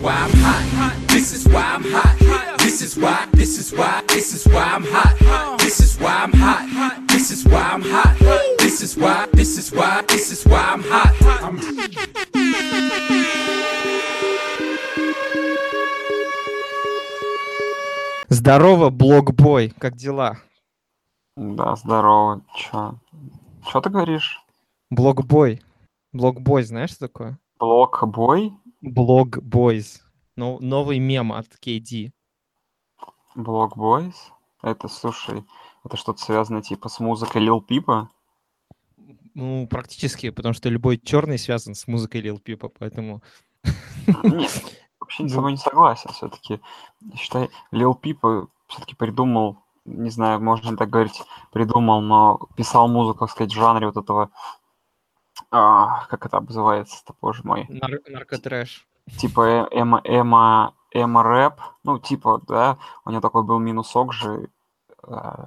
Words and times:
why 0.00 0.12
I'm 0.14 0.30
hot. 0.30 0.94
This 1.08 1.32
is 1.32 1.46
why 1.48 1.62
I'm 1.62 1.84
hot. 1.84 2.58
This 2.58 2.82
is 2.82 2.96
why, 2.96 3.26
this 3.32 3.58
is 3.58 3.72
why, 3.72 4.02
this 4.08 4.34
is 4.34 4.46
why 4.52 4.62
I'm 4.62 4.84
hot. 4.84 5.58
This 5.58 5.80
is 5.80 5.98
why 5.98 6.14
I'm 6.24 6.32
hot. 6.32 7.08
This 7.08 7.30
is 7.30 7.44
why 7.44 7.62
I'm 7.72 7.82
hot. 7.82 8.16
This 8.58 8.82
is 8.82 8.96
why, 8.96 9.26
this 9.32 9.58
is 9.58 9.72
why, 9.72 10.02
this 10.08 10.30
is 10.32 10.44
why 10.46 10.60
I'm 10.60 10.82
hot. 10.82 11.14
I'm 11.42 11.58
Здорово, 18.28 18.90
блокбой, 18.90 19.70
как 19.78 19.96
дела? 19.96 20.36
Да, 21.36 21.74
здорово. 21.76 22.42
Чё? 22.54 22.98
Чё 23.66 23.80
ты 23.80 23.90
говоришь? 23.90 24.38
Блокбой. 24.90 25.62
Блокбой, 26.12 26.62
знаешь, 26.62 26.90
что 26.90 27.08
такое? 27.08 27.38
Блок-бой? 27.58 28.52
Блокбойз. 28.80 30.02
Ну, 30.36 30.58
новый 30.60 30.98
мем 30.98 31.32
от 31.32 31.46
KD. 31.60 32.12
Блок-бойс? 33.34 34.32
Это, 34.62 34.88
слушай, 34.88 35.44
это 35.84 35.96
что-то 35.96 36.20
связано 36.20 36.62
типа 36.62 36.88
с 36.88 36.98
музыкой 36.98 37.42
Лил 37.42 37.60
Пипа? 37.60 38.10
Ну, 39.34 39.68
практически, 39.68 40.30
потому 40.30 40.52
что 40.54 40.68
любой 40.68 40.98
черный 40.98 41.38
связан 41.38 41.74
с 41.74 41.86
музыкой 41.86 42.20
Lil 42.20 42.40
Пипа, 42.40 42.68
поэтому... 42.68 43.22
Нет, 44.24 44.80
вообще 44.98 45.28
с 45.28 45.32
тобой 45.32 45.52
не 45.52 45.58
согласен. 45.58 46.10
Все-таки, 46.10 46.60
считай, 47.14 47.48
Лил 47.70 47.94
Пипа 47.94 48.48
все-таки 48.66 48.96
придумал, 48.96 49.58
не 49.84 50.10
знаю, 50.10 50.40
можно 50.40 50.76
так 50.76 50.90
говорить, 50.90 51.22
придумал, 51.52 52.00
но 52.00 52.40
писал 52.56 52.88
музыку, 52.88 53.20
так 53.20 53.30
сказать, 53.30 53.52
в 53.52 53.56
жанре 53.56 53.86
вот 53.86 53.96
этого, 53.96 54.30
а, 55.50 56.06
как 56.06 56.26
это 56.26 56.36
обзывается-то, 56.36 57.14
боже 57.20 57.42
мой, 57.44 57.66
Нар- 57.68 58.00
наркотрэш. 58.06 58.86
типа 59.18 59.40
э- 59.40 59.68
эмо, 59.70 60.00
эмо, 60.04 60.74
эмо 60.92 61.22
рэп, 61.22 61.60
ну, 61.84 61.98
типа, 61.98 62.40
да, 62.46 62.78
у 63.04 63.10
него 63.10 63.20
такой 63.20 63.42
был 63.42 63.58
минусок 63.58 64.12
же, 64.12 64.50
э, 65.06 65.44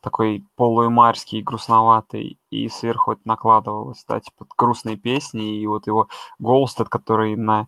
такой 0.00 0.44
полуэмарский, 0.56 1.42
грустноватый, 1.42 2.38
и 2.50 2.68
сверху 2.68 3.12
это 3.12 3.22
накладывалось, 3.24 4.04
да, 4.08 4.20
типа 4.20 4.46
грустные 4.56 4.96
песни, 4.96 5.56
и 5.60 5.66
вот 5.66 5.86
его 5.86 6.08
голос, 6.38 6.74
тот, 6.74 6.88
который 6.88 7.36
на, 7.36 7.66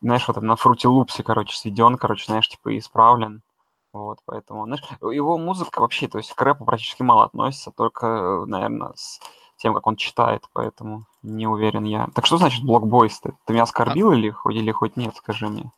знаешь, 0.00 0.26
вот 0.28 0.36
на 0.40 0.56
фрути 0.56 0.88
лупсе, 0.88 1.22
короче, 1.22 1.56
сведен, 1.56 1.96
короче, 1.98 2.26
знаешь, 2.26 2.48
типа 2.48 2.76
исправлен, 2.78 3.42
вот, 3.92 4.18
поэтому, 4.26 4.64
знаешь, 4.66 4.82
его 5.00 5.38
музыка 5.38 5.80
вообще, 5.80 6.08
то 6.08 6.18
есть 6.18 6.32
к 6.32 6.40
рэпу 6.42 6.64
практически 6.64 7.02
мало 7.02 7.24
относится, 7.24 7.70
только, 7.70 8.44
наверное, 8.46 8.92
с 8.94 9.20
тем, 9.56 9.74
как 9.74 9.86
он 9.86 9.96
читает, 9.96 10.42
поэтому 10.52 11.06
не 11.22 11.46
уверен 11.46 11.84
я. 11.84 12.08
Так 12.14 12.26
что 12.26 12.38
значит 12.38 12.64
блокбойс? 12.64 13.18
Ты, 13.20 13.32
ты 13.46 13.52
меня 13.52 13.62
оскорбил 13.64 14.12
или, 14.12 14.30
хоть, 14.30 14.54
или 14.56 14.70
хоть 14.70 14.96
нет, 14.96 15.14
скажи 15.16 15.48
мне. 15.48 15.70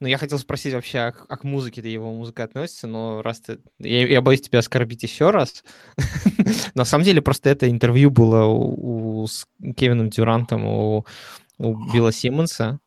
Ну, 0.00 0.06
я 0.08 0.16
хотел 0.16 0.38
спросить 0.38 0.72
вообще, 0.72 0.98
а 0.98 1.12
к, 1.12 1.26
а 1.28 1.36
к 1.36 1.44
музыке-то 1.44 1.86
его 1.86 2.10
музыка 2.12 2.44
относится, 2.44 2.86
но 2.86 3.20
раз 3.20 3.40
ты... 3.40 3.58
Я, 3.78 4.06
я 4.06 4.22
боюсь 4.22 4.40
тебя 4.40 4.60
оскорбить 4.60 5.02
еще 5.02 5.30
раз. 5.30 5.62
На 6.74 6.86
самом 6.86 7.04
деле, 7.04 7.20
просто 7.20 7.50
это 7.50 7.70
интервью 7.70 8.10
было 8.10 8.44
у, 8.44 9.22
у- 9.22 9.26
с 9.26 9.46
Кевином 9.76 10.08
Дюрантом 10.08 10.64
у, 10.64 11.04
у 11.58 11.92
Билла 11.92 12.12
Симмонса, 12.12 12.78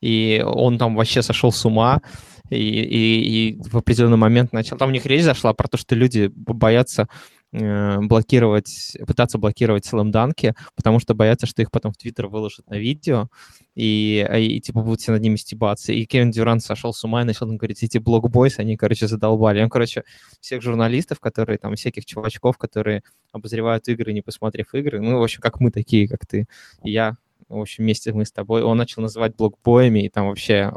и 0.00 0.42
он 0.44 0.78
там 0.78 0.96
вообще 0.96 1.22
сошел 1.22 1.52
с 1.52 1.64
ума, 1.64 2.02
и, 2.50 2.56
и- 2.56 3.50
и 3.52 3.62
в 3.62 3.76
определенный 3.76 4.16
момент 4.16 4.52
начал... 4.52 4.76
Там 4.76 4.88
у 4.88 4.92
них 4.92 5.06
речь 5.06 5.22
зашла 5.22 5.52
про 5.52 5.68
то, 5.68 5.76
что 5.76 5.94
люди 5.94 6.28
боятся 6.34 7.08
блокировать, 7.52 8.96
пытаться 9.06 9.38
блокировать 9.38 9.86
слэмданки, 9.86 10.54
потому 10.76 11.00
что 11.00 11.14
боятся, 11.14 11.46
что 11.46 11.62
их 11.62 11.70
потом 11.70 11.92
в 11.92 11.96
Твиттер 11.96 12.26
выложат 12.26 12.68
на 12.68 12.78
видео, 12.78 13.28
и, 13.74 14.26
а, 14.28 14.36
и, 14.38 14.60
типа 14.60 14.82
будут 14.82 15.00
все 15.00 15.12
над 15.12 15.22
ними 15.22 15.36
стебаться. 15.36 15.92
И 15.92 16.04
Кевин 16.04 16.30
Дюрант 16.30 16.62
сошел 16.62 16.92
с 16.92 17.02
ума 17.04 17.22
и 17.22 17.24
начал 17.24 17.46
говорить, 17.46 17.82
эти 17.82 17.98
блокбойс, 17.98 18.58
они, 18.58 18.76
короче, 18.76 19.06
задолбали. 19.06 19.62
Он, 19.62 19.70
короче, 19.70 20.04
всех 20.40 20.62
журналистов, 20.62 21.20
которые 21.20 21.58
там, 21.58 21.74
всяких 21.74 22.04
чувачков, 22.04 22.58
которые 22.58 23.02
обозревают 23.32 23.88
игры, 23.88 24.12
не 24.12 24.20
посмотрев 24.20 24.74
игры, 24.74 25.00
ну, 25.00 25.18
в 25.18 25.22
общем, 25.22 25.40
как 25.40 25.60
мы 25.60 25.70
такие, 25.70 26.08
как 26.08 26.26
ты 26.26 26.46
и 26.82 26.90
я, 26.90 27.16
в 27.48 27.60
общем, 27.60 27.84
вместе 27.84 28.12
мы 28.12 28.24
с 28.24 28.32
тобой, 28.32 28.62
он 28.62 28.76
начал 28.76 29.02
называть 29.02 29.36
blog 29.36 29.59
boy 29.59 29.76
ями, 29.76 30.04
и 30.04 30.08
там 30.10 30.28
вообще 30.28 30.72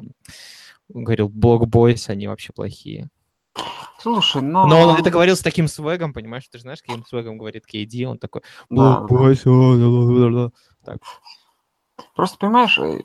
говорил, 0.89 1.29
blog 1.29 1.65
boys, 1.65 2.09
они 2.09 2.27
вообще 2.27 2.53
плохие. 2.53 3.09
Слушай, 3.99 4.41
ну... 4.41 4.65
Но 4.65 4.81
он 4.81 4.95
это 4.95 5.09
говорил 5.09 5.35
с 5.35 5.41
таким 5.41 5.67
swag 5.67 5.94
ом, 5.94 6.13
понимаешь? 6.13 6.47
Ты 6.51 6.57
же 6.57 6.63
знаешь, 6.63 6.81
каким 6.81 7.05
swag 7.05 7.27
ом 7.27 7.37
говорит 7.37 7.65
KD, 7.71 8.05
он 8.05 8.17
такой, 8.17 8.41
Да, 8.69 8.95
да. 8.95 8.99
blog 9.01 9.21
boys, 9.21 9.45
о, 9.45 9.75
да-да-да-да». 9.75 10.51
так. 10.83 10.97
Просто, 12.15 12.37
понимаешь, 12.39 12.79
э, 12.79 13.03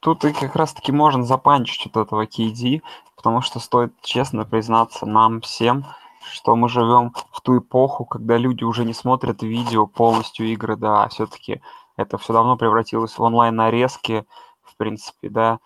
тут 0.00 0.24
и 0.24 0.32
как 0.32 0.54
раз-таки 0.54 0.92
можно 0.92 1.24
запанчить 1.24 1.86
вот 1.86 2.06
этого 2.06 2.26
KD, 2.26 2.82
потому 3.16 3.40
что 3.40 3.58
стоит 3.58 3.92
честно 4.02 4.44
признаться 4.44 5.06
нам 5.06 5.40
всем, 5.40 5.86
что 6.30 6.56
мы 6.56 6.68
живем 6.68 7.14
в 7.32 7.40
ту 7.40 7.58
эпоху, 7.58 8.04
когда 8.04 8.36
люди 8.36 8.64
уже 8.64 8.84
не 8.84 8.92
смотрят 8.92 9.42
видео 9.42 9.86
полностью 9.86 10.46
игры, 10.46 10.76
да, 10.76 11.08
все-таки 11.08 11.62
это 11.96 12.18
все 12.18 12.32
давно 12.32 12.56
превратилось 12.56 13.16
в 13.16 13.22
онлайн-нарезки, 13.22 14.24
в 14.62 14.76
принципе, 14.76 15.28
да. 15.28 15.58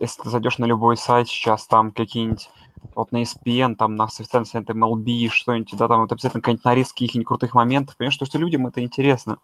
Если 0.00 0.22
ты 0.22 0.30
зайдешь 0.30 0.58
на 0.58 0.64
любой 0.64 0.96
сайт 0.96 1.28
сейчас, 1.28 1.66
там 1.66 1.92
какие-нибудь 1.92 2.50
вот 2.94 3.12
на 3.12 3.22
ESPN, 3.22 3.76
там 3.76 3.96
на 3.96 4.04
официальном 4.04 4.46
сайте 4.46 4.72
MLB, 4.72 5.28
что-нибудь, 5.28 5.76
да, 5.76 5.88
там 5.88 6.00
вот 6.00 6.10
обязательно 6.10 6.40
какие-нибудь 6.40 6.64
нарезки 6.64 7.04
каких-нибудь 7.04 7.28
крутых 7.28 7.54
моментов, 7.54 7.96
понимаешь, 7.96 8.16
то, 8.16 8.24
что 8.24 8.38
людям 8.38 8.66
это 8.66 8.82
интересно. 8.82 9.38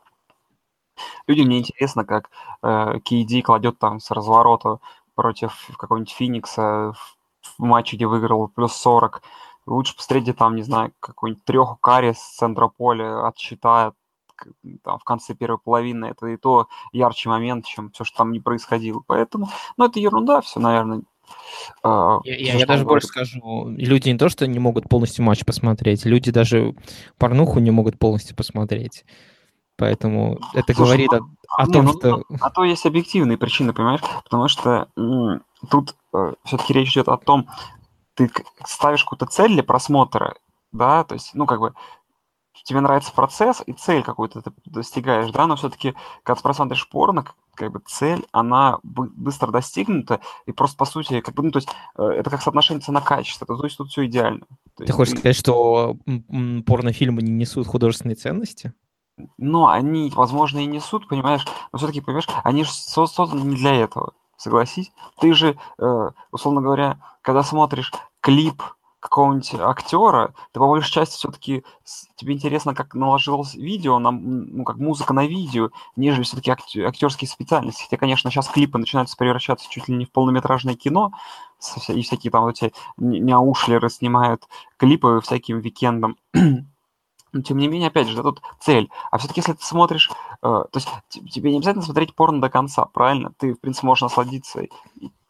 Людям 1.27 1.49
не 1.49 1.59
интересно, 1.59 2.05
как 2.05 2.31
э, 2.63 2.99
KD 3.05 3.43
кладет 3.43 3.79
там 3.79 4.01
с 4.01 4.11
разворота 4.11 4.79
против 5.15 5.71
какого-нибудь 5.77 6.13
Феникса 6.13 6.93
в, 6.93 7.19
матче, 7.59 7.97
где 7.97 8.07
выиграл 8.07 8.49
плюс 8.49 8.75
40. 8.77 9.23
Лучше 9.67 9.97
посмотреть, 9.97 10.25
где 10.25 10.33
там, 10.33 10.57
не 10.57 10.63
знаю, 10.63 10.93
какой-нибудь 11.01 11.45
трех 11.45 11.81
карри 11.81 12.13
с 12.13 12.37
центра 12.37 12.69
поля 12.69 13.31
к- 13.33 13.95
там, 14.83 14.99
в 14.99 15.05
конце 15.05 15.35
первой 15.35 15.59
половины. 15.59 16.07
Это 16.07 16.27
и 16.27 16.37
то 16.37 16.69
ярче 16.93 17.29
момент, 17.29 17.67
чем 17.67 17.91
все, 17.91 18.05
что 18.05 18.19
там 18.19 18.33
не 18.33 18.41
происходило. 18.41 19.03
Поэтому, 19.07 19.49
ну, 19.77 19.87
это 19.87 20.01
ерунда 20.01 20.41
все, 20.41 20.61
наверное. 20.61 21.03
Э, 21.83 22.19
Я, 22.25 22.37
я- 22.37 22.55
я 22.59 22.67
даже 22.67 22.85
больше 22.85 23.09
скажу, 23.09 23.69
люди 23.77 24.09
не 24.11 24.19
то, 24.19 24.29
что 24.29 24.47
не 24.47 24.59
могут 24.59 24.89
полностью 24.89 25.25
матч 25.25 25.45
посмотреть, 25.45 26.05
люди 26.05 26.31
даже 26.31 26.75
порнуху 27.19 27.59
не 27.59 27.71
могут 27.71 27.99
полностью 27.99 28.37
посмотреть. 28.37 29.05
Поэтому 29.77 30.39
это 30.55 30.73
Слушай, 30.73 31.07
говорит 31.07 31.13
о, 31.13 31.21
о 31.59 31.67
Не, 31.67 31.73
том, 31.73 31.85
ну, 31.85 31.93
что... 31.93 32.25
А 32.41 32.51
то 32.51 32.65
есть 32.65 32.87
объективные 32.87 33.37
причины, 33.37 33.73
понимаешь? 33.75 34.01
Потому 34.25 34.49
что 34.49 34.89
м, 34.97 35.43
тут 35.69 35.97
все-таки 36.45 36.73
речь 36.73 36.93
идет 36.93 37.09
о 37.09 37.19
том, 37.19 37.47
ты 38.15 38.31
ставишь 38.65 39.05
какую-то 39.05 39.27
цель 39.27 39.53
для 39.53 39.63
просмотра, 39.63 40.35
да, 40.73 41.05
то 41.05 41.15
есть, 41.15 41.35
ну, 41.35 41.45
как 41.47 41.61
бы, 41.61 41.75
тебе 42.67 42.81
нравится 42.81 43.13
процесс 43.13 43.63
и 43.65 43.73
цель 43.73 44.03
какую-то 44.03 44.43
ты 44.43 44.51
достигаешь, 44.65 45.31
да, 45.31 45.47
но 45.47 45.55
все-таки, 45.55 45.95
когда 46.25 46.37
ты 46.37 46.43
просматриваешь 46.43 46.89
порно, 46.89 47.25
как 47.55 47.71
бы 47.71 47.81
цель, 47.87 48.27
она 48.33 48.81
бы- 48.83 49.09
быстро 49.15 49.53
достигнута, 49.53 50.21
и 50.47 50.53
просто, 50.53 50.77
по 50.77 50.85
сути, 50.85 51.21
как 51.21 51.35
бы, 51.35 51.45
ну, 51.45 51.53
то 51.53 51.59
есть, 51.59 51.69
э, 51.97 52.03
это 52.03 52.29
как 52.29 52.43
соотношение 52.43 52.83
цена-качество, 52.83 53.47
то 53.47 53.65
есть 53.65 53.77
тут 53.79 53.91
все 53.91 54.05
идеально. 54.07 54.41
То 54.41 54.79
Ты 54.79 54.85
есть 54.85 54.95
хочешь 54.95 55.17
сказать, 55.17 55.37
что 55.37 55.97
порнофильмы 56.67 57.23
не 57.23 57.31
несут 57.31 57.69
художественной 57.69 58.17
ценности? 58.17 58.73
Но 59.39 59.69
они, 59.69 60.13
возможно, 60.15 60.59
и 60.59 60.67
несут, 60.67 61.07
понимаешь, 61.09 61.47
но 61.73 61.79
все-таки, 61.79 62.01
понимаешь, 62.01 62.29
они 62.43 62.65
же 62.65 62.73
со- 62.73 63.07
созданы 63.07 63.43
не 63.43 63.57
для 63.57 63.75
этого, 63.77 64.13
согласись. 64.37 64.91
Ты 65.21 65.33
же, 65.35 65.57
э, 65.79 66.11
условно 66.33 66.61
говоря, 66.61 66.99
когда 67.23 67.45
смотришь 67.45 67.93
клип 68.21 68.61
какого-нибудь 69.09 69.55
актера, 69.55 70.35
ты 70.53 70.61
по 70.61 70.67
большей 70.67 70.93
части 70.93 71.17
все-таки 71.17 71.65
тебе 72.17 72.35
интересно, 72.35 72.75
как 72.75 72.95
наложилось 72.95 73.55
видео, 73.55 73.99
на, 73.99 74.11
ну, 74.11 74.65
как 74.65 74.77
музыка 74.77 75.15
на 75.15 75.27
видео, 75.27 75.71
нежели 75.97 76.25
все-таки 76.25 76.51
актерские 76.51 77.29
специальности. 77.29 77.83
Хотя, 77.85 77.97
конечно, 77.97 78.31
сейчас 78.31 78.49
клипы 78.49 78.79
начинаются 78.79 79.17
превращаться 79.17 79.69
чуть 79.71 79.89
ли 79.89 79.95
не 79.97 80.05
в 80.05 80.13
полнометражное 80.13 80.75
кино, 80.75 81.13
и 81.89 82.03
всякие 82.03 82.31
там 82.31 82.47
эти 82.49 82.73
няушлеры 82.97 83.89
снимают 83.91 84.47
клипы 84.77 85.21
всяким 85.23 85.61
викендом. 85.61 86.17
Но 87.33 87.43
тем 87.43 87.59
не 87.59 87.69
менее, 87.69 87.89
опять 87.89 88.09
же, 88.09 88.17
да, 88.17 88.23
тут 88.23 88.41
цель. 88.61 88.89
А 89.11 89.19
все-таки, 89.19 89.41
если 89.41 89.53
ты 89.53 89.65
смотришь, 89.65 90.11
э, 90.11 90.15
то 90.43 90.71
есть 90.75 90.89
те- 91.09 91.21
тебе 91.21 91.51
не 91.51 91.59
обязательно 91.59 91.85
смотреть 91.85 92.15
порно 92.15 92.41
до 92.41 92.49
конца, 92.49 92.87
правильно? 92.87 93.33
Ты, 93.37 93.53
в 93.53 93.61
принципе, 93.61 93.87
можешь 93.87 94.03
насладиться 94.03 94.63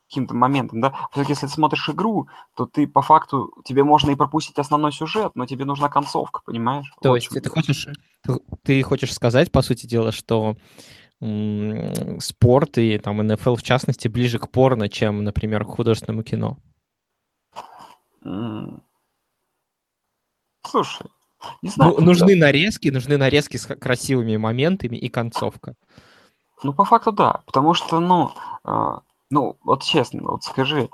каким-то 0.09 0.35
моментом, 0.35 0.81
да? 0.81 0.95
Все-таки, 1.11 1.33
если 1.33 1.47
ты 1.47 1.53
смотришь 1.53 1.89
игру, 1.89 2.29
то 2.57 2.67
ты 2.67 2.87
по 2.87 3.03
факту, 3.03 3.53
тебе 3.65 3.85
можно 3.85 4.11
и 4.11 4.15
пропустить 4.15 4.59
основной 4.59 4.93
сюжет, 4.93 5.33
но 5.35 5.47
тебе 5.47 5.65
нужна 5.65 5.89
концовка, 5.89 6.41
понимаешь? 6.45 6.93
То 7.03 7.11
Вот 7.11 7.17
есть 7.17 7.29
ты 7.29 7.49
хочешь, 7.49 7.89
ты, 8.63 8.83
хочешь 8.83 9.13
сказать, 9.15 9.53
по 9.53 9.63
сути 9.63 9.87
дела, 9.87 10.13
что 10.13 10.57
м, 11.21 12.21
спорт 12.21 12.79
и 12.79 12.99
там 12.99 13.19
НФЛ 13.27 13.57
в 13.57 13.63
частности 13.63 14.09
ближе 14.09 14.39
к 14.39 14.51
порно, 14.51 14.89
чем, 14.89 15.25
например, 15.25 15.65
к 15.65 15.69
художественному 15.69 16.23
кино? 16.23 16.59
М. 18.25 18.83
Слушай, 20.65 21.07
не 21.63 21.69
Ну, 21.69 21.73
знаю. 21.75 22.03
нужны 22.03 22.37
нарезки, 22.37 22.89
нужны 22.89 23.17
нарезки 23.17 23.57
с 23.57 23.67
красивыми 23.67 24.37
моментами 24.37 24.97
и 24.97 25.09
концовка. 25.09 25.75
Ну, 26.63 26.73
по 26.73 26.85
факту, 26.85 27.13
да. 27.13 27.43
Потому 27.47 27.75
что, 27.75 28.01
ну, 28.01 28.31
э, 28.65 28.99
Ну, 29.31 29.57
вот 29.65 29.83
честно, 29.83 30.23
вот 30.23 30.45
скажи, 30.45 30.89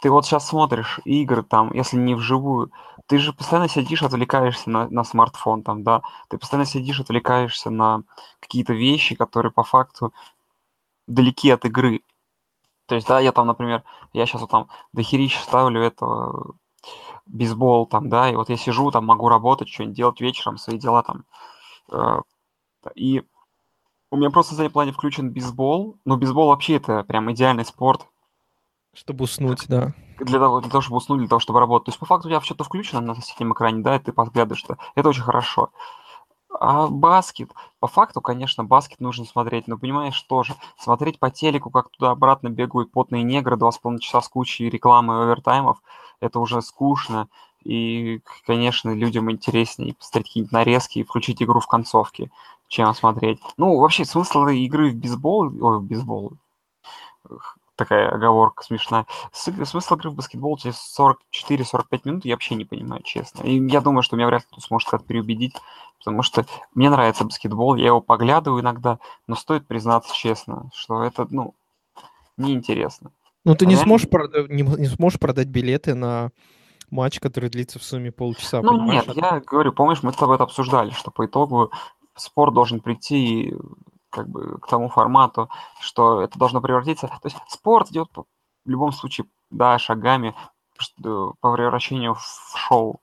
ты 0.00 0.10
вот 0.10 0.26
сейчас 0.26 0.46
смотришь 0.46 1.00
игры 1.04 1.42
там, 1.42 1.72
если 1.72 1.96
не 1.96 2.14
вживую, 2.14 2.70
ты 3.06 3.18
же 3.18 3.32
постоянно 3.32 3.68
сидишь, 3.68 4.02
отвлекаешься 4.02 4.68
на, 4.68 4.88
на 4.88 5.04
смартфон 5.04 5.62
там, 5.62 5.82
да, 5.82 6.02
ты 6.28 6.38
постоянно 6.38 6.66
сидишь, 6.66 7.00
отвлекаешься 7.00 7.70
на 7.70 8.02
какие-то 8.40 8.74
вещи, 8.74 9.14
которые 9.14 9.52
по 9.52 9.64
факту 9.64 10.12
далеки 11.06 11.50
от 11.50 11.64
игры. 11.64 12.02
То 12.86 12.94
есть, 12.94 13.06
да, 13.06 13.20
я 13.20 13.32
там, 13.32 13.46
например, 13.46 13.82
я 14.12 14.26
сейчас 14.26 14.42
вот 14.42 14.50
там 14.50 14.68
дохерища 14.92 15.40
ставлю 15.40 15.82
этого 15.82 16.54
бейсбол 17.26 17.86
там, 17.86 18.08
да, 18.08 18.30
и 18.30 18.36
вот 18.36 18.50
я 18.50 18.56
сижу 18.56 18.90
там, 18.90 19.06
могу 19.06 19.28
работать, 19.28 19.68
что-нибудь 19.68 19.96
делать 19.96 20.20
вечером, 20.20 20.58
свои 20.58 20.78
дела 20.78 21.02
там. 21.02 21.24
Э, 21.90 22.20
и 22.94 23.24
у 24.10 24.16
меня 24.16 24.30
просто 24.30 24.54
в 24.54 24.56
заднем 24.56 24.72
плане 24.72 24.92
включен 24.92 25.30
бейсбол, 25.30 25.96
но 26.04 26.16
бейсбол 26.16 26.48
вообще 26.48 26.76
это 26.76 27.04
прям 27.04 27.30
идеальный 27.32 27.64
спорт. 27.64 28.06
Чтобы 28.94 29.24
уснуть, 29.24 29.66
да. 29.68 29.92
Для 30.18 30.38
того, 30.38 30.60
для 30.60 30.70
того, 30.70 30.80
чтобы 30.80 30.96
уснуть, 30.96 31.18
для 31.18 31.28
того, 31.28 31.40
чтобы 31.40 31.60
работать. 31.60 31.86
То 31.86 31.88
есть, 31.90 31.98
по 31.98 32.06
факту, 32.06 32.28
у 32.28 32.30
тебя 32.30 32.40
что-то 32.40 32.64
включено 32.64 33.00
на 33.00 33.14
соседнем 33.14 33.52
экране, 33.52 33.82
да, 33.82 33.96
и 33.96 33.98
ты 33.98 34.12
подглядываешь, 34.12 34.60
что 34.60 34.78
это 34.94 35.10
очень 35.10 35.22
хорошо. 35.22 35.70
А 36.58 36.86
баскет, 36.86 37.50
по 37.80 37.86
факту, 37.86 38.22
конечно, 38.22 38.64
баскет 38.64 39.00
нужно 39.00 39.26
смотреть, 39.26 39.68
но 39.68 39.76
понимаешь, 39.76 40.18
тоже 40.22 40.54
смотреть 40.78 41.18
по 41.18 41.30
телеку, 41.30 41.70
как 41.70 41.90
туда-обратно 41.90 42.48
бегают 42.48 42.92
потные 42.92 43.22
негры, 43.22 43.56
два 43.56 43.72
с 43.72 43.78
половиной 43.78 44.00
часа 44.00 44.22
с 44.22 44.28
кучей 44.28 44.70
рекламы 44.70 45.14
и 45.14 45.22
овертаймов, 45.24 45.82
это 46.20 46.40
уже 46.40 46.62
скучно, 46.62 47.28
и, 47.62 48.20
конечно, 48.46 48.94
людям 48.94 49.30
интереснее 49.30 49.94
посмотреть 49.94 50.28
какие-нибудь 50.28 50.52
нарезки 50.52 51.00
и 51.00 51.04
включить 51.04 51.42
игру 51.42 51.60
в 51.60 51.66
концовке, 51.66 52.30
чем 52.68 52.92
смотреть. 52.94 53.40
Ну, 53.56 53.78
вообще, 53.78 54.04
смысл 54.04 54.46
игры 54.46 54.90
в 54.90 54.96
бейсбол, 54.96 55.44
ой, 55.64 55.78
в 55.78 55.82
бейсбол, 55.84 56.32
такая 57.76 58.08
оговорка 58.08 58.64
смешная. 58.64 59.06
Смысл 59.32 59.94
игры 59.94 60.10
в 60.10 60.14
баскетбол 60.14 60.56
через 60.56 60.76
44-45 60.98 62.00
минут 62.04 62.24
я 62.24 62.34
вообще 62.34 62.54
не 62.54 62.64
понимаю, 62.64 63.02
честно. 63.02 63.42
И 63.42 63.58
я 63.68 63.80
думаю, 63.80 64.02
что 64.02 64.16
меня 64.16 64.26
вряд 64.26 64.42
ли 64.42 64.48
кто 64.50 64.60
сможет 64.60 64.88
как-то 64.88 65.06
переубедить, 65.06 65.54
потому 65.98 66.22
что 66.22 66.46
мне 66.74 66.90
нравится 66.90 67.24
баскетбол, 67.24 67.76
я 67.76 67.86
его 67.88 68.00
поглядываю 68.00 68.62
иногда, 68.62 68.98
но 69.26 69.36
стоит 69.36 69.66
признаться 69.66 70.14
честно, 70.14 70.70
что 70.74 71.02
это, 71.02 71.26
ну, 71.30 71.54
неинтересно. 72.36 73.12
Ну, 73.44 73.54
ты 73.54 73.66
не 73.66 73.76
сможешь, 73.76 74.08
прода- 74.08 74.48
не, 74.48 74.62
не 74.62 74.86
сможешь 74.86 75.20
продать 75.20 75.48
билеты 75.48 75.94
на 75.94 76.30
матч, 76.90 77.20
который 77.20 77.48
длится 77.50 77.78
в 77.78 77.82
сумме 77.84 78.10
полчаса, 78.10 78.62
Ну, 78.62 78.72
понимаешь? 78.72 79.06
нет, 79.06 79.16
я 79.16 79.40
говорю, 79.40 79.72
помнишь, 79.72 80.02
мы 80.02 80.12
с 80.12 80.16
тобой 80.16 80.34
это 80.36 80.44
обсуждали, 80.44 80.90
что 80.90 81.10
по 81.10 81.26
итогу 81.26 81.70
спор 82.16 82.50
должен 82.52 82.80
прийти 82.80 83.54
как 84.10 84.28
бы 84.28 84.58
к 84.58 84.66
тому 84.66 84.88
формату, 84.88 85.48
что 85.80 86.22
это 86.22 86.38
должно 86.38 86.60
превратиться... 86.60 87.06
То 87.08 87.20
есть 87.24 87.36
спорт 87.48 87.90
идет 87.90 88.08
в 88.14 88.24
любом 88.70 88.92
случае, 88.92 89.26
да, 89.50 89.78
шагами 89.78 90.34
по 91.40 91.52
превращению 91.54 92.14
в 92.14 92.54
шоу. 92.56 93.00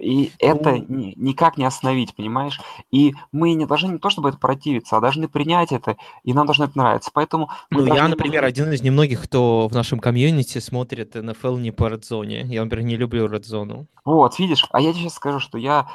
И 0.00 0.32
это 0.40 0.72
Ну, 0.72 0.84
ни- 0.88 1.14
никак 1.16 1.56
не 1.56 1.64
остановить, 1.64 2.14
понимаешь? 2.14 2.60
И 2.90 3.14
мы 3.32 3.54
не 3.54 3.64
должны 3.64 3.92
не 3.92 3.98
то 3.98 4.10
чтобы 4.10 4.28
это 4.28 4.36
противиться, 4.38 4.96
а 4.96 5.00
должны 5.00 5.26
принять 5.28 5.72
это, 5.72 5.96
и 6.22 6.34
нам 6.34 6.44
должно 6.44 6.66
это 6.66 6.76
нравиться. 6.76 7.10
Поэтому 7.14 7.48
Ну, 7.70 7.80
я, 7.86 7.86
должны- 7.94 8.08
например, 8.08 8.44
один 8.44 8.72
из 8.72 8.82
немногих, 8.82 9.22
кто 9.22 9.68
в 9.68 9.72
нашем 9.72 9.98
комьюнити 9.98 10.58
смотрит 10.58 11.14
НФЛ 11.14 11.56
не 11.56 11.70
по 11.70 11.88
редзоне. 11.88 12.42
Я, 12.42 12.64
например, 12.64 12.84
не 12.84 12.96
люблю 12.96 13.26
редзону. 13.26 13.86
Вот, 14.04 14.38
видишь, 14.38 14.66
а 14.70 14.80
я 14.80 14.92
тебе 14.92 15.02
сейчас 15.04 15.14
скажу, 15.14 15.40
что 15.40 15.56
я... 15.56 15.86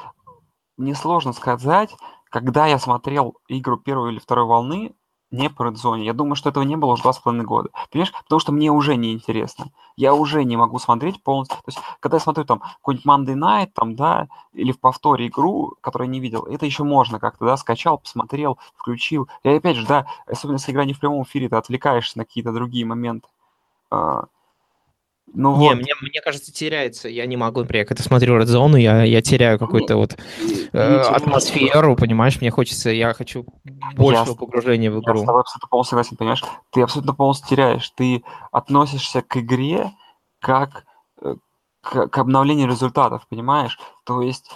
Мне 0.78 0.94
сложно 0.96 1.32
сказать, 1.32 1.94
когда 2.32 2.66
я 2.66 2.78
смотрел 2.78 3.36
игру 3.48 3.76
первой 3.76 4.12
или 4.12 4.18
второй 4.18 4.46
волны, 4.46 4.94
не 5.30 5.48
по 5.50 5.64
редзоне. 5.64 6.04
Я 6.04 6.12
думаю, 6.12 6.34
что 6.34 6.50
этого 6.50 6.64
не 6.64 6.76
было 6.76 6.92
уже 6.92 7.02
два 7.02 7.12
с 7.12 7.18
половиной 7.18 7.44
года. 7.44 7.70
Понимаешь? 7.90 8.12
Потому 8.12 8.38
что 8.38 8.52
мне 8.52 8.70
уже 8.70 8.96
не 8.96 9.12
интересно. 9.12 9.66
Я 9.96 10.14
уже 10.14 10.44
не 10.44 10.56
могу 10.56 10.78
смотреть 10.78 11.22
полностью. 11.22 11.56
То 11.58 11.68
есть, 11.68 11.78
когда 12.00 12.16
я 12.16 12.20
смотрю 12.20 12.44
там 12.44 12.60
какой-нибудь 12.60 13.06
Monday 13.06 13.34
Night, 13.34 13.70
там, 13.74 13.96
да, 13.96 14.28
или 14.52 14.72
в 14.72 14.80
повторе 14.80 15.28
игру, 15.28 15.74
которую 15.80 16.08
я 16.08 16.12
не 16.12 16.20
видел, 16.20 16.42
это 16.44 16.66
еще 16.66 16.84
можно 16.84 17.18
как-то, 17.18 17.46
да, 17.46 17.56
скачал, 17.56 17.98
посмотрел, 17.98 18.58
включил. 18.76 19.28
И 19.42 19.48
опять 19.48 19.76
же, 19.76 19.86
да, 19.86 20.06
особенно 20.26 20.56
если 20.56 20.72
игра 20.72 20.84
не 20.84 20.94
в 20.94 21.00
прямом 21.00 21.22
эфире, 21.22 21.48
ты 21.48 21.56
отвлекаешься 21.56 22.18
на 22.18 22.24
какие-то 22.24 22.52
другие 22.52 22.84
моменты. 22.84 23.28
Ну 25.34 25.56
Не, 25.58 25.68
вот. 25.68 25.76
мне, 25.76 25.94
мне 26.00 26.20
кажется, 26.20 26.52
теряется. 26.52 27.08
Я 27.08 27.24
не 27.26 27.36
могу, 27.36 27.60
например, 27.60 27.86
когда 27.86 28.02
смотрю 28.02 28.38
редзону, 28.38 28.76
я, 28.76 29.02
я 29.02 29.22
теряю 29.22 29.58
какую-то 29.58 29.96
вот 29.96 30.16
э, 30.72 30.96
атмосферу, 30.98 31.96
понимаешь? 31.96 32.40
Мне 32.40 32.50
хочется, 32.50 32.90
я 32.90 33.14
хочу 33.14 33.46
большего 33.96 34.34
погружения 34.34 34.90
в 34.90 34.94
Я 34.96 35.00
с 35.00 35.04
игру. 35.04 35.24
тобой 35.24 35.40
абсолютно 35.40 35.68
полностью 35.68 35.90
согласен, 35.96 36.16
понимаешь? 36.16 36.44
Ты 36.70 36.82
абсолютно 36.82 37.14
полностью 37.14 37.48
теряешь. 37.48 37.90
Ты 37.90 38.22
относишься 38.50 39.22
к 39.22 39.36
игре 39.38 39.92
как 40.38 40.84
э, 41.22 41.36
к, 41.80 42.08
к 42.08 42.18
обновлению 42.18 42.68
результатов, 42.68 43.26
понимаешь? 43.28 43.78
То 44.04 44.20
есть 44.20 44.50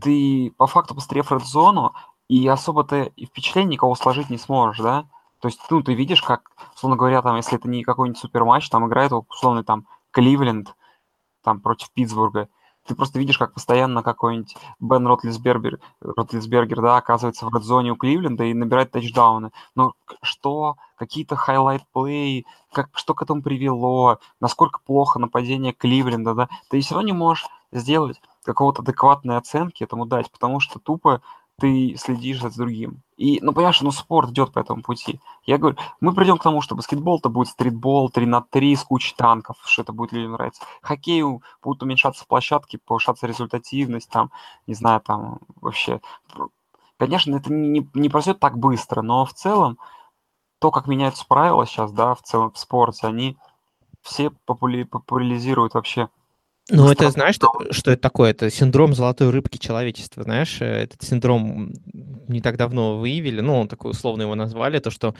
ты 0.00 0.52
по 0.56 0.66
факту 0.66 0.94
посмотрев 0.94 1.30
Red 1.30 1.44
зону 1.44 1.94
и 2.28 2.46
особо 2.48 2.84
ты 2.84 3.12
и 3.16 3.26
впечатление 3.26 3.72
никого 3.72 3.94
сложить 3.94 4.30
не 4.30 4.38
сможешь, 4.38 4.78
да? 4.82 5.04
То 5.40 5.48
есть, 5.48 5.60
ну, 5.70 5.82
ты 5.82 5.94
видишь, 5.94 6.22
как, 6.22 6.50
условно 6.76 6.96
говоря, 6.96 7.20
там, 7.20 7.36
если 7.36 7.58
это 7.58 7.68
не 7.68 7.82
какой-нибудь 7.82 8.18
суперматч, 8.18 8.68
там 8.68 8.86
играет, 8.86 9.12
условно, 9.12 9.64
там, 9.64 9.88
Кливленд, 10.12 10.74
там, 11.42 11.60
против 11.60 11.90
Питтсбурга, 11.90 12.48
ты 12.86 12.96
просто 12.96 13.18
видишь, 13.18 13.38
как 13.38 13.54
постоянно 13.54 14.02
какой-нибудь 14.02 14.56
Бен 14.80 15.06
Ротлисбергер, 15.06 15.78
Ротлисбергер, 16.00 16.80
да, 16.80 16.96
оказывается 16.96 17.46
в 17.46 17.54
редзоне 17.54 17.92
у 17.92 17.96
Кливленда 17.96 18.44
и 18.44 18.54
набирает 18.54 18.90
тачдауны. 18.90 19.52
Но 19.76 19.92
что, 20.22 20.76
какие-то 20.96 21.36
хайлайт-плей, 21.36 22.46
как, 22.72 22.90
что 22.94 23.14
к 23.14 23.22
этому 23.22 23.42
привело, 23.42 24.18
насколько 24.40 24.80
плохо 24.80 25.20
нападение 25.20 25.72
Кливленда, 25.72 26.34
да, 26.34 26.48
ты 26.70 26.80
все 26.80 26.94
равно 26.94 27.06
не 27.06 27.12
можешь 27.12 27.46
сделать 27.70 28.20
какого-то 28.44 28.82
адекватной 28.82 29.36
оценки 29.36 29.84
этому 29.84 30.04
дать, 30.04 30.30
потому 30.30 30.58
что 30.58 30.80
тупо 30.80 31.22
ты 31.58 31.96
следишь 31.96 32.40
за 32.40 32.50
другим. 32.50 33.02
И, 33.16 33.38
ну, 33.40 33.52
понимаешь, 33.52 33.80
ну, 33.82 33.92
спорт 33.92 34.30
идет 34.30 34.52
по 34.52 34.58
этому 34.58 34.82
пути. 34.82 35.20
Я 35.44 35.58
говорю, 35.58 35.76
мы 36.00 36.12
придем 36.12 36.38
к 36.38 36.42
тому, 36.42 36.60
что 36.60 36.74
баскетбол-то 36.74 37.28
будет 37.28 37.48
стритбол 37.48 38.10
3 38.10 38.26
на 38.26 38.40
3 38.42 38.74
с 38.74 38.82
кучей 38.82 39.14
танков, 39.16 39.58
что 39.64 39.82
это 39.82 39.92
будет 39.92 40.12
людям 40.12 40.32
нравиться. 40.32 40.62
Хоккею 40.80 41.42
будут 41.62 41.82
уменьшаться 41.82 42.24
площадки, 42.26 42.80
повышаться 42.84 43.26
результативность, 43.26 44.10
там, 44.10 44.32
не 44.66 44.74
знаю, 44.74 45.00
там, 45.00 45.38
вообще. 45.60 46.00
Конечно, 46.96 47.36
это 47.36 47.52
не, 47.52 47.88
не, 47.94 48.08
произойдет 48.08 48.40
так 48.40 48.58
быстро, 48.58 49.02
но 49.02 49.24
в 49.24 49.32
целом 49.32 49.78
то, 50.58 50.70
как 50.70 50.86
меняются 50.86 51.26
правила 51.26 51.66
сейчас, 51.66 51.92
да, 51.92 52.14
в 52.14 52.22
целом 52.22 52.52
в 52.52 52.58
спорте, 52.58 53.06
они 53.06 53.36
все 54.02 54.30
попули- 54.46 54.84
популяризируют 54.84 55.74
вообще 55.74 56.08
Ну, 56.70 56.90
это 56.90 57.10
знаешь, 57.10 57.34
что, 57.34 57.50
что 57.70 57.90
это 57.90 58.00
такое? 58.00 58.30
Это 58.30 58.48
синдром 58.50 58.94
золотой 58.94 59.30
рыбки 59.30 59.58
человечества, 59.58 60.22
знаешь? 60.22 60.58
э, 60.60 60.84
Этот 60.84 61.02
синдром 61.02 61.72
не 62.28 62.40
так 62.40 62.56
давно 62.56 62.98
выявили, 62.98 63.40
ну, 63.40 63.58
он 63.60 63.68
такой 63.68 63.90
условно 63.90 64.22
его 64.22 64.34
назвали, 64.36 64.78
то, 64.78 64.90
что 64.90 65.14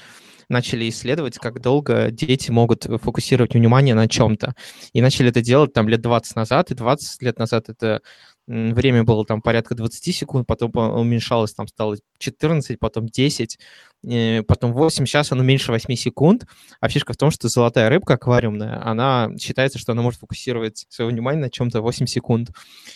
начали 0.49 0.89
исследовать, 0.89 1.39
как 1.39 1.61
долго 1.61 2.11
дети 2.11 2.51
могут 2.51 2.85
фокусировать 2.85 3.55
внимание 3.55 3.95
на 3.95 4.09
чем-то. 4.09 4.55
И 4.93 5.01
начали 5.03 5.31
это 5.31 5.41
делать 5.43 5.73
там 5.73 5.89
лет 5.89 6.01
20 6.01 6.37
назад, 6.37 6.71
и 6.71 6.75
20 6.75 7.23
лет 7.23 7.39
назад 7.39 7.69
это 7.69 8.03
время 8.47 9.05
было 9.05 9.25
там 9.25 9.41
порядка 9.41 9.75
20 9.75 10.15
секунд, 10.15 10.47
потом 10.47 10.73
по- 10.73 10.81
уменьшалось, 10.81 11.55
там 11.55 11.69
стало 11.69 11.97
14, 12.19 12.79
потом 12.79 13.09
10, 13.09 13.59
э, 14.05 14.43
потом 14.43 14.73
8, 14.73 15.07
сейчас 15.07 15.33
оно 15.33 15.43
меньше 15.43 15.71
8 15.73 15.95
секунд, 15.95 16.47
а 16.81 16.89
фишка 16.89 17.13
в 17.13 17.17
том, 17.17 17.31
что 17.31 17.49
золотая 17.49 17.89
рыбка 17.89 18.15
аквариумная, 18.15 18.85
она 18.85 19.31
считается, 19.39 19.79
что 19.79 19.93
она 19.93 20.03
может 20.03 20.21
фокусировать 20.21 20.87
свое 20.89 21.11
внимание 21.11 21.43
на 21.43 21.51
чем-то 21.51 21.81
8 21.81 22.07
секунд. 22.07 22.51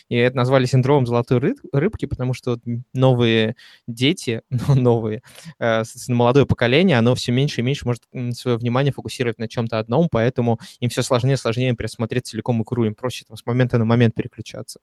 И 0.08 0.16
это 0.16 0.36
назвали 0.36 0.66
синдромом 0.66 1.06
золотой 1.06 1.38
ры- 1.38 1.56
рыбки, 1.72 2.06
потому 2.06 2.34
что 2.34 2.58
новые 2.92 3.56
дети, 3.86 4.42
ну, 4.50 4.74
новые, 4.74 5.22
э, 5.58 5.84
соответственно, 5.84 6.16
молодое 6.16 6.46
поколение, 6.46 6.98
оно 6.98 7.14
все 7.14 7.32
меньше 7.32 7.60
и 7.60 7.64
меньше 7.64 7.86
может 7.86 8.02
свое 8.32 8.56
внимание 8.56 8.92
фокусировать 8.92 9.38
на 9.38 9.48
чем-то 9.48 9.78
одном, 9.78 10.08
поэтому 10.10 10.58
им 10.80 10.90
все 10.90 11.02
сложнее 11.02 11.34
и 11.34 11.36
сложнее 11.36 11.74
пересмотреть 11.74 12.26
целиком 12.26 12.62
игру, 12.62 12.84
им 12.84 12.94
проще 12.94 13.24
там, 13.26 13.36
с 13.36 13.46
момента 13.46 13.78
на 13.78 13.84
момент 13.84 14.14
переключаться. 14.14 14.80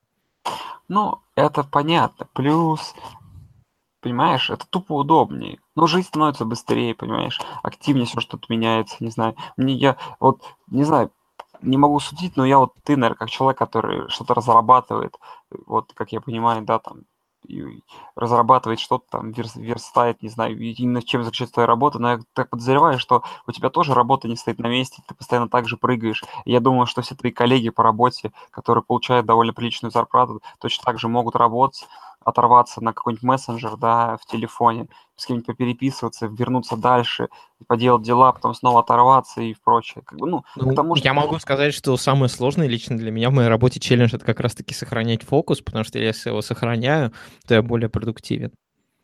Ну, 0.88 1.22
это 1.36 1.64
понятно. 1.64 2.28
Плюс, 2.34 2.94
понимаешь, 4.02 4.50
это 4.50 4.66
тупо 4.68 4.94
удобнее. 4.94 5.60
Но 5.76 5.88
жизнь 5.88 6.08
становится 6.08 6.46
быстрее, 6.46 6.94
понимаешь, 6.94 7.42
активнее 7.64 8.06
все 8.06 8.20
что-то 8.20 8.46
меняется, 8.50 8.98
не 9.00 9.10
знаю. 9.10 9.36
Мне 9.58 9.74
я 9.74 9.98
вот, 10.20 10.44
не 10.68 10.84
знаю, 10.84 11.12
не 11.62 11.78
могу 11.78 12.00
судить, 12.00 12.36
но 12.36 12.46
я 12.46 12.60
вот 12.60 12.74
ты, 12.84 12.98
наверное, 12.98 13.18
как 13.18 13.30
человек, 13.30 13.58
который 13.58 14.10
что-то 14.10 14.34
разрабатывает, 14.34 15.18
вот, 15.66 15.94
как 15.94 16.12
я 16.12 16.22
понимаю, 16.22 16.64
да, 16.64 16.80
там, 16.80 17.04
и 17.48 17.84
разрабатывает 18.16 18.80
что-то 18.80 19.06
там, 19.10 19.32
верс- 19.32 19.60
верстает, 19.60 20.22
не 20.22 20.30
знаю, 20.30 20.58
именно 20.60 21.02
чем 21.02 21.24
заключается 21.24 21.54
твоя 21.56 21.68
работа, 21.68 22.00
но 22.00 22.12
я 22.12 22.20
так 22.34 22.50
подозреваю, 22.50 23.00
что 23.00 23.24
у 23.48 23.52
тебя 23.52 23.70
тоже 23.70 23.94
работа 23.94 24.28
не 24.28 24.36
стоит 24.36 24.60
на 24.60 24.68
месте, 24.68 25.02
ты 25.08 25.16
постоянно 25.16 25.50
так 25.50 25.68
же 25.68 25.78
прыгаешь. 25.78 26.24
И 26.46 26.52
я 26.52 26.60
думаю, 26.60 26.86
что 26.86 27.02
все 27.02 27.16
твои 27.16 27.32
коллеги 27.32 27.70
по 27.70 27.84
работе, 27.84 28.32
которые 28.52 28.84
получают 28.84 29.26
довольно 29.26 29.54
приличную 29.54 29.92
зарплату, 29.92 30.42
точно 30.60 30.84
так 30.86 31.00
же 31.00 31.08
могут 31.08 31.36
работать, 31.36 31.88
оторваться 32.26 32.82
на 32.82 32.94
какой-нибудь 32.94 33.24
мессенджер, 33.24 33.78
да, 33.78 34.18
в 34.18 34.26
телефоне, 34.26 34.88
с 35.16 35.26
кем-нибудь 35.26 35.46
попереписываться, 35.48 36.28
вернуться 36.28 36.76
дальше, 36.76 37.30
поделать 37.68 38.04
дела, 38.04 38.32
потом 38.32 38.54
снова 38.54 38.82
оторваться 38.82 39.42
и 39.42 39.56
прочее. 39.64 40.04
Как 40.06 40.20
бы, 40.20 40.28
ну, 40.28 40.44
ну, 40.56 40.70
потому 40.70 40.96
что... 40.96 41.08
Я 41.08 41.14
могу 41.14 41.38
сказать, 41.40 41.74
что 41.74 41.96
самое 41.98 42.30
сложное 42.30 42.68
лично 42.68 42.98
для 42.98 43.12
меня 43.12 43.30
в 43.30 43.34
моей 43.34 43.50
работе 43.50 43.80
челлендж— 43.80 44.14
это 44.16 44.26
как 44.26 44.40
раз-таки 44.40 44.74
сохранять 44.74 45.24
фокус, 45.24 45.62
потому 45.62 45.84
что 45.84 46.00
если 46.00 46.30
я 46.30 46.32
его 46.34 46.42
сохраняю, 46.42 47.14
то 47.48 47.54
я 47.54 47.62
более 47.62 47.90
продуктивен. 47.90 48.52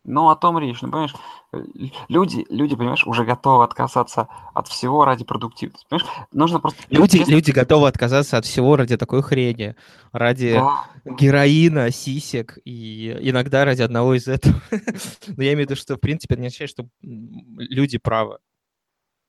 Ну, 0.04 0.30
о 0.30 0.36
том 0.36 0.58
речь. 0.58 0.80
Ну, 0.80 0.90
понимаешь, 0.90 1.14
э, 1.52 1.62
люди, 2.08 2.46
люди, 2.48 2.74
понимаешь, 2.74 3.06
уже 3.06 3.24
готовы 3.24 3.64
отказаться 3.64 4.28
от 4.54 4.66
всего 4.68 5.04
ради 5.04 5.24
продуктивности. 5.24 5.86
Понимаешь, 5.88 6.10
нужно 6.32 6.58
просто... 6.58 6.82
Люди, 6.88 7.18
честно... 7.18 7.32
люди 7.32 7.50
готовы 7.50 7.86
отказаться 7.86 8.38
от 8.38 8.46
всего 8.46 8.76
ради 8.76 8.96
такой 8.96 9.22
хрени. 9.22 9.76
Ради 10.12 10.54
да. 10.54 10.86
героина, 11.04 11.90
сисек 11.90 12.58
и 12.64 13.14
иногда 13.20 13.64
ради 13.64 13.82
одного 13.82 14.14
из 14.14 14.26
этого. 14.26 14.60
Но 15.36 15.42
я 15.42 15.52
имею 15.52 15.66
в 15.66 15.70
виду, 15.70 15.76
что, 15.76 15.96
в 15.96 16.00
принципе, 16.00 16.34
это 16.34 16.40
не 16.42 16.46
означает, 16.46 16.70
что 16.70 16.86
люди 17.02 17.98
правы. 17.98 18.38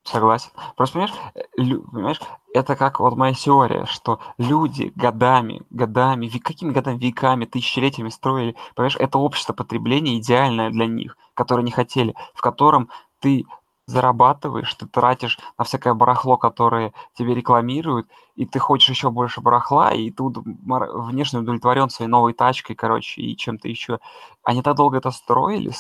Согласен. 0.06 0.50
Просто, 0.76 0.94
понимаешь, 1.00 1.14
э, 1.36 1.42
лю, 1.58 1.84
понимаешь, 1.92 2.20
это 2.54 2.76
как 2.76 3.00
вот 3.00 3.16
моя 3.16 3.34
теория, 3.34 3.86
что 3.86 4.20
люди 4.40 4.92
годами, 4.96 5.62
годами, 5.70 6.26
век, 6.26 6.44
какими 6.44 6.72
годами, 6.72 6.98
веками, 6.98 7.46
тысячелетиями 7.46 8.10
строили, 8.10 8.56
понимаешь, 8.76 8.96
это 8.98 9.20
общество 9.20 9.54
потребления 9.54 10.18
идеальное 10.18 10.72
для 10.72 10.88
них, 10.88 11.18
которое 11.36 11.62
не 11.62 11.72
хотели, 11.72 12.16
в 12.34 12.42
котором 12.42 12.90
ты 13.20 13.46
зарабатываешь, 13.86 14.74
ты 14.74 14.88
тратишь 14.88 15.38
на 15.58 15.66
всякое 15.66 15.94
барахло, 15.94 16.38
которое 16.38 16.94
тебе 17.14 17.36
рекламируют, 17.36 18.08
и 18.36 18.46
ты 18.46 18.58
хочешь 18.58 18.90
еще 18.90 19.12
больше 19.12 19.42
барахла, 19.42 19.92
и 19.92 20.10
тут 20.12 20.38
внешне 20.38 21.40
удовлетворен 21.40 21.90
своей 21.90 22.10
новой 22.10 22.34
тачкой, 22.34 22.76
короче, 22.76 23.22
и 23.22 23.36
чем-то 23.38 23.68
еще. 23.68 24.00
Они 24.44 24.62
так 24.64 24.76
долго 24.78 24.98
это 24.98 25.12
строили, 25.12 25.72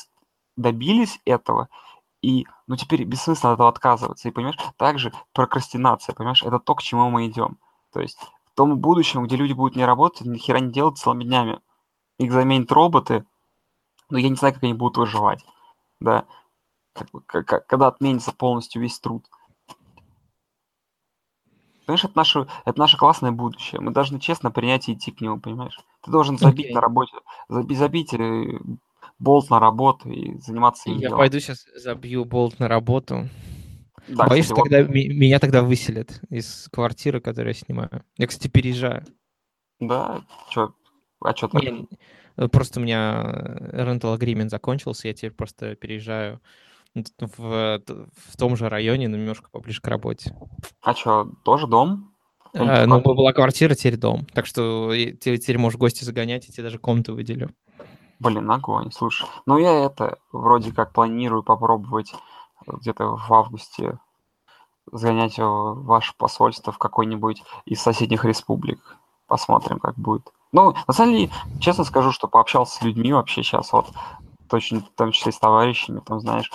добились 0.57 1.19
этого, 1.25 1.69
и, 2.21 2.45
ну, 2.67 2.75
теперь 2.75 3.03
бессмысленно 3.03 3.53
от 3.53 3.57
этого 3.57 3.69
отказываться. 3.69 4.27
И, 4.27 4.31
понимаешь, 4.31 4.57
также 4.77 5.11
прокрастинация, 5.33 6.13
понимаешь, 6.13 6.43
это 6.43 6.59
то, 6.59 6.75
к 6.75 6.81
чему 6.81 7.09
мы 7.09 7.27
идем. 7.27 7.57
То 7.91 7.99
есть 7.99 8.19
в 8.45 8.55
том 8.55 8.77
будущем, 8.77 9.23
где 9.23 9.35
люди 9.35 9.53
будут 9.53 9.75
не 9.75 9.85
работать, 9.85 10.27
ни 10.27 10.37
хера 10.37 10.59
не 10.59 10.71
делать 10.71 10.97
целыми 10.97 11.23
днями. 11.23 11.59
Их 12.19 12.31
заменят 12.31 12.71
роботы, 12.71 13.25
но 14.09 14.17
я 14.17 14.29
не 14.29 14.35
знаю, 14.35 14.53
как 14.53 14.63
они 14.63 14.73
будут 14.73 14.97
выживать. 14.97 15.43
Да. 15.99 16.25
Как 16.93 17.09
как, 17.25 17.67
когда 17.67 17.87
отменится 17.87 18.33
полностью 18.33 18.81
весь 18.81 18.99
труд. 18.99 19.25
Понимаешь, 21.85 22.03
это 22.03 22.13
наше, 22.15 22.47
это 22.65 22.79
наше 22.79 22.97
классное 22.97 23.31
будущее. 23.31 23.81
Мы 23.81 23.91
должны 23.91 24.19
честно 24.19 24.51
принять 24.51 24.87
и 24.87 24.93
идти 24.93 25.11
к 25.11 25.21
нему, 25.21 25.39
понимаешь? 25.39 25.79
Ты 26.01 26.11
должен 26.11 26.37
забить 26.37 26.69
okay. 26.69 26.73
на 26.73 26.81
работе, 26.81 27.13
забить, 27.49 27.77
забить 27.77 28.13
э, 28.13 28.59
болт 29.21 29.49
на 29.49 29.59
работу 29.59 30.09
и 30.09 30.37
заниматься 30.39 30.89
им 30.89 30.95
Я 30.95 31.01
делом. 31.01 31.19
пойду 31.19 31.39
сейчас 31.39 31.65
забью 31.75 32.25
болт 32.25 32.59
на 32.59 32.67
работу. 32.67 33.29
Да, 34.07 34.25
Боюсь, 34.25 34.45
кстати, 34.45 34.61
тогда 34.61 34.83
вот... 34.83 34.93
меня 34.93 35.39
тогда 35.39 35.61
выселят 35.61 36.19
из 36.29 36.67
квартиры, 36.71 37.21
которую 37.21 37.53
я 37.53 37.59
снимаю. 37.59 38.03
Я, 38.17 38.27
кстати, 38.27 38.47
переезжаю. 38.47 39.05
Да? 39.79 40.21
Чё? 40.49 40.73
А 41.23 41.35
что 41.35 41.47
так? 41.49 41.63
Я... 41.63 41.85
Э, 42.37 42.47
просто 42.47 42.79
у 42.79 42.83
меня 42.83 43.59
rental 43.73 44.17
agreement 44.17 44.49
закончился, 44.49 45.07
я 45.07 45.13
теперь 45.13 45.31
просто 45.31 45.75
переезжаю 45.75 46.41
в, 47.19 47.37
в 47.37 48.37
том 48.37 48.57
же 48.57 48.69
районе, 48.69 49.07
но 49.07 49.17
немножко 49.17 49.49
поближе 49.51 49.81
к 49.81 49.87
работе. 49.87 50.35
А 50.81 50.93
что, 50.93 51.31
тоже 51.43 51.67
дом? 51.67 52.11
А, 52.53 52.85
ну, 52.85 52.99
была 52.99 53.31
квартира, 53.33 53.75
теперь 53.75 53.97
дом. 53.97 54.25
Так 54.33 54.45
что 54.45 54.91
ты 54.91 55.37
теперь 55.37 55.57
можешь 55.57 55.79
гости 55.79 56.03
загонять, 56.03 56.47
я 56.47 56.53
тебе 56.53 56.63
даже 56.63 56.79
комнату 56.79 57.13
выделю. 57.13 57.51
Блин, 58.21 58.51
огонь, 58.51 58.91
слушай. 58.91 59.27
Ну, 59.47 59.57
я 59.57 59.73
это 59.83 60.19
вроде 60.31 60.71
как 60.71 60.93
планирую 60.93 61.41
попробовать 61.41 62.13
где-то 62.67 63.17
в 63.17 63.33
августе 63.33 63.97
сгонять 64.91 65.39
в 65.39 65.83
ваше 65.85 66.13
посольство 66.15 66.71
в 66.71 66.77
какой-нибудь 66.77 67.43
из 67.65 67.81
соседних 67.81 68.23
республик. 68.23 68.95
Посмотрим, 69.25 69.79
как 69.79 69.95
будет. 69.95 70.31
Ну, 70.51 70.75
на 70.85 70.93
самом 70.93 71.13
деле, 71.13 71.31
честно 71.59 71.83
скажу, 71.83 72.11
что 72.11 72.27
пообщался 72.27 72.77
с 72.77 72.81
людьми 72.83 73.11
вообще 73.11 73.41
сейчас, 73.41 73.73
вот, 73.73 73.87
точно, 74.47 74.81
в 74.81 74.89
том 74.95 75.11
числе 75.11 75.31
с 75.31 75.39
товарищами, 75.39 75.99
там, 76.05 76.19
знаешь, 76.19 76.51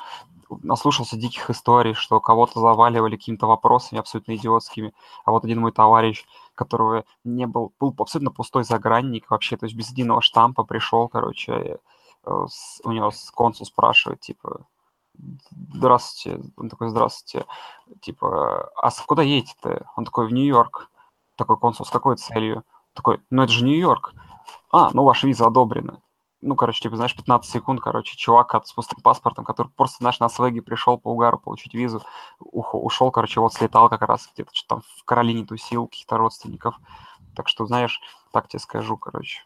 наслушался 0.62 1.16
диких 1.16 1.50
историй, 1.50 1.94
что 1.94 2.20
кого-то 2.20 2.60
заваливали 2.60 3.16
какими-то 3.16 3.46
вопросами 3.46 4.00
абсолютно 4.00 4.36
идиотскими, 4.36 4.92
а 5.24 5.30
вот 5.30 5.44
один 5.44 5.60
мой 5.60 5.72
товарищ 5.72 6.24
которого 6.54 7.04
не 7.22 7.46
был, 7.46 7.72
был 7.78 7.94
абсолютно 7.98 8.32
пустой 8.32 8.64
загранник 8.64 9.30
вообще, 9.30 9.56
то 9.56 9.66
есть 9.66 9.76
без 9.76 9.90
единого 9.90 10.22
штампа 10.22 10.64
пришел, 10.64 11.08
короче, 11.08 11.78
э, 12.24 12.46
у 12.84 12.92
него 12.92 13.12
консул 13.34 13.66
спрашивает, 13.66 14.20
типа, 14.20 14.66
здравствуйте, 15.74 16.42
он 16.56 16.68
такой, 16.68 16.88
здравствуйте, 16.88 17.46
типа, 18.00 18.70
а 18.74 18.90
куда 19.06 19.22
едете-то? 19.22 19.90
Он 19.96 20.04
такой, 20.04 20.26
в 20.26 20.32
Нью-Йорк. 20.32 20.90
Такой 21.36 21.58
консул, 21.58 21.84
с 21.84 21.90
какой 21.90 22.16
целью? 22.16 22.64
Такой, 22.94 23.20
ну 23.30 23.42
это 23.42 23.52
же 23.52 23.64
Нью-Йорк. 23.64 24.14
А, 24.72 24.90
ну 24.92 25.04
ваша 25.04 25.26
виза 25.26 25.46
одобрена 25.46 26.00
ну, 26.46 26.54
короче, 26.54 26.80
типа, 26.80 26.96
знаешь, 26.96 27.14
15 27.14 27.50
секунд, 27.50 27.80
короче, 27.80 28.16
чувак 28.16 28.54
с 28.64 28.72
пустым 28.72 29.00
паспортом, 29.02 29.44
который 29.44 29.68
просто, 29.76 29.98
знаешь, 30.00 30.20
на 30.20 30.28
свеге 30.28 30.62
пришел 30.62 30.98
по 30.98 31.08
угару 31.08 31.38
получить 31.38 31.74
визу, 31.74 32.02
ушел, 32.38 33.10
короче, 33.10 33.40
вот 33.40 33.52
слетал 33.52 33.88
как 33.88 34.02
раз 34.02 34.28
где-то 34.32 34.50
что 34.54 34.68
там 34.68 34.82
в 34.96 35.04
Каролине 35.04 35.44
тусил 35.44 35.86
каких-то 35.86 36.16
родственников. 36.16 36.76
Так 37.34 37.48
что, 37.48 37.66
знаешь, 37.66 38.00
так 38.32 38.48
тебе 38.48 38.60
скажу, 38.60 38.96
короче. 38.96 39.42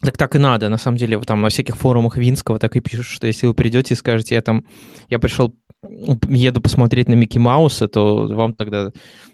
Так 0.00 0.18
так 0.18 0.34
и 0.34 0.38
надо, 0.38 0.68
на 0.68 0.76
самом 0.76 0.98
деле, 0.98 1.18
там 1.20 1.40
на 1.40 1.48
всяких 1.48 1.76
форумах 1.76 2.16
Винского 2.16 2.58
так 2.58 2.76
и 2.76 2.80
пишут, 2.80 3.06
что 3.06 3.26
если 3.26 3.46
вы 3.46 3.54
придете 3.54 3.94
и 3.94 3.96
скажете, 3.96 4.34
я 4.34 4.42
там, 4.42 4.64
я 5.08 5.18
пришел, 5.18 5.54
еду 5.82 6.60
посмотреть 6.60 7.08
на 7.08 7.14
Микки 7.14 7.38
Мауса, 7.38 7.88
то 7.88 8.26
вам 8.26 8.54
тогда 8.54 8.90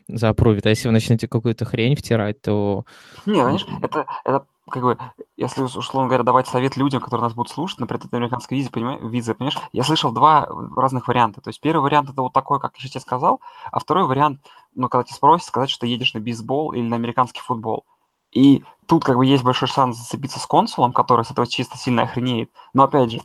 заапрувит. 0.08 0.66
А 0.66 0.70
если 0.70 0.88
вы 0.88 0.92
начнете 0.92 1.28
какую-то 1.28 1.64
хрень 1.64 1.96
втирать, 1.96 2.40
то... 2.42 2.84
Не, 3.26 3.40
знаешь, 3.40 3.66
это, 3.82 4.06
это 4.24 4.44
как 4.70 4.82
бы, 4.82 4.98
если, 5.36 5.62
условно 5.62 6.08
говоря, 6.08 6.24
давать 6.24 6.48
совет 6.48 6.76
людям, 6.76 7.00
которые 7.00 7.24
нас 7.24 7.34
будут 7.34 7.52
слушать, 7.52 7.78
например, 7.78 8.02
это 8.06 8.16
американской 8.16 8.56
визе, 8.56 8.70
понимаешь, 8.70 9.00
визы, 9.02 9.34
понимаешь, 9.34 9.58
я 9.72 9.84
слышал 9.84 10.12
два 10.12 10.48
разных 10.76 11.08
варианта. 11.08 11.40
То 11.40 11.50
есть 11.50 11.60
первый 11.60 11.82
вариант 11.82 12.10
это 12.10 12.22
вот 12.22 12.32
такой, 12.32 12.60
как 12.60 12.76
я 12.78 12.88
тебе 12.88 13.00
сказал, 13.00 13.40
а 13.70 13.78
второй 13.78 14.06
вариант, 14.06 14.40
ну, 14.74 14.88
когда 14.88 15.04
тебя 15.04 15.16
спросят, 15.16 15.46
сказать, 15.46 15.70
что 15.70 15.80
ты 15.80 15.88
едешь 15.88 16.14
на 16.14 16.20
бейсбол 16.20 16.72
или 16.72 16.82
на 16.86 16.96
американский 16.96 17.40
футбол. 17.40 17.84
И 18.32 18.64
тут 18.86 19.04
как 19.04 19.16
бы 19.16 19.26
есть 19.26 19.42
большой 19.42 19.68
шанс 19.68 19.98
зацепиться 19.98 20.38
с 20.38 20.46
консулом, 20.46 20.92
который 20.92 21.24
с 21.24 21.30
этого 21.30 21.46
чисто 21.46 21.76
сильно 21.76 22.02
охренеет. 22.02 22.50
Но 22.72 22.84
опять 22.84 23.10
же, 23.10 23.20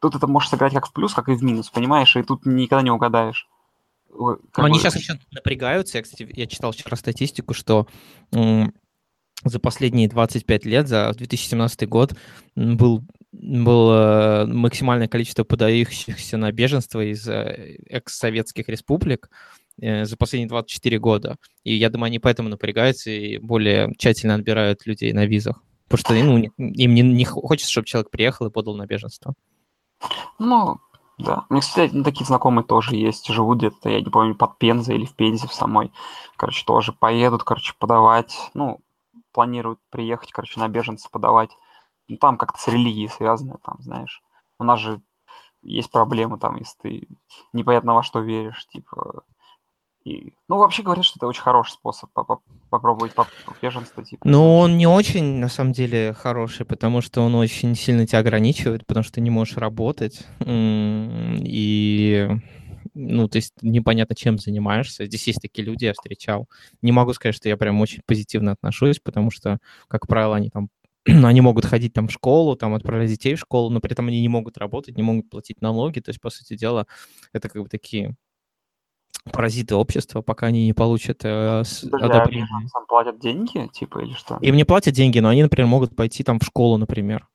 тут 0.00 0.14
это 0.14 0.26
может 0.26 0.50
сыграть 0.50 0.72
как 0.72 0.86
в 0.86 0.92
плюс, 0.92 1.14
как 1.14 1.28
и 1.28 1.34
в 1.34 1.42
минус, 1.42 1.70
понимаешь, 1.70 2.16
и 2.16 2.22
тут 2.22 2.46
никогда 2.46 2.82
не 2.82 2.90
угадаешь. 2.90 3.48
Но 4.10 4.36
бы... 4.36 4.40
они 4.54 4.78
сейчас 4.78 4.96
еще 4.96 5.18
напрягаются. 5.30 5.98
Я, 5.98 6.02
кстати, 6.02 6.28
я 6.34 6.46
читал 6.46 6.72
вчера 6.72 6.96
статистику, 6.96 7.54
что 7.54 7.86
за 9.44 9.60
последние 9.60 10.08
25 10.08 10.64
лет, 10.64 10.88
за 10.88 11.12
2017 11.12 11.88
год, 11.88 12.14
был, 12.56 13.04
было 13.32 14.44
максимальное 14.48 15.08
количество 15.08 15.44
подающихся 15.44 16.36
на 16.36 16.50
беженство 16.52 17.04
из 17.04 17.28
э, 17.28 17.76
экс-советских 17.88 18.68
республик 18.68 19.30
э, 19.80 20.04
за 20.04 20.16
последние 20.16 20.48
24 20.48 20.98
года. 20.98 21.36
И 21.62 21.74
я 21.74 21.90
думаю, 21.90 22.08
они 22.08 22.18
поэтому 22.18 22.48
напрягаются 22.48 23.10
и 23.10 23.38
более 23.38 23.92
тщательно 23.96 24.34
отбирают 24.34 24.86
людей 24.86 25.12
на 25.12 25.26
визах. 25.26 25.62
Потому 25.88 25.98
что 25.98 26.14
ну, 26.24 26.38
им 26.38 26.94
не, 26.94 27.02
не 27.02 27.24
хочется, 27.24 27.70
чтобы 27.70 27.86
человек 27.86 28.10
приехал 28.10 28.46
и 28.46 28.50
подал 28.50 28.76
на 28.76 28.86
беженство. 28.86 29.34
Ну, 30.38 30.78
да. 31.18 31.44
У 31.48 31.54
меня, 31.54 31.60
кстати, 31.62 32.02
такие 32.02 32.26
знакомые 32.26 32.64
тоже 32.64 32.94
есть, 32.94 33.26
живут 33.28 33.58
где-то, 33.58 33.88
я 33.88 34.00
не 34.00 34.10
помню, 34.10 34.34
под 34.34 34.58
Пензой 34.58 34.96
или 34.96 35.04
в 35.04 35.14
Пензе 35.14 35.48
в 35.48 35.54
самой. 35.54 35.90
Короче, 36.36 36.64
тоже 36.64 36.92
поедут, 36.92 37.42
короче, 37.42 37.74
подавать. 37.78 38.36
Ну, 38.54 38.80
планируют 39.38 39.78
приехать, 39.90 40.32
короче, 40.32 40.58
на 40.58 40.66
беженца 40.66 41.08
подавать. 41.08 41.50
Ну, 42.08 42.16
там 42.16 42.36
как-то 42.36 42.58
с 42.58 42.66
религией 42.66 43.06
связано, 43.06 43.58
там, 43.64 43.76
знаешь. 43.78 44.20
У 44.58 44.64
нас 44.64 44.80
же 44.80 45.00
есть 45.62 45.92
проблемы 45.92 46.40
там, 46.40 46.56
если 46.56 46.76
ты 46.82 47.08
непонятно 47.52 47.94
во 47.94 48.02
что 48.02 48.18
веришь, 48.18 48.66
типа... 48.66 49.22
И, 50.04 50.32
ну, 50.48 50.56
вообще 50.58 50.82
говорят, 50.82 51.04
что 51.04 51.18
это 51.20 51.28
очень 51.28 51.42
хороший 51.42 51.74
способ 51.74 52.10
попробовать 52.68 53.14
беженство. 53.62 54.02
Типа. 54.02 54.26
Ну, 54.26 54.58
он 54.58 54.76
не 54.76 54.88
очень, 54.88 55.38
на 55.38 55.48
самом 55.48 55.72
деле, 55.72 56.14
хороший, 56.14 56.66
потому 56.66 57.00
что 57.00 57.20
он 57.20 57.36
очень 57.36 57.76
сильно 57.76 58.08
тебя 58.08 58.18
ограничивает, 58.18 58.86
потому 58.88 59.04
что 59.04 59.12
ты 59.14 59.20
не 59.20 59.30
можешь 59.30 59.56
работать. 59.56 60.26
И 60.40 62.28
ну, 62.98 63.28
то 63.28 63.36
есть 63.36 63.54
непонятно, 63.62 64.16
чем 64.16 64.38
занимаешься. 64.38 65.06
Здесь 65.06 65.28
есть 65.28 65.40
такие 65.40 65.64
люди, 65.64 65.84
я 65.84 65.92
встречал. 65.92 66.48
Не 66.82 66.90
могу 66.90 67.12
сказать, 67.12 67.36
что 67.36 67.48
я 67.48 67.56
прям 67.56 67.80
очень 67.80 68.02
позитивно 68.04 68.52
отношусь, 68.52 68.98
потому 68.98 69.30
что, 69.30 69.58
как 69.86 70.08
правило, 70.08 70.34
они 70.34 70.50
там 70.50 70.68
они 71.06 71.40
могут 71.40 71.64
ходить 71.64 71.92
там 71.92 72.08
в 72.08 72.12
школу, 72.12 72.56
там 72.56 72.74
отправлять 72.74 73.08
детей 73.08 73.36
в 73.36 73.38
школу, 73.38 73.70
но 73.70 73.80
при 73.80 73.92
этом 73.92 74.08
они 74.08 74.20
не 74.20 74.28
могут 74.28 74.58
работать, 74.58 74.96
не 74.96 75.04
могут 75.04 75.30
платить 75.30 75.60
налоги. 75.60 76.00
То 76.00 76.10
есть, 76.10 76.20
по 76.20 76.28
сути 76.28 76.56
дела, 76.56 76.86
это 77.32 77.48
как 77.48 77.62
бы 77.62 77.68
такие 77.68 78.16
паразиты 79.32 79.76
общества, 79.76 80.20
пока 80.20 80.46
они 80.46 80.66
не 80.66 80.72
получат 80.72 81.24
э, 81.24 81.62
одобрение. 81.92 82.48
А 82.74 82.80
платят 82.88 83.20
деньги, 83.20 83.68
типа, 83.72 84.00
или 84.00 84.14
что? 84.14 84.38
Им 84.40 84.56
не 84.56 84.64
платят 84.64 84.94
деньги, 84.94 85.20
но 85.20 85.28
они, 85.28 85.42
например, 85.42 85.68
могут 85.68 85.94
пойти 85.94 86.24
там 86.24 86.40
в 86.40 86.44
школу, 86.44 86.78
например. 86.78 87.28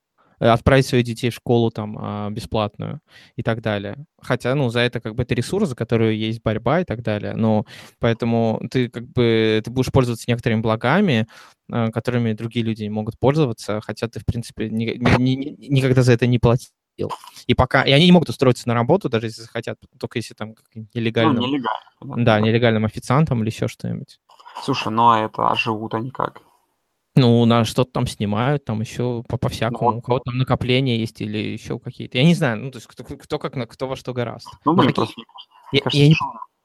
Отправить 0.52 0.86
своих 0.86 1.06
детей 1.06 1.30
в 1.30 1.36
школу 1.36 1.72
там 1.72 1.98
а, 2.00 2.30
бесплатную 2.30 3.00
и 3.36 3.44
так 3.44 3.62
далее. 3.62 4.06
Хотя, 4.22 4.56
ну, 4.56 4.70
за 4.70 4.82
это 4.82 5.00
как 5.00 5.16
бы 5.16 5.24
это 5.24 5.36
ресурс, 5.36 5.70
за 5.70 5.76
который 5.76 6.18
есть 6.18 6.42
борьба 6.44 6.82
и 6.82 6.86
так 6.86 7.02
далее. 7.02 7.34
Но 7.36 7.66
поэтому 8.00 8.62
ты 8.72 8.90
как 8.90 9.08
бы 9.10 9.62
ты 9.64 9.72
будешь 9.72 9.92
пользоваться 9.92 10.26
некоторыми 10.28 10.62
благами, 10.62 11.28
а, 11.72 11.92
которыми 11.92 12.34
другие 12.34 12.66
люди 12.66 12.84
не 12.84 12.90
могут 12.90 13.20
пользоваться, 13.20 13.82
хотя 13.82 14.08
ты, 14.08 14.20
в 14.20 14.26
принципе, 14.26 14.70
ни, 14.70 14.86
ни, 14.86 15.32
ни, 15.36 15.68
никогда 15.68 16.02
за 16.02 16.14
это 16.14 16.28
не 16.28 16.40
платил. 16.40 17.12
И 17.48 17.54
пока 17.56 17.84
и 17.84 17.92
они 17.92 18.06
не 18.06 18.12
могут 18.12 18.30
устроиться 18.30 18.68
на 18.68 18.74
работу, 18.74 19.10
даже 19.10 19.28
если 19.28 19.42
захотят, 19.42 19.80
только 20.00 20.20
если 20.20 20.34
там 20.34 20.56
нелегальным, 20.94 21.36
ну, 21.36 21.48
нелегально, 21.48 22.26
да, 22.26 22.40
нелегальным 22.40 22.86
официантом 22.86 23.42
или 23.42 23.50
еще 23.50 23.68
что-нибудь. 23.68 24.20
Слушай, 24.62 24.92
ну 24.92 25.10
а 25.10 25.20
это, 25.22 25.50
а 25.50 25.56
живут 25.56 25.94
они 25.96 26.12
как? 26.12 26.42
Ну, 27.16 27.46
на 27.46 27.64
что-то 27.64 27.92
там 27.92 28.08
снимают, 28.08 28.66
там 28.66 28.82
еще 28.82 29.24
по, 29.28 29.38
по 29.38 29.50
всякому. 29.50 29.92
Ну, 29.92 29.98
У 29.98 30.02
кого-то 30.02 30.26
там 30.26 30.38
накопления 30.38 30.98
есть 30.98 31.22
или 31.22 31.38
еще 31.38 31.78
какие-то. 31.78 32.18
Я 32.18 32.24
не 32.24 32.34
знаю, 32.34 32.58
ну, 32.58 32.72
то 32.72 32.78
есть 32.78 32.88
кто, 32.88 33.04
кто 33.04 33.40
как 33.40 33.56
на 33.56 33.68
кто 33.68 33.88
во 33.88 33.96
что 33.96 34.14
гораст. 34.14 34.50
Ну, 34.66 34.74
блин, 34.74 34.94
просто, 34.94 35.14
я, 35.72 35.82
кажется, 35.82 36.02
я 36.02 36.10
не... 36.10 36.16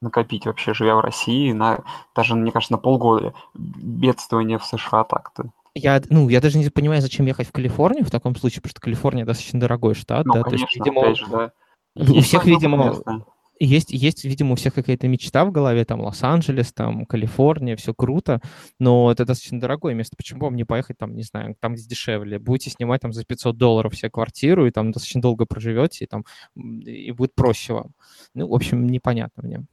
накопить 0.00 0.46
вообще, 0.46 0.72
живя 0.72 0.96
в 0.96 1.00
России, 1.00 1.52
на, 1.52 1.84
даже, 2.16 2.34
мне 2.34 2.50
кажется, 2.50 2.72
на 2.72 2.78
полгода 2.78 3.34
бедствования 3.54 4.58
в 4.58 4.64
США 4.64 5.04
так-то. 5.04 5.50
Я, 5.74 6.02
ну, 6.08 6.30
я 6.30 6.40
даже 6.40 6.58
не 6.58 6.70
понимаю, 6.70 7.02
зачем 7.02 7.26
ехать 7.26 7.48
в 7.48 7.52
Калифорнию 7.52 8.06
в 8.06 8.10
таком 8.10 8.34
случае, 8.34 8.62
потому 8.62 8.70
что 8.70 8.80
Калифорния 8.80 9.26
достаточно 9.26 9.60
дорогой 9.60 9.94
штат, 9.94 10.24
ну, 10.24 10.34
да, 10.34 10.42
конечно, 10.44 10.66
то 10.66 10.72
есть, 10.72 10.76
видимо, 10.76 11.14
же, 11.14 11.26
да. 11.26 11.52
у 11.94 12.20
всех, 12.22 12.44
видимо, 12.46 12.84
место 12.86 13.24
есть, 13.60 13.90
есть, 13.90 14.24
видимо, 14.24 14.52
у 14.52 14.56
всех 14.56 14.74
какая-то 14.74 15.08
мечта 15.08 15.44
в 15.44 15.52
голове, 15.52 15.84
там, 15.84 16.00
Лос-Анджелес, 16.00 16.72
там, 16.72 17.06
Калифорния, 17.06 17.76
все 17.76 17.94
круто, 17.94 18.40
но 18.78 19.10
это 19.10 19.24
достаточно 19.24 19.60
дорогое 19.60 19.94
место. 19.94 20.16
Почему 20.16 20.42
вам 20.42 20.56
не 20.56 20.64
поехать 20.64 20.98
там, 20.98 21.14
не 21.14 21.22
знаю, 21.22 21.56
там, 21.60 21.74
где 21.74 21.84
дешевле? 21.84 22.38
Будете 22.38 22.70
снимать 22.70 23.00
там 23.00 23.12
за 23.12 23.24
500 23.24 23.56
долларов 23.56 23.96
себе 23.96 24.10
квартиру, 24.10 24.66
и 24.66 24.70
там 24.70 24.92
достаточно 24.92 25.20
долго 25.20 25.46
проживете, 25.46 26.04
и 26.04 26.08
там, 26.08 26.24
и 26.54 27.10
будет 27.12 27.34
проще 27.34 27.74
вам. 27.74 27.90
Ну, 28.34 28.48
в 28.48 28.54
общем, 28.54 28.86
непонятно 28.86 29.42
мне. 29.42 29.64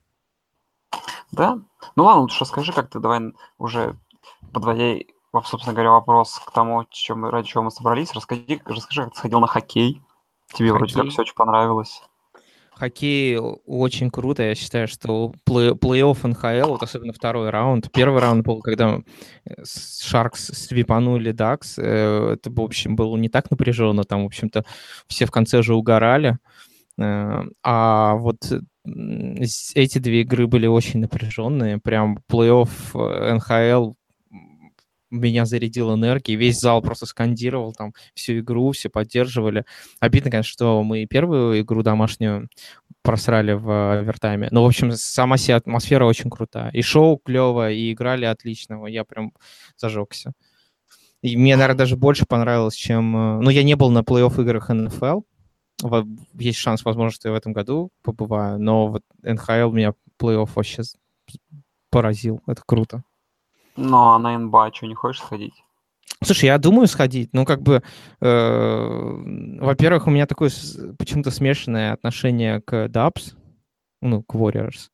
Да? 1.32 1.60
Ну 1.96 2.04
ладно, 2.04 2.22
лучше 2.22 2.46
скажи, 2.46 2.72
как 2.72 2.89
ты 2.89 3.00
давай 3.00 3.34
уже 3.58 3.98
подводя, 4.54 5.00
собственно 5.44 5.74
говоря, 5.74 5.92
вопрос 5.92 6.39
к 6.46 6.51
тому, 6.51 6.86
чем, 6.89 7.25
ради 7.25 7.48
чего 7.48 7.63
мы 7.63 7.72
собрались. 7.72 8.13
Расскажи, 8.13 8.62
расскажи, 8.65 9.04
как 9.04 9.13
ты 9.13 9.18
сходил 9.20 9.39
на 9.39 9.48
хоккей. 9.48 10.01
Тебе 10.54 10.70
хоккей. 10.70 10.72
вроде 10.72 10.94
как 10.94 11.10
все 11.10 11.22
очень 11.22 11.36
понравилось. 11.36 12.01
Хоккей 12.77 13.38
очень 13.38 14.12
круто. 14.12 14.44
Я 14.44 14.53
считаю, 14.53 14.89
что 14.89 15.34
плей- 15.48 15.74
плей-офф 15.74 16.27
НХЛ, 16.27 16.72
вот 16.72 16.84
особенно 16.84 17.13
второй 17.13 17.50
раунд. 17.50 17.89
Первый 17.94 18.22
раунд 18.22 18.46
был, 18.46 18.60
когда 18.60 19.00
Шаркс 19.63 20.48
свипанули 20.48 21.32
Дакс. 21.32 21.77
Э, 21.77 22.34
это, 22.34 22.51
в 22.51 22.60
общем, 22.60 22.98
было 22.98 23.15
не 23.15 23.29
так 23.29 23.50
напряженно. 23.50 24.03
Там, 24.03 24.24
в 24.24 24.25
общем-то, 24.25 24.65
все 25.08 25.25
в 25.25 25.32
конце 25.32 25.62
же 25.62 25.74
угорали. 25.74 26.38
Э, 27.00 27.44
а 27.63 28.15
вот 28.15 28.39
эти 28.84 29.98
две 29.98 30.22
игры 30.22 30.46
были 30.48 30.67
очень 30.67 31.00
напряженные. 31.00 31.79
Прям 31.79 32.20
плей-офф 32.29 32.70
э, 32.94 33.36
НХЛ 33.36 33.94
меня 35.12 35.45
зарядил 35.45 35.93
энергией, 35.93 36.38
весь 36.38 36.59
зал 36.59 36.81
просто 36.81 37.05
скандировал 37.05 37.74
там 37.74 37.93
всю 38.13 38.39
игру, 38.39 38.71
все 38.71 38.89
поддерживали. 38.89 39.65
Обидно, 40.00 40.31
конечно, 40.31 40.51
что 40.51 40.83
мы 40.83 41.05
первую 41.05 41.62
игру 41.62 41.83
домашнюю 41.83 42.50
просрали 43.01 43.53
в 43.53 44.00
овертайме. 44.00 44.50
Но, 44.51 44.63
в 44.63 44.67
общем, 44.67 44.91
сама 44.91 45.38
себе 45.38 45.55
атмосфера 45.55 46.05
очень 46.05 46.29
крутая. 46.29 46.71
И 46.71 46.81
шоу 46.81 47.17
клево, 47.17 47.71
и 47.71 47.93
играли 47.93 48.25
отлично. 48.25 48.85
Я 48.88 49.03
прям 49.03 49.31
зажегся. 49.77 50.33
И 51.21 51.38
мне, 51.38 51.55
наверное, 51.55 51.77
даже 51.77 51.97
больше 51.97 52.25
понравилось, 52.25 52.75
чем... 52.75 53.15
Э, 53.15 53.41
ну, 53.41 53.50
я 53.50 53.63
не 53.63 53.75
был 53.75 53.89
на 53.89 54.00
плей-офф 54.00 54.41
играх 54.41 54.69
НФЛ. 54.69 55.21
Есть 56.33 56.59
шанс, 56.59 56.85
возможно, 56.85 57.11
что 57.11 57.29
я 57.29 57.33
в 57.33 57.37
этом 57.37 57.53
году 57.53 57.91
побываю. 58.03 58.59
Но 58.59 58.87
вот 58.87 59.03
НХЛ 59.24 59.72
меня 59.72 59.94
плей-офф 60.20 60.50
вообще 60.53 60.83
поразил. 61.89 62.41
Это 62.48 62.61
круто. 62.65 63.03
Ну, 63.75 63.98
а 63.98 64.20
на 64.20 64.38
НБА 64.38 64.72
что, 64.74 64.88
не 64.88 64.96
хочешь 64.96 65.22
сходить? 65.22 65.53
Слушай, 66.24 66.46
я 66.46 66.57
думаю 66.57 66.88
сходить. 66.88 67.29
Ну, 67.33 67.46
как 67.46 67.61
бы, 67.61 67.83
э, 68.22 69.57
во-первых, 69.59 70.07
у 70.07 70.11
меня 70.11 70.25
такое 70.25 70.50
почему-то 70.98 71.29
смешанное 71.29 71.94
отношение 71.94 72.61
к 72.61 72.88
Dubs, 72.88 73.35
ну, 74.01 74.24
к 74.24 74.33
Warriors. 74.33 74.90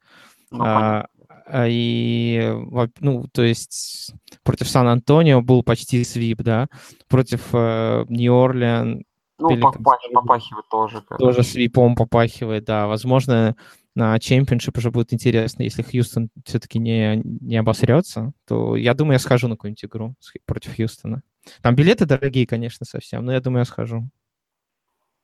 Ну, 0.50 0.63
а, 0.63 1.08
а, 1.46 1.67
и, 1.67 2.54
ну, 3.00 3.28
то 3.32 3.44
есть 3.44 4.13
против 4.44 4.70
Сан-Антонио 4.70 5.41
был 5.41 5.63
почти 5.63 6.04
свип, 6.04 6.41
да, 6.41 6.67
против 7.08 7.50
э, 7.54 8.06
Нью-Орлеан 8.10 9.04
ну, 9.41 9.60
попах, 9.60 10.00
попахивает 10.13 10.70
тоже. 10.70 11.04
Тоже 11.17 11.44
свипом 11.44 11.96
попахивает, 11.96 12.65
да. 12.65 12.88
Возможно, 12.88 13.56
на 13.95 14.17
чемпионшип 14.19 14.77
уже 14.77 14.91
будет 14.91 15.13
интересно. 15.13 15.63
Если 15.63 15.82
Хьюстон 15.82 16.30
все-таки 16.45 16.80
не, 16.80 17.21
не 17.23 17.58
обосрется, 17.58 18.34
то 18.45 18.75
я 18.75 18.93
думаю, 18.93 19.13
я 19.13 19.19
схожу 19.19 19.47
на 19.47 19.56
какую-нибудь 19.56 19.86
игру 19.86 20.15
против 20.45 20.75
Хьюстона. 20.75 21.23
Там 21.62 21.75
билеты 21.75 22.06
дорогие, 22.06 22.47
конечно, 22.47 22.86
совсем, 22.86 23.25
но 23.25 23.34
я 23.34 23.41
думаю, 23.41 23.62
я 23.62 23.65
схожу. 23.65 24.10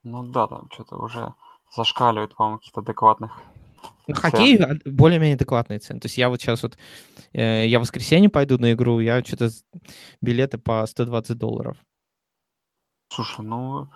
Ну 0.03 0.23
да, 0.23 0.47
там 0.47 0.69
что-то 0.71 0.97
уже 0.97 1.33
зашкаливает, 1.75 2.35
по-моему, 2.35 2.59
каких-то 2.59 2.81
адекватных 2.81 3.41
ну, 4.07 4.15
хоккей 4.15 4.59
более-менее 4.85 5.35
адекватные 5.35 5.79
цены. 5.79 5.99
То 5.99 6.05
есть 6.05 6.17
я 6.17 6.29
вот 6.29 6.41
сейчас 6.41 6.63
вот, 6.63 6.77
э, 7.33 7.67
я 7.67 7.79
в 7.79 7.81
воскресенье 7.81 8.29
пойду 8.29 8.57
на 8.57 8.73
игру, 8.73 8.99
я 8.99 9.23
что-то 9.23 9.49
билеты 10.21 10.57
по 10.57 10.85
120 10.85 11.37
долларов. 11.37 11.77
Слушай, 13.09 13.45
ну, 13.45 13.89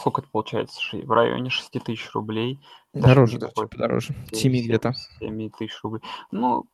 сколько 0.00 0.22
это 0.22 0.30
получается? 0.30 0.80
В 0.92 1.10
районе 1.12 1.50
6 1.50 1.70
тысяч 1.84 2.10
рублей. 2.12 2.58
Дороже, 2.92 3.38
да, 3.38 3.48
типа 3.48 3.68
дороже. 3.76 4.14
7 4.32 4.52
где-то. 4.52 4.94
7 5.20 5.50
тысяч 5.50 5.78
рублей. 5.82 6.02
Ну, 6.32 6.66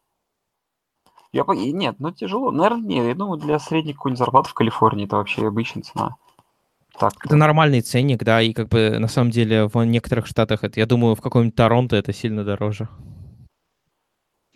я 1.33 1.45
по... 1.45 1.53
Нет, 1.53 1.97
ну 1.99 2.11
тяжело. 2.13 2.51
Наверное, 2.51 2.87
нет. 2.87 3.07
Я 3.07 3.15
думаю, 3.15 3.39
для 3.39 3.59
средней 3.59 3.93
какой-нибудь 3.93 4.19
зарплаты 4.19 4.49
в 4.49 4.55
Калифорнии 4.55 5.05
это 5.05 5.17
вообще 5.17 5.47
обычная 5.47 5.83
цена. 5.83 6.17
Так. 6.99 7.13
Это 7.25 7.37
нормальный 7.37 7.83
ценник, 7.83 8.25
да, 8.25 8.41
и 8.41 8.55
как 8.55 8.69
бы 8.69 8.99
на 8.99 9.09
самом 9.09 9.31
деле 9.31 9.67
в 9.67 9.85
некоторых 9.85 10.27
штатах 10.27 10.65
это, 10.65 10.81
я 10.81 10.87
думаю, 10.87 11.15
в 11.15 11.21
каком-нибудь 11.21 11.55
Торонто 11.55 11.95
это 11.95 12.15
сильно 12.15 12.43
дороже. 12.43 12.89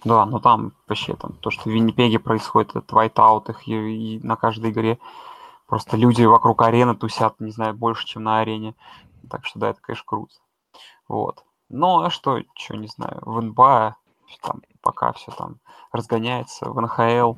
Да, 0.05 0.25
но 0.25 0.39
там 0.39 0.73
вообще 0.89 1.15
там 1.17 1.35
то, 1.41 1.51
что 1.51 1.69
в 1.69 1.73
Виннипеге 1.73 2.19
происходит, 2.19 2.75
это 2.75 2.95
вайтаут 2.95 3.51
их 3.51 3.69
и, 3.69 3.73
и 4.17 4.21
на 4.21 4.37
каждой 4.37 4.71
игре 4.71 4.99
Просто 5.71 5.97
люди 5.97 6.25
вокруг 6.25 6.63
арены 6.63 6.97
тусят, 6.97 7.39
не 7.39 7.53
знаю, 7.53 7.75
больше, 7.75 8.05
чем 8.05 8.25
на 8.25 8.41
арене. 8.41 8.75
Так 9.31 9.47
что 9.47 9.61
да, 9.61 9.71
это, 9.71 9.81
конечно, 9.81 10.05
круто. 10.05 10.35
Вот. 11.07 11.45
Ну, 11.69 12.01
а 12.01 12.11
что, 12.11 12.41
что, 12.57 12.77
не 12.77 12.89
знаю, 12.89 13.21
в 13.23 13.41
НБА 13.41 13.95
там 14.43 14.63
пока 14.81 15.13
все 15.13 15.31
там 15.31 15.61
разгоняется, 15.93 16.69
в 16.69 16.81
НХЛ. 16.81 17.35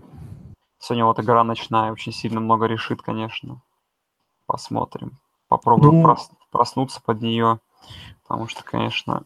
Сегодня 0.79 1.05
вот 1.05 1.21
игра 1.21 1.45
ночная, 1.45 1.93
очень 1.93 2.13
сильно 2.13 2.41
много 2.41 2.65
решит, 2.65 3.03
конечно. 3.03 3.61
Посмотрим. 4.47 5.19
Попробуем 5.49 5.97
ну... 5.97 6.03
прос, 6.03 6.31
проснуться 6.51 7.03
под 7.03 7.21
нее. 7.21 7.61
Потому 8.23 8.49
что, 8.49 8.65
конечно, 8.65 9.25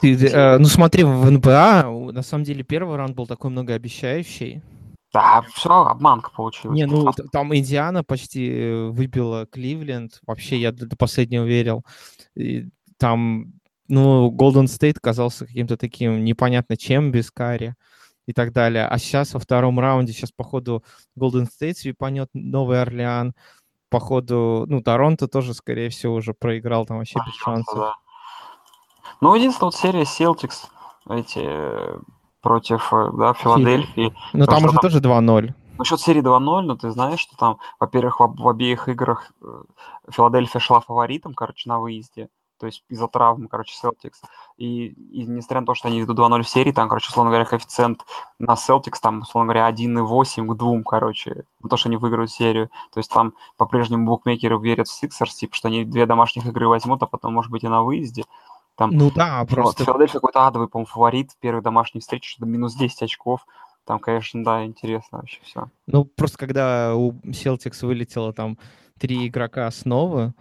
ты, 0.00 0.16
э, 0.16 0.58
ну 0.58 0.64
смотри, 0.64 1.04
в 1.04 1.30
НБА 1.30 2.10
на 2.12 2.22
самом 2.22 2.42
деле 2.42 2.64
первый 2.64 2.96
раунд 2.96 3.14
был 3.14 3.28
такой 3.28 3.50
многообещающий. 3.50 4.62
Да, 5.16 5.42
все, 5.54 5.70
обманка 5.70 6.30
получилась. 6.30 6.76
Не, 6.76 6.84
ну 6.84 7.10
там 7.32 7.56
Индиана 7.56 8.04
почти 8.04 8.50
э, 8.50 8.88
выбила 8.90 9.46
Кливленд. 9.46 10.20
Вообще 10.26 10.58
я 10.58 10.72
до, 10.72 10.94
последнего 10.94 11.46
верил. 11.46 11.86
И 12.34 12.68
там, 12.98 13.54
ну, 13.88 14.30
Голден 14.30 14.68
Стейт 14.68 15.00
казался 15.00 15.46
каким-то 15.46 15.78
таким 15.78 16.22
непонятно 16.22 16.76
чем 16.76 17.12
без 17.12 17.30
Карри 17.30 17.76
и 18.26 18.34
так 18.34 18.52
далее. 18.52 18.86
А 18.86 18.98
сейчас 18.98 19.32
во 19.32 19.40
втором 19.40 19.80
раунде, 19.80 20.12
сейчас, 20.12 20.32
походу, 20.32 20.84
Голден 21.14 21.46
Стейт 21.46 21.78
свипанет 21.78 22.28
Новый 22.34 22.82
Орлеан. 22.82 23.34
Походу, 23.88 24.66
ну, 24.68 24.82
Торонто 24.82 25.28
тоже, 25.28 25.54
скорее 25.54 25.88
всего, 25.88 26.16
уже 26.16 26.34
проиграл 26.34 26.84
там 26.84 26.98
вообще 26.98 27.18
без 27.26 27.36
шансов. 27.36 27.74
Да. 27.74 27.94
Ну, 29.22 29.34
единственная 29.34 29.68
вот 29.68 29.76
серия 29.76 30.02
Celtics, 30.02 30.66
эти 31.08 31.40
э, 31.42 31.98
против 32.46 32.92
э, 32.92 33.10
да, 33.12 33.34
Филадельфии. 33.34 34.14
Ну 34.32 34.46
там 34.46 34.64
уже 34.64 34.74
там... 34.74 34.82
тоже 34.82 35.00
2-0. 35.00 35.52
Насчет 35.78 36.00
серии 36.00 36.22
2-0, 36.22 36.62
но 36.62 36.76
ты 36.76 36.92
знаешь, 36.92 37.18
что 37.18 37.36
там, 37.36 37.58
во-первых, 37.80 38.20
в, 38.20 38.36
в 38.40 38.48
обеих 38.48 38.88
играх 38.88 39.32
э, 39.42 39.62
Филадельфия 40.12 40.60
шла 40.60 40.78
фаворитом, 40.78 41.34
короче, 41.34 41.68
на 41.68 41.80
выезде. 41.80 42.28
То 42.60 42.66
есть 42.66 42.84
из-за 42.88 43.08
травмы, 43.08 43.48
короче, 43.48 43.74
Celtics. 43.82 44.22
И, 44.58 44.86
и 44.86 45.26
несмотря 45.26 45.60
на 45.60 45.66
то, 45.66 45.74
что 45.74 45.88
они 45.88 46.00
идут 46.00 46.16
2-0 46.16 46.42
в 46.42 46.48
серии, 46.48 46.70
там, 46.70 46.88
короче, 46.88 47.08
условно 47.08 47.30
говоря, 47.30 47.44
коэффициент 47.44 48.04
на 48.38 48.54
Celtics, 48.54 48.98
там, 49.02 49.22
условно 49.22 49.52
говоря, 49.52 49.68
1,8 49.68 50.46
к 50.46 50.56
2, 50.56 50.82
короче, 50.86 51.44
на 51.62 51.68
то, 51.68 51.76
что 51.76 51.88
они 51.88 51.96
выиграют 51.96 52.30
серию. 52.30 52.70
То 52.92 53.00
есть 53.00 53.10
там 53.10 53.34
по-прежнему 53.56 54.06
букмекеры 54.06 54.56
верят 54.60 54.86
в 54.86 55.02
Sixers, 55.02 55.34
типа, 55.34 55.56
что 55.56 55.66
они 55.66 55.84
две 55.84 56.06
домашних 56.06 56.46
игры 56.46 56.68
возьмут, 56.68 57.02
а 57.02 57.06
потом, 57.06 57.34
может 57.34 57.50
быть, 57.50 57.64
и 57.64 57.68
на 57.68 57.82
выезде. 57.82 58.24
Там, 58.76 58.90
ну 58.90 59.10
да, 59.10 59.44
просто... 59.46 59.82
Вот, 59.82 59.86
Филадельфия 59.86 60.20
какой-то 60.20 60.46
адовый, 60.46 60.68
по-моему, 60.68 60.86
фаворит 60.86 61.32
в 61.32 61.38
первой 61.38 61.62
домашней 61.62 62.00
встрече, 62.00 62.28
что-то 62.28 62.46
минус 62.46 62.74
10 62.74 63.02
очков. 63.02 63.46
Там, 63.84 63.98
конечно, 63.98 64.44
да, 64.44 64.64
интересно 64.66 65.18
вообще 65.18 65.40
все. 65.42 65.70
Ну, 65.86 66.04
просто 66.04 66.38
когда 66.38 66.94
у 66.94 67.12
Celtics 67.12 67.86
вылетело 67.86 68.32
там 68.32 68.58
три 68.98 69.28
игрока 69.28 69.70
снова, 69.70 70.34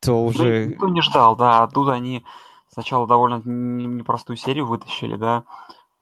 то 0.00 0.12
Ну, 0.12 0.26
уже... 0.26 0.66
никто 0.66 0.88
не 0.88 1.02
ждал, 1.02 1.36
да. 1.36 1.64
Оттуда 1.64 1.92
они 1.92 2.24
сначала 2.72 3.06
довольно 3.06 3.42
непростую 3.44 4.36
серию 4.36 4.66
вытащили, 4.66 5.16
да, 5.16 5.44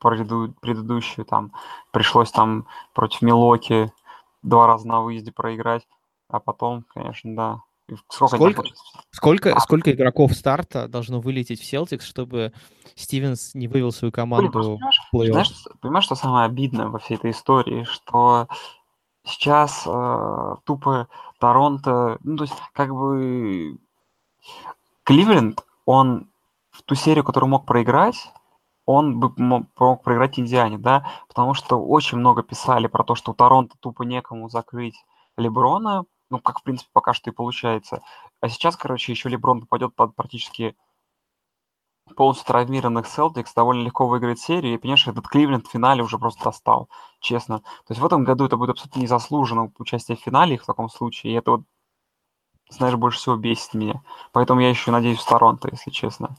преду- 0.00 0.54
предыдущую 0.60 1.24
там. 1.24 1.52
Пришлось 1.90 2.30
там 2.30 2.66
против 2.94 3.22
Милоки 3.22 3.92
два 4.42 4.66
раза 4.66 4.86
на 4.86 5.00
выезде 5.00 5.32
проиграть, 5.32 5.88
а 6.28 6.38
потом, 6.38 6.84
конечно, 6.94 7.34
да. 7.34 7.60
Сколько, 8.08 8.30
там 8.30 8.38
Сколько? 8.38 8.56
получается? 8.56 8.84
Сколько, 9.10 9.60
сколько 9.60 9.92
игроков 9.92 10.32
старта 10.32 10.88
должно 10.88 11.20
вылететь 11.20 11.60
в 11.60 11.64
Celtics, 11.72 12.02
чтобы 12.02 12.52
Стивенс 12.94 13.54
не 13.54 13.68
вывел 13.68 13.92
свою 13.92 14.10
Блин, 14.10 14.12
команду 14.12 14.50
понимаешь, 14.52 15.00
в 15.10 15.16
плей-офф? 15.16 15.32
знаешь, 15.32 15.64
понимаешь, 15.80 16.04
что 16.04 16.14
самое 16.14 16.46
обидное 16.46 16.88
во 16.88 16.98
всей 16.98 17.16
этой 17.16 17.30
истории, 17.32 17.84
что 17.84 18.48
сейчас 19.24 19.84
э, 19.86 20.54
тупо 20.64 21.08
Торонто, 21.38 22.18
ну, 22.22 22.36
то 22.36 22.44
есть, 22.44 22.54
как 22.72 22.94
бы 22.94 23.78
Кливленд, 25.04 25.64
он 25.84 26.28
в 26.70 26.82
ту 26.82 26.94
серию, 26.94 27.24
которую 27.24 27.50
мог 27.50 27.66
проиграть, 27.66 28.30
он 28.86 29.20
бы 29.20 29.32
мо- 29.36 29.66
мог 29.78 30.02
проиграть 30.02 30.38
Индиане, 30.38 30.78
да, 30.78 31.06
потому 31.28 31.54
что 31.54 31.76
очень 31.76 32.18
много 32.18 32.42
писали 32.42 32.86
про 32.86 33.04
то, 33.04 33.14
что 33.14 33.32
у 33.32 33.34
Торонто 33.34 33.76
тупо 33.80 34.02
некому 34.02 34.48
закрыть 34.48 34.94
Леброна, 35.36 36.04
ну, 36.32 36.40
как, 36.40 36.60
в 36.60 36.62
принципе, 36.62 36.90
пока 36.92 37.12
что 37.12 37.30
и 37.30 37.32
получается. 37.32 38.02
А 38.40 38.48
сейчас, 38.48 38.76
короче, 38.76 39.12
еще 39.12 39.28
Леброн 39.28 39.60
попадет 39.60 39.94
под 39.94 40.16
практически 40.16 40.74
полностью 42.16 42.46
травмированных 42.46 43.06
Celtics, 43.06 43.50
довольно 43.54 43.84
легко 43.84 44.08
выиграет 44.08 44.38
серию, 44.38 44.74
и, 44.74 44.78
понимаешь, 44.78 45.06
этот 45.06 45.28
Кливленд 45.28 45.66
в 45.66 45.70
финале 45.70 46.02
уже 46.02 46.18
просто 46.18 46.44
достал, 46.44 46.88
честно. 47.20 47.60
То 47.60 47.90
есть 47.90 48.00
в 48.00 48.06
этом 48.06 48.24
году 48.24 48.46
это 48.46 48.56
будет 48.56 48.70
абсолютно 48.70 49.00
незаслуженно 49.00 49.70
участие 49.78 50.16
в 50.16 50.20
финале 50.20 50.58
в 50.58 50.64
таком 50.64 50.88
случае, 50.88 51.32
и 51.32 51.36
это 51.36 51.50
вот, 51.52 51.62
знаешь, 52.70 52.96
больше 52.96 53.18
всего 53.18 53.36
бесит 53.36 53.74
меня. 53.74 54.02
Поэтому 54.32 54.60
я 54.60 54.70
еще 54.70 54.90
надеюсь 54.90 55.20
в 55.20 55.28
Торонто, 55.28 55.68
если 55.70 55.90
честно. 55.90 56.36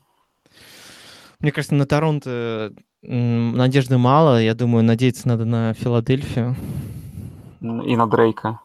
Мне 1.39 1.51
кажется, 1.51 1.75
на 1.75 1.85
Торонто 1.85 2.73
надежды 3.01 3.97
мало. 3.97 4.41
Я 4.41 4.55
думаю, 4.55 4.83
надеяться 4.83 5.27
надо 5.27 5.45
на 5.45 5.73
Филадельфию, 5.73 6.55
И 7.61 7.95
на 7.95 8.07
Дрейка, 8.07 8.59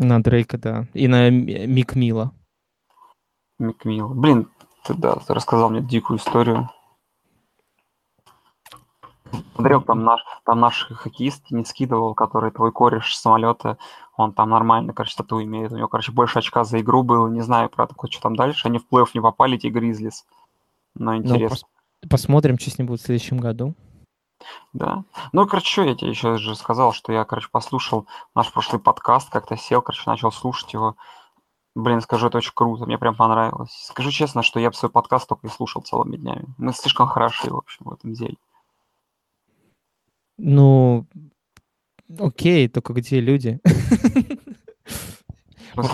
на 0.00 0.22
Дрейка, 0.22 0.58
да, 0.58 0.86
и 0.94 1.06
на 1.08 1.28
М- 1.28 1.46
Мик 1.46 1.94
Мила. 1.94 2.32
Микмилла. 3.58 4.14
Блин, 4.14 4.48
ты, 4.84 4.94
да, 4.94 5.16
ты 5.16 5.34
рассказал 5.34 5.70
мне 5.70 5.82
дикую 5.82 6.18
историю. 6.18 6.70
Смотрел, 9.54 9.82
там 9.82 10.02
наш, 10.02 10.22
там 10.44 10.58
наш 10.60 10.86
хоккеист 10.90 11.50
не 11.50 11.64
скидывал, 11.64 12.14
который 12.14 12.50
твой 12.50 12.72
кореш 12.72 13.14
с 13.14 13.20
самолета, 13.20 13.76
он 14.16 14.32
там 14.32 14.50
нормально, 14.50 14.92
короче, 14.92 15.14
тату 15.16 15.42
имеет. 15.42 15.72
У 15.72 15.76
него, 15.76 15.88
короче, 15.88 16.10
больше 16.12 16.38
очка 16.38 16.64
за 16.64 16.80
игру 16.80 17.02
было. 17.02 17.28
Не 17.28 17.42
знаю, 17.42 17.68
про 17.70 17.86
такое, 17.86 18.10
что 18.10 18.22
там 18.22 18.34
дальше. 18.34 18.66
Они 18.66 18.78
в 18.78 18.86
плей-офф 18.90 19.08
не 19.14 19.20
попали, 19.20 19.56
эти 19.56 19.68
Гризлис. 19.68 20.24
Но 20.94 21.12
Ну, 21.12 21.18
интересно. 21.18 21.54
пос- 22.02 22.08
посмотрим, 22.08 22.58
что 22.58 22.70
с 22.70 22.78
ним 22.78 22.88
будет 22.88 23.00
в 23.00 23.04
следующем 23.04 23.38
году. 23.38 23.74
Да. 24.72 25.04
Ну, 25.32 25.46
короче, 25.46 25.70
что 25.70 25.82
я 25.82 25.94
тебе 25.94 26.10
еще 26.10 26.36
же 26.36 26.54
сказал, 26.54 26.92
что 26.92 27.12
я, 27.12 27.24
короче, 27.24 27.48
послушал 27.50 28.06
наш 28.34 28.52
прошлый 28.52 28.80
подкаст, 28.80 29.30
как-то 29.30 29.56
сел, 29.56 29.82
короче, 29.82 30.02
начал 30.06 30.32
слушать 30.32 30.72
его. 30.72 30.96
Блин, 31.74 32.00
скажу, 32.00 32.26
это 32.26 32.38
очень 32.38 32.52
круто, 32.54 32.86
мне 32.86 32.98
прям 32.98 33.14
понравилось. 33.14 33.70
Скажу 33.86 34.10
честно, 34.10 34.42
что 34.42 34.58
я 34.58 34.70
бы 34.70 34.76
свой 34.76 34.90
подкаст 34.90 35.28
только 35.28 35.46
и 35.46 35.50
слушал 35.50 35.82
целыми 35.82 36.16
днями. 36.16 36.46
Мы 36.58 36.72
слишком 36.72 37.06
хороши, 37.06 37.50
в 37.50 37.56
общем, 37.56 37.86
в 37.86 37.92
этом 37.92 38.12
деле. 38.12 38.36
Ну, 40.36 41.06
окей, 42.18 42.68
только 42.68 42.92
где 42.92 43.20
люди? 43.20 43.60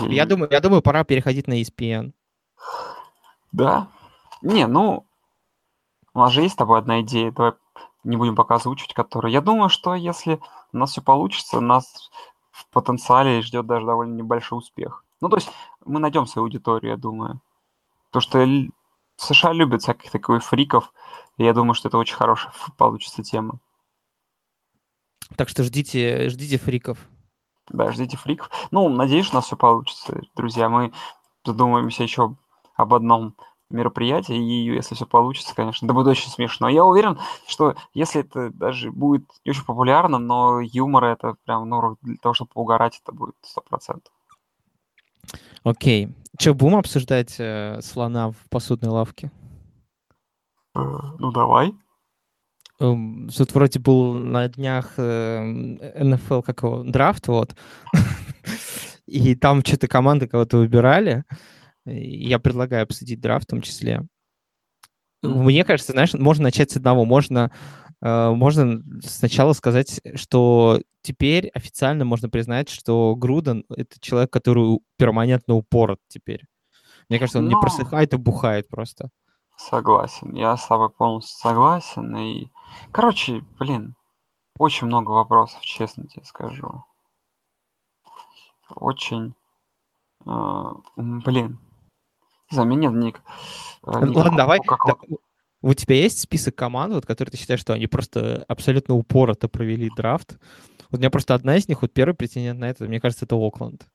Я 0.09 0.25
думаю, 0.25 0.49
я 0.51 0.59
думаю, 0.59 0.81
пора 0.81 1.03
переходить 1.03 1.47
на 1.47 1.61
ESPN. 1.61 2.13
Да. 3.51 3.87
Не, 4.41 4.67
ну, 4.67 5.05
у 6.13 6.19
нас 6.19 6.31
же 6.31 6.41
есть 6.41 6.55
с 6.55 6.57
тобой 6.57 6.79
одна 6.79 7.01
идея, 7.01 7.31
давай 7.31 7.53
не 8.03 8.17
будем 8.17 8.35
пока 8.35 8.55
озвучивать, 8.55 8.93
которую... 8.93 9.31
Я 9.31 9.41
думаю, 9.41 9.69
что 9.69 9.95
если 9.95 10.39
у 10.73 10.77
нас 10.77 10.91
все 10.91 11.01
получится, 11.01 11.59
нас 11.59 12.09
в 12.51 12.67
потенциале 12.69 13.41
ждет 13.41 13.65
даже 13.65 13.85
довольно 13.85 14.15
небольшой 14.15 14.59
успех. 14.59 15.03
Ну, 15.21 15.29
то 15.29 15.37
есть 15.37 15.49
мы 15.85 15.99
найдем 15.99 16.25
свою 16.25 16.45
аудиторию, 16.45 16.91
я 16.91 16.97
думаю. 16.97 17.41
Потому 18.11 18.21
что 18.21 18.71
США 19.17 19.53
любят 19.53 19.81
всяких 19.81 20.11
таких 20.11 20.43
фриков, 20.43 20.93
и 21.37 21.43
я 21.43 21.53
думаю, 21.53 21.73
что 21.73 21.87
это 21.87 21.97
очень 21.97 22.15
хорошая 22.15 22.53
получится 22.77 23.23
тема. 23.23 23.59
Так 25.35 25.49
что 25.49 25.63
ждите, 25.63 26.29
ждите 26.29 26.57
фриков. 26.57 26.97
Да, 27.69 27.91
ждите 27.91 28.15
фриков. 28.17 28.49
Ну, 28.71 28.87
надеюсь, 28.89 29.31
у 29.31 29.35
нас 29.35 29.45
все 29.45 29.57
получится, 29.57 30.21
друзья. 30.35 30.69
Мы 30.69 30.93
задумаемся 31.43 32.03
еще 32.03 32.35
об 32.75 32.93
одном 32.93 33.35
мероприятии, 33.69 34.35
и 34.35 34.73
если 34.73 34.95
все 34.95 35.05
получится, 35.05 35.53
конечно, 35.55 35.85
это 35.85 35.93
будет 35.93 36.07
очень 36.07 36.29
смешно. 36.29 36.69
Я 36.69 36.85
уверен, 36.85 37.19
что 37.47 37.75
если 37.93 38.21
это 38.21 38.49
даже 38.51 38.91
будет 38.91 39.25
не 39.45 39.51
очень 39.51 39.65
популярно, 39.65 40.17
но 40.17 40.61
юмор 40.61 41.05
это 41.05 41.35
прям, 41.45 41.67
ну, 41.69 41.97
для 42.01 42.17
того, 42.17 42.33
чтобы 42.33 42.51
поугарать, 42.53 42.99
это 43.03 43.11
будет 43.11 43.35
сто 43.41 43.61
процентов. 43.61 44.13
Окей. 45.63 46.15
Че, 46.37 46.53
будем 46.53 46.77
обсуждать 46.77 47.35
э, 47.39 47.81
слона 47.81 48.31
в 48.31 48.37
посудной 48.49 48.89
лавке? 48.89 49.31
Э, 50.75 50.79
Ну, 51.19 51.31
давай. 51.31 51.73
Эм, 52.79 53.29
Тут 53.35 53.53
вроде 53.53 53.79
был 53.79 54.13
на 54.13 54.47
днях 54.47 54.93
э, 54.97 55.41
НФЛ, 56.03 56.41
как 56.41 56.63
его, 56.63 56.83
драфт, 56.83 57.27
вот. 57.27 57.55
И 59.07 59.35
там 59.35 59.63
что-то 59.65 59.87
команды 59.87 60.27
кого-то 60.27 60.57
выбирали. 60.57 61.23
Я 61.89 62.39
предлагаю 62.39 62.83
обсудить 62.83 63.21
драфт 63.21 63.45
в 63.45 63.51
том 63.51 63.61
числе. 63.61 64.01
Мне 65.23 65.63
кажется, 65.63 65.93
знаешь, 65.93 66.13
можно 66.13 66.43
начать 66.43 66.69
с 66.71 66.77
одного. 66.77 67.05
Можно, 67.05 67.51
э, 68.01 68.29
можно 68.31 68.83
сначала 69.01 69.53
сказать, 69.53 70.01
что 70.15 70.81
теперь 71.01 71.47
официально 71.49 72.05
можно 72.05 72.29
признать, 72.29 72.69
что 72.69 73.15
Груден— 73.15 73.63
это 73.69 73.99
человек, 73.99 74.31
который 74.31 74.79
перманентно 74.97 75.55
упорот 75.55 75.99
теперь. 76.07 76.43
Мне 77.09 77.19
кажется, 77.19 77.39
он 77.39 77.47
не 77.47 77.55
Ну. 77.55 77.61
просыхает 77.61 78.13
и 78.13 78.17
бухает 78.17 78.67
просто. 78.67 79.09
Согласен. 79.55 80.35
Я 80.35 80.55
с 80.55 80.67
тобой 80.67 80.89
полностью 80.89 81.37
согласен. 81.39 82.15
И, 82.17 82.47
короче, 82.91 83.43
блин, 83.57 83.95
очень 84.59 84.87
много 84.87 85.11
вопросов, 85.11 85.61
честно 85.61 86.05
тебе 86.07 86.25
скажу. 86.25 86.83
Очень, 88.69 89.33
э, 90.25 90.63
блин, 90.97 91.57
нет 92.51 92.93
ник- 92.93 93.21
э, 93.85 93.91
Ладно, 93.91 94.37
давай. 94.37 94.59
да, 94.65 94.95
у 95.61 95.73
тебя 95.73 95.95
есть 95.95 96.19
список 96.19 96.55
команд, 96.55 96.93
вот, 96.93 97.05
которые 97.05 97.31
ты 97.31 97.37
считаешь, 97.37 97.59
что 97.59 97.73
они 97.73 97.87
просто 97.87 98.45
абсолютно 98.47 98.95
упорото 98.95 99.47
провели 99.49 99.89
драфт? 99.95 100.37
Вот 100.89 100.97
у 100.97 101.01
меня 101.01 101.09
просто 101.09 101.33
одна 101.33 101.57
из 101.57 101.67
них, 101.67 101.81
вот 101.81 101.91
первый 101.93 102.13
претендент 102.13 102.59
на 102.59 102.69
это, 102.69 102.85
мне 102.85 103.01
кажется, 103.01 103.25
это 103.25 103.35
Окленд. 103.35 103.85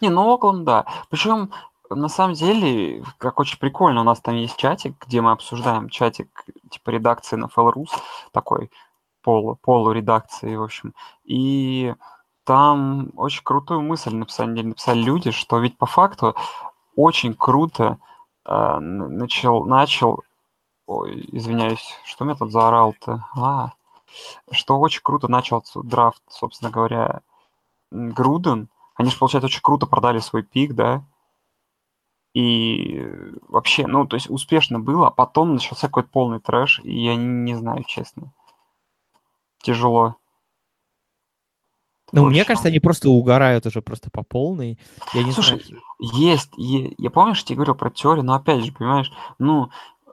Не, 0.00 0.08
ну 0.08 0.32
Окленд, 0.32 0.64
да. 0.64 0.86
Причем, 1.10 1.50
на 1.90 2.08
самом 2.08 2.34
деле, 2.34 3.04
как 3.18 3.40
очень 3.40 3.58
прикольно, 3.58 4.00
у 4.00 4.04
нас 4.04 4.20
там 4.20 4.36
есть 4.36 4.56
чатик, 4.56 4.94
где 5.06 5.20
мы 5.20 5.32
обсуждаем 5.32 5.88
чатик 5.88 6.44
типа 6.70 6.90
редакции 6.90 7.36
на 7.36 7.48
Рус, 7.54 7.90
такой 8.32 8.70
полу, 9.22 9.58
полуредакции, 9.60 10.56
в 10.56 10.62
общем. 10.62 10.94
И 11.24 11.94
там 12.44 13.10
очень 13.16 13.42
крутую 13.42 13.82
мысль 13.82 14.14
написали, 14.14 14.62
написали 14.62 15.02
люди, 15.02 15.30
что 15.30 15.58
ведь 15.58 15.76
по 15.76 15.86
факту 15.86 16.34
очень 17.00 17.34
круто 17.34 17.98
э, 18.44 18.78
начал, 18.78 19.64
начал, 19.64 20.22
ой, 20.86 21.28
извиняюсь, 21.32 21.96
что 22.04 22.24
меня 22.24 22.36
тут 22.36 22.52
заорал-то? 22.52 23.24
А, 23.36 23.72
что 24.50 24.78
очень 24.78 25.00
круто 25.02 25.28
начал 25.28 25.64
драфт, 25.74 26.22
собственно 26.28 26.70
говоря, 26.70 27.22
Груден. 27.90 28.68
Они 28.94 29.10
же, 29.10 29.18
получается, 29.18 29.46
очень 29.46 29.62
круто 29.62 29.86
продали 29.86 30.18
свой 30.18 30.42
пик, 30.42 30.74
да? 30.74 31.02
И 32.34 33.02
вообще, 33.48 33.86
ну, 33.86 34.06
то 34.06 34.14
есть 34.14 34.30
успешно 34.30 34.78
было, 34.78 35.08
а 35.08 35.10
потом 35.10 35.54
начался 35.54 35.88
какой-то 35.88 36.10
полный 36.10 36.38
трэш, 36.38 36.80
и 36.84 37.04
я 37.04 37.16
не, 37.16 37.24
не 37.24 37.54
знаю, 37.54 37.82
честно. 37.84 38.32
Тяжело. 39.62 40.16
Ну, 42.12 42.26
мне 42.26 42.44
кажется, 42.44 42.68
они 42.68 42.80
просто 42.80 43.08
угорают 43.08 43.66
уже 43.66 43.82
просто 43.82 44.10
по 44.10 44.22
полной. 44.22 44.78
Я 45.14 45.22
не 45.22 45.32
Слушай, 45.32 45.62
знаю. 45.64 45.82
Есть, 46.00 46.50
е- 46.56 46.94
я 46.98 47.10
помню, 47.10 47.34
что 47.34 47.44
я 47.44 47.46
тебе 47.48 47.56
говорил 47.56 47.74
про 47.74 47.90
теорию, 47.90 48.24
но 48.24 48.34
опять 48.34 48.64
же, 48.64 48.72
понимаешь, 48.72 49.12
ну, 49.38 49.70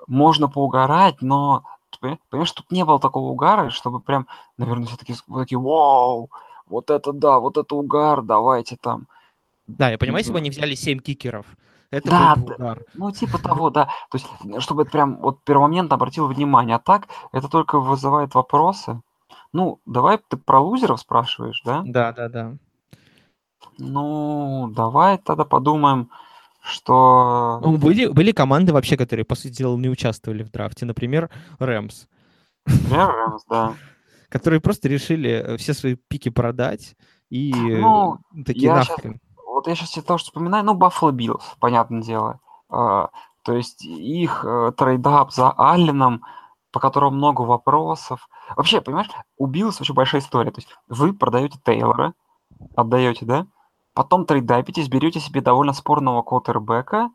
можно 0.07 0.47
поугарать, 0.49 1.21
но, 1.21 1.63
понимаешь, 1.99 2.51
тут 2.51 2.71
не 2.71 2.83
было 2.85 2.99
такого 2.99 3.29
угара, 3.31 3.69
чтобы 3.69 3.99
прям, 3.99 4.27
наверное, 4.57 4.87
все 4.87 4.97
такие, 4.97 5.17
вот 5.27 5.39
такие, 5.41 5.59
вау, 5.59 6.29
вот 6.67 6.89
это 6.89 7.13
да, 7.13 7.39
вот 7.39 7.57
это 7.57 7.75
угар, 7.75 8.21
давайте 8.21 8.77
там. 8.77 9.07
Да, 9.67 9.89
я 9.89 9.97
понимаю, 9.97 10.19
если 10.19 10.31
бы 10.31 10.37
они 10.39 10.49
взяли 10.49 10.75
7 10.75 10.99
кикеров, 10.99 11.45
это 11.91 12.09
Да, 12.09 12.35
был 12.35 12.45
бы 12.47 12.53
угар. 12.55 12.83
Ну, 12.93 13.11
типа 13.11 13.37
того, 13.37 13.69
да. 13.69 13.85
То 14.09 14.17
есть, 14.17 14.27
чтобы 14.63 14.83
это 14.83 14.91
прям 14.91 15.17
вот 15.17 15.43
первомоментно 15.43 15.95
обратил 15.95 16.27
внимание. 16.27 16.75
А 16.75 16.79
так, 16.79 17.07
это 17.31 17.47
только 17.49 17.79
вызывает 17.79 18.35
вопросы. 18.35 19.01
Ну, 19.53 19.79
давай 19.85 20.19
ты 20.27 20.37
про 20.37 20.59
лузеров 20.59 20.99
спрашиваешь, 20.99 21.61
да? 21.65 21.83
Да, 21.85 22.11
да, 22.11 22.29
да. 22.29 22.57
Ну, 23.77 24.71
давай 24.75 25.17
тогда 25.17 25.45
подумаем, 25.45 26.09
что... 26.61 27.59
Ну, 27.63 27.77
были, 27.77 28.07
были 28.07 28.31
команды 28.31 28.73
вообще, 28.73 28.97
которые, 28.97 29.25
по 29.25 29.35
сути 29.35 29.53
дела, 29.53 29.77
не 29.77 29.89
участвовали 29.89 30.43
в 30.43 30.51
драфте. 30.51 30.85
Например, 30.85 31.29
Рэмс. 31.59 32.07
Например, 32.65 33.09
Рэмс, 33.09 33.45
да. 33.49 33.73
Которые 34.29 34.59
просто 34.59 34.89
решили 34.89 35.29
э, 35.29 35.57
все 35.57 35.73
свои 35.73 35.95
пики 35.95 36.29
продать 36.29 36.95
и 37.29 37.53
Ну, 37.53 38.17
такие 38.45 38.65
я 38.65 38.83
щас- 38.83 38.97
нахрен. 38.97 39.19
Вот 39.45 39.67
я 39.67 39.75
сейчас 39.75 39.91
тебе 39.91 40.03
тоже 40.03 40.25
вспоминаю, 40.25 40.65
ну, 40.65 40.73
Баффало 40.73 41.11
Биллс, 41.11 41.55
понятное 41.59 42.01
дело. 42.01 42.39
А, 42.69 43.09
то 43.43 43.53
есть 43.55 43.83
их 43.85 44.43
э, 44.45 44.71
trade 44.75 45.15
up 45.15 45.31
за 45.31 45.51
Алленом, 45.51 46.23
по 46.77 46.79
которому 46.79 47.17
много 47.17 47.41
вопросов. 47.41 48.29
Вообще, 48.55 48.81
понимаешь, 48.81 49.09
у 49.35 49.47
Биллс 49.47 49.81
очень 49.81 49.95
большая 49.95 50.21
история. 50.21 50.51
То 50.51 50.59
есть 50.59 50.69
вы 50.87 51.11
продаете 51.11 51.57
Тейлора, 51.65 52.13
отдаете, 52.75 53.25
да? 53.25 53.47
Потом 53.95 54.27
trade 54.27 54.51
up 54.51 54.60
итесь, 54.60 54.87
берете 54.87 55.19
себе 55.19 55.41
довольно 55.41 55.73
спорного 55.73 56.21
квотербека. 56.21 57.09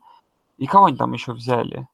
И 0.57 0.67
кого 0.67 0.87
они 0.87 0.97
там 0.97 1.13
еще 1.13 1.31
взяли? 1.31 1.87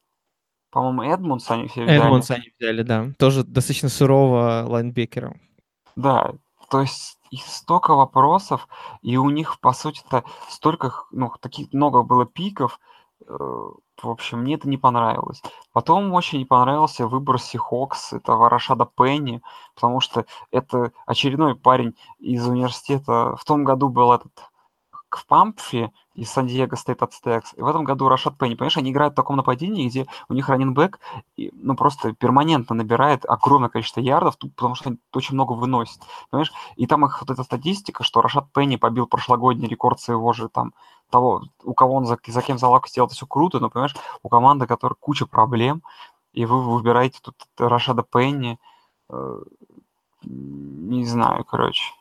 По-моему, 0.71 1.03
Эдмундс 1.03 1.51
они 1.51 1.67
все 1.67 1.83
взяли. 1.83 1.99
Эдмонс 1.99 2.31
они 2.31 2.51
взяли, 2.57 2.81
да. 2.81 3.11
Тоже 3.19 3.43
достаточно 3.43 3.89
сурового 3.89 4.65
лайнбекера. 4.67 5.39
Да, 5.95 6.31
то 6.71 6.81
есть 6.81 7.19
их 7.29 7.45
столько 7.45 7.93
вопросов, 7.93 8.67
и 9.03 9.15
у 9.17 9.29
них, 9.29 9.59
по 9.59 9.73
сути-то, 9.73 10.23
столько, 10.49 10.91
ну, 11.11 11.31
таких 11.39 11.71
много 11.71 12.01
было 12.01 12.25
пиков. 12.25 12.79
Э, 13.27 13.33
В 13.33 14.09
общем, 14.09 14.39
мне 14.39 14.55
это 14.55 14.67
не 14.69 14.77
понравилось. 14.77 15.41
Потом 15.73 16.13
очень 16.13 16.39
не 16.39 16.45
понравился 16.45 17.07
выбор 17.07 17.39
Сихокс, 17.39 18.13
этого 18.13 18.49
Рашада 18.49 18.85
Пенни, 18.85 19.41
потому 19.75 19.99
что 19.99 20.25
это 20.51 20.91
очередной 21.05 21.55
парень 21.55 21.95
из 22.19 22.47
университета. 22.47 23.35
В 23.35 23.45
том 23.45 23.63
году 23.63 23.89
был 23.89 24.11
этот 24.13 24.31
Памфри 25.09 25.91
из 26.19 26.29
Сан-Диего 26.31 26.75
Стейт 26.75 27.01
Ацтекс. 27.01 27.53
И 27.55 27.61
в 27.61 27.67
этом 27.67 27.83
году 27.83 28.09
Рашад 28.09 28.37
Пенни. 28.37 28.55
Понимаешь, 28.55 28.77
они 28.77 28.91
играют 28.91 29.13
в 29.13 29.15
таком 29.15 29.37
нападении, 29.37 29.87
где 29.87 30.05
у 30.27 30.33
них 30.33 30.49
running 30.49 30.81
back 30.81 30.99
и, 31.37 31.51
ну, 31.53 31.75
просто 31.75 32.13
перманентно 32.13 32.75
набирает 32.75 33.25
огромное 33.25 33.69
количество 33.69 34.01
ярдов, 34.01 34.37
потому 34.37 34.75
что 34.75 34.89
они 34.89 34.99
очень 35.13 35.35
много 35.35 35.53
выносят. 35.53 36.01
Понимаешь? 36.29 36.51
И 36.75 36.87
там 36.87 37.05
их 37.05 37.21
вот 37.21 37.29
эта 37.29 37.43
статистика, 37.43 38.03
что 38.03 38.21
Рашад 38.21 38.51
Пенни 38.53 38.75
побил 38.75 39.07
прошлогодний 39.07 39.67
рекорд 39.67 39.99
своего 39.99 40.33
же 40.33 40.49
там 40.49 40.73
того, 41.09 41.43
у 41.63 41.73
кого 41.73 41.95
он 41.95 42.05
за, 42.05 42.17
за 42.27 42.41
кем 42.41 42.57
залак 42.57 42.87
сделал, 42.87 43.07
это 43.07 43.15
все 43.15 43.25
круто, 43.25 43.59
но, 43.59 43.69
понимаешь, 43.69 43.95
у 44.21 44.29
команды, 44.29 44.67
которой 44.67 44.95
куча 44.99 45.25
проблем, 45.25 45.81
и 46.33 46.45
вы 46.45 46.61
выбираете 46.61 47.19
тут 47.21 47.35
Рашада 47.57 48.03
Пенни, 48.03 48.59
э, 49.09 49.41
не 50.23 51.05
знаю, 51.05 51.45
короче. 51.45 51.93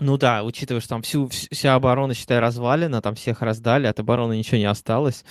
Ну 0.00 0.16
да, 0.16 0.44
учитывая, 0.44 0.80
что 0.80 0.90
там 0.90 1.02
всю, 1.02 1.26
вс- 1.26 1.48
вся 1.50 1.74
оборона, 1.74 2.14
считай, 2.14 2.38
развалена, 2.38 3.02
там 3.02 3.14
всех 3.16 3.42
раздали, 3.42 3.86
от 3.86 3.98
обороны 3.98 4.36
ничего 4.36 4.58
не 4.58 4.64
осталось, 4.64 5.24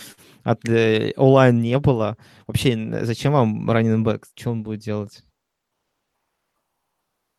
от 0.43 0.67
э, 0.67 1.13
O-line 1.15 1.61
не 1.61 1.79
было. 1.79 2.17
Вообще, 2.47 2.75
зачем 3.05 3.33
вам 3.33 3.69
running 3.69 4.05
back? 4.05 4.25
Что 4.35 4.51
он 4.51 4.63
будет 4.63 4.81
делать? 4.81 5.23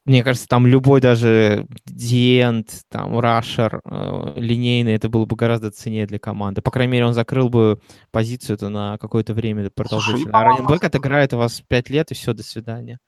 Мне 0.06 0.24
кажется, 0.24 0.48
там 0.48 0.66
любой 0.66 1.02
даже 1.02 1.66
D-end, 1.84 2.80
там, 2.88 3.18
rusher, 3.20 3.82
э, 3.84 4.32
линейный, 4.36 4.94
это 4.94 5.10
было 5.10 5.26
бы 5.26 5.36
гораздо 5.36 5.70
ценнее 5.70 6.06
для 6.06 6.18
команды. 6.18 6.62
По 6.62 6.70
крайней 6.70 6.92
мере, 6.92 7.04
он 7.04 7.12
закрыл 7.12 7.50
бы 7.50 7.78
позицию 8.10 8.54
это 8.56 8.70
на 8.70 8.96
какое-то 8.96 9.34
время 9.34 9.68
продолжительное. 9.68 10.30
А 10.30 10.32
по-моему, 10.32 10.56
running 10.56 10.70
back 10.70 10.84
отыграет 10.86 11.34
у 11.34 11.36
вас 11.36 11.60
5 11.68 11.90
лет, 11.90 12.10
и 12.10 12.14
все, 12.14 12.32
до 12.32 12.42
свидания. 12.42 12.98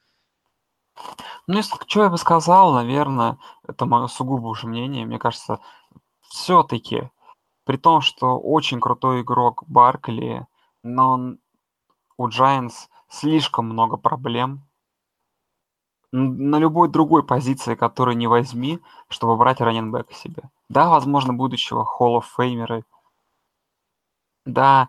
Ну, 1.46 1.56
если 1.56 1.76
что 1.86 2.04
я 2.04 2.08
бы 2.10 2.18
сказал, 2.18 2.72
наверное, 2.72 3.38
это 3.66 3.86
мое 3.86 4.06
сугубо 4.06 4.46
уже 4.48 4.66
мнение, 4.66 5.06
мне 5.06 5.18
кажется, 5.18 5.60
все-таки, 6.28 7.10
при 7.64 7.76
том, 7.76 8.00
что 8.00 8.38
очень 8.38 8.80
крутой 8.80 9.22
игрок 9.22 9.64
Баркли, 9.66 10.46
но 10.82 11.12
он- 11.12 11.38
у 12.16 12.28
Giants 12.28 12.88
слишком 13.08 13.66
много 13.66 13.96
проблем. 13.96 14.62
На 16.12 16.58
любой 16.58 16.88
другой 16.88 17.22
позиции, 17.22 17.76
которую 17.76 18.16
не 18.16 18.26
возьми, 18.26 18.80
чтобы 19.08 19.36
брать 19.36 19.60
раненбека 19.60 20.12
себе. 20.14 20.42
Да, 20.68 20.88
возможно, 20.88 21.32
будущего 21.32 21.84
Hall 21.84 22.20
of 22.20 22.24
Famer. 22.36 22.82
Да, 24.44 24.88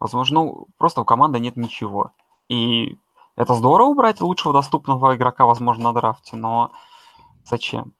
возможно, 0.00 0.40
ну, 0.40 0.66
просто 0.78 1.02
у 1.02 1.04
команды 1.04 1.38
нет 1.40 1.56
ничего. 1.56 2.12
И 2.48 2.98
это 3.36 3.54
здорово 3.54 3.94
брать 3.94 4.20
лучшего 4.20 4.52
доступного 4.52 5.16
игрока, 5.16 5.46
возможно, 5.46 5.84
на 5.84 5.92
драфте, 5.92 6.36
но 6.36 6.72
зачем? 7.44 7.94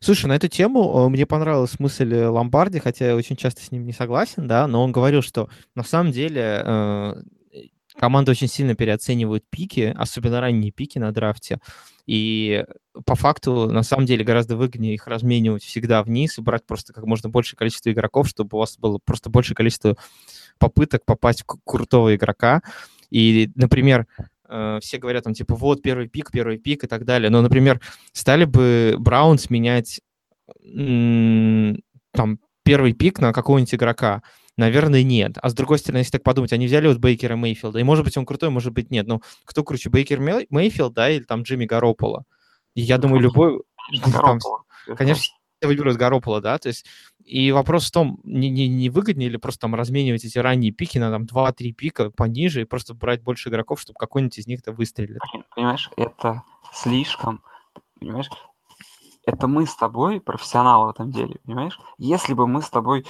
Слушай, 0.00 0.26
на 0.26 0.36
эту 0.36 0.48
тему 0.48 1.06
э, 1.06 1.08
мне 1.08 1.26
понравилась 1.26 1.80
мысль 1.80 2.14
э, 2.14 2.28
Ломбарди, 2.28 2.78
хотя 2.78 3.08
я 3.08 3.16
очень 3.16 3.36
часто 3.36 3.62
с 3.62 3.72
ним 3.72 3.84
не 3.84 3.92
согласен, 3.92 4.46
да, 4.46 4.66
но 4.66 4.84
он 4.84 4.92
говорил, 4.92 5.22
что 5.22 5.48
на 5.74 5.82
самом 5.82 6.12
деле 6.12 6.62
э, 6.64 7.14
команды 7.98 8.30
очень 8.30 8.48
сильно 8.48 8.74
переоценивают 8.74 9.44
пики, 9.48 9.94
особенно 9.96 10.40
ранние 10.40 10.70
пики 10.70 10.98
на 10.98 11.12
драфте, 11.12 11.60
и 12.06 12.64
по 13.04 13.14
факту 13.14 13.70
на 13.70 13.82
самом 13.82 14.06
деле 14.06 14.24
гораздо 14.24 14.56
выгоднее 14.56 14.94
их 14.94 15.06
разменивать 15.06 15.64
всегда 15.64 16.02
вниз 16.02 16.38
и 16.38 16.42
брать 16.42 16.64
просто 16.64 16.92
как 16.92 17.04
можно 17.04 17.28
большее 17.28 17.56
количество 17.56 17.90
игроков, 17.90 18.28
чтобы 18.28 18.56
у 18.56 18.60
вас 18.60 18.78
было 18.78 18.98
просто 19.04 19.28
большее 19.28 19.56
количество 19.56 19.96
попыток 20.58 21.04
попасть 21.04 21.42
в 21.42 21.46
крутого 21.64 22.14
игрока. 22.14 22.62
И, 23.10 23.50
например, 23.54 24.06
э, 24.48 24.78
все 24.82 24.98
говорят 24.98 25.24
там 25.24 25.34
типа 25.34 25.54
вот 25.54 25.82
первый 25.82 26.08
пик, 26.08 26.30
первый 26.30 26.58
пик 26.58 26.84
и 26.84 26.86
так 26.86 27.04
далее. 27.04 27.30
Но, 27.30 27.42
например, 27.42 27.80
стали 28.12 28.44
бы 28.44 28.96
Браунс 28.98 29.50
менять 29.50 30.00
там 32.12 32.38
первый 32.64 32.92
пик 32.92 33.20
на 33.20 33.32
какого-нибудь 33.32 33.74
игрока? 33.74 34.22
Наверное, 34.56 35.02
нет. 35.02 35.32
А 35.42 35.50
с 35.50 35.54
другой 35.54 35.78
стороны, 35.78 35.98
если 35.98 36.12
так 36.12 36.22
подумать, 36.22 36.52
они 36.52 36.66
взяли 36.66 36.88
вот 36.88 36.96
Бейкера 36.98 37.36
Мейфилда, 37.36 37.78
и 37.78 37.82
может 37.82 38.04
быть 38.04 38.16
он 38.16 38.24
крутой, 38.24 38.48
может 38.50 38.72
быть 38.72 38.90
нет. 38.90 39.06
Но 39.06 39.20
кто 39.44 39.62
круче, 39.62 39.90
Бейкер 39.90 40.18
Мей- 40.18 40.46
Мейфилд, 40.48 40.94
да, 40.94 41.10
или 41.10 41.24
там 41.24 41.42
Джимми 41.42 41.66
Гарополо? 41.66 42.24
И 42.74 42.80
я 42.80 42.96
Ну, 42.96 43.02
думаю, 43.02 43.20
любой... 43.22 43.60
Конечно, 44.02 44.22
там. 44.22 44.96
Конечно, 44.96 45.34
выберут 45.60 45.96
Гарополо, 45.96 46.40
да, 46.40 46.58
то 46.58 46.68
есть 46.68 46.86
и 47.26 47.50
вопрос 47.50 47.88
в 47.88 47.90
том, 47.90 48.20
не, 48.22 48.48
не, 48.48 48.68
не 48.68 48.88
выгоднее 48.88 49.28
ли 49.28 49.36
просто 49.36 49.62
там 49.62 49.74
разменивать 49.74 50.24
эти 50.24 50.38
ранние 50.38 50.70
пики 50.70 50.98
на 50.98 51.10
там 51.10 51.24
2-3 51.24 51.72
пика 51.72 52.10
пониже 52.10 52.62
и 52.62 52.64
просто 52.64 52.94
брать 52.94 53.22
больше 53.22 53.48
игроков, 53.48 53.80
чтобы 53.80 53.98
какой-нибудь 53.98 54.38
из 54.38 54.46
них-то 54.46 54.72
выстрелит. 54.72 55.18
Блин, 55.32 55.44
Понимаешь, 55.54 55.90
это 55.96 56.44
слишком, 56.72 57.42
понимаешь, 57.98 58.30
это 59.26 59.48
мы 59.48 59.66
с 59.66 59.74
тобой 59.74 60.20
профессионалы 60.20 60.86
в 60.86 60.90
этом 60.90 61.10
деле, 61.10 61.40
понимаешь? 61.44 61.80
Если 61.98 62.32
бы 62.32 62.46
мы 62.46 62.62
с 62.62 62.70
тобой 62.70 63.04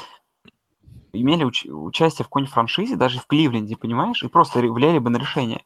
имели 1.12 1.44
уч- 1.44 1.68
участие 1.70 2.24
в 2.24 2.28
какой-нибудь 2.28 2.54
франшизе, 2.54 2.96
даже 2.96 3.20
в 3.20 3.26
Кливленде, 3.26 3.76
понимаешь, 3.76 4.22
и 4.22 4.28
просто 4.28 4.60
влияли 4.60 4.98
бы 4.98 5.10
на 5.10 5.18
решение, 5.18 5.62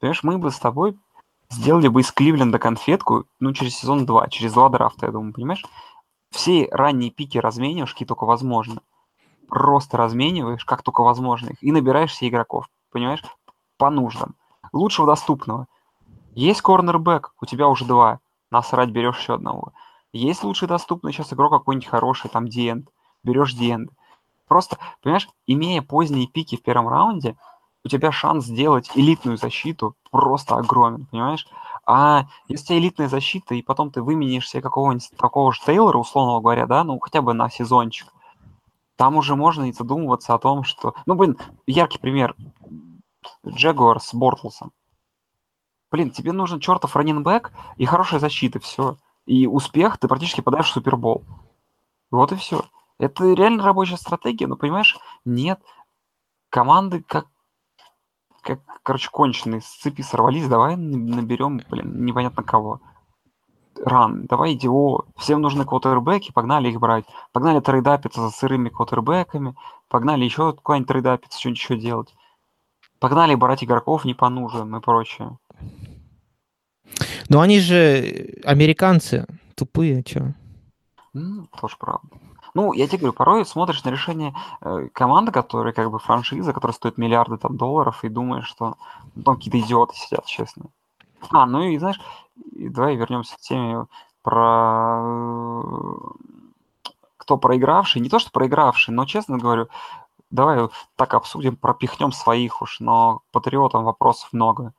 понимаешь, 0.00 0.22
мы 0.22 0.36
бы 0.36 0.50
с 0.50 0.58
тобой 0.58 0.98
сделали 1.48 1.88
бы 1.88 2.02
из 2.02 2.12
Кливленда 2.12 2.58
конфетку, 2.58 3.24
ну, 3.40 3.54
через 3.54 3.74
сезон 3.74 4.04
2, 4.04 4.28
через 4.28 4.52
два 4.52 4.68
драфта, 4.68 5.06
я 5.06 5.12
думаю, 5.12 5.32
понимаешь? 5.32 5.64
Все 6.36 6.68
ранние 6.70 7.10
пики 7.10 7.38
размениваешь, 7.38 7.92
какие 7.92 8.06
только 8.06 8.26
возможно. 8.26 8.82
Просто 9.48 9.96
размениваешь, 9.96 10.66
как 10.66 10.82
только 10.82 11.00
возможно 11.00 11.48
их, 11.48 11.62
и 11.62 11.72
набираешь 11.72 12.14
себе 12.14 12.28
игроков, 12.28 12.68
понимаешь, 12.92 13.24
по 13.78 13.88
нуждам. 13.88 14.34
Лучшего 14.70 15.06
доступного. 15.06 15.66
Есть 16.34 16.60
корнербэк, 16.60 17.32
у 17.40 17.46
тебя 17.46 17.68
уже 17.68 17.86
два. 17.86 18.20
Насрать, 18.50 18.90
берешь 18.90 19.18
еще 19.18 19.32
одного. 19.32 19.72
Есть 20.12 20.44
лучший 20.44 20.68
доступный 20.68 21.10
сейчас 21.10 21.32
игрок 21.32 21.52
какой-нибудь 21.52 21.88
хороший, 21.88 22.28
там 22.28 22.48
Диэнд. 22.48 22.90
Берешь 23.22 23.54
Диэнд. 23.54 23.90
Просто, 24.46 24.76
понимаешь, 25.02 25.30
имея 25.46 25.80
поздние 25.80 26.26
пики 26.26 26.58
в 26.58 26.62
первом 26.62 26.88
раунде, 26.88 27.34
у 27.82 27.88
тебя 27.88 28.12
шанс 28.12 28.44
сделать 28.44 28.90
элитную 28.94 29.38
защиту 29.38 29.96
просто 30.10 30.56
огромен, 30.56 31.06
понимаешь? 31.06 31.46
А 31.86 32.26
если 32.48 32.76
элитная 32.78 33.08
защита, 33.08 33.54
и 33.54 33.62
потом 33.62 33.92
ты 33.92 34.02
выменишь 34.02 34.48
себе 34.48 34.60
какого-нибудь 34.60 35.10
такого 35.16 35.52
же 35.52 35.60
Тейлора, 35.64 35.98
условно 35.98 36.40
говоря, 36.40 36.66
да, 36.66 36.82
ну 36.82 36.98
хотя 36.98 37.22
бы 37.22 37.32
на 37.32 37.48
сезончик, 37.48 38.08
там 38.96 39.16
уже 39.16 39.36
можно 39.36 39.68
и 39.68 39.72
задумываться 39.72 40.34
о 40.34 40.38
том, 40.38 40.64
что... 40.64 40.94
Ну, 41.06 41.14
блин, 41.14 41.38
яркий 41.66 41.98
пример. 41.98 42.34
Джегуар 43.46 44.00
с 44.00 44.12
Бортлсом. 44.14 44.72
Блин, 45.92 46.10
тебе 46.10 46.32
нужен 46.32 46.58
чертов 46.58 46.96
раненбэк 46.96 47.52
и 47.76 47.84
хорошая 47.84 48.18
защита, 48.18 48.58
все. 48.58 48.96
И 49.24 49.46
успех, 49.46 49.98
ты 49.98 50.08
практически 50.08 50.40
подаешь 50.40 50.68
в 50.68 50.72
Супербол. 50.72 51.24
Вот 52.10 52.32
и 52.32 52.36
все. 52.36 52.64
Это 52.98 53.32
реально 53.32 53.62
рабочая 53.62 53.96
стратегия, 53.96 54.46
но 54.46 54.56
понимаешь, 54.56 54.98
нет. 55.24 55.60
Команды 56.48 57.02
как, 57.02 57.26
как 58.46 58.60
короче, 58.82 59.10
конченые, 59.10 59.60
с 59.60 59.66
цепи 59.66 60.02
сорвались, 60.02 60.48
давай 60.48 60.76
наберем, 60.76 61.60
блин, 61.68 62.04
непонятно 62.04 62.42
кого. 62.42 62.80
Ран, 63.84 64.26
давай 64.26 64.54
ИДО, 64.54 65.04
всем 65.16 65.42
нужны 65.42 65.64
квотербеки, 65.64 66.32
погнали 66.32 66.68
их 66.68 66.78
брать. 66.78 67.04
Погнали 67.32 67.60
трейдапиться 67.60 68.22
за 68.22 68.30
сырыми 68.30 68.68
квотербеками, 68.68 69.54
погнали 69.88 70.24
еще 70.24 70.54
куда-нибудь 70.54 70.88
трейдапиться, 70.88 71.38
что-нибудь 71.38 71.60
еще 71.60 71.76
делать. 71.76 72.14
Погнали 73.00 73.34
брать 73.34 73.64
игроков 73.64 74.04
не 74.04 74.14
по 74.14 74.28
нужным 74.28 74.76
и 74.76 74.80
прочее. 74.80 75.36
Ну, 77.28 77.40
они 77.40 77.60
же 77.60 78.38
американцы, 78.44 79.26
тупые, 79.56 80.02
чё? 80.04 80.32
Ну, 81.12 81.46
тоже 81.60 81.76
правда. 81.78 82.08
Ну, 82.56 82.72
я 82.72 82.86
тебе 82.86 83.00
говорю, 83.00 83.12
порой 83.12 83.44
смотришь 83.44 83.84
на 83.84 83.90
решение 83.90 84.34
э, 84.62 84.88
команды, 84.94 85.30
которые 85.30 85.74
как 85.74 85.90
бы 85.90 85.98
франшиза, 85.98 86.54
которая 86.54 86.74
стоит 86.74 86.96
миллиарды 86.96 87.36
там 87.36 87.58
долларов, 87.58 88.02
и 88.02 88.08
думаешь, 88.08 88.46
что 88.46 88.78
ну, 89.14 89.22
там 89.24 89.36
какие-то 89.36 89.60
идиоты 89.60 89.94
сидят, 89.94 90.24
честно. 90.24 90.70
А, 91.30 91.44
ну 91.44 91.64
и 91.64 91.76
знаешь, 91.76 92.00
давай 92.36 92.96
вернемся 92.96 93.36
к 93.36 93.40
теме 93.40 93.84
про 94.22 95.02
кто 97.18 97.36
проигравший. 97.36 98.00
Не 98.00 98.08
то, 98.08 98.18
что 98.18 98.30
проигравший, 98.30 98.94
но, 98.94 99.04
честно 99.04 99.36
говорю, 99.36 99.68
давай 100.30 100.70
так 100.96 101.12
обсудим, 101.12 101.56
пропихнем 101.56 102.10
своих 102.10 102.62
уж, 102.62 102.80
но 102.80 103.20
патриотам 103.32 103.84
вопросов 103.84 104.32
много. 104.32 104.72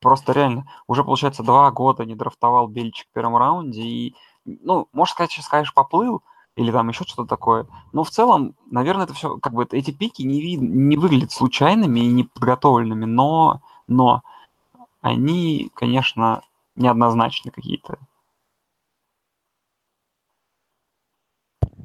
Просто 0.00 0.32
реально, 0.32 0.70
уже, 0.86 1.02
получается, 1.02 1.42
два 1.42 1.70
года 1.70 2.04
не 2.04 2.14
драфтовал 2.14 2.68
Бельчик 2.68 3.08
в 3.08 3.14
первом 3.14 3.38
раунде, 3.38 3.80
и, 3.80 4.16
ну, 4.44 4.86
может 4.92 5.14
сказать, 5.14 5.30
сейчас, 5.30 5.48
конечно, 5.48 5.72
поплыл, 5.74 6.22
или 6.56 6.72
там 6.72 6.88
еще 6.88 7.04
что-то 7.04 7.28
такое. 7.28 7.66
Но 7.92 8.02
в 8.02 8.10
целом, 8.10 8.54
наверное, 8.70 9.04
это 9.04 9.14
все, 9.14 9.38
как 9.38 9.52
бы, 9.52 9.66
эти 9.70 9.90
пики 9.90 10.22
не, 10.22 10.40
вид, 10.40 10.60
не 10.60 10.96
выглядят 10.96 11.30
случайными 11.30 12.00
и 12.00 12.06
неподготовленными, 12.06 13.04
но, 13.04 13.60
но 13.86 14.22
они, 15.02 15.70
конечно, 15.74 16.42
неоднозначны 16.74 17.50
какие-то. 17.50 17.98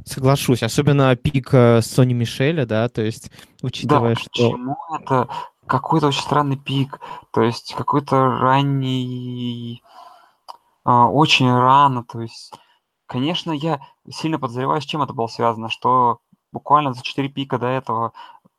Соглашусь, 0.05 0.63
особенно 0.63 1.15
пик 1.15 1.53
э, 1.53 1.81
Сони 1.81 2.13
Мишеля, 2.13 2.65
да, 2.65 2.89
то 2.89 3.03
есть, 3.03 3.29
учитывая, 3.61 4.15
да, 4.15 4.21
что... 4.21 4.29
почему 4.31 4.77
это 4.95 5.27
какой-то 5.67 6.07
очень 6.07 6.23
странный 6.23 6.57
пик, 6.57 6.99
то 7.31 7.41
есть 7.41 7.75
какой-то 7.75 8.15
ранний, 8.39 9.83
э, 10.85 10.89
очень 10.89 11.51
рано, 11.51 12.03
то 12.03 12.21
есть 12.21 12.53
Конечно, 13.11 13.51
я 13.51 13.81
сильно 14.09 14.39
подозреваю, 14.39 14.81
с 14.81 14.85
чем 14.85 15.01
это 15.01 15.11
было 15.11 15.27
связано, 15.27 15.67
что 15.67 16.21
буквально 16.53 16.93
за 16.93 17.03
4 17.03 17.27
пика 17.27 17.59
до 17.59 17.67
этого 17.67 18.13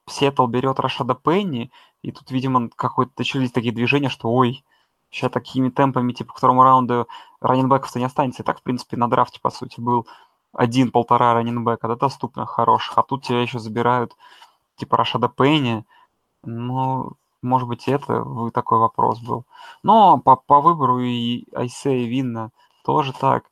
Сиэтл 0.06 0.46
берет 0.46 0.78
Рашада 0.78 1.14
Пенни, 1.14 1.70
и 2.02 2.12
тут, 2.12 2.30
видимо, 2.30 2.68
какой-то 2.68 3.12
начались 3.16 3.50
такие 3.50 3.72
движения, 3.72 4.10
что 4.10 4.30
ой, 4.30 4.62
сейчас 5.10 5.32
такими 5.32 5.70
темпами, 5.70 6.12
типа, 6.12 6.34
к 6.34 6.36
второму 6.36 6.64
раунду 6.64 7.08
раненбеков-то 7.40 7.98
не 7.98 8.04
останется. 8.04 8.42
И 8.42 8.44
так, 8.44 8.58
в 8.58 8.62
принципе, 8.62 8.98
на 8.98 9.08
драфте, 9.08 9.40
по 9.40 9.48
сути, 9.48 9.80
был 9.80 10.06
один-полтора 10.52 11.32
раненбека, 11.32 11.88
да, 11.88 11.96
доступных, 11.96 12.50
хороших, 12.50 12.98
а 12.98 13.02
тут 13.02 13.24
тебя 13.24 13.40
еще 13.40 13.58
забирают, 13.58 14.14
типа, 14.76 14.98
Рашада 14.98 15.30
Пенни. 15.30 15.86
Ну, 16.44 17.12
может 17.40 17.68
быть, 17.68 17.88
это 17.88 18.50
такой 18.52 18.80
вопрос 18.80 19.18
был. 19.18 19.46
Но 19.82 20.18
по, 20.18 20.36
по 20.36 20.60
выбору 20.60 20.98
и 21.00 21.46
Айсе, 21.54 22.02
и 22.02 22.06
Винна 22.06 22.50
тоже 22.84 23.14
так. 23.14 23.44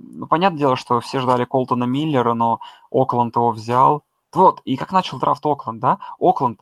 Ну, 0.00 0.26
понятное 0.26 0.58
дело, 0.58 0.76
что 0.76 1.00
все 1.00 1.20
ждали 1.20 1.44
Колтона 1.44 1.84
Миллера, 1.84 2.34
но 2.34 2.60
Окленд 2.90 3.34
его 3.36 3.50
взял. 3.50 4.04
Вот, 4.32 4.60
и 4.64 4.76
как 4.76 4.92
начал 4.92 5.18
драфт 5.18 5.44
Окленд, 5.44 5.80
да? 5.80 5.98
Окленд 6.18 6.60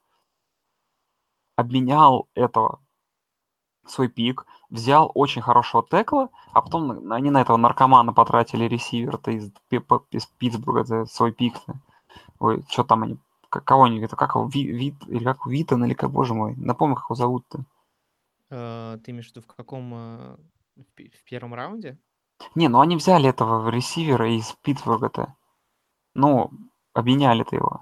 обменял 1.56 2.28
этого 2.34 2.80
свой 3.86 4.08
пик, 4.08 4.46
взял 4.70 5.10
очень 5.14 5.42
хорошего 5.42 5.86
текла, 5.88 6.30
а 6.52 6.60
потом 6.62 7.12
они 7.12 7.30
на 7.30 7.40
этого 7.40 7.56
наркомана 7.56 8.12
потратили 8.12 8.64
ресивер-то 8.64 9.30
из, 9.30 9.52
из 10.10 10.26
Питтсбурга 10.26 10.84
за 10.84 11.06
свой 11.06 11.32
пик. 11.32 11.54
-то. 11.66 11.74
Ой, 12.38 12.64
что 12.68 12.84
там 12.84 13.02
они, 13.04 13.18
кого 13.48 13.84
они, 13.84 14.00
это 14.00 14.16
как 14.16 14.34
его, 14.34 14.46
Вит, 14.46 14.94
или 15.06 15.24
как 15.24 15.46
Витон, 15.46 15.84
или 15.84 15.94
как, 15.94 16.10
боже 16.10 16.34
мой, 16.34 16.54
напомню, 16.56 16.96
как 16.96 17.06
его 17.06 17.14
зовут-то. 17.14 17.64
Uh, 18.48 18.98
ты 18.98 19.10
имеешь 19.10 19.26
в 19.26 19.30
виду 19.30 19.42
в 19.42 19.46
каком, 19.46 19.94
uh, 19.94 20.40
в 20.76 21.24
первом 21.24 21.54
раунде? 21.54 21.98
Не, 22.54 22.68
ну 22.68 22.80
они 22.80 22.96
взяли 22.96 23.28
этого 23.28 23.68
ресивера 23.68 24.30
из 24.30 24.52
Питтсбурга-то. 24.62 25.34
Ну, 26.14 26.50
обменяли-то 26.94 27.56
его. 27.56 27.80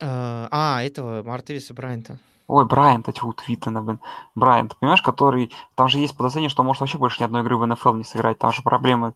Э, 0.00 0.48
а, 0.50 0.82
этого 0.82 1.22
Мартевиса 1.22 1.74
Брайанта. 1.74 2.18
Ой, 2.46 2.64
Брайант, 2.64 3.08
эти 3.08 3.20
вот 3.20 3.36
Твиттена, 3.36 3.82
блин. 3.82 4.00
Брайант, 4.34 4.76
понимаешь, 4.78 5.02
который... 5.02 5.52
Там 5.74 5.88
же 5.88 5.98
есть 5.98 6.16
подозрение, 6.16 6.48
что 6.48 6.62
может 6.62 6.80
вообще 6.80 6.96
больше 6.96 7.20
ни 7.20 7.24
одной 7.24 7.42
игры 7.42 7.56
в 7.56 7.66
НФЛ 7.66 7.94
не 7.94 8.04
сыграть. 8.04 8.38
Там 8.38 8.52
же 8.52 8.62
проблемы, 8.62 9.14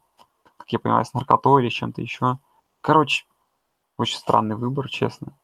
как 0.58 0.70
я 0.70 0.78
понимаю, 0.78 1.04
с 1.04 1.14
наркотой 1.14 1.62
или 1.62 1.70
чем-то 1.70 2.02
еще. 2.02 2.38
Короче, 2.82 3.24
очень 3.96 4.18
странный 4.18 4.56
выбор, 4.56 4.88
честно. 4.88 5.38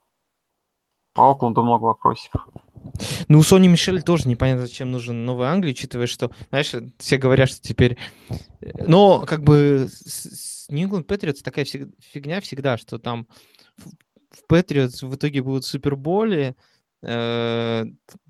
По 1.14 1.30
Окленду 1.30 1.62
много 1.62 1.84
вопросов. 1.84 2.30
Ну, 3.28 3.38
у 3.38 3.42
Сони 3.42 3.68
Мишель 3.68 4.02
тоже 4.02 4.28
непонятно, 4.28 4.66
зачем 4.66 4.90
нужен 4.90 5.24
Новый 5.24 5.48
Англии, 5.48 5.72
учитывая, 5.72 6.06
что, 6.06 6.30
знаешь, 6.50 6.72
все 6.98 7.16
говорят, 7.16 7.50
что 7.50 7.60
теперь... 7.60 7.96
Э, 8.60 8.84
но, 8.86 9.20
как 9.20 9.42
бы, 9.42 9.88
с 9.90 10.68
England 10.70 11.06
Patriots 11.06 11.42
такая 11.42 11.64
фигня 11.64 12.40
всегда, 12.40 12.78
что 12.78 12.98
там 12.98 13.26
в 14.30 14.52
Patriots 14.52 15.06
в 15.06 15.14
итоге 15.14 15.42
будут 15.42 15.64
суперболи, 15.64 16.56
э, 17.02 17.84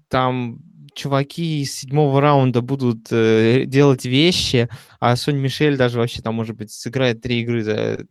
там 0.08 0.60
чуваки 0.94 1.62
из 1.62 1.74
седьмого 1.74 2.20
раунда 2.20 2.60
будут 2.60 3.06
э, 3.10 3.64
делать 3.66 4.04
вещи, 4.04 4.68
а 5.00 5.16
Сони 5.16 5.38
Мишель 5.38 5.76
даже 5.76 5.98
вообще 5.98 6.22
там, 6.22 6.34
может 6.34 6.56
быть, 6.56 6.72
сыграет 6.72 7.22
три 7.22 7.42
игры 7.42 7.62
за, 7.62 8.06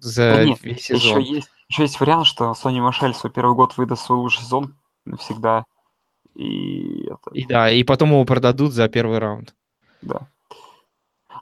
за 0.00 0.34
да 0.36 0.44
нет, 0.44 0.58
весь 0.62 0.82
сезон. 0.82 1.20
Еще 1.20 1.34
есть, 1.34 1.48
еще 1.68 1.82
есть 1.82 2.00
вариант, 2.00 2.26
что 2.26 2.54
Сони 2.54 2.80
Мишель 2.80 3.14
свой 3.14 3.32
первый 3.32 3.54
год 3.54 3.76
выдаст 3.76 4.06
свой 4.06 4.18
лучший 4.18 4.42
сезон 4.42 4.74
навсегда, 5.04 5.64
и, 6.34 7.04
это... 7.06 7.30
и 7.32 7.46
да, 7.46 7.70
и 7.70 7.84
потом 7.84 8.10
его 8.10 8.24
продадут 8.24 8.72
за 8.72 8.88
первый 8.88 9.18
раунд. 9.18 9.54
Да. 10.00 10.28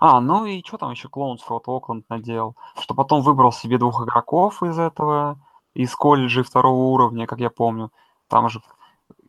А, 0.01 0.21
ну 0.21 0.47
и 0.47 0.63
что 0.65 0.79
там 0.79 0.93
еще 0.93 1.09
клоунств 1.09 1.45
вот 1.49 1.65
Окленд 1.67 2.09
наделал? 2.09 2.57
Что 2.81 2.95
потом 2.95 3.23
выбрал 3.23 3.53
себе 3.53 3.79
двух 3.79 4.03
игроков 4.03 4.63
из 4.63 4.79
этого, 4.79 5.39
из 5.75 5.95
колледжа 5.95 6.43
второго 6.43 6.93
уровня, 6.93 7.27
как 7.27 7.39
я 7.39 7.51
помню. 7.51 7.93
Там 8.29 8.49
же 8.49 8.63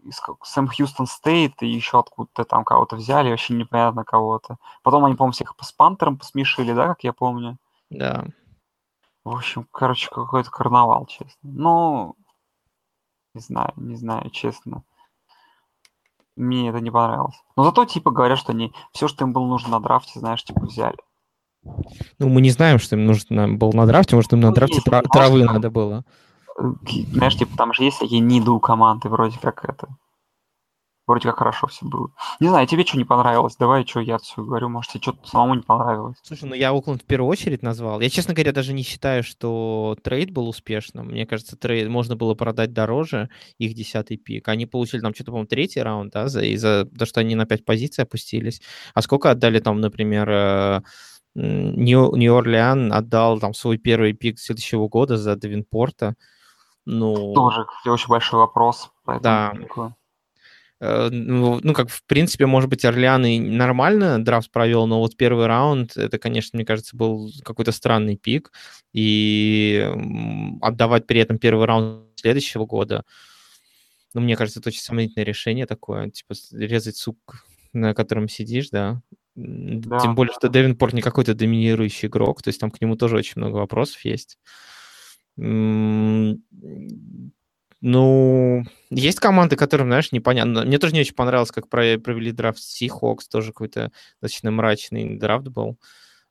из 0.04 0.20
Сэм 0.44 0.68
Хьюстон 0.68 1.08
Стейт 1.08 1.62
и 1.62 1.68
еще 1.68 2.00
откуда-то 2.00 2.46
там 2.46 2.64
кого-то 2.64 2.96
взяли, 2.96 3.30
вообще 3.30 3.54
непонятно 3.54 4.04
кого-то. 4.04 4.58
Потом 4.82 5.06
они, 5.06 5.16
по-моему, 5.16 5.34
всех 5.34 5.54
с 5.62 5.72
пантером 5.74 6.18
посмешили, 6.18 6.74
да, 6.74 6.88
как 6.88 7.04
я 7.04 7.14
помню? 7.14 7.58
Да. 7.90 8.26
В 9.24 9.36
общем, 9.36 9.68
короче, 9.72 10.10
какой-то 10.10 10.50
карнавал, 10.50 11.06
честно. 11.06 11.36
Ну, 11.44 12.16
не 13.36 13.42
знаю, 13.42 13.74
не 13.76 13.96
знаю, 13.96 14.30
честно 14.32 14.84
мне 16.36 16.70
это 16.70 16.80
не 16.80 16.92
понравилось. 16.92 17.36
Но 17.56 17.64
зато, 17.64 17.86
типа, 17.86 18.12
говорят, 18.12 18.40
что 18.40 18.52
они 18.52 18.74
все, 18.94 19.08
что 19.08 19.26
им 19.26 19.34
было 19.34 19.46
нужно 19.46 19.70
на 19.72 19.80
драфте, 19.80 20.20
знаешь, 20.20 20.44
типа, 20.44 20.62
взяли. 20.62 20.98
Ну, 22.20 22.30
мы 22.30 22.42
не 22.42 22.50
знаем, 22.50 22.80
что 22.80 22.96
им 22.96 23.06
нужно 23.06 23.48
было 23.48 23.72
на 23.74 23.86
драфте, 23.86 24.16
может, 24.16 24.34
им 24.34 24.40
на 24.40 24.50
ну, 24.50 24.56
драфте 24.56 24.76
есть, 24.76 24.86
тра- 24.86 25.04
травы 25.04 25.44
надо 25.44 25.70
было. 25.70 26.04
Знаешь, 26.58 27.38
типа, 27.38 27.56
там 27.58 27.74
же 27.74 27.84
есть 27.84 28.00
такие 28.00 28.20
ниду 28.20 28.60
команды, 28.60 29.10
вроде 29.10 29.38
как 29.40 29.64
это. 29.68 29.88
Вроде 31.12 31.28
как 31.28 31.40
хорошо 31.40 31.68
все 31.68 31.86
было. 31.86 32.10
Не 32.40 32.48
знаю, 32.48 32.66
тебе 32.68 32.86
что 32.86 32.98
не 32.98 33.04
понравилось? 33.04 33.58
Давай, 33.58 33.86
что 33.86 34.00
я 34.00 34.18
все 34.18 34.42
говорю, 34.42 34.70
может, 34.70 34.94
тебе 34.94 35.02
что-то 35.02 35.28
самому 35.28 35.56
не 35.56 35.62
понравилось. 35.62 36.16
Слушай, 36.24 36.46
ну 36.46 36.56
я 36.56 36.72
Окленд 36.72 37.02
в 37.02 37.06
первую 37.06 37.30
очередь 37.30 37.62
назвал. 37.62 38.00
Я, 38.00 38.10
честно 38.10 38.34
говоря, 38.34 38.54
даже 38.54 38.72
не 38.72 38.82
считаю, 38.84 39.22
что 39.22 39.98
трейд 40.04 40.32
был 40.32 40.48
успешным. 40.48 41.08
Мне 41.08 41.26
кажется, 41.26 41.58
трейд 41.58 41.90
можно 41.90 42.16
было 42.16 42.34
продать 42.34 42.72
дороже 42.72 43.30
их 43.58 43.74
десятый 43.74 44.16
пик. 44.16 44.48
Они 44.48 44.66
получили 44.66 45.02
там 45.02 45.14
что-то, 45.14 45.32
по-моему, 45.32 45.48
третий 45.48 45.82
раунд, 45.82 46.14
да, 46.14 46.30
за, 46.30 46.44
из-за 46.44 46.86
того, 46.86 47.06
что 47.06 47.20
они 47.20 47.36
на 47.36 47.46
пять 47.46 47.66
позиций 47.66 48.06
опустились. 48.06 48.62
А 48.94 49.02
сколько 49.02 49.32
отдали 49.32 49.60
там, 49.60 49.82
например, 49.82 50.30
э, 50.30 50.82
Нью-Орлеан 51.36 52.94
отдал 52.94 53.38
там 53.42 53.54
свой 53.54 53.78
первый 53.78 54.14
пик 54.14 54.40
следующего 54.40 54.88
года 54.88 55.18
за 55.18 55.36
Девинпорта. 55.36 56.16
Ну... 56.86 57.34
Тоже 57.34 57.66
очень 57.86 58.08
большой 58.08 58.40
вопрос. 58.40 58.92
Да. 59.22 59.54
Э, 60.82 61.10
ну, 61.12 61.60
ну, 61.62 61.74
как, 61.74 61.90
в 61.90 62.04
принципе, 62.06 62.48
может 62.48 62.70
быть, 62.70 62.84
Орлеан 62.84 63.24
и 63.26 63.40
нормально 63.40 64.24
драфт 64.24 64.52
провел, 64.52 64.88
но 64.88 65.00
вот 65.00 65.16
первый 65.16 65.46
раунд, 65.46 65.96
это, 65.96 66.18
конечно, 66.18 66.58
мне 66.58 66.66
кажется, 66.66 66.98
был 66.98 67.32
какой-то 67.44 67.72
странный 67.72 68.18
пик, 68.18 68.52
и 68.92 69.88
отдавать 70.62 71.06
при 71.06 71.20
этом 71.22 71.38
первый 71.38 71.68
раунд 71.68 72.08
следующего 72.16 72.66
года, 72.66 73.04
ну, 74.16 74.22
мне 74.22 74.36
кажется, 74.36 74.60
это 74.60 74.70
очень 74.70 74.82
сомнительное 74.82 75.24
решение 75.24 75.68
такое, 75.68 76.10
типа, 76.10 76.34
резать 76.52 76.98
сук, 76.98 77.46
на 77.74 77.94
котором 77.94 78.28
сидишь, 78.28 78.70
да, 78.72 79.02
да. 79.36 80.00
Тем 80.00 80.16
более, 80.16 80.34
что 80.34 80.50
Девинпорт 80.50 80.94
не 80.94 81.02
какой-то 81.02 81.36
доминирующий 81.36 82.08
игрок, 82.08 82.42
то 82.42 82.50
есть 82.50 82.60
там 82.60 82.72
к 82.72 82.82
нему 82.82 82.96
тоже 82.98 83.16
очень 83.18 83.34
много 83.36 83.58
вопросов 83.58 84.04
есть. 84.04 84.40
Ну, 87.82 88.64
есть 88.90 89.20
команды, 89.20 89.56
которым, 89.56 89.88
знаешь, 89.88 90.12
непонятно. 90.12 90.64
Мне 90.64 90.78
тоже 90.78 90.94
не 90.94 91.02
очень 91.02 91.16
понравилось, 91.16 91.52
как 91.52 91.68
провели 91.68 92.32
драфт 92.32 92.60
Seahawks, 92.60 93.24
тоже 93.30 93.48
какой-то 93.48 93.92
достаточно 94.22 94.52
мрачный 94.52 95.18
драфт 95.18 95.48
был. 95.48 95.78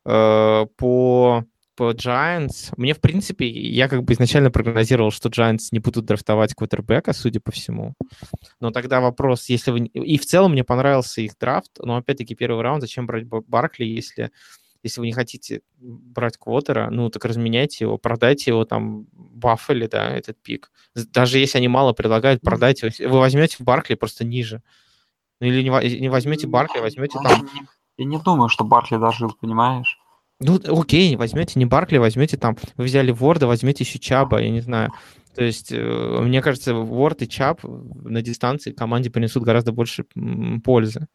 Э, 0.07 0.67
по, 0.77 1.45
типа 1.81 1.93
Giants, 1.95 2.73
мне, 2.77 2.93
в 2.93 3.01
принципе, 3.01 3.49
я 3.49 3.89
как 3.89 4.05
бы 4.05 4.13
изначально 4.13 4.51
прогнозировал, 4.51 5.11
что 5.11 5.29
Giants 5.31 5.69
не 5.73 5.79
будут 5.79 6.05
драфтовать 6.05 6.55
квотербека, 6.55 7.13
судя 7.13 7.41
по 7.41 7.53
всему. 7.53 7.95
Но 8.61 8.71
тогда 8.71 9.01
вопрос, 9.01 9.49
если 9.49 9.71
вы... 9.71 9.81
И 9.87 10.19
в 10.19 10.27
целом 10.27 10.53
мне 10.53 10.63
понравился 10.63 11.23
их 11.23 11.39
драфт, 11.39 11.79
но 11.79 11.97
опять-таки 11.97 12.35
первый 12.35 12.63
раунд, 12.63 12.83
зачем 12.83 13.07
брать 13.07 13.25
Баркли, 13.27 13.85
если 13.85 14.31
если 14.83 15.01
вы 15.01 15.07
не 15.07 15.13
хотите 15.13 15.63
брать 15.79 16.37
квотера, 16.39 16.89
ну, 16.91 17.11
так 17.11 17.25
разменяйте 17.25 17.85
его, 17.85 17.99
продайте 17.99 18.51
его 18.51 18.65
там 18.65 19.07
Баффали, 19.13 19.87
да, 19.87 20.11
этот 20.11 20.41
пик. 20.43 20.71
Даже 20.95 21.39
если 21.39 21.59
они 21.59 21.69
мало 21.69 21.93
предлагают, 21.93 22.41
продайте 22.43 22.87
его. 22.99 23.15
Вы 23.15 23.19
возьмете 23.21 23.57
Баркли 23.61 23.95
просто 23.95 24.25
ниже. 24.25 24.63
Ну, 25.41 25.47
или 25.47 25.63
не, 25.63 26.01
не 26.01 26.09
возьмете 26.09 26.47
Баркли, 26.47 26.81
возьмете 26.81 27.19
там... 27.23 27.49
Я 27.97 28.05
не 28.07 28.19
думаю, 28.19 28.49
что 28.49 28.65
Баркли 28.65 28.97
дожил, 28.97 29.35
понимаешь? 29.39 29.99
Ну, 30.39 30.59
окей, 30.81 31.17
возьмете 31.17 31.59
не 31.59 31.67
Баркли, 31.67 31.99
возьмете 31.99 32.39
там, 32.39 32.57
вы 32.77 32.85
взяли 32.85 33.13
Ворда, 33.13 33.47
возьмете 33.47 33.85
еще 33.85 33.99
Чаба, 33.99 34.41
я 34.41 34.49
не 34.51 34.61
знаю. 34.61 34.91
То 35.35 35.45
есть, 35.45 35.71
э, 35.71 36.21
мне 36.23 36.41
кажется, 36.41 36.75
Ворд 36.75 37.23
и 37.23 37.29
Чаб 37.29 37.61
на 37.63 38.23
дистанции 38.23 38.73
команде 38.73 39.11
принесут 39.11 39.43
гораздо 39.43 39.73
больше 39.73 40.07
пользы. 40.65 41.09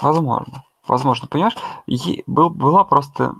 Возможно. 0.00 0.64
Возможно, 0.86 1.28
понимаешь? 1.28 1.56
И 1.86 2.24
был, 2.26 2.50
была 2.50 2.84
просто... 2.84 3.34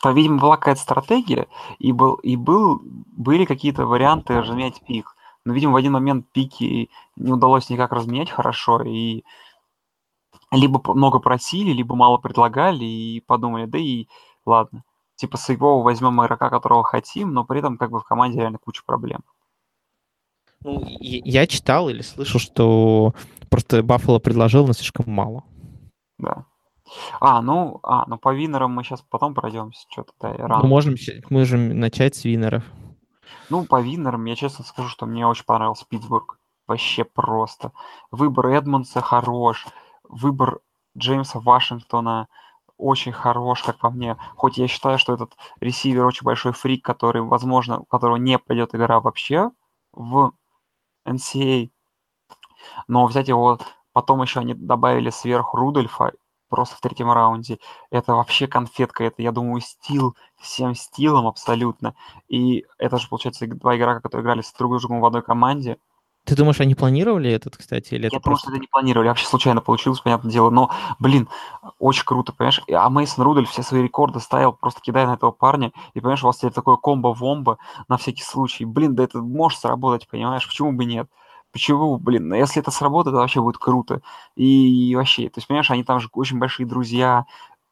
Там, 0.00 0.14
видимо, 0.14 0.38
была 0.38 0.56
какая-то 0.56 0.80
стратегия, 0.80 1.48
и, 1.80 1.90
был, 1.90 2.14
и 2.14 2.36
был, 2.36 2.80
были 2.84 3.44
какие-то 3.44 3.84
варианты 3.84 4.40
разменять 4.40 4.80
пик. 4.86 5.16
Но, 5.44 5.52
видимо, 5.52 5.72
в 5.72 5.76
один 5.76 5.92
момент 5.92 6.30
пики 6.30 6.88
не 7.16 7.32
удалось 7.32 7.68
никак 7.68 7.90
разменять 7.90 8.30
хорошо, 8.30 8.82
и 8.82 9.24
либо 10.52 10.80
много 10.94 11.18
просили, 11.18 11.72
либо 11.72 11.96
мало 11.96 12.18
предлагали, 12.18 12.84
и 12.84 13.20
подумали, 13.26 13.66
да 13.66 13.78
и 13.78 14.06
ладно. 14.46 14.84
Типа 15.16 15.36
своего 15.36 15.82
возьмем 15.82 16.22
игрока, 16.22 16.48
которого 16.48 16.84
хотим, 16.84 17.32
но 17.32 17.44
при 17.44 17.58
этом 17.58 17.76
как 17.76 17.90
бы 17.90 17.98
в 17.98 18.04
команде 18.04 18.38
реально 18.38 18.58
куча 18.58 18.84
проблем. 18.86 19.20
Ну, 20.62 20.84
я 20.86 21.46
читал 21.48 21.88
или 21.88 22.02
слышал, 22.02 22.38
что 22.38 23.14
просто 23.50 23.82
Баффало 23.82 24.18
предложил, 24.18 24.66
но 24.66 24.72
слишком 24.72 25.10
мало. 25.10 25.44
Да. 26.18 26.46
А, 27.20 27.42
ну, 27.42 27.80
а, 27.82 28.06
ну 28.06 28.18
по 28.18 28.32
винерам 28.32 28.72
мы 28.72 28.82
сейчас 28.82 29.02
потом 29.02 29.34
пройдемся, 29.34 29.86
что-то 29.90 30.12
да, 30.20 30.32
рано. 30.32 30.62
Мы 30.62 30.68
можем, 30.68 30.94
мы 31.30 31.38
можем 31.38 31.78
начать 31.78 32.16
с 32.16 32.24
винеров. 32.24 32.64
Ну, 33.50 33.64
по 33.64 33.80
винерам 33.80 34.24
я 34.24 34.36
честно 34.36 34.64
скажу, 34.64 34.88
что 34.88 35.06
мне 35.06 35.26
очень 35.26 35.44
понравился 35.44 35.86
Питтсбург. 35.88 36.38
Вообще 36.66 37.04
просто. 37.04 37.72
Выбор 38.10 38.48
Эдмонса 38.48 39.00
хорош, 39.00 39.66
выбор 40.04 40.60
Джеймса 40.96 41.40
Вашингтона 41.40 42.28
очень 42.76 43.12
хорош, 43.12 43.62
как 43.62 43.78
по 43.78 43.90
мне. 43.90 44.16
Хоть 44.36 44.58
я 44.58 44.68
считаю, 44.68 44.98
что 44.98 45.14
этот 45.14 45.36
ресивер 45.60 46.04
очень 46.04 46.24
большой 46.24 46.52
фрик, 46.52 46.84
который, 46.84 47.22
возможно, 47.22 47.80
у 47.80 47.84
которого 47.84 48.16
не 48.16 48.38
пойдет 48.38 48.74
игра 48.74 49.00
вообще 49.00 49.50
в 49.92 50.32
NCA. 51.06 51.70
Но 52.86 53.06
взять 53.06 53.28
его, 53.28 53.58
потом 53.92 54.22
еще 54.22 54.40
они 54.40 54.54
добавили 54.54 55.10
сверху 55.10 55.56
Рудольфа, 55.56 56.12
просто 56.48 56.76
в 56.76 56.80
третьем 56.80 57.12
раунде. 57.12 57.58
Это 57.90 58.14
вообще 58.14 58.46
конфетка, 58.46 59.04
это, 59.04 59.22
я 59.22 59.32
думаю, 59.32 59.60
стил, 59.60 60.16
всем 60.40 60.74
стилом 60.74 61.26
абсолютно. 61.26 61.94
И 62.28 62.64
это 62.78 62.98
же, 62.98 63.08
получается, 63.08 63.46
два 63.46 63.76
игрока, 63.76 64.00
которые 64.00 64.24
играли 64.24 64.42
с 64.42 64.52
друг 64.52 64.78
другом 64.78 65.00
в 65.00 65.06
одной 65.06 65.22
команде. 65.22 65.78
Ты 66.24 66.36
думаешь, 66.36 66.60
они 66.60 66.74
планировали 66.74 67.30
этот, 67.30 67.56
кстати, 67.56 67.94
или 67.94 68.02
Я 68.02 68.08
это 68.08 68.16
думаю, 68.16 68.22
просто... 68.22 68.48
что 68.48 68.52
это 68.52 68.60
не 68.60 68.66
планировали, 68.66 69.08
вообще 69.08 69.24
случайно 69.24 69.62
получилось, 69.62 70.00
понятное 70.00 70.30
дело, 70.30 70.50
но, 70.50 70.70
блин, 70.98 71.26
очень 71.78 72.04
круто, 72.04 72.34
понимаешь? 72.34 72.60
А 72.70 72.90
Мейсон 72.90 73.24
Рудель 73.24 73.46
все 73.46 73.62
свои 73.62 73.82
рекорды 73.82 74.20
ставил, 74.20 74.52
просто 74.52 74.82
кидая 74.82 75.06
на 75.06 75.14
этого 75.14 75.30
парня, 75.30 75.72
и, 75.94 76.00
понимаешь, 76.00 76.22
у 76.22 76.26
вас 76.26 76.36
теперь 76.36 76.52
такое 76.52 76.76
комбо-вомбо 76.76 77.56
на 77.88 77.96
всякий 77.96 78.24
случай. 78.24 78.66
Блин, 78.66 78.94
да 78.94 79.04
это 79.04 79.20
может 79.20 79.60
сработать, 79.60 80.06
понимаешь? 80.06 80.46
Почему 80.46 80.72
бы 80.72 80.84
нет? 80.84 81.08
Почему, 81.52 81.98
блин, 81.98 82.32
если 82.34 82.60
это 82.60 82.70
сработает, 82.70 83.14
это 83.14 83.20
вообще 83.20 83.40
будет 83.40 83.58
круто. 83.58 84.02
И, 84.36 84.90
и 84.90 84.94
вообще, 84.96 85.28
то 85.30 85.38
есть, 85.38 85.48
понимаешь, 85.48 85.70
они 85.70 85.82
там 85.82 85.98
же 85.98 86.08
очень 86.12 86.38
большие 86.38 86.66
друзья, 86.66 87.24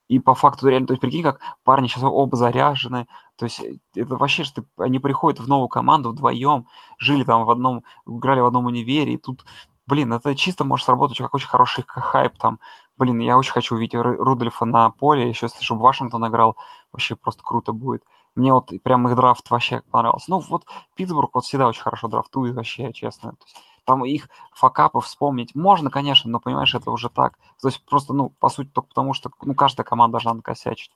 и 0.09 0.19
по 0.19 0.35
факту 0.35 0.69
реально, 0.69 0.87
то 0.87 0.93
есть 0.93 1.01
прикинь, 1.01 1.23
как 1.23 1.41
парни 1.65 1.89
сейчас 1.89 2.05
оба 2.05 2.37
заряжены, 2.37 3.07
то 3.37 3.45
есть 3.45 3.61
э, 3.61 3.79
это 3.95 4.17
вообще, 4.17 4.45
что 4.45 4.65
они 4.77 4.99
приходят 4.99 5.41
в 5.41 5.49
новую 5.49 5.69
команду 5.69 6.11
вдвоем, 6.11 6.67
жили 6.99 7.25
там 7.25 7.45
в 7.45 7.51
одном, 7.51 7.83
играли 8.07 8.41
в 8.41 8.47
одном 8.47 8.67
универе, 8.67 9.15
и 9.15 9.19
тут, 9.19 9.45
блин, 9.87 10.13
это 10.13 10.35
чисто 10.37 10.65
может 10.65 10.87
сработать 10.87 11.19
как 11.19 11.35
очень 11.35 11.49
хороший 11.49 11.85
хайп 11.87 12.39
там. 12.39 12.61
Блин, 12.97 13.19
я 13.19 13.37
очень 13.37 13.53
хочу 13.53 13.75
увидеть 13.75 13.95
Рудольфа 13.95 14.65
на 14.65 14.91
поле, 14.91 15.29
еще 15.29 15.47
если 15.47 15.63
чтобы 15.63 15.83
Вашингтон 15.83 16.27
играл, 16.27 16.57
вообще 16.93 17.17
просто 17.17 17.43
круто 17.43 17.73
будет. 17.73 18.03
Мне 18.37 18.53
вот 18.53 18.71
прям 18.83 19.09
их 19.09 19.17
драфт 19.17 19.51
вообще 19.51 19.83
понравился. 19.91 20.31
Ну 20.31 20.39
вот 20.39 20.65
Питтсбург 20.95 21.35
вот 21.35 21.45
всегда 21.45 21.67
очень 21.67 21.83
хорошо 21.83 22.09
драфтует 22.09 22.55
вообще, 22.55 22.93
честно. 22.93 23.33
То 23.33 23.45
есть, 23.47 23.57
там 23.85 24.05
их 24.05 24.29
факапы 24.53 25.01
вспомнить 25.01 25.55
можно, 25.55 25.91
конечно, 25.91 26.31
но, 26.31 26.41
понимаешь, 26.41 26.75
это 26.75 26.91
уже 26.91 27.09
так. 27.09 27.39
То 27.63 27.69
есть 27.69 27.85
просто, 27.87 28.13
ну, 28.13 28.31
по 28.39 28.49
сути, 28.49 28.69
только 28.69 28.89
потому, 28.89 29.15
что 29.15 29.31
ну, 29.43 29.55
каждая 29.55 29.85
команда 29.85 30.13
должна 30.13 30.35
накосячить. 30.35 30.91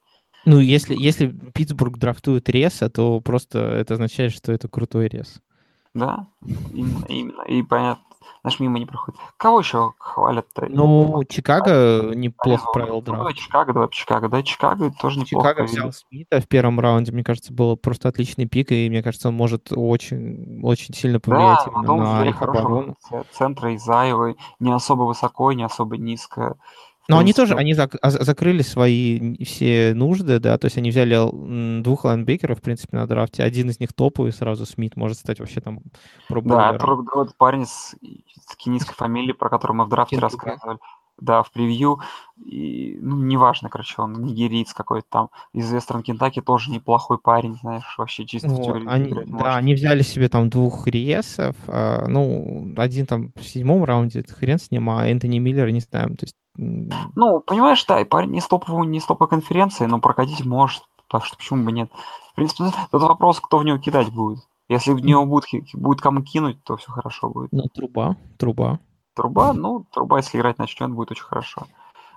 Ну, 0.45 0.59
если, 0.59 0.95
если 0.97 1.29
Питтсбург 1.29 1.99
драфтует 1.99 2.49
Реса, 2.49 2.91
то 2.91 3.21
просто 3.21 3.59
это 3.59 3.95
означает, 3.95 4.33
что 4.33 4.53
это 4.53 4.69
крутой 4.69 5.09
Рес. 5.09 5.41
Да, 5.95 6.27
именно, 6.73 7.05
именно. 7.07 7.43
И 7.43 7.63
понятно, 7.63 8.05
наш 8.45 8.61
мимо 8.61 8.79
не 8.79 8.87
проходит. 8.87 9.21
Кого 9.37 9.61
еще 9.61 9.95
хвалят-то? 9.99 10.67
Ну, 10.69 11.23
Чикаго 11.29 12.13
неплохо 12.15 12.65
Аризона. 12.65 12.73
провел 12.73 13.03
драфт. 13.03 13.19
Давай 13.19 13.35
Чикаго, 13.35 13.73
давай 13.73 13.89
Чикаго. 13.91 14.29
Да, 14.29 14.43
Чикаго 14.43 14.93
тоже 15.01 15.21
неплохо. 15.21 15.51
Чикаго 15.51 15.67
взял 15.67 15.93
Смита 15.93 16.41
в 16.41 16.49
первом 16.49 16.81
раунде, 16.81 17.13
мне 17.13 17.25
кажется, 17.25 17.53
было 17.53 17.77
просто 17.77 18.09
отличный 18.09 18.47
пик, 18.47 18.73
и 18.73 18.89
мне 18.89 19.03
кажется, 19.03 19.29
он 19.29 19.35
может 19.35 19.73
очень, 19.73 20.61
очень 20.63 20.95
сильно 20.95 21.21
повлиять 21.21 21.61
да, 21.67 21.73
именно 21.73 22.21
на 22.21 22.29
их 22.29 22.43
оборону. 22.43 22.97
Центра 23.33 23.73
из 23.75 23.89
Айвы 23.89 24.37
не 24.59 24.73
особо 24.73 25.03
высоко, 25.05 25.53
не 25.53 25.63
особо 25.63 25.97
низко. 25.97 26.57
Но 27.11 27.19
они 27.19 27.33
тоже, 27.33 27.55
они 27.55 27.73
зак- 27.73 27.99
а, 28.01 28.11
закрыли 28.11 28.63
свои 28.63 29.37
все 29.45 29.93
нужды, 29.95 30.39
да, 30.39 30.57
то 30.59 30.67
есть 30.67 30.79
они 30.79 30.91
взяли 30.91 31.83
двух 31.83 32.05
лайнбекеров, 32.05 32.59
в 32.59 32.63
принципе, 32.63 32.97
на 32.97 33.07
драфте. 33.07 33.43
Один 33.43 33.71
из 33.71 33.81
них 33.81 33.93
топовый 33.93 34.33
сразу, 34.33 34.67
Смит, 34.67 34.97
может 34.97 35.19
стать 35.19 35.41
вообще 35.41 35.61
там 35.61 35.81
Да, 36.29 36.79
тот 36.79 37.37
парень 37.37 37.67
с, 37.67 37.95
с 38.49 38.57
кенийской 38.57 38.95
фамилией, 38.95 39.35
про 39.35 39.49
которого 39.49 39.79
мы 39.79 39.85
в 39.85 39.89
драфте 39.89 40.17
Кентука. 40.17 40.47
рассказывали. 40.47 40.79
Да, 41.21 41.43
в 41.43 41.51
превью. 41.53 42.01
И, 42.43 42.99
ну, 43.01 43.17
неважно, 43.17 43.69
короче, 43.69 44.01
он 44.01 44.15
нигериец 44.25 44.73
какой-то 44.73 45.07
там. 45.11 45.29
Из 45.53 45.71
Вестерн 45.71 46.03
Кентаки 46.03 46.41
тоже 46.41 46.71
неплохой 46.71 47.19
парень, 47.19 47.57
знаешь, 47.61 47.95
вообще 47.99 48.25
чисто 48.25 48.49
вот, 48.49 48.61
в 48.61 48.65
теории. 48.65 48.89
Они, 48.89 49.13
да, 49.13 49.23
может. 49.27 49.47
они 49.47 49.75
взяли 49.75 50.03
себе 50.03 50.29
там 50.29 50.49
двух 50.49 50.87
риесов. 50.87 51.55
А, 51.67 52.07
ну, 52.09 52.73
один 52.77 53.07
там 53.07 53.33
в 53.37 53.43
седьмом 53.43 53.85
раунде, 53.85 54.25
хрен 54.27 54.59
с 54.59 54.71
ним, 54.71 54.89
а 54.91 55.07
Энтони 55.07 55.39
Миллер 55.39 55.71
не 55.71 55.81
знаем. 55.81 56.17
То 56.17 56.25
есть 56.25 56.35
ну, 56.57 57.41
понимаешь, 57.41 57.85
да, 57.87 58.01
и 58.01 58.05
парень 58.05 58.33
не 58.33 58.41
стоповый, 58.41 58.87
не 58.87 59.01
стопой 59.01 59.29
конференции, 59.29 59.87
но 59.87 60.01
прокатить 60.01 60.45
может, 60.45 60.83
так 61.09 61.25
что 61.25 61.37
почему 61.37 61.65
бы 61.65 61.73
нет. 61.73 61.91
В 62.33 62.35
принципе, 62.35 62.65
тут 62.91 63.03
вопрос, 63.03 63.41
кто 63.41 63.59
в 63.59 63.65
него 63.65 63.79
кидать 63.79 64.11
будет. 64.11 64.41
Если 64.69 64.93
в 64.93 65.01
него 65.01 65.27
будет, 65.27 65.47
будет 65.75 66.01
кому 66.01 66.23
кинуть, 66.23 66.63
то 66.63 66.77
все 66.77 66.93
хорошо 66.93 67.29
будет. 67.29 67.51
Ну, 67.51 67.65
труба, 67.75 68.17
труба. 68.39 68.79
Труба, 69.15 69.53
ну, 69.53 69.85
труба, 69.93 70.19
если 70.19 70.39
играть 70.39 70.59
начнет, 70.59 70.91
будет 70.91 71.11
очень 71.11 71.25
хорошо. 71.25 71.67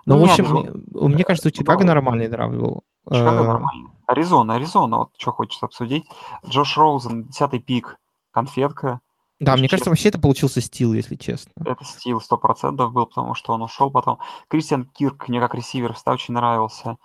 Ну, 0.06 0.16
ну 0.16 0.22
в 0.22 0.30
общем, 0.30 0.46
мне, 0.46 1.16
мне 1.16 1.24
кажется, 1.24 1.48
у 1.48 1.52
Чикаго 1.52 1.86
нормальный 1.86 2.28
драфт 2.28 2.56
был. 2.56 2.84
Чикаго 3.06 3.44
э, 3.44 3.48
нормальный. 3.48 3.90
Аризона, 4.06 4.56
Аризона, 4.56 4.98
вот 4.98 5.10
что 5.18 5.32
хочется 5.32 5.66
обсудить. 5.66 6.06
Джош 6.46 6.78
Роузен, 6.78 7.26
десятый 7.26 7.60
пик, 7.60 7.98
конфетка. 8.32 9.00
Да, 9.40 9.56
мне 9.56 9.68
кажется, 9.68 9.90
вообще 9.90 10.10
это 10.10 10.20
получился 10.20 10.62
стил, 10.62 10.94
если 10.94 11.16
честно. 11.16 11.52
Это 11.66 11.84
стил, 11.84 12.22
сто 12.22 12.38
процентов 12.38 12.94
был, 12.94 13.08
потому 13.08 13.34
что 13.34 13.54
он 13.54 13.62
ушел 13.62 13.92
потом. 13.92 14.20
Кристиан 14.48 14.86
Кирк 14.86 15.28
мне 15.28 15.40
как 15.40 15.56
ресивер 15.56 15.94
всегда 15.94 16.14
очень 16.14 16.34
нравился. 16.34 16.98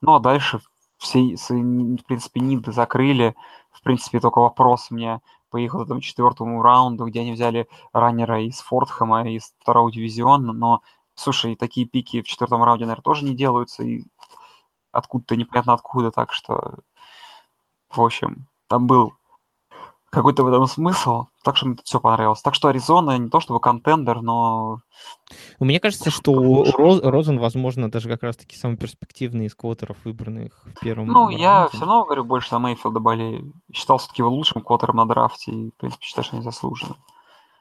Ну, 0.00 0.14
а 0.14 0.20
дальше 0.20 0.60
все, 0.98 1.36
в 1.36 2.04
принципе, 2.06 2.40
ниды 2.40 2.72
закрыли. 2.72 3.34
В 3.72 3.82
принципе, 3.82 4.20
только 4.20 4.40
вопрос 4.40 4.90
мне 4.90 5.20
по 5.50 5.58
их 5.58 5.74
вот 5.74 5.84
этому 5.84 6.00
четвертому 6.00 6.62
раунду, 6.62 7.06
где 7.06 7.20
они 7.20 7.32
взяли 7.32 7.68
раннера 7.92 8.42
из 8.42 8.60
Фортхэма, 8.60 9.28
из 9.30 9.54
второго 9.60 9.92
дивизиона, 9.92 10.52
но, 10.52 10.82
слушай, 11.14 11.56
такие 11.56 11.86
пики 11.86 12.22
в 12.22 12.26
четвертом 12.26 12.62
раунде, 12.62 12.84
наверное, 12.84 13.02
тоже 13.02 13.24
не 13.24 13.34
делаются, 13.34 13.82
и 13.82 14.04
откуда-то 14.92 15.36
непонятно 15.36 15.74
откуда, 15.74 16.10
так 16.10 16.32
что, 16.32 16.78
в 17.90 18.00
общем, 18.00 18.46
там 18.68 18.86
был 18.86 19.14
какой-то 20.10 20.42
в 20.42 20.48
этом 20.48 20.66
смысл. 20.66 21.26
Так 21.44 21.56
что 21.56 21.66
мне 21.66 21.76
все 21.84 22.00
понравилось. 22.00 22.42
Так 22.42 22.54
что 22.54 22.68
Аризона 22.68 23.16
не 23.16 23.30
то 23.30 23.40
чтобы 23.40 23.60
контендер, 23.60 24.20
но... 24.20 24.80
Мне 25.60 25.78
кажется, 25.80 26.10
что 26.10 26.64
Роз, 26.76 27.00
Розен, 27.02 27.38
возможно, 27.38 27.90
даже 27.90 28.08
как 28.08 28.22
раз-таки 28.22 28.56
самый 28.56 28.76
перспективный 28.76 29.46
из 29.46 29.54
квотеров, 29.54 29.96
выбранных 30.04 30.64
в 30.66 30.80
первом 30.80 31.06
Ну, 31.06 31.14
раунде. 31.26 31.38
я 31.38 31.68
все 31.68 31.80
равно 31.80 32.04
говорю 32.04 32.24
больше 32.24 32.50
за 32.50 32.58
Мейфилда 32.58 33.00
болею. 33.00 33.52
Считал 33.72 33.98
все-таки 33.98 34.22
его 34.22 34.30
лучшим 34.30 34.62
квотером 34.62 34.96
на 34.96 35.06
драфте, 35.06 35.52
и, 35.52 35.70
в 35.70 35.74
принципе, 35.74 36.04
считаю, 36.04 36.24
что 36.24 36.36
они 36.36 36.44
заслужены. 36.44 36.94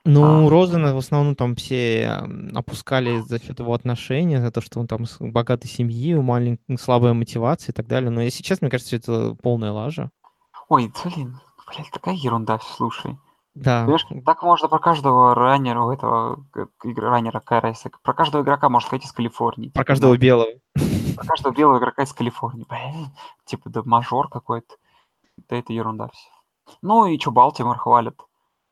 Ну, 0.06 0.48
А. 0.48 0.50
Розена 0.50 0.96
в 0.96 0.98
основном 0.98 1.36
там 1.36 1.56
все 1.56 2.24
опускали 2.56 3.20
за 3.20 3.38
счет 3.40 3.60
его 3.60 3.74
отношения, 3.74 4.42
за 4.42 4.50
то, 4.50 4.62
что 4.62 4.80
он 4.80 4.88
там 4.88 5.06
с 5.06 5.18
богатой 5.20 5.70
семьи, 5.70 6.16
у 6.16 6.22
маленькой 6.24 6.78
слабая 6.80 7.14
мотивация 7.14 7.74
и 7.74 7.76
так 7.76 7.86
далее. 7.86 8.10
Но 8.10 8.22
если 8.22 8.42
честно, 8.42 8.66
мне 8.66 8.72
кажется, 8.72 8.96
это 8.96 9.36
полная 9.44 9.72
лажа. 9.72 10.10
Ой, 10.70 10.92
блин, 11.04 11.40
блядь, 11.70 11.92
такая 11.92 12.16
ерунда, 12.16 12.60
слушай. 12.60 13.18
Да. 13.56 13.82
Понимаешь, 13.82 14.06
так 14.26 14.44
можно 14.44 14.68
про 14.68 14.80
каждого 14.80 15.36
раннера, 15.36 15.82
у 15.82 15.92
этого 15.92 16.46
игр- 16.84 17.04
раннера 17.04 17.40
КРС, 17.40 17.86
про 18.04 18.14
каждого 18.14 18.42
игрока 18.44 18.70
можно 18.70 18.88
сказать 18.88 19.06
из 19.06 19.12
Калифорнии. 19.12 19.70
Про 19.70 19.84
типа, 19.84 19.88
каждого 19.88 20.14
да, 20.16 20.22
белого. 20.22 20.50
про 21.16 21.26
каждого 21.26 21.54
белого 21.54 21.78
игрока 21.80 22.04
из 22.04 22.14
Калифорнии. 22.14 22.66
Блин, 22.70 23.10
типа, 23.46 23.70
да 23.70 23.82
мажор 23.84 24.30
какой-то. 24.30 24.76
Да 25.50 25.58
это 25.58 25.74
ерунда 25.74 26.10
все. 26.10 26.30
Ну 26.82 27.06
и 27.08 27.20
что, 27.20 27.32
Балтимор 27.32 27.78
хвалят. 27.78 28.16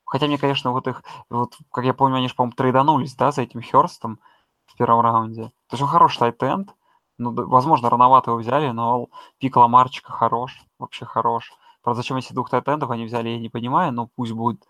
Хотя 0.06 0.28
мне, 0.28 0.38
конечно, 0.38 0.72
вот 0.72 0.88
их, 0.88 1.04
вот, 1.30 1.58
как 1.72 1.84
я 1.84 1.94
помню, 1.94 2.18
они 2.18 2.30
же, 2.30 2.36
по-моему, 2.36 2.56
трейданулись, 2.56 3.16
да, 3.16 3.32
за 3.32 3.42
этим 3.42 3.62
Херстом 3.62 4.20
в 4.66 4.78
первом 4.78 5.02
раунде. 5.02 5.46
То 5.68 5.74
есть 5.74 5.84
он 5.84 5.90
хороший 5.90 6.20
тайтенд. 6.20 6.74
Ну, 7.18 7.34
возможно, 7.34 7.90
рановато 7.90 8.32
его 8.32 8.40
взяли, 8.40 8.70
но 8.70 9.08
пик 9.40 9.56
Ламарчика 9.58 10.12
хорош, 10.12 10.62
вообще 10.78 11.04
хорош. 11.06 11.52
Правда, 11.88 12.02
зачем 12.02 12.18
эти 12.18 12.34
двух 12.34 12.50
тайтендов 12.50 12.92
они 12.92 13.06
взяли, 13.06 13.30
я 13.30 13.40
не 13.40 13.48
понимаю, 13.48 13.94
но 13.94 14.10
пусть 14.14 14.34
будет. 14.34 14.62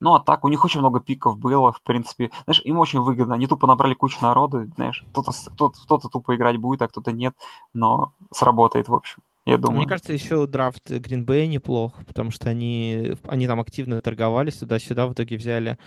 Ну, 0.00 0.14
а 0.14 0.20
так, 0.20 0.44
у 0.44 0.48
них 0.48 0.62
очень 0.66 0.80
много 0.80 1.00
пиков 1.00 1.38
было, 1.38 1.72
в 1.72 1.80
принципе. 1.80 2.30
Знаешь, 2.44 2.60
им 2.62 2.78
очень 2.78 3.00
выгодно. 3.00 3.36
Они 3.36 3.46
тупо 3.46 3.66
набрали 3.66 3.94
кучу 3.94 4.18
народу, 4.20 4.66
знаешь, 4.76 5.02
кто-то, 5.10 5.32
кто-то, 5.32 5.80
кто-то 5.80 6.08
тупо 6.10 6.36
играть 6.36 6.58
будет, 6.58 6.82
а 6.82 6.88
кто-то 6.88 7.10
нет, 7.10 7.34
но 7.72 8.12
сработает, 8.34 8.88
в 8.88 8.94
общем, 8.94 9.22
я 9.46 9.56
думаю. 9.56 9.78
Мне 9.78 9.88
кажется, 9.88 10.12
еще 10.12 10.46
драфт 10.46 10.90
Green 10.90 11.24
Bay 11.24 11.46
неплох, 11.46 11.94
потому 12.06 12.30
что 12.30 12.50
они, 12.50 13.14
они 13.26 13.46
там 13.46 13.60
активно 13.60 14.02
торговались 14.02 14.58
туда-сюда, 14.58 15.06
в 15.06 15.14
итоге 15.14 15.38
взяли, 15.38 15.78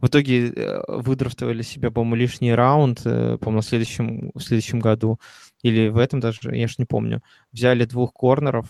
в 0.00 0.06
итоге 0.06 0.54
э, 0.54 0.82
выдрафтовали 0.88 1.60
себе, 1.60 1.90
по-моему, 1.90 2.14
лишний 2.14 2.54
раунд, 2.54 3.02
э, 3.04 3.36
по-моему, 3.36 3.60
в 3.60 3.66
следующем, 3.66 4.30
в 4.34 4.40
следующем 4.40 4.80
году, 4.80 5.20
или 5.62 5.88
в 5.88 5.98
этом 5.98 6.20
даже, 6.20 6.56
я 6.56 6.66
ж 6.66 6.78
не 6.78 6.86
помню, 6.86 7.20
взяли 7.52 7.84
двух 7.84 8.14
корнеров, 8.14 8.64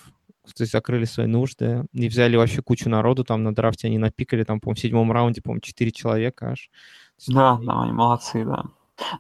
то 0.55 0.63
есть 0.63 0.73
закрыли 0.73 1.05
свои 1.05 1.27
нужды, 1.27 1.85
и 1.93 2.09
взяли 2.09 2.37
вообще 2.37 2.63
кучу 2.63 2.89
народу 2.89 3.25
там 3.25 3.43
на 3.43 3.55
драфте, 3.55 3.89
они 3.89 3.99
напикали 3.99 4.45
там, 4.45 4.61
по-моему, 4.61 4.77
в 4.77 4.81
седьмом 4.81 5.13
раунде, 5.13 5.43
по-моему, 5.43 5.61
четыре 5.61 5.93
человека 5.93 6.51
аж. 6.51 6.71
Да, 7.29 7.59
да, 7.63 7.83
они 7.83 7.93
молодцы, 7.93 8.45
да. 8.45 8.65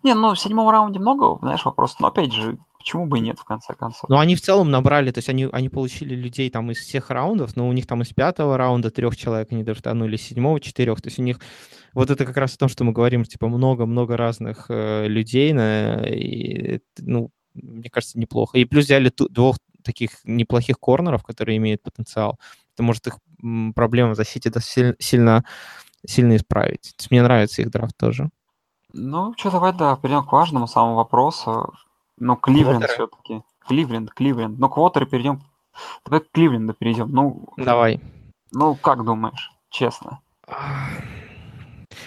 Не, 0.02 0.14
ну, 0.14 0.34
в 0.34 0.38
седьмом 0.40 0.68
раунде 0.70 0.98
много, 0.98 1.38
знаешь, 1.40 1.64
вопросов, 1.64 2.00
но 2.00 2.08
опять 2.08 2.32
же, 2.32 2.58
почему 2.78 3.06
бы 3.06 3.18
и 3.18 3.20
нет, 3.20 3.38
в 3.38 3.44
конце 3.44 3.74
концов. 3.74 4.08
Ну, 4.08 4.18
они 4.18 4.36
в 4.36 4.40
целом 4.40 4.70
набрали, 4.70 5.10
то 5.10 5.18
есть 5.18 5.28
они, 5.28 5.48
они 5.52 5.68
получили 5.68 6.14
людей 6.14 6.50
там 6.50 6.70
из 6.70 6.78
всех 6.78 7.10
раундов, 7.10 7.56
но 7.56 7.68
у 7.68 7.72
них 7.72 7.86
там 7.86 8.02
из 8.02 8.08
пятого 8.08 8.56
раунда 8.56 8.90
трех 8.90 9.16
человек 9.16 9.48
они 9.52 9.62
драфтанули, 9.62 10.16
из 10.16 10.22
седьмого 10.22 10.60
четырех. 10.60 11.00
То 11.00 11.08
есть 11.08 11.18
у 11.18 11.22
них 11.22 11.38
вот 11.94 12.10
это 12.10 12.24
как 12.24 12.36
раз 12.36 12.54
о 12.54 12.58
том, 12.58 12.68
что 12.68 12.84
мы 12.84 12.92
говорим, 12.92 13.24
типа 13.24 13.48
много-много 13.48 14.16
разных 14.16 14.66
э, 14.68 15.06
людей, 15.08 15.52
на, 15.52 16.02
и, 16.06 16.80
ну, 16.98 17.30
мне 17.54 17.90
кажется, 17.90 18.18
неплохо. 18.18 18.58
И 18.58 18.64
плюс 18.64 18.84
взяли 18.84 19.10
ту- 19.10 19.28
двух 19.28 19.58
таких 19.82 20.24
неплохих 20.24 20.78
корнеров, 20.78 21.22
которые 21.22 21.56
имеют 21.58 21.82
потенциал. 21.82 22.38
Это 22.74 22.82
может 22.82 23.06
их 23.06 23.18
защите 24.14 24.50
да, 24.50 24.60
силь- 24.60 24.96
сильно, 24.98 25.44
сильно 26.06 26.36
исправить. 26.36 26.82
То 26.82 26.94
есть 26.98 27.10
мне 27.10 27.22
нравится 27.22 27.62
их 27.62 27.70
драфт 27.70 27.96
тоже. 27.96 28.30
Ну, 28.92 29.34
что, 29.36 29.50
давай, 29.50 29.72
да, 29.72 29.96
перейдем 29.96 30.24
к 30.24 30.32
важному 30.32 30.66
самому 30.66 30.96
вопросу. 30.96 31.72
Ну, 32.18 32.36
Кливленд 32.36 32.84
Квотеры? 32.84 32.92
все-таки. 32.94 33.42
Кливленд, 33.66 34.10
Кливленд. 34.12 34.58
Ну, 34.58 34.68
квотеры 34.68 35.06
перейдем. 35.06 35.42
Давай 36.04 36.20
к 36.20 36.30
Кливленду 36.32 36.74
перейдем. 36.74 37.10
Ну, 37.10 37.48
Давай. 37.56 38.00
ну, 38.52 38.74
как 38.74 39.04
думаешь, 39.04 39.52
честно? 39.70 40.20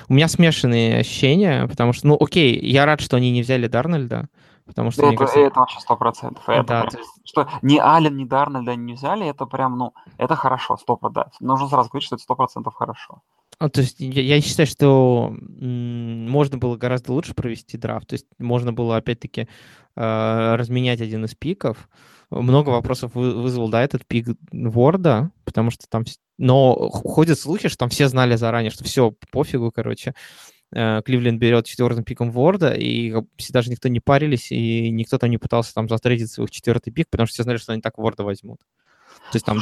У 0.10 0.14
меня 0.14 0.28
смешанные 0.28 1.00
ощущения, 1.00 1.68
потому 1.68 1.94
что, 1.94 2.08
ну, 2.08 2.18
окей, 2.20 2.60
я 2.60 2.86
рад, 2.86 3.02
что 3.02 3.18
они 3.18 3.32
не 3.32 3.42
взяли 3.42 3.68
Дарнольда, 3.68 4.28
потому 4.66 4.92
что, 4.92 5.08
Это, 5.08 5.18
кажется, 5.18 5.40
это 5.40 5.60
вообще 5.60 5.80
сто 5.80 5.96
процентов. 5.96 6.44
Да, 6.48 6.64
прям- 6.64 6.86
есть 6.86 7.10
что 7.26 7.48
ни 7.62 7.78
Аллен, 7.78 8.18
ни 8.18 8.26
Дарнольда 8.26 8.76
не 8.76 8.94
взяли, 8.94 9.28
это 9.28 9.46
прям, 9.46 9.78
ну, 9.78 9.94
это 10.18 10.36
хорошо, 10.36 10.78
сто 10.78 10.98
процентов. 10.98 11.34
Нужно 11.40 11.68
сразу 11.68 11.90
говорить, 11.90 12.06
что 12.06 12.16
это 12.16 12.24
сто 12.24 12.36
процентов 12.36 12.74
хорошо. 12.76 13.22
Ну, 13.60 13.70
то 13.70 13.82
есть 13.82 14.00
я, 14.00 14.22
я 14.22 14.42
считаю, 14.42 14.68
что 14.68 15.34
можно 15.40 16.58
было 16.58 16.76
гораздо 16.76 17.14
лучше 17.14 17.34
провести 17.34 17.78
драфт. 17.78 18.08
То 18.08 18.14
есть 18.16 18.26
можно 18.38 18.74
было, 18.74 18.98
опять-таки, 18.98 19.48
э, 19.96 20.56
разменять 20.56 21.02
один 21.02 21.24
из 21.26 21.36
пиков. 21.36 21.90
Много 22.30 22.70
вопросов 22.70 23.12
вы- 23.14 23.40
вызвал, 23.42 23.70
да, 23.70 23.82
этот 23.84 24.06
пик 24.06 24.28
Ворда, 24.52 25.32
потому 25.46 25.72
что 25.72 25.88
там... 25.88 26.04
Но 26.38 26.90
ходят 26.90 27.40
слухи, 27.40 27.70
что 27.70 27.78
там 27.78 27.90
все 27.90 28.08
знали 28.08 28.36
заранее, 28.36 28.72
что 28.72 28.84
все, 28.84 29.14
пофигу, 29.32 29.72
короче. 29.72 30.14
Э, 30.76 31.02
Кливленд 31.04 31.40
берет 31.40 31.66
четвертым 31.66 32.04
пиком 32.04 32.32
Ворда, 32.32 32.74
и 32.74 33.14
даже 33.50 33.70
никто 33.70 33.90
не 33.90 34.00
парились, 34.00 34.52
и 34.52 34.90
никто 34.90 35.18
там 35.18 35.30
не 35.30 35.38
пытался 35.38 35.74
там 35.74 35.88
затрейдить 35.88 36.32
свой 36.32 36.48
четвертый 36.50 36.92
пик, 36.92 37.10
потому 37.10 37.28
что 37.28 37.36
все 37.36 37.44
знали, 37.44 37.58
что 37.58 37.74
они 37.74 37.82
так 37.82 37.98
Ворда 37.98 38.24
возьмут. 38.24 38.60
То 39.32 39.36
есть 39.36 39.46
там... 39.46 39.60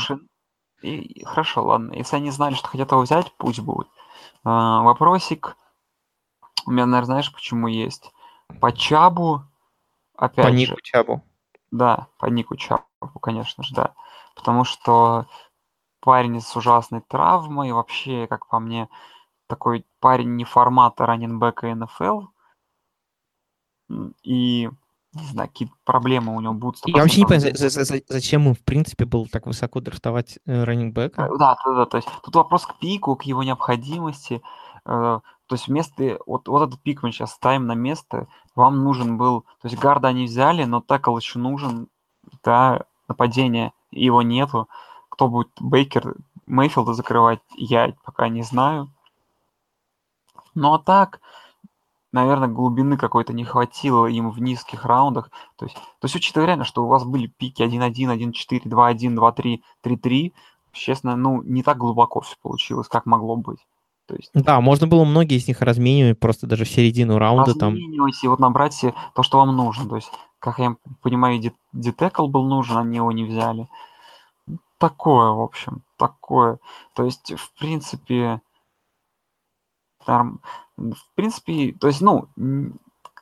И, 0.81 0.95
и 0.95 1.23
хорошо, 1.25 1.63
ладно. 1.63 1.93
Если 1.93 2.15
они 2.15 2.31
знали, 2.31 2.55
что 2.55 2.67
хотят 2.67 2.91
его 2.91 3.01
взять, 3.01 3.31
пусть 3.37 3.59
будет. 3.59 3.87
А, 4.43 4.81
вопросик. 4.83 5.55
У 6.65 6.71
меня, 6.71 6.85
наверное, 6.85 7.05
знаешь, 7.05 7.33
почему 7.33 7.67
есть? 7.67 8.11
По 8.59 8.71
Чабу, 8.71 9.43
опять 10.15 10.45
По 10.45 10.51
же, 10.51 10.57
Нику 10.57 10.81
Чабу. 10.81 11.23
да, 11.71 12.07
по 12.17 12.27
Нику 12.27 12.55
Чабу, 12.55 12.85
конечно 13.21 13.63
же, 13.63 13.75
да. 13.75 13.93
Потому 14.35 14.63
что 14.63 15.27
парень 15.99 16.41
с 16.41 16.55
ужасной 16.55 17.01
травмой, 17.01 17.73
вообще, 17.73 18.27
как 18.27 18.47
по 18.47 18.59
мне, 18.59 18.89
такой 19.51 19.85
парень 19.99 20.35
не 20.37 20.45
формата 20.45 21.05
раненбека 21.05 21.75
НФЛ. 21.75 22.21
И, 24.23 24.69
не 25.13 25.23
знаю, 25.25 25.49
какие 25.49 25.69
проблемы 25.83 26.33
у 26.35 26.39
него 26.39 26.53
будут. 26.53 26.81
Я 26.87 27.01
вообще 27.01 27.17
не 27.21 27.25
100%. 27.25 27.27
понимаю, 27.27 27.57
за- 27.57 27.69
за- 27.69 27.83
за- 27.83 28.01
зачем 28.07 28.47
им, 28.47 28.53
в 28.53 28.63
принципе, 28.63 29.03
было 29.05 29.27
так 29.27 29.45
высоко 29.45 29.81
драфтовать 29.81 30.39
э, 30.45 30.63
раннингбека. 30.63 31.23
Э, 31.23 31.37
Да, 31.37 31.57
да, 31.65 31.73
да, 31.75 31.85
то 31.85 31.97
есть 31.97 32.07
тут 32.23 32.33
вопрос 32.35 32.65
к 32.65 32.75
пику, 32.79 33.15
к 33.17 33.23
его 33.23 33.43
необходимости. 33.43 34.41
э, 34.85 35.19
То 35.47 35.55
есть 35.55 35.67
вместо, 35.67 36.17
вот, 36.25 36.47
вот 36.47 36.63
этот 36.69 36.81
пик 36.81 37.03
мы 37.03 37.11
сейчас 37.11 37.33
ставим 37.33 37.67
на 37.67 37.73
место, 37.75 38.27
вам 38.55 38.83
нужен 38.85 39.17
был, 39.17 39.41
то 39.61 39.67
есть 39.67 39.77
гарда 39.77 40.07
они 40.07 40.23
взяли, 40.23 40.63
но 40.63 40.79
такл 40.79 41.17
еще 41.17 41.39
нужен, 41.39 41.89
да, 42.43 42.85
нападение, 43.09 43.73
его 43.91 44.21
нету. 44.21 44.69
Кто 45.09 45.27
будет 45.27 45.49
Бейкер, 45.59 46.15
Мейфилда 46.47 46.93
закрывать, 46.93 47.41
я 47.57 47.93
пока 48.05 48.29
не 48.29 48.43
знаю. 48.43 48.87
Ну 50.55 50.73
а 50.73 50.79
так, 50.79 51.21
наверное, 52.11 52.47
глубины 52.47 52.97
какой-то 52.97 53.33
не 53.33 53.43
хватило 53.43 54.07
им 54.07 54.31
в 54.31 54.41
низких 54.41 54.85
раундах. 54.85 55.29
То 55.57 55.65
есть, 55.65 55.75
то 55.75 56.05
есть 56.05 56.15
учитывая 56.15 56.47
реально, 56.47 56.65
что 56.65 56.83
у 56.83 56.87
вас 56.87 57.03
были 57.03 57.27
пики 57.27 57.61
1-1, 57.61 58.13
1-4, 58.15 58.63
2-1, 58.65 59.15
2-3, 59.15 59.61
3-3, 59.83 60.33
честно, 60.71 61.15
ну, 61.15 61.41
не 61.43 61.63
так 61.63 61.77
глубоко 61.77 62.21
все 62.21 62.35
получилось, 62.41 62.87
как 62.87 63.05
могло 63.05 63.35
быть. 63.35 63.59
То 64.07 64.15
есть 64.15 64.31
Да, 64.33 64.59
можно 64.59 64.87
было 64.87 65.05
многие 65.05 65.37
из 65.37 65.47
них 65.47 65.61
разменивать 65.61 66.19
просто 66.19 66.47
даже 66.47 66.65
в 66.65 66.69
середину 66.69 67.17
раунда 67.17 67.53
там. 67.53 67.73
разменивать 67.73 68.23
и 68.23 68.27
вот 68.27 68.39
набрать 68.39 68.73
себе 68.73 68.93
то, 69.15 69.23
что 69.23 69.37
вам 69.37 69.55
нужно. 69.55 69.87
То 69.87 69.95
есть, 69.95 70.11
как 70.39 70.59
я 70.59 70.75
понимаю, 71.01 71.41
детекл 71.71 72.27
был 72.27 72.43
нужен, 72.45 72.77
они 72.77 72.97
его 72.97 73.11
не 73.11 73.23
взяли. 73.23 73.67
Такое, 74.79 75.29
в 75.29 75.41
общем, 75.41 75.83
такое. 75.97 76.59
То 76.95 77.05
есть, 77.05 77.33
в 77.37 77.53
принципе, 77.59 78.41
норм- 80.07 80.41
в 80.77 81.15
принципе, 81.15 81.73
то 81.73 81.87
есть, 81.87 82.01
ну, 82.01 82.27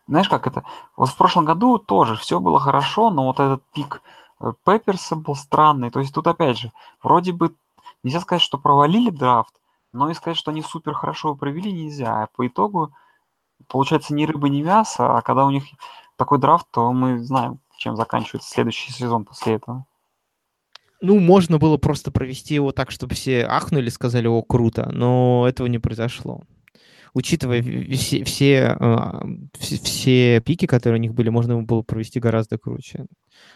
знаешь, 0.08 0.30
как 0.30 0.48
это? 0.48 0.64
Вот 0.98 1.10
в 1.10 1.18
прошлом 1.18 1.46
году 1.46 1.78
тоже 1.78 2.16
все 2.16 2.40
было 2.40 2.60
хорошо, 2.60 3.12
но 3.12 3.26
вот 3.26 3.40
этот 3.40 3.64
пик 3.74 4.02
э, 4.40 4.54
Пепперса 4.66 5.16
был 5.16 5.36
странный. 5.36 5.92
То 5.92 6.00
есть 6.00 6.14
тут 6.14 6.26
опять 6.28 6.58
же, 6.58 6.72
вроде 7.04 7.32
бы 7.32 7.54
нельзя 8.04 8.20
сказать, 8.20 8.42
что 8.42 8.58
провалили 8.58 9.12
драфт, 9.12 9.54
но 9.94 10.10
и 10.10 10.16
сказать, 10.16 10.38
что 10.38 10.52
они 10.52 10.64
супер 10.64 10.94
хорошо 10.94 11.36
провели, 11.36 11.72
нельзя. 11.72 12.24
А 12.24 12.28
по 12.36 12.48
итогу 12.48 12.92
получается 13.68 14.16
ни 14.16 14.26
рыба, 14.26 14.50
ни 14.50 14.64
мясо, 14.64 15.18
а 15.18 15.22
когда 15.22 15.46
у 15.46 15.52
них 15.52 15.66
такой 16.16 16.40
драфт, 16.40 16.68
то 16.72 16.92
мы 16.92 17.20
знаем, 17.20 17.60
чем 17.78 17.96
заканчивается 17.96 18.50
следующий 18.50 18.92
сезон 18.92 19.26
после 19.26 19.56
этого. 19.56 19.86
Ну, 21.02 21.20
можно 21.20 21.60
было 21.60 21.78
просто 21.78 22.12
провести 22.12 22.56
его 22.56 22.72
так, 22.72 22.92
чтобы 22.92 23.16
все 23.16 23.46
ахнули, 23.46 23.90
сказали, 23.90 24.28
о, 24.28 24.42
круто, 24.42 24.90
но 24.92 25.46
этого 25.48 25.68
не 25.68 25.80
произошло. 25.80 26.42
Учитывая 27.14 27.62
все, 27.64 28.24
все, 28.24 28.66
а, 28.80 29.26
все, 29.58 30.42
пики, 30.42 30.68
которые 30.68 31.00
у 31.00 31.02
них 31.02 31.14
были, 31.14 31.30
можно 31.30 31.62
было 31.62 31.82
провести 31.82 32.20
гораздо 32.20 32.58
круче. 32.58 33.06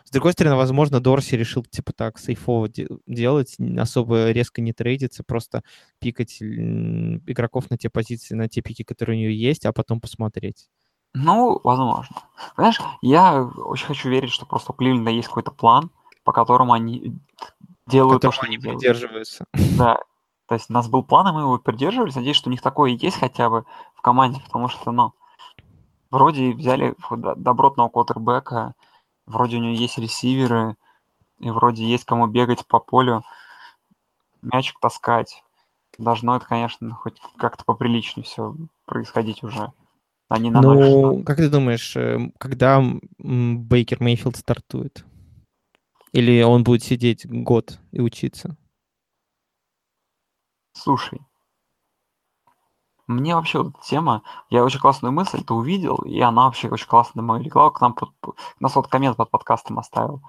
С 0.05 0.11
другой 0.11 0.34
стороны, 0.34 0.55
возможно, 0.55 0.99
Дорси 0.99 1.36
решил, 1.36 1.64
типа, 1.64 1.93
так, 1.93 2.18
сейфово 2.18 2.68
де- 2.70 2.88
делать, 3.05 3.55
особо 3.78 4.32
резко 4.32 4.61
не 4.61 4.74
трейдиться, 4.74 5.24
просто 5.24 5.61
пикать 5.99 6.41
игроков 6.41 7.70
на 7.70 7.78
те 7.78 7.89
позиции, 7.89 8.34
на 8.36 8.47
те 8.49 8.61
пики, 8.61 8.84
которые 8.84 9.18
у 9.18 9.20
нее 9.20 9.39
есть, 9.39 9.66
а 9.66 9.74
потом 9.74 9.99
посмотреть. 10.01 10.70
Ну, 11.14 11.59
возможно. 11.64 12.16
Знаешь, 12.55 12.80
я 13.01 13.43
очень 13.43 13.86
хочу 13.86 14.09
верить, 14.09 14.32
что 14.32 14.45
просто 14.47 14.72
у 14.72 14.76
Кливленда 14.76 15.11
есть 15.11 15.28
какой-то 15.28 15.51
план, 15.51 15.91
по 16.24 16.32
которому 16.32 16.74
они 16.74 17.14
делают 17.88 18.22
то, 18.22 18.30
Которого 18.30 18.34
что 18.34 18.45
они 18.47 18.57
делают. 18.57 18.80
придерживаются. 18.82 19.45
Да. 19.78 19.99
То 20.48 20.56
есть 20.56 20.70
у 20.70 20.74
нас 20.74 20.88
был 20.88 21.04
план, 21.04 21.28
и 21.28 21.32
мы 21.32 21.41
его 21.41 21.58
придерживались. 21.58 22.16
Надеюсь, 22.16 22.36
что 22.36 22.50
у 22.50 22.52
них 22.52 22.62
такое 22.62 22.91
и 22.91 22.98
есть 22.98 23.18
хотя 23.18 23.50
бы 23.50 23.66
в 23.96 24.02
команде, 24.02 24.41
потому 24.46 24.68
что, 24.68 24.91
ну, 24.91 25.14
вроде 26.12 26.52
взяли 26.52 26.96
добротного 27.10 27.89
квотербека, 27.89 28.76
вроде 29.26 29.58
у 29.58 29.60
него 29.62 29.74
есть 29.74 29.98
ресиверы, 29.98 30.76
и 31.39 31.50
вроде 31.50 31.86
есть 31.86 32.06
кому 32.06 32.28
бегать 32.28 32.66
по 32.68 32.80
полю, 32.80 33.24
мячик 34.41 34.80
таскать. 34.80 35.44
Должно 35.98 36.36
это, 36.36 36.46
конечно, 36.46 36.94
хоть 36.94 37.20
как-то 37.38 37.64
поприличнее 37.66 38.24
все 38.24 38.56
происходить 38.86 39.44
уже. 39.44 39.72
А 40.30 40.39
не 40.39 40.50
на 40.50 40.62
ну, 40.62 41.24
как 41.24 41.38
ты 41.38 41.50
думаешь, 41.50 41.96
э, 41.96 42.32
когда 42.39 42.84
Бейкер 43.20 44.02
Мейфилд 44.02 44.36
стартует? 44.36 45.06
Или 46.12 46.41
он 46.41 46.64
будет 46.64 46.84
сидеть 46.84 47.28
год 47.28 47.80
и 47.91 48.02
учиться? 48.02 48.58
Слушай, 50.74 51.21
мне 53.07 53.36
вообще 53.36 53.61
вот 53.61 53.80
тема, 53.82 54.24
я 54.49 54.63
очень 54.63 54.80
классную 54.80 55.11
мысль 55.11 55.41
это 55.41 55.53
увидел, 55.53 55.97
и 55.97 56.19
она 56.21 56.45
вообще 56.45 56.69
очень 56.69 56.88
классно 56.88 57.21
на 57.21 57.28
мою 57.28 57.43
легла, 57.43 57.69
к 57.69 57.82
нам 57.82 57.93
под, 57.93 58.11
нас 58.59 58.76
вот 58.76 58.88
коммент 58.88 59.17
под 59.17 59.30
подкастом 59.30 59.80
оставил. 59.80 60.21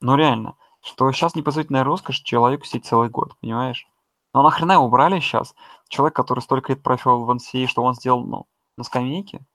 Ну 0.00 0.16
реально, 0.16 0.56
что 0.82 1.10
сейчас 1.12 1.34
непозволительная 1.34 1.84
роскошь 1.84 2.20
человеку 2.20 2.64
сидеть 2.64 2.86
целый 2.86 3.08
год, 3.08 3.36
понимаешь? 3.40 3.86
Ну 4.34 4.42
нахрена 4.42 4.72
его 4.72 4.84
убрали 4.84 5.20
сейчас? 5.20 5.54
Человек, 5.88 6.16
который 6.16 6.40
столько 6.40 6.72
лет 6.72 6.82
провел 6.82 7.24
в 7.24 7.30
NCAA, 7.30 7.68
что 7.68 7.82
он 7.82 7.94
сделал, 7.94 8.24
ну, 8.24 8.46
на 8.76 8.84
скамейке. 8.84 9.46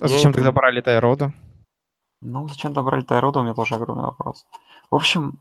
А 0.00 0.08
зачем 0.08 0.30
это... 0.30 0.38
тогда 0.38 0.52
брали 0.52 0.82
Тайрода? 0.82 1.32
Ну, 2.20 2.46
зачем 2.46 2.74
тогда 2.74 2.82
брали 2.82 3.02
Тайрода, 3.02 3.40
у 3.40 3.42
меня 3.42 3.54
тоже 3.54 3.74
огромный 3.74 4.04
вопрос. 4.04 4.46
В 4.90 4.94
общем, 4.94 5.40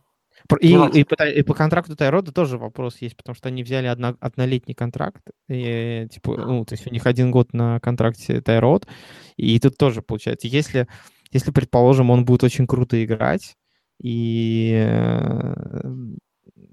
и, 0.60 0.74
и, 1.00 1.04
по, 1.04 1.24
и 1.24 1.42
по 1.42 1.54
контракту 1.54 1.96
Тайрода 1.96 2.32
тоже 2.32 2.58
вопрос 2.58 2.98
есть, 3.00 3.18
потому 3.18 3.36
что 3.36 3.50
они 3.50 3.64
взяли 3.64 3.88
одно, 3.88 4.16
однолетний 4.20 4.74
контракт, 4.74 5.24
и, 5.50 6.08
типа, 6.12 6.38
ну, 6.38 6.66
то 6.66 6.74
есть 6.74 6.86
у 6.88 6.92
них 6.92 7.06
один 7.06 7.32
год 7.32 7.54
на 7.54 7.80
контракте 7.80 8.42
Тайрод, 8.42 8.88
и 9.38 9.60
тут 9.60 9.78
тоже 9.78 10.02
получается, 10.02 10.48
если, 10.48 10.88
если, 11.32 11.52
предположим, 11.52 12.10
он 12.10 12.26
будет 12.26 12.44
очень 12.44 12.68
круто 12.68 13.04
играть, 13.04 13.56
и, 14.02 14.88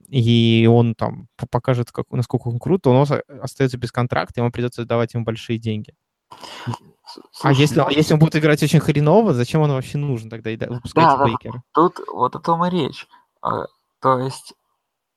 и 0.08 0.68
он 0.70 0.94
там 0.94 1.28
покажет, 1.50 1.92
как, 1.92 2.06
насколько 2.10 2.48
он 2.48 2.58
крут, 2.58 2.82
то 2.82 2.90
он 2.90 3.06
остается 3.40 3.78
без 3.78 3.92
контракта, 3.92 4.40
ему 4.40 4.50
придется 4.50 4.84
давать 4.84 5.14
ему 5.14 5.24
большие 5.24 5.58
деньги. 5.58 5.94
А 6.30 6.72
Слушай, 7.12 7.26
а 7.42 7.52
если, 7.52 7.80
ну... 7.80 7.90
если 7.90 8.14
он 8.14 8.20
будет 8.20 8.36
играть 8.36 8.62
очень 8.62 8.80
хреново, 8.80 9.34
зачем 9.34 9.60
он 9.60 9.70
вообще 9.70 9.98
нужен 9.98 10.30
тогда 10.30 10.50
и 10.50 10.56
выпускать 10.56 11.04
да, 11.04 11.24
Бейкера? 11.24 11.52
Да, 11.52 11.62
тут 11.74 11.94
вот 12.12 12.36
о 12.36 12.38
том 12.38 12.64
и 12.64 12.70
речь. 12.70 13.06
А, 13.42 13.66
то 14.00 14.18
есть 14.18 14.54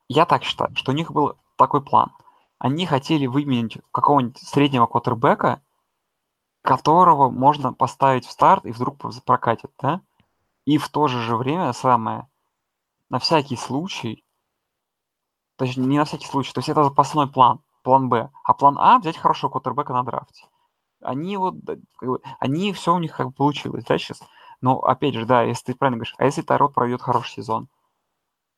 я 0.09 0.25
так 0.25 0.43
считаю, 0.43 0.75
что 0.75 0.91
у 0.91 0.95
них 0.95 1.11
был 1.11 1.37
такой 1.55 1.81
план. 1.81 2.11
Они 2.57 2.85
хотели 2.85 3.27
выменить 3.27 3.77
какого-нибудь 3.91 4.37
среднего 4.39 4.87
квотербека, 4.87 5.61
которого 6.61 7.29
можно 7.29 7.73
поставить 7.73 8.25
в 8.25 8.31
старт 8.31 8.65
и 8.65 8.71
вдруг 8.71 8.97
прокатит, 9.23 9.71
да? 9.79 10.01
И 10.65 10.77
в 10.77 10.89
то 10.89 11.07
же 11.07 11.35
время 11.35 11.71
самое, 11.73 12.27
на 13.09 13.19
всякий 13.19 13.55
случай, 13.55 14.25
то 15.57 15.65
есть 15.65 15.77
не 15.77 15.97
на 15.97 16.05
всякий 16.05 16.25
случай, 16.25 16.51
то 16.53 16.59
есть 16.59 16.69
это 16.69 16.83
запасной 16.83 17.27
план, 17.27 17.61
план 17.83 18.09
Б, 18.09 18.31
а 18.43 18.53
план 18.53 18.77
А 18.79 18.97
взять 18.97 19.17
хорошего 19.17 19.51
квотербека 19.51 19.93
на 19.93 20.03
драфте. 20.03 20.47
Они 21.01 21.37
вот, 21.37 21.55
как 21.97 22.09
бы, 22.09 22.21
они 22.39 22.73
все 22.73 22.95
у 22.95 22.99
них 22.99 23.15
как 23.15 23.27
бы 23.27 23.33
получилось, 23.33 23.85
да, 23.85 23.97
сейчас. 23.99 24.21
Но 24.59 24.79
опять 24.79 25.13
же, 25.13 25.25
да, 25.25 25.43
если 25.43 25.65
ты 25.65 25.75
правильно 25.75 25.97
говоришь, 25.97 26.15
а 26.17 26.25
если 26.25 26.41
Тарот 26.41 26.73
пройдет 26.73 27.03
хороший 27.03 27.33
сезон, 27.33 27.67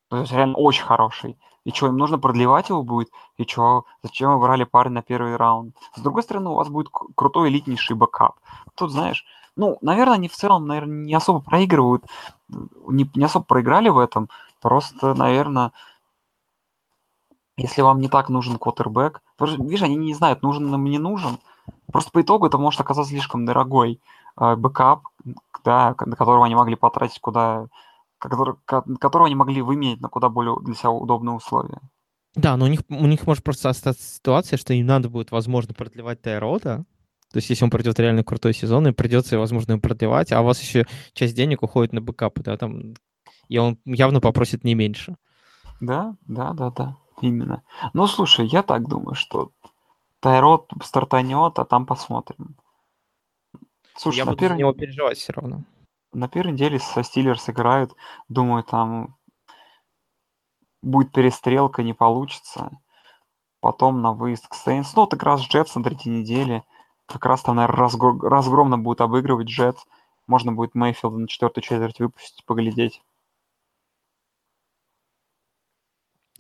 то 0.09 0.17
есть 0.17 0.31
реально 0.31 0.55
очень 0.55 0.83
хороший. 0.83 1.37
И 1.65 1.71
что, 1.71 1.87
им 1.87 1.97
нужно 1.97 2.17
продлевать 2.17 2.69
его 2.69 2.81
будет? 2.81 3.09
И 3.35 3.43
что, 3.43 3.85
зачем 4.01 4.31
вы 4.31 4.39
брали 4.39 4.63
парень 4.63 4.93
на 4.93 5.01
первый 5.01 5.35
раунд? 5.35 5.75
С 5.95 5.99
другой 5.99 6.23
стороны, 6.23 6.49
у 6.49 6.53
вас 6.53 6.69
будет 6.69 6.87
крутой 7.15 7.49
элитнейший 7.49 7.95
backup. 7.95 8.35
Тут, 8.75 8.91
знаешь, 8.91 9.25
ну, 9.57 9.77
наверное, 9.81 10.15
они 10.15 10.29
в 10.29 10.35
целом, 10.35 10.65
наверное, 10.65 11.05
не 11.05 11.13
особо 11.13 11.41
проигрывают, 11.41 12.05
не, 12.87 13.09
не 13.15 13.25
особо 13.25 13.43
проиграли 13.43 13.89
в 13.89 13.97
этом. 13.97 14.29
Просто, 14.61 15.13
наверное, 15.13 15.73
если 17.57 17.81
вам 17.81 17.99
не 17.99 18.07
так 18.07 18.29
нужен 18.29 18.57
квотербек, 18.57 19.21
видишь, 19.39 19.81
они 19.81 19.95
не 19.95 20.13
знают, 20.13 20.43
нужен 20.43 20.69
нам 20.69 20.85
не 20.85 20.99
нужен. 20.99 21.39
Просто 21.91 22.11
по 22.11 22.21
итогу 22.21 22.45
это 22.45 22.57
может 22.57 22.79
оказаться 22.79 23.11
слишком 23.11 23.45
дорогой 23.45 23.99
э, 24.39 24.55
backup, 24.55 25.07
да, 25.65 25.95
на 26.05 26.15
которого 26.15 26.45
они 26.45 26.55
могли 26.55 26.75
потратить 26.75 27.19
куда 27.19 27.67
которого 28.19 29.25
они 29.25 29.35
могли 29.35 29.61
выменять 29.61 30.01
на 30.01 30.09
куда 30.09 30.29
более 30.29 30.57
для 30.61 30.75
себя 30.75 30.91
удобные 30.91 31.35
условия. 31.35 31.79
Да, 32.35 32.55
но 32.55 32.65
у 32.65 32.67
них, 32.67 32.81
у 32.89 33.07
них 33.07 33.25
может 33.25 33.43
просто 33.43 33.69
остаться 33.69 34.03
ситуация, 34.03 34.57
что 34.57 34.73
им 34.73 34.85
надо 34.85 35.09
будет, 35.09 35.31
возможно, 35.31 35.73
продлевать 35.73 36.21
Тайрота. 36.21 36.85
То 37.31 37.37
есть, 37.37 37.49
если 37.49 37.63
он 37.63 37.71
пройдет 37.71 37.99
реально 37.99 38.23
крутой 38.23 38.53
сезон, 38.53 38.87
и 38.87 38.91
придется, 38.91 39.37
возможно, 39.37 39.73
им 39.73 39.81
продлевать, 39.81 40.31
а 40.31 40.41
у 40.41 40.45
вас 40.45 40.61
еще 40.61 40.85
часть 41.13 41.35
денег 41.35 41.63
уходит 41.63 41.93
на 41.93 42.01
бэкапы, 42.01 42.41
да, 42.41 42.55
там, 42.57 42.93
и 43.49 43.57
он 43.57 43.79
явно 43.85 44.21
попросит 44.21 44.63
не 44.63 44.75
меньше. 44.75 45.15
Да, 45.81 46.15
да, 46.27 46.53
да, 46.53 46.71
да, 46.71 46.97
именно. 47.21 47.63
Ну, 47.93 48.07
слушай, 48.07 48.47
я 48.47 48.63
так 48.63 48.87
думаю, 48.87 49.15
что 49.15 49.51
Тайрот 50.19 50.71
стартанет, 50.83 51.59
а 51.59 51.65
там 51.65 51.85
посмотрим. 51.85 52.55
Слушай, 53.97 54.19
я 54.19 54.25
буду 54.25 54.37
первый... 54.37 54.53
за 54.53 54.59
него 54.59 54.73
переживать 54.73 55.17
все 55.17 55.33
равно 55.33 55.63
на 56.13 56.27
первой 56.27 56.53
неделе 56.53 56.79
со 56.79 57.03
Стиллерс 57.03 57.49
играют. 57.49 57.93
Думаю, 58.29 58.63
там 58.63 59.17
будет 60.81 61.11
перестрелка, 61.11 61.83
не 61.83 61.93
получится. 61.93 62.71
Потом 63.59 64.01
на 64.01 64.13
выезд 64.13 64.47
к 64.47 64.53
Сейнс. 64.53 64.95
Ну, 64.95 65.01
вот 65.03 65.13
игра 65.13 65.37
с 65.37 65.41
Джетс 65.41 65.75
на 65.75 65.83
третьей 65.83 66.11
неделе. 66.11 66.63
Как 67.05 67.25
раз 67.25 67.41
там, 67.41 67.55
наверное, 67.55 67.79
разгр... 67.79 68.19
разгромно 68.21 68.77
будет 68.77 69.01
обыгрывать 69.01 69.47
Джетс. 69.47 69.83
Можно 70.27 70.51
будет 70.51 70.75
Мейфилда 70.75 71.17
на 71.17 71.27
четвертую 71.27 71.63
четверть 71.63 71.99
выпустить, 71.99 72.45
поглядеть. 72.45 73.01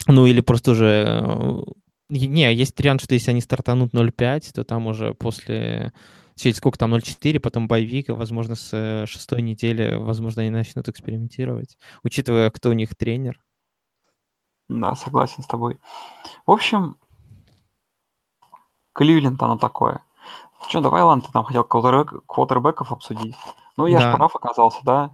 Ну, 0.07 0.25
или 0.25 0.41
просто 0.41 0.71
уже... 0.71 1.05
Э, 1.07 1.61
не, 2.09 2.53
есть 2.53 2.77
вариант, 2.79 3.01
что 3.01 3.13
если 3.13 3.31
они 3.31 3.41
стартанут 3.41 3.93
0-5, 3.93 4.53
то 4.53 4.63
там 4.63 4.87
уже 4.87 5.13
после 5.13 5.91
через 6.37 6.57
сколько 6.57 6.77
там, 6.77 6.93
0.4, 6.93 7.39
потом 7.39 7.67
боевик, 7.67 8.09
возможно, 8.09 8.55
с 8.55 8.69
э, 8.73 9.05
шестой 9.05 9.41
недели, 9.41 9.95
возможно, 9.95 10.41
они 10.43 10.51
начнут 10.51 10.87
экспериментировать, 10.87 11.77
учитывая, 12.03 12.49
кто 12.51 12.69
у 12.69 12.73
них 12.73 12.95
тренер. 12.95 13.41
Да, 14.69 14.95
согласен 14.95 15.43
с 15.43 15.47
тобой. 15.47 15.79
В 16.45 16.51
общем, 16.51 16.97
Кливленд 18.93 19.41
оно 19.41 19.57
такое. 19.57 20.01
Что, 20.67 20.81
давай, 20.81 21.03
ладно, 21.03 21.23
ты 21.23 21.31
там 21.31 21.43
хотел 21.43 21.63
квотербек, 21.63 22.25
квотербеков 22.25 22.91
обсудить. 22.91 23.35
Ну, 23.77 23.85
я 23.85 23.99
да. 23.99 24.11
же 24.11 24.17
прав 24.17 24.35
оказался, 24.35 24.79
да? 24.83 25.11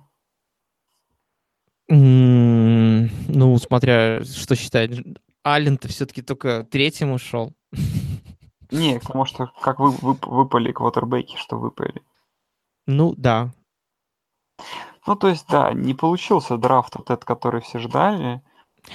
Mm, 1.91 3.09
ну, 3.27 3.57
смотря, 3.57 4.23
что 4.23 4.55
считать. 4.55 4.91
Аллен-то 5.43 5.89
все-таки 5.89 6.21
только 6.21 6.63
третьим 6.63 7.11
ушел. 7.11 7.53
Не, 8.73 8.99
потому 8.99 9.25
что 9.25 9.51
как 9.61 9.79
вы, 9.79 9.91
вы, 9.91 10.17
выпали 10.21 10.71
квотербеки, 10.71 11.37
что 11.37 11.57
выпали. 11.57 12.01
Ну, 12.87 13.13
да. 13.15 13.51
Ну, 15.05 15.15
то 15.15 15.27
есть, 15.27 15.47
да, 15.47 15.73
не 15.73 15.93
получился 15.93 16.57
драфт 16.57 16.95
вот 16.95 17.09
этот, 17.09 17.23
который 17.23 17.61
все 17.61 17.77
ждали. 17.77 18.41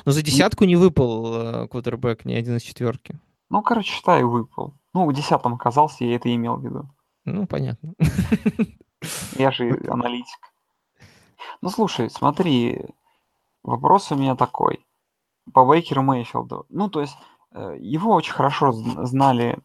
Но 0.05 0.12
за 0.12 0.22
десятку 0.22 0.64
не 0.64 0.76
выпал 0.76 1.35
э, 1.35 1.68
квотербек, 1.68 2.24
ни 2.24 2.35
один 2.35 2.57
из 2.57 2.62
четверки. 2.62 3.18
Ну, 3.51 3.62
короче, 3.62 3.93
считаю, 3.93 4.29
выпал. 4.29 4.74
Ну, 4.95 5.09
в 5.09 5.14
десятом 5.14 5.55
оказался, 5.55 6.05
я 6.05 6.16
это 6.16 6.35
имел 6.35 6.57
в 6.57 6.64
виду. 6.64 6.89
Ну, 7.24 7.47
понятно. 7.47 7.95
Я 9.39 9.53
же 9.53 9.81
аналитик. 9.89 10.39
Ну, 11.62 11.70
слушай, 11.70 12.11
смотри, 12.11 12.85
вопрос 13.62 14.11
у 14.11 14.16
меня 14.16 14.35
такой. 14.35 14.85
По 15.53 15.64
Бейкеру 15.64 16.03
Мейфилду. 16.03 16.66
Ну, 16.68 16.91
то 16.91 17.01
есть, 17.01 17.16
э, 17.53 17.76
его 17.79 18.12
очень 18.14 18.33
хорошо 18.33 18.72
знали 18.72 19.59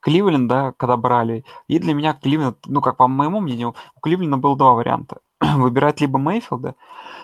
Кливленд, 0.00 0.48
да, 0.48 0.72
когда 0.72 0.96
брали. 0.96 1.44
И 1.68 1.78
для 1.78 1.94
меня 1.94 2.14
Кливленд, 2.14 2.58
ну, 2.66 2.80
как 2.80 2.96
по 2.96 3.06
моему 3.06 3.40
мнению, 3.40 3.74
у 3.94 4.00
Кливленда 4.00 4.36
было 4.36 4.56
два 4.56 4.72
варианта. 4.72 5.20
Выбирать 5.40 6.00
либо 6.00 6.18
Мейфилда, 6.18 6.74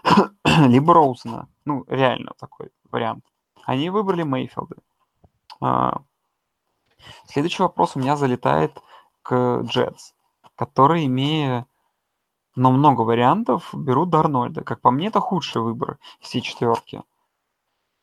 либо 0.66 0.94
Роузена. 0.94 1.48
Ну, 1.64 1.84
реально 1.88 2.32
такой 2.38 2.70
вариант. 2.90 3.24
Они 3.64 3.90
выбрали 3.90 4.22
Мейфилда. 4.22 4.76
А, 5.60 6.02
следующий 7.26 7.62
вопрос 7.62 7.96
у 7.96 8.00
меня 8.00 8.16
залетает 8.16 8.80
к 9.22 9.62
Джетс, 9.62 10.12
которые, 10.56 11.06
имея 11.06 11.66
но 12.58 12.72
много 12.72 13.02
вариантов, 13.02 13.70
берут 13.72 14.10
Дарнольда. 14.10 14.64
Как 14.64 14.80
по 14.80 14.90
мне, 14.90 15.06
это 15.06 15.20
худший 15.20 15.62
выбор 15.62 15.98
всей 16.18 16.40
четверки. 16.40 17.02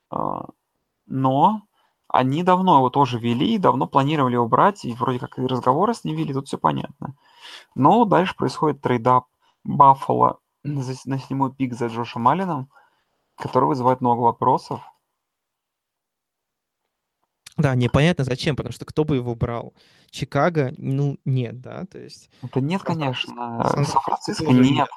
А, 0.09 0.45
но 1.07 1.61
они 2.15 2.43
давно 2.43 2.77
его 2.77 2.89
тоже 2.89 3.19
вели, 3.19 3.57
давно 3.57 3.87
планировали 3.87 4.35
его 4.35 4.47
брать, 4.47 4.85
и 4.85 4.93
вроде 4.93 5.19
как 5.19 5.37
и 5.37 5.45
разговоры 5.45 5.93
с 5.93 6.03
ним 6.03 6.15
вели, 6.15 6.33
тут 6.33 6.47
все 6.47 6.57
понятно. 6.57 7.15
Но 7.75 8.05
дальше 8.05 8.35
происходит 8.35 8.81
trade 8.81 9.13
up 9.13 9.25
Баффало 9.63 10.39
на 10.63 10.83
седьмой 10.83 11.53
пик 11.53 11.73
за 11.73 11.87
Джошем 11.87 12.27
Алленом, 12.27 12.69
который 13.37 13.65
вызывает 13.65 14.01
много 14.01 14.21
вопросов. 14.21 14.81
Да, 17.57 17.73
непонятно 17.75 18.23
зачем, 18.23 18.55
потому 18.55 18.73
что 18.73 18.85
кто 18.85 19.05
бы 19.05 19.15
его 19.15 19.33
брал? 19.35 19.73
Чикаго? 20.09 20.73
Ну, 20.77 21.17
нет, 21.25 21.61
да, 21.61 21.85
то 21.85 21.97
есть... 21.97 22.29
Это 22.41 22.59
нет, 22.59 22.81
Сан- 22.81 22.97
конечно. 22.97 23.73
Сан-Франциско 23.85 24.51
нет. 24.51 24.71
нет. 24.71 24.89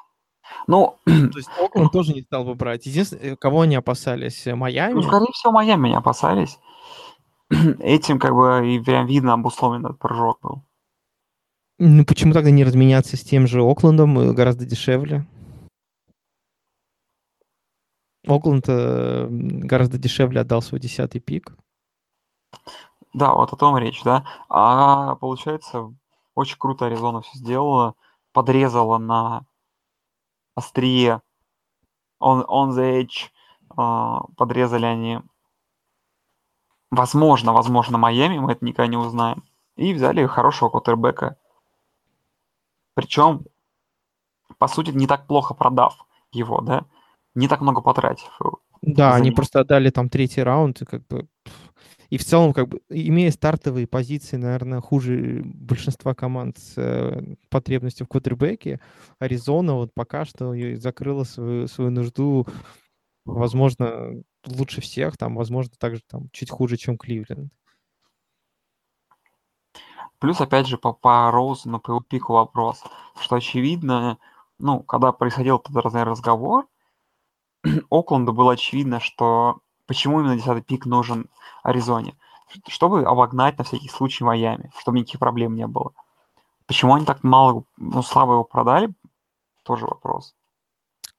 Ну, 0.67 0.97
То 1.05 1.37
есть 1.37 1.49
Окленд 1.59 1.91
тоже 1.91 2.13
не 2.13 2.21
стал 2.21 2.43
бы 2.43 2.55
брать. 2.55 2.85
Единственное, 2.85 3.35
кого 3.35 3.61
они 3.61 3.75
опасались? 3.75 4.45
Э, 4.47 4.51
ну, 4.51 4.57
Майами? 4.57 5.01
скорее 5.01 5.31
всего, 5.31 5.53
Майами 5.53 5.89
не 5.89 5.95
опасались. 5.95 6.59
Этим 7.79 8.19
как 8.19 8.33
бы 8.33 8.75
и 8.75 8.79
прям 8.79 9.07
видно 9.07 9.33
обусловлен 9.33 9.85
этот 9.85 9.99
прыжок 9.99 10.39
был. 10.41 10.63
Ну, 11.79 12.05
почему 12.05 12.33
тогда 12.33 12.51
не 12.51 12.63
разменяться 12.63 13.15
с 13.17 13.21
тем 13.23 13.47
же 13.47 13.61
Оклендом? 13.61 14.19
э, 14.19 14.33
Гораздо 14.33 14.65
дешевле. 14.65 15.25
Окленд 18.27 18.65
э, 18.67 19.27
гораздо 19.29 19.97
дешевле 19.97 20.41
отдал 20.41 20.61
свой 20.61 20.79
десятый 20.79 21.21
пик. 21.21 21.55
Да, 23.13 23.33
вот 23.33 23.53
о 23.53 23.55
том 23.55 23.77
речь, 23.77 24.03
да. 24.03 24.25
А 24.49 25.15
получается, 25.15 25.93
очень 26.35 26.57
круто 26.57 26.85
Аризона 26.85 27.21
все 27.21 27.37
сделала, 27.37 27.95
подрезала 28.33 28.97
на 28.97 29.45
острие, 30.55 31.21
on, 32.21 32.45
on 32.45 32.71
the 32.71 33.01
edge, 33.03 33.29
подрезали 34.35 34.85
они, 34.85 35.19
возможно, 36.91 37.53
возможно, 37.53 37.97
Майами, 37.97 38.39
мы 38.39 38.53
это 38.53 38.65
никогда 38.65 38.87
не 38.87 38.97
узнаем, 38.97 39.43
и 39.75 39.93
взяли 39.93 40.25
хорошего 40.25 40.69
квотербека. 40.69 41.37
Причем, 42.93 43.45
по 44.57 44.67
сути, 44.67 44.91
не 44.91 45.07
так 45.07 45.27
плохо 45.27 45.53
продав 45.53 46.05
его, 46.31 46.61
да, 46.61 46.85
не 47.35 47.47
так 47.47 47.61
много 47.61 47.81
потратив. 47.81 48.29
Да, 48.81 49.15
они 49.15 49.27
него. 49.27 49.37
просто 49.37 49.59
отдали 49.59 49.89
там 49.89 50.09
третий 50.09 50.43
раунд, 50.43 50.81
и 50.81 50.85
как 50.85 51.05
бы... 51.07 51.27
И 52.09 52.17
в 52.17 52.25
целом, 52.25 52.53
как 52.53 52.67
бы, 52.67 52.81
имея 52.89 53.29
стартовые 53.29 53.85
позиции, 53.85 54.35
наверное, 54.35 54.81
хуже 54.81 55.41
большинства 55.43 56.15
команд 56.15 56.57
с 56.57 56.73
э, 56.75 57.35
потребностью 57.49 58.07
в 58.07 58.09
квотербеке, 58.09 58.79
Аризона 59.19 59.75
вот 59.75 59.93
пока 59.93 60.25
что 60.25 60.55
закрыла 60.77 61.23
свою, 61.23 61.67
свою 61.67 61.91
нужду, 61.91 62.47
возможно, 63.25 64.23
лучше 64.45 64.81
всех, 64.81 65.17
там, 65.17 65.35
возможно, 65.35 65.71
также 65.77 66.01
там 66.07 66.29
чуть 66.31 66.49
хуже, 66.49 66.77
чем 66.77 66.97
Кливленд. 66.97 67.51
Плюс, 70.19 70.41
опять 70.41 70.67
же, 70.67 70.77
по, 70.77 70.91
по 70.91 71.31
Роузу, 71.31 71.79
по 71.79 71.91
его 71.91 72.01
пику 72.01 72.33
вопрос, 72.33 72.83
что 73.21 73.37
очевидно, 73.37 74.17
ну, 74.57 74.83
когда 74.83 75.11
происходил 75.13 75.57
этот 75.57 75.93
разговор, 75.93 76.67
Окленду 77.89 78.33
было 78.33 78.53
очевидно, 78.53 78.99
что 78.99 79.59
почему 79.85 80.19
именно 80.19 80.35
10 80.35 80.65
пик 80.65 80.85
нужен 80.85 81.29
Аризоне. 81.63 82.15
Чтобы 82.67 83.03
обогнать 83.03 83.57
на 83.57 83.63
всякий 83.63 83.89
случай 83.89 84.23
Майами, 84.23 84.71
чтобы 84.79 84.99
никаких 84.99 85.19
проблем 85.19 85.55
не 85.55 85.67
было. 85.67 85.93
Почему 86.65 86.95
они 86.95 87.05
так 87.05 87.23
мало, 87.23 87.63
ну, 87.77 88.01
слабо 88.01 88.33
его 88.33 88.43
продали, 88.43 88.91
тоже 89.63 89.85
вопрос. 89.85 90.35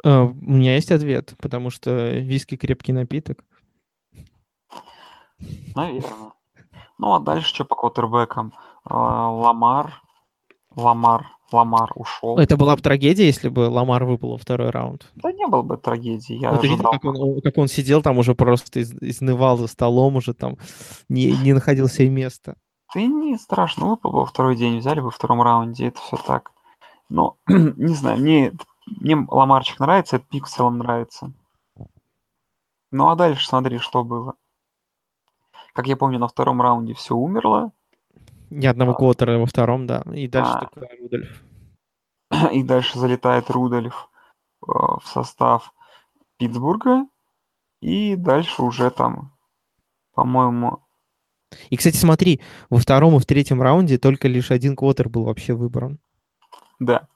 Э, 0.05 0.23
У 0.23 0.33
меня 0.51 0.75
есть 0.77 0.91
ответ, 0.93 1.35
потому 1.41 1.71
что 1.71 2.11
виски 2.19 2.57
крепкий 2.57 2.93
напиток. 2.93 3.45
Наверное. 5.75 6.33
Ну, 6.99 7.15
а 7.15 7.21
дальше 7.21 7.49
что 7.49 7.65
по 7.65 7.75
квотербекам? 7.77 8.53
Э, 8.89 8.93
Ламар, 8.95 10.03
Ламар, 10.77 11.27
Ламар 11.51 11.91
ушел. 11.95 12.39
Это 12.39 12.57
была 12.57 12.77
бы 12.77 12.83
трагедия, 12.83 13.25
если 13.27 13.49
бы 13.49 13.61
Ламар 13.69 14.05
выпал 14.05 14.33
во 14.33 14.39
второй 14.39 14.71
раунд. 14.71 15.11
Да 15.15 15.33
не 15.33 15.47
было 15.47 15.63
бы 15.63 15.77
трагедии. 15.79 16.35
Я 16.35 16.53
Ну, 16.53 16.59
ты 16.61 16.69
видел, 16.69 16.87
ожидал. 16.89 16.93
как 16.93 17.05
он, 17.05 17.41
как 17.41 17.59
он 17.59 17.69
сидел 17.69 18.03
там 18.03 18.19
уже 18.19 18.35
просто 18.35 18.81
из- 18.81 18.93
изнывал 19.01 19.57
за 19.57 19.67
столом, 19.67 20.17
уже 20.17 20.35
там 20.35 20.57
не, 21.09 21.33
не 21.33 21.53
находил 21.55 21.89
себе 21.89 22.11
места. 22.11 22.57
И 22.95 23.07
не 23.07 23.39
страшно, 23.39 23.87
выпал 23.87 24.11
бы 24.13 24.19
во 24.21 24.27
второй 24.27 24.57
день, 24.57 24.79
взяли 24.79 24.99
бы 25.01 25.07
во 25.07 25.11
втором 25.11 25.41
раунде, 25.43 25.87
это 25.89 26.01
все 26.01 26.17
так. 26.19 26.51
Но, 27.09 27.37
не 27.49 27.95
знаю, 27.95 28.19
мне, 28.19 28.53
мне 28.87 29.17
Ламарчик 29.29 29.79
нравится, 29.81 30.17
этот 30.17 30.29
пик 30.29 30.47
в 30.47 30.51
целом 30.51 30.79
нравится. 30.79 31.33
Ну 32.91 33.09
а 33.09 33.15
дальше 33.17 33.47
смотри, 33.47 33.79
что 33.79 34.03
было. 34.05 34.35
Как 35.73 35.87
я 35.87 35.97
помню, 35.97 36.19
на 36.19 36.27
втором 36.29 36.61
раунде 36.61 36.95
все 36.95 37.15
умерло, 37.15 37.73
Ни 38.51 38.67
одного 38.67 38.93
А. 38.93 38.95
квотера 38.95 39.39
во 39.39 39.47
втором, 39.47 39.87
да. 39.87 40.03
И 40.13 40.27
дальше 40.27 40.53
А. 40.55 40.67
только 40.67 40.89
Рудольф. 41.01 41.43
и 42.53 42.63
дальше 42.65 42.99
залетает 42.99 43.49
Рудольф 43.51 44.09
э, 44.63 44.67
в 44.67 45.03
состав 45.05 45.73
Питтсбурга, 46.37 47.07
и 47.81 48.17
дальше 48.17 48.63
уже 48.63 48.91
там, 48.91 49.33
по-моему, 50.15 50.81
И, 51.69 51.77
кстати, 51.77 51.97
смотри, 51.97 52.41
во 52.71 52.79
втором 52.79 53.15
и 53.17 53.21
в 53.21 53.27
третьем 53.27 53.63
раунде 53.63 53.99
только 53.99 54.27
лишь 54.27 54.51
один 54.51 54.75
квотер 54.75 55.09
был 55.09 55.25
вообще 55.25 55.55
выбран. 55.55 55.99
да, 56.81 57.07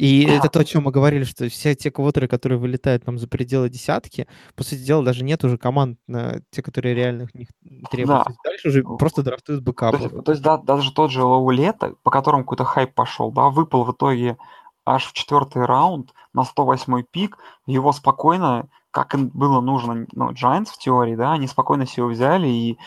И 0.00 0.24
это 0.24 0.48
то, 0.48 0.60
о 0.60 0.64
чем 0.64 0.84
мы 0.84 0.92
говорили, 0.92 1.24
что 1.24 1.46
все 1.50 1.74
те 1.74 1.90
квотеры, 1.90 2.26
которые 2.26 2.58
вылетают 2.58 3.04
там 3.04 3.18
за 3.18 3.28
пределы 3.28 3.68
десятки, 3.68 4.26
по 4.56 4.64
сути 4.64 4.80
дела, 4.80 5.04
даже 5.04 5.24
нет 5.24 5.44
уже 5.44 5.58
команд, 5.58 5.98
на 6.06 6.40
те, 6.50 6.62
которые 6.62 6.94
реально 6.94 7.24
их 7.24 7.34
не 7.34 7.46
требуют. 7.90 8.24
Да. 8.24 8.24
То 8.24 8.34
дальше 8.42 8.68
уже 8.68 8.82
просто 8.82 9.22
драфтуют 9.22 9.62
То 9.62 9.70
бэкапы. 9.70 9.98
есть, 9.98 10.24
то 10.24 10.32
есть, 10.32 10.42
да, 10.42 10.56
даже 10.56 10.94
тот 10.94 11.10
же 11.10 11.22
Лаулета, 11.22 11.96
по 12.02 12.10
которому 12.10 12.44
какой-то 12.44 12.64
хайп 12.64 12.94
пошел, 12.94 13.30
да, 13.30 13.50
выпал 13.50 13.84
в 13.84 13.92
итоге 13.92 14.38
аж 14.86 15.04
в 15.04 15.12
четвертый 15.12 15.66
раунд 15.66 16.14
на 16.32 16.44
108 16.44 17.02
пик, 17.10 17.36
его 17.66 17.92
спокойно, 17.92 18.70
как 18.90 19.12
им 19.12 19.28
было 19.28 19.60
нужно, 19.60 20.06
ну, 20.12 20.30
Giants 20.30 20.70
в 20.70 20.78
теории, 20.78 21.14
да, 21.14 21.32
они 21.32 21.46
спокойно 21.46 21.84
все 21.84 22.06
взяли 22.06 22.48
и, 22.48 22.78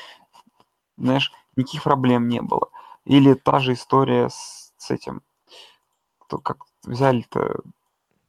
знаешь, 0.98 1.32
никаких 1.56 1.84
проблем 1.84 2.28
не 2.28 2.42
было. 2.42 2.70
Или 3.06 3.36
та 3.36 3.60
же 3.60 3.74
история 3.74 4.30
с, 4.30 4.74
с 4.78 4.90
этим, 4.90 5.22
кто 6.18 6.40
как 6.40 6.66
взяли-то 6.84 7.62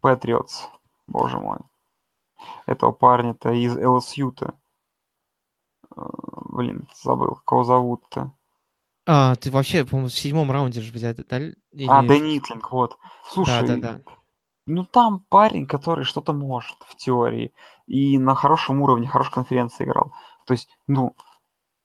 Patriots, 0.02 0.68
боже 1.07 1.38
мой, 1.38 1.59
этого 2.66 2.92
парня-то 2.92 3.50
из 3.52 3.76
LSU-то. 3.76 4.55
Э, 5.96 6.00
Блин, 6.50 6.88
забыл, 7.02 7.40
кого 7.44 7.64
зовут-то. 7.64 8.32
А, 9.07 9.34
ты 9.36 9.50
вообще, 9.50 9.84
по-моему, 9.84 10.09
в 10.09 10.14
седьмом 10.14 10.50
раунде 10.50 10.80
же 10.80 10.92
взять, 10.92 11.16
да? 11.16 11.36
А, 11.36 11.40
Или- 11.40 12.09
Дэнни 12.09 12.38
Итлинг, 12.38 12.70
вот. 12.72 12.96
Слушай, 13.28 13.66
да, 13.66 13.76
да. 13.76 14.00
ну 14.66 14.84
там 14.84 15.24
парень, 15.28 15.66
который 15.66 16.05
что-то 16.05 16.32
может 16.32 16.76
в 16.86 16.96
теории. 16.96 17.52
И 17.86 18.18
на 18.18 18.34
хорошем 18.34 18.80
уровне, 18.80 19.07
хорошей 19.07 19.32
конференции 19.32 19.84
играл. 19.84 20.12
То 20.46 20.52
есть, 20.52 20.68
ну, 20.86 21.14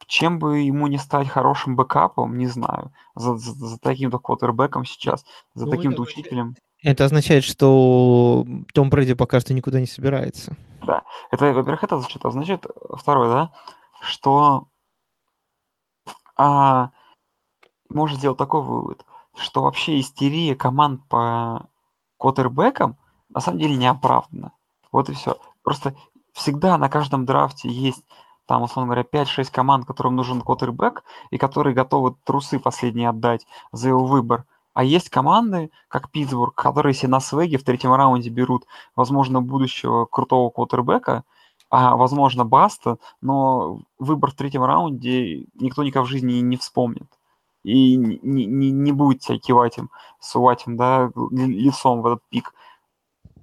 чем 0.09 0.39
бы 0.39 0.57
ему 0.61 0.87
не 0.87 0.97
стать 0.97 1.29
хорошим 1.29 1.75
бэкапом, 1.75 2.35
не 2.35 2.47
знаю. 2.47 2.91
За, 3.13 3.37
за- 3.37 3.53
за 3.53 3.77
таким-то 3.79 4.17
квотербеком 4.17 4.83
сейчас, 4.83 5.23
за 5.53 5.65
Ну, 5.65 5.71
таким-то 5.71 6.01
это 6.01 6.11
учителем. 6.11 6.55
Это 6.81 7.05
означает, 7.05 7.43
что 7.43 8.43
Том 8.73 8.89
Брэди 8.89 9.13
пока 9.13 9.39
что 9.39 9.53
никуда 9.53 9.79
не 9.79 9.85
собирается. 9.85 10.57
Это, 11.31 11.53
во-первых, 11.53 11.83
это 11.83 11.99
значит, 11.99 12.25
а 12.25 12.31
значит, 12.31 12.65
второе, 12.97 13.29
да, 13.29 13.51
что 14.01 14.67
а, 16.35 16.89
можно 17.87 18.17
сделать 18.17 18.39
такой 18.39 18.63
вывод, 18.63 19.05
что 19.35 19.61
вообще 19.61 19.99
истерия 19.99 20.55
команд 20.55 21.07
по 21.07 21.67
квотербекам 22.17 22.97
на 23.29 23.41
самом 23.41 23.59
деле 23.59 23.75
не 23.75 23.85
оправдана. 23.85 24.53
Вот 24.91 25.09
и 25.09 25.13
все. 25.13 25.37
Просто 25.61 25.93
всегда 26.33 26.79
на 26.79 26.89
каждом 26.89 27.27
драфте 27.27 27.69
есть 27.69 28.03
там, 28.49 28.63
условно 28.63 28.95
говоря, 28.95 29.07
5-6 29.23 29.51
команд, 29.51 29.85
которым 29.85 30.15
нужен 30.15 30.41
квотербек, 30.41 31.03
и 31.29 31.37
которые 31.37 31.75
готовы 31.75 32.15
трусы 32.23 32.57
последние 32.57 33.09
отдать 33.09 33.45
за 33.71 33.89
его 33.89 34.03
выбор. 34.03 34.45
А 34.73 34.83
есть 34.83 35.11
команды, 35.11 35.69
как 35.87 36.09
Питтсбург, 36.09 36.55
которые 36.55 36.95
себе 36.95 37.09
на 37.09 37.19
свеге 37.19 37.59
в 37.59 37.63
третьем 37.63 37.93
раунде 37.93 38.31
берут, 38.31 38.65
возможно, 38.95 39.39
будущего 39.39 40.05
крутого 40.05 40.49
квотербека, 40.49 41.25
а, 41.69 41.95
возможно, 41.95 42.43
Баста, 42.43 42.97
но 43.21 43.81
выбор 43.99 44.31
в 44.31 44.35
третьем 44.35 44.63
раунде 44.63 45.45
никто 45.53 45.83
никогда 45.83 46.01
в 46.01 46.09
жизни 46.09 46.39
не 46.39 46.57
вспомнит. 46.57 47.07
И 47.61 47.95
не, 47.97 48.17
не, 48.47 48.71
не 48.71 48.91
будет 48.91 49.19
тебя 49.19 49.37
кивать 49.37 49.77
им, 49.77 49.91
сувать 50.19 50.65
им, 50.65 50.75
да, 50.75 51.11
ли- 51.29 51.45
лицом 51.45 52.01
в 52.01 52.07
этот 52.07 52.23
пик. 52.29 52.55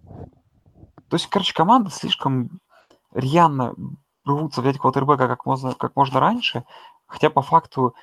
То 0.02 1.12
есть, 1.12 1.28
короче, 1.28 1.54
команда 1.54 1.90
слишком 1.90 2.58
рьяно 3.14 3.76
рвутся 4.26 4.60
взять 4.62 4.78
квотербека 4.78 5.28
как 5.28 5.46
можно, 5.46 5.74
как 5.74 5.96
можно 5.96 6.20
раньше, 6.20 6.64
хотя 7.06 7.30
по 7.30 7.42
факту 7.42 7.94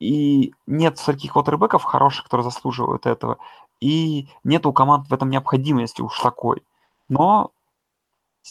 и 0.00 0.54
нет 0.66 0.98
стольких 0.98 1.32
квотербеков 1.32 1.84
хороших, 1.84 2.24
которые 2.24 2.44
заслуживают 2.44 3.06
этого, 3.06 3.38
и 3.80 4.28
нет 4.44 4.66
у 4.66 4.72
команд 4.72 5.08
в 5.08 5.14
этом 5.14 5.30
необходимости 5.30 6.02
уж 6.02 6.18
такой. 6.20 6.62
Но 7.08 7.52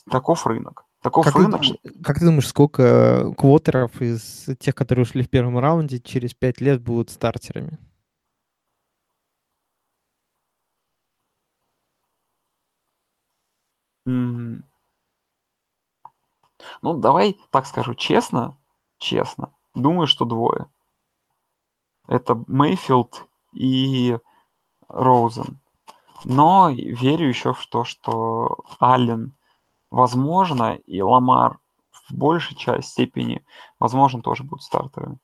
таков 0.10 0.46
рынок. 0.48 0.86
Таков 1.02 1.26
Как 1.26 1.34
ты, 1.36 1.40
рынок. 1.42 1.62
думаешь, 1.62 1.78
как 2.04 2.20
ты 2.20 2.26
думаешь, 2.26 2.48
сколько 2.48 3.32
квотеров 3.38 4.02
из 4.02 4.48
тех, 4.60 4.74
которые 4.74 5.04
ушли 5.04 5.22
в 5.24 5.30
первом 5.30 5.60
раунде, 5.60 6.00
через 6.00 6.34
пять 6.34 6.62
лет 6.62 6.82
будут 6.82 7.12
стартерами? 7.12 7.78
М. 14.08 14.64
Ну, 16.82 16.94
давай 16.96 17.40
так 17.52 17.66
скажу 17.66 17.94
честно, 17.96 18.58
честно. 18.98 19.54
думаю, 19.74 20.08
что 20.08 20.26
двое. 20.26 20.68
Это 22.08 22.42
Мейфилд 22.48 23.26
и 23.54 24.18
Роузен. 24.88 25.60
Но 26.24 26.70
верю 26.70 27.28
еще 27.28 27.54
в 27.54 27.66
то, 27.68 27.84
что 27.84 28.58
Аллен 28.80 29.34
возможно, 29.92 30.74
и 30.74 31.02
Ламар 31.02 31.60
в 31.92 32.14
большей 32.14 32.56
части 32.56 32.90
степени, 32.90 33.46
возможно, 33.80 34.22
тоже 34.22 34.44
будут 34.44 34.64
стартерами. 34.64 35.18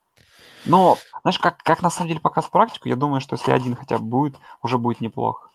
Но, 0.66 0.98
знаешь, 1.24 1.40
как, 1.40 1.58
как 1.64 1.82
на 1.82 1.90
самом 1.90 2.10
деле 2.10 2.20
пока 2.20 2.42
с 2.42 2.48
практику, 2.48 2.88
я 2.88 2.96
думаю, 2.96 3.22
что 3.22 3.36
если 3.36 3.52
один 3.52 3.76
хотя 3.76 3.98
бы 3.98 4.06
будет, 4.06 4.36
уже 4.62 4.78
будет 4.78 5.02
неплохо. 5.02 5.50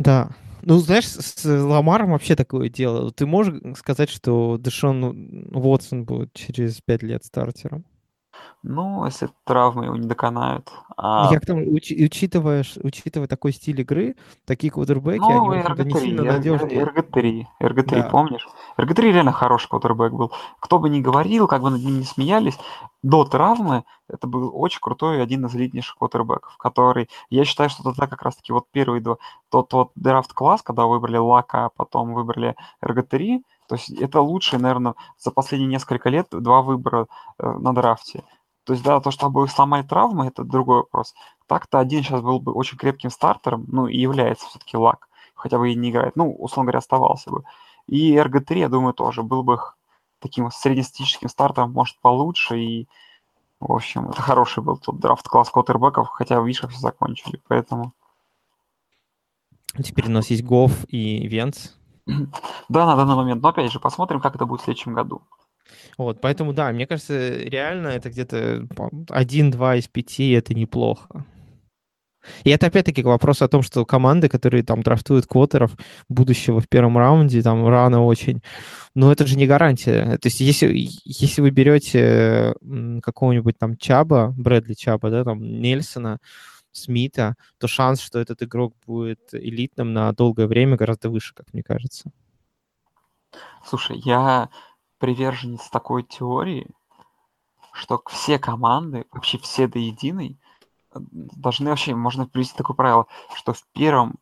Да. 0.00 0.30
Ну, 0.62 0.78
знаешь, 0.78 1.06
с 1.06 1.44
Ламаром 1.44 2.12
вообще 2.12 2.34
такое 2.34 2.70
дело. 2.70 3.12
Ты 3.12 3.26
можешь 3.26 3.60
сказать, 3.76 4.08
что 4.08 4.56
Дэшон 4.58 5.50
Уотсон 5.52 6.04
будет 6.04 6.32
через 6.32 6.80
пять 6.80 7.02
лет 7.02 7.22
стартером? 7.24 7.84
Ну, 8.62 9.06
если 9.06 9.30
травмы 9.44 9.86
его 9.86 9.96
не 9.96 10.06
доконают. 10.06 10.70
А... 10.96 11.28
Я 11.32 11.40
к 11.40 11.46
тому, 11.46 11.62
уч, 11.62 11.90
учитывая, 11.92 12.62
учитывая 12.82 13.26
такой 13.26 13.52
стиль 13.52 13.80
игры, 13.80 14.16
такие 14.44 14.70
квотербеки, 14.70 15.18
ну, 15.18 15.50
они 15.50 15.62
RG3, 15.62 15.84
не 15.84 16.00
сильно 16.00 16.24
надежные. 16.24 16.84
RG3, 16.84 17.44
RG3, 17.62 17.84
да. 17.88 18.08
помнишь? 18.10 18.46
RG3 18.76 19.12
реально 19.12 19.32
хороший 19.32 19.68
квотербек 19.68 20.12
был. 20.12 20.32
Кто 20.60 20.78
бы 20.78 20.90
ни 20.90 21.00
говорил, 21.00 21.48
как 21.48 21.62
бы 21.62 21.70
над 21.70 21.80
ним 21.80 22.00
не 22.00 22.04
смеялись, 22.04 22.58
до 23.02 23.24
травмы 23.24 23.84
это 24.08 24.26
был 24.26 24.50
очень 24.54 24.80
крутой 24.80 25.22
один 25.22 25.46
из 25.46 25.54
элитнейших 25.54 25.96
квотербеков, 25.96 26.56
который, 26.58 27.08
я 27.30 27.44
считаю, 27.44 27.70
что 27.70 27.90
это 27.90 28.06
как 28.06 28.22
раз-таки 28.22 28.52
вот 28.52 28.66
первый 28.70 29.00
два, 29.00 29.16
тот, 29.48 29.68
тот 29.68 29.92
драфт-класс, 29.94 30.62
когда 30.62 30.84
выбрали 30.84 31.16
Лака, 31.16 31.66
а 31.66 31.68
потом 31.70 32.12
выбрали 32.12 32.56
RG3, 32.84 33.42
то 33.68 33.76
есть 33.76 33.90
это 33.90 34.20
лучшие, 34.20 34.60
наверное, 34.60 34.94
за 35.16 35.30
последние 35.30 35.70
несколько 35.70 36.08
лет 36.08 36.26
два 36.30 36.60
выбора 36.60 37.06
э, 37.38 37.48
на 37.48 37.72
драфте. 37.72 38.24
То 38.70 38.74
есть, 38.74 38.84
да, 38.84 39.00
то, 39.00 39.10
что 39.10 39.26
обоих 39.26 39.50
сломали 39.50 39.82
травмы, 39.82 40.28
это 40.28 40.44
другой 40.44 40.76
вопрос. 40.76 41.12
Так-то 41.48 41.80
один 41.80 42.04
сейчас 42.04 42.20
был 42.20 42.38
бы 42.38 42.52
очень 42.52 42.78
крепким 42.78 43.10
стартером, 43.10 43.64
ну, 43.66 43.88
и 43.88 43.98
является 43.98 44.46
все-таки 44.46 44.76
лак, 44.76 45.08
хотя 45.34 45.58
бы 45.58 45.72
и 45.72 45.74
не 45.74 45.90
играет. 45.90 46.14
Ну, 46.14 46.32
условно 46.32 46.66
говоря, 46.66 46.78
оставался 46.78 47.30
бы. 47.30 47.42
И 47.88 48.14
RG3, 48.14 48.58
я 48.58 48.68
думаю, 48.68 48.94
тоже 48.94 49.24
был 49.24 49.42
бы 49.42 49.58
таким 50.20 50.52
среднестатистическим 50.52 51.28
стартером, 51.28 51.72
может, 51.72 51.98
получше. 51.98 52.60
И, 52.60 52.88
в 53.58 53.72
общем, 53.72 54.10
это 54.10 54.22
хороший 54.22 54.62
был 54.62 54.76
тот 54.76 55.00
драфт-класс 55.00 55.50
квотербеков, 55.50 56.06
хотя, 56.10 56.40
видишь, 56.40 56.60
как 56.60 56.70
все 56.70 56.78
закончили, 56.78 57.42
поэтому... 57.48 57.92
Теперь 59.82 60.06
у 60.06 60.12
нас 60.12 60.30
есть 60.30 60.44
Гофф 60.44 60.84
и 60.86 61.26
Венц. 61.26 61.70
Да, 62.68 62.86
на 62.86 62.94
данный 62.94 63.16
момент. 63.16 63.42
Но 63.42 63.48
опять 63.48 63.72
же, 63.72 63.80
посмотрим, 63.80 64.20
как 64.20 64.36
это 64.36 64.46
будет 64.46 64.60
в 64.60 64.64
следующем 64.64 64.94
году. 64.94 65.22
Вот, 65.98 66.20
поэтому, 66.20 66.52
да, 66.52 66.72
мне 66.72 66.86
кажется, 66.86 67.36
реально 67.36 67.88
это 67.88 68.10
где-то 68.10 68.66
один-два 69.08 69.76
из 69.76 69.88
пяти, 69.88 70.30
это 70.30 70.54
неплохо. 70.54 71.24
И 72.44 72.50
это 72.50 72.66
опять-таки 72.66 73.02
вопрос 73.02 73.40
о 73.42 73.48
том, 73.48 73.62
что 73.62 73.86
команды, 73.86 74.28
которые 74.28 74.62
там 74.62 74.82
драфтуют 74.82 75.26
квотеров 75.26 75.76
будущего 76.08 76.60
в 76.60 76.68
первом 76.68 76.98
раунде, 76.98 77.42
там 77.42 77.66
рано 77.66 78.04
очень, 78.04 78.42
но 78.94 79.10
это 79.10 79.26
же 79.26 79.36
не 79.36 79.46
гарантия. 79.46 80.18
То 80.18 80.26
есть 80.26 80.40
если, 80.40 80.70
если 81.04 81.40
вы 81.40 81.50
берете 81.50 82.54
какого-нибудь 83.02 83.58
там 83.58 83.76
Чаба, 83.76 84.34
Брэдли 84.36 84.74
Чаба, 84.74 85.10
да, 85.10 85.24
там 85.24 85.42
Нельсона, 85.42 86.18
Смита, 86.72 87.34
то 87.58 87.66
шанс, 87.66 88.00
что 88.00 88.20
этот 88.20 88.42
игрок 88.42 88.74
будет 88.86 89.20
элитным 89.32 89.92
на 89.92 90.12
долгое 90.12 90.46
время 90.46 90.76
гораздо 90.76 91.10
выше, 91.10 91.34
как 91.34 91.52
мне 91.52 91.62
кажется. 91.62 92.12
Слушай, 93.64 94.00
я 94.04 94.50
приверженец 95.00 95.68
такой 95.70 96.04
теории, 96.04 96.68
что 97.72 98.00
все 98.06 98.38
команды, 98.38 99.06
вообще 99.10 99.38
все 99.38 99.66
до 99.66 99.78
единой, 99.78 100.38
должны 100.94 101.70
вообще, 101.70 101.94
можно 101.94 102.26
привести 102.26 102.56
такое 102.56 102.76
правило, 102.76 103.06
что 103.34 103.52
в 103.52 103.64
первом, 103.72 104.16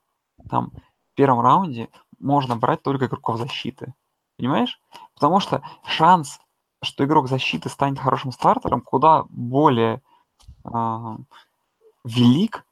там, 0.49 0.71
в 1.13 1.15
первом 1.15 1.41
раунде 1.41 1.89
можно 2.21 2.57
брать 2.57 2.83
только 2.83 3.07
игроков 3.07 3.39
защиты. 3.39 3.93
Понимаешь? 4.37 4.81
Потому 5.15 5.41
что 5.41 5.63
шанс, 5.85 6.39
что 6.83 7.05
игрок 7.05 7.29
защиты 7.29 7.69
станет 7.69 7.99
хорошим 7.99 8.31
стартером, 8.31 8.81
куда 8.81 9.25
более 9.31 10.01
э, 10.65 11.17
велик, 12.05 12.65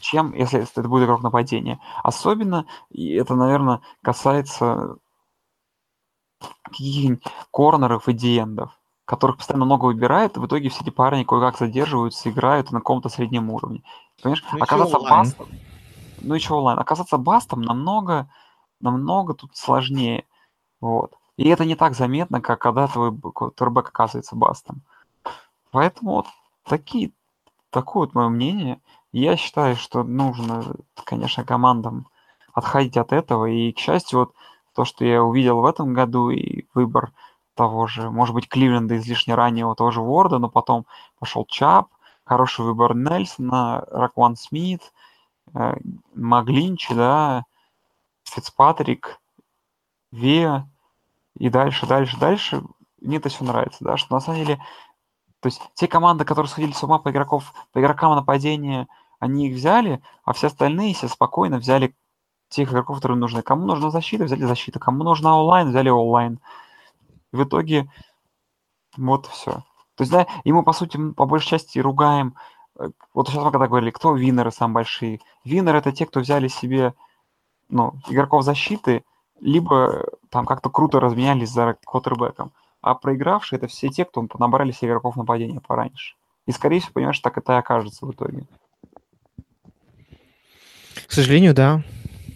чем 0.00 0.32
если 0.32 0.62
это 0.62 0.88
будет 0.88 1.04
игрок 1.04 1.22
нападения. 1.22 1.78
Особенно, 2.02 2.66
и 2.88 3.12
это, 3.12 3.34
наверное, 3.34 3.82
касается 4.02 4.96
каких-нибудь 6.64 7.24
корнеров 7.50 8.08
и 8.08 8.12
диендов, 8.12 8.78
которых 9.04 9.38
постоянно 9.38 9.64
много 9.64 9.86
выбирают, 9.86 10.36
и 10.36 10.40
в 10.40 10.46
итоге 10.46 10.68
все 10.68 10.82
эти 10.82 10.90
парни 10.90 11.24
кое-как 11.24 11.58
задерживаются, 11.58 12.30
играют 12.30 12.70
на 12.72 12.78
каком-то 12.78 13.08
среднем 13.08 13.50
уровне. 13.50 13.82
Понимаешь? 14.22 14.44
Ну, 14.52 14.62
Оказаться 14.62 14.98
бастом... 14.98 15.48
Ну 16.20 16.34
еще 16.34 16.54
онлайн. 16.54 16.78
Оказаться 16.78 17.18
бастом 17.18 17.62
намного, 17.62 18.30
намного 18.80 19.34
тут 19.34 19.56
сложнее. 19.56 20.24
Вот. 20.80 21.14
И 21.36 21.48
это 21.48 21.64
не 21.64 21.74
так 21.74 21.94
заметно, 21.94 22.40
как 22.40 22.60
когда 22.60 22.86
твой 22.86 23.12
турбэк 23.56 23.88
оказывается 23.88 24.36
бастом. 24.36 24.82
Поэтому 25.70 26.12
вот 26.12 26.26
такие, 26.64 27.12
такое 27.70 28.06
вот 28.06 28.14
мое 28.14 28.28
мнение. 28.28 28.80
Я 29.10 29.36
считаю, 29.36 29.76
что 29.76 30.04
нужно, 30.04 30.64
конечно, 31.04 31.44
командам 31.44 32.06
отходить 32.52 32.96
от 32.96 33.12
этого. 33.12 33.46
И, 33.46 33.72
к 33.72 33.78
счастью, 33.78 34.20
вот 34.20 34.34
то, 34.74 34.84
что 34.84 35.04
я 35.04 35.22
увидел 35.22 35.60
в 35.60 35.66
этом 35.66 35.92
году, 35.94 36.30
и 36.30 36.66
выбор 36.74 37.12
того 37.54 37.86
же, 37.86 38.10
может 38.10 38.34
быть, 38.34 38.48
Кливленда 38.48 38.96
излишне 38.96 39.34
раннего 39.34 39.74
того 39.74 39.90
же 39.90 40.00
Ворда, 40.00 40.38
но 40.38 40.48
потом 40.48 40.86
пошел 41.18 41.44
Чап, 41.46 41.88
хороший 42.24 42.64
выбор 42.64 42.94
Нельсона, 42.94 43.84
Ракван 43.90 44.36
Смит, 44.36 44.92
э, 45.54 45.74
Маглинчи, 46.14 46.94
да, 46.94 47.44
Фицпатрик, 48.24 49.20
Веа, 50.12 50.68
и 51.36 51.48
дальше, 51.48 51.86
дальше, 51.86 52.18
дальше. 52.18 52.62
Мне 53.00 53.16
это 53.18 53.28
все 53.28 53.44
нравится, 53.44 53.84
да, 53.84 53.96
что 53.96 54.14
на 54.14 54.20
самом 54.20 54.38
деле, 54.38 54.62
то 55.40 55.48
есть 55.48 55.60
те 55.74 55.88
команды, 55.88 56.24
которые 56.24 56.48
сходили 56.48 56.72
с 56.72 56.82
ума 56.82 56.98
по, 56.98 57.10
игроков, 57.10 57.52
по 57.72 57.80
игрокам 57.80 58.14
нападения, 58.14 58.86
они 59.18 59.48
их 59.48 59.56
взяли, 59.56 60.02
а 60.24 60.32
все 60.32 60.46
остальные 60.48 60.94
все 60.94 61.08
спокойно 61.08 61.58
взяли 61.58 61.94
тех 62.52 62.70
игроков, 62.70 62.96
которые 62.96 63.18
нужны. 63.18 63.42
Кому 63.42 63.66
нужна 63.66 63.90
защита, 63.90 64.24
взяли 64.24 64.44
защиту. 64.44 64.78
Кому 64.78 65.04
нужна 65.04 65.38
онлайн, 65.38 65.70
взяли 65.70 65.88
онлайн. 65.88 66.38
В 67.32 67.42
итоге 67.42 67.90
вот 68.96 69.26
все. 69.26 69.64
То 69.94 70.02
есть, 70.02 70.12
да, 70.12 70.26
и 70.44 70.52
мы, 70.52 70.62
по 70.62 70.72
сути, 70.72 70.98
по 71.12 71.26
большей 71.26 71.48
части 71.48 71.78
ругаем... 71.78 72.34
Э, 72.78 72.90
вот 73.14 73.28
сейчас 73.28 73.44
мы 73.44 73.50
когда 73.50 73.68
говорили, 73.68 73.90
кто 73.90 74.14
винеры 74.14 74.50
самые 74.50 74.74
большие. 74.74 75.20
Винеры— 75.44 75.78
это 75.80 75.92
те, 75.92 76.06
кто 76.06 76.20
взяли 76.20 76.48
себе 76.48 76.94
ну, 77.68 77.94
игроков 78.08 78.44
защиты, 78.44 79.04
либо 79.40 80.06
там 80.30 80.46
как-то 80.46 80.70
круто 80.70 81.00
разменялись 81.00 81.50
за 81.50 81.76
квотербеком. 81.84 82.52
А 82.80 82.94
проигравшие— 82.94 83.56
это 83.58 83.66
все 83.66 83.88
те, 83.88 84.04
кто 84.04 84.26
набрали 84.38 84.72
себе 84.72 84.88
игроков 84.88 85.16
нападения 85.16 85.60
пораньше. 85.60 86.14
И, 86.46 86.52
скорее 86.52 86.80
всего, 86.80 86.92
понимаешь, 86.94 87.20
так 87.20 87.38
это 87.38 87.52
и 87.52 87.56
окажется 87.56 88.04
в 88.04 88.10
итоге. 88.12 88.46
К 91.06 91.12
сожалению, 91.12 91.54
да. 91.54 91.82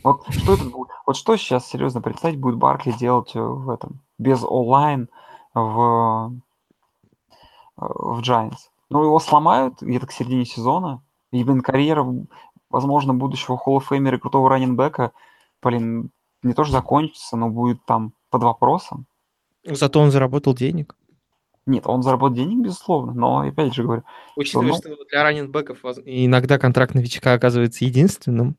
Вот 0.06 0.22
что 0.32 0.54
это 0.54 0.64
будет? 0.64 0.88
Вот 1.04 1.16
что 1.16 1.36
сейчас 1.36 1.66
серьезно 1.66 2.00
представить 2.00 2.38
будет 2.38 2.54
Баркли 2.54 2.92
делать 2.92 3.34
э, 3.34 3.40
в 3.40 3.68
этом 3.70 4.02
без 4.18 4.44
онлайн 4.44 5.08
в 5.52 6.32
э, 7.76 7.80
в 7.80 8.20
Giants? 8.20 8.70
Ну 8.88 9.02
его 9.02 9.18
сломают 9.18 9.82
где-то 9.82 10.06
к 10.06 10.12
середине 10.12 10.44
сезона, 10.44 11.02
и 11.32 11.42
блин, 11.42 11.60
карьера, 11.60 12.06
возможно, 12.70 13.14
будущего 13.14 13.54
Hall 13.54 13.78
of 13.78 13.84
Fame 13.90 14.14
и 14.14 14.18
крутого 14.18 14.48
раненбека, 14.48 15.10
блин, 15.60 16.10
не 16.44 16.54
тоже 16.54 16.70
закончится, 16.70 17.36
но 17.36 17.48
будет 17.48 17.84
там 17.84 18.12
под 18.30 18.44
вопросом. 18.44 19.06
Зато 19.64 19.98
он 19.98 20.12
заработал 20.12 20.54
денег. 20.54 20.94
Нет, 21.66 21.82
он 21.86 22.02
заработал 22.02 22.36
денег, 22.36 22.64
безусловно, 22.64 23.12
но 23.12 23.40
опять 23.40 23.74
же 23.74 23.82
говорю... 23.82 24.04
Учитывая, 24.36 24.72
что, 24.72 24.88
ну, 24.88 24.94
что 24.96 25.04
для 25.10 25.22
раненбеков 25.24 25.84
иногда 26.04 26.58
контракт 26.58 26.94
новичка 26.94 27.32
оказывается 27.32 27.84
единственным. 27.84 28.56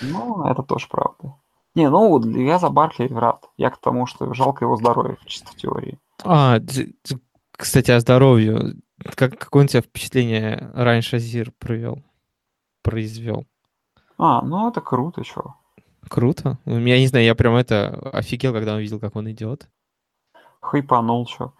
Ну, 0.00 0.44
это 0.44 0.64
тоже 0.64 0.88
правда. 0.88 1.36
Не, 1.76 1.88
ну, 1.88 2.20
я 2.36 2.58
за 2.58 2.68
Баркли 2.68 3.06
рад. 3.06 3.48
Я 3.56 3.70
к 3.70 3.78
тому, 3.78 4.06
что 4.06 4.34
жалко 4.34 4.64
его 4.64 4.76
здоровье, 4.76 5.16
чисто 5.26 5.52
в 5.52 5.54
теории. 5.54 6.00
А, 6.24 6.58
кстати, 7.52 7.92
о 7.92 8.00
здоровье. 8.00 8.74
Как, 9.14 9.38
какое 9.38 9.64
у 9.64 9.68
тебя 9.68 9.82
впечатление 9.82 10.72
раньше 10.74 11.10
Шазир 11.10 11.52
провел? 11.58 12.02
Произвел? 12.82 13.46
А, 14.18 14.42
ну 14.42 14.68
это 14.68 14.80
круто, 14.80 15.22
что. 15.22 15.54
Круто. 16.08 16.58
Я 16.64 16.98
не 16.98 17.06
знаю, 17.06 17.24
я 17.24 17.34
прям 17.36 17.54
это 17.54 18.10
офигел, 18.12 18.52
когда 18.52 18.74
увидел, 18.74 18.98
как 18.98 19.14
он 19.14 19.30
идет. 19.30 19.68
Хайпанул, 20.60 21.26
что. 21.28 21.54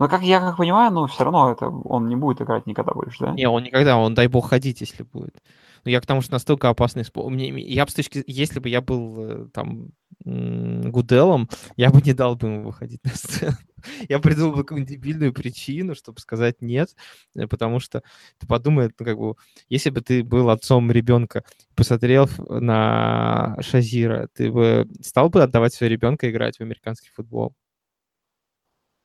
Но 0.00 0.08
как 0.08 0.22
я 0.22 0.40
как 0.40 0.56
понимаю, 0.56 0.92
ну 0.92 1.06
все 1.06 1.24
равно 1.24 1.52
это 1.52 1.68
он 1.68 2.08
не 2.08 2.16
будет 2.16 2.42
играть 2.42 2.66
никогда 2.66 2.92
больше, 2.92 3.20
да? 3.20 3.32
Не, 3.32 3.48
он 3.48 3.62
никогда, 3.62 3.96
он 3.96 4.14
дай 4.14 4.26
бог 4.26 4.48
ходить, 4.48 4.80
если 4.80 5.04
будет. 5.04 5.36
Но 5.84 5.90
я 5.90 6.00
к 6.00 6.06
тому, 6.06 6.22
что 6.22 6.32
настолько 6.32 6.68
опасный 6.68 7.04
спорт. 7.04 7.34
Я 7.36 7.84
бы 7.84 7.90
с 7.90 7.94
точки, 7.94 8.24
если 8.26 8.58
бы 8.58 8.68
я 8.68 8.80
был 8.80 9.16
э, 9.18 9.48
там 9.52 9.90
Гуделом, 10.24 11.50
я 11.76 11.90
бы 11.90 12.00
не 12.00 12.14
дал 12.14 12.34
бы 12.36 12.48
ему 12.48 12.62
выходить 12.64 13.04
на 13.04 13.10
сцену. 13.10 13.56
Я 14.08 14.18
придумал 14.18 14.52
бы 14.52 14.62
какую-нибудь 14.62 14.90
дебильную 14.90 15.34
причину, 15.34 15.94
чтобы 15.94 16.18
сказать 16.20 16.62
нет, 16.62 16.96
э, 17.34 17.46
потому 17.46 17.80
что 17.80 18.02
ты 18.38 18.46
подумай, 18.46 18.90
ну, 18.98 19.04
как 19.04 19.18
бы, 19.18 19.34
если 19.68 19.90
бы 19.90 20.00
ты 20.00 20.24
был 20.24 20.48
отцом 20.48 20.90
ребенка, 20.90 21.44
посмотрел 21.74 22.30
на 22.48 23.56
Шазира, 23.60 24.28
ты 24.32 24.50
бы 24.50 24.88
стал 25.02 25.28
бы 25.28 25.42
отдавать 25.42 25.74
своего 25.74 25.92
ребенка 25.92 26.30
играть 26.30 26.56
в 26.56 26.62
американский 26.62 27.10
футбол? 27.14 27.54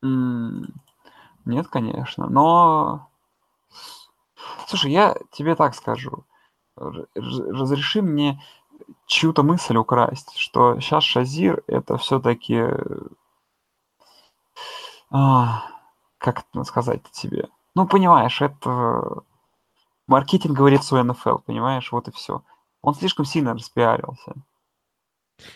Нет, 0.01 1.67
конечно, 1.67 2.27
но... 2.27 3.09
Слушай, 4.67 4.91
я 4.91 5.15
тебе 5.31 5.55
так 5.55 5.75
скажу. 5.75 6.25
Разреши 6.75 8.01
мне 8.01 8.41
чью-то 9.05 9.43
мысль 9.43 9.75
украсть, 9.75 10.37
что 10.37 10.79
сейчас 10.79 11.03
Шазир 11.03 11.63
это 11.67 11.97
все-таки, 11.97 12.63
а, 15.11 15.63
как 16.17 16.45
это 16.51 16.63
сказать 16.63 17.03
тебе? 17.11 17.49
Ну, 17.75 17.87
понимаешь, 17.87 18.41
это 18.41 19.23
маркетинг 20.07 20.55
говорит 20.55 20.83
свой 20.83 21.03
НФЛ, 21.03 21.37
понимаешь, 21.39 21.91
вот 21.91 22.07
и 22.07 22.11
все. 22.11 22.43
Он 22.81 22.93
слишком 22.93 23.25
сильно 23.25 23.53
распиарился. 23.53 24.33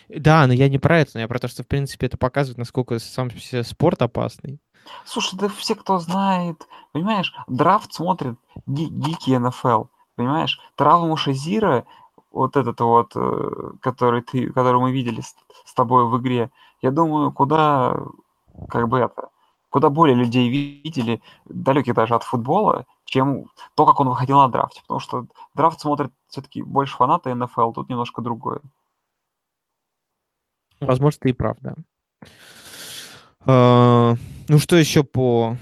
Да, 0.08 0.46
но 0.46 0.52
я 0.52 0.68
не 0.68 0.78
про 0.78 1.00
это, 1.00 1.12
но 1.14 1.20
я 1.20 1.28
про 1.28 1.38
то, 1.38 1.48
что, 1.48 1.62
в 1.62 1.66
принципе, 1.66 2.06
это 2.06 2.16
показывает, 2.16 2.58
насколько 2.58 2.98
сам 2.98 3.30
спорт 3.62 4.02
опасный. 4.02 4.58
Слушай, 5.04 5.38
да 5.38 5.48
все, 5.48 5.74
кто 5.74 5.98
знает, 5.98 6.66
понимаешь, 6.92 7.34
драфт 7.46 7.92
смотрит 7.92 8.36
ги- 8.66 8.88
гики 8.88 9.36
НФЛ, 9.36 9.84
понимаешь, 10.16 10.60
травму 10.76 11.16
Шазира 11.16 11.86
вот 12.30 12.56
этот 12.56 12.80
вот, 12.80 13.12
э, 13.14 13.70
который 13.80 14.22
ты, 14.22 14.52
который 14.52 14.80
мы 14.80 14.92
видели 14.92 15.20
с, 15.20 15.34
с 15.64 15.74
тобой 15.74 16.06
в 16.06 16.18
игре, 16.18 16.50
я 16.82 16.90
думаю, 16.90 17.32
куда, 17.32 17.96
как 18.68 18.88
бы 18.88 18.98
это, 18.98 19.28
куда 19.70 19.88
более 19.88 20.16
людей 20.16 20.48
видели, 20.48 21.22
далеких 21.46 21.94
даже 21.94 22.14
от 22.14 22.22
футбола, 22.24 22.86
чем 23.04 23.46
то, 23.74 23.86
как 23.86 24.00
он 24.00 24.08
выходил 24.08 24.38
на 24.38 24.48
драфте. 24.48 24.80
Потому 24.82 25.00
что 25.00 25.26
драфт 25.54 25.80
смотрит 25.80 26.12
все-таки 26.28 26.62
больше 26.62 26.96
фанаты 26.96 27.34
НФЛ, 27.34 27.72
тут 27.72 27.88
немножко 27.88 28.22
другое. 28.22 28.60
Возможно, 30.86 31.20
ты 31.20 31.30
и 31.30 31.32
прав, 31.32 31.56
да. 31.60 31.74
А, 33.46 34.14
ну, 34.48 34.58
что 34.58 34.76
еще 34.76 35.04
по, 35.04 35.56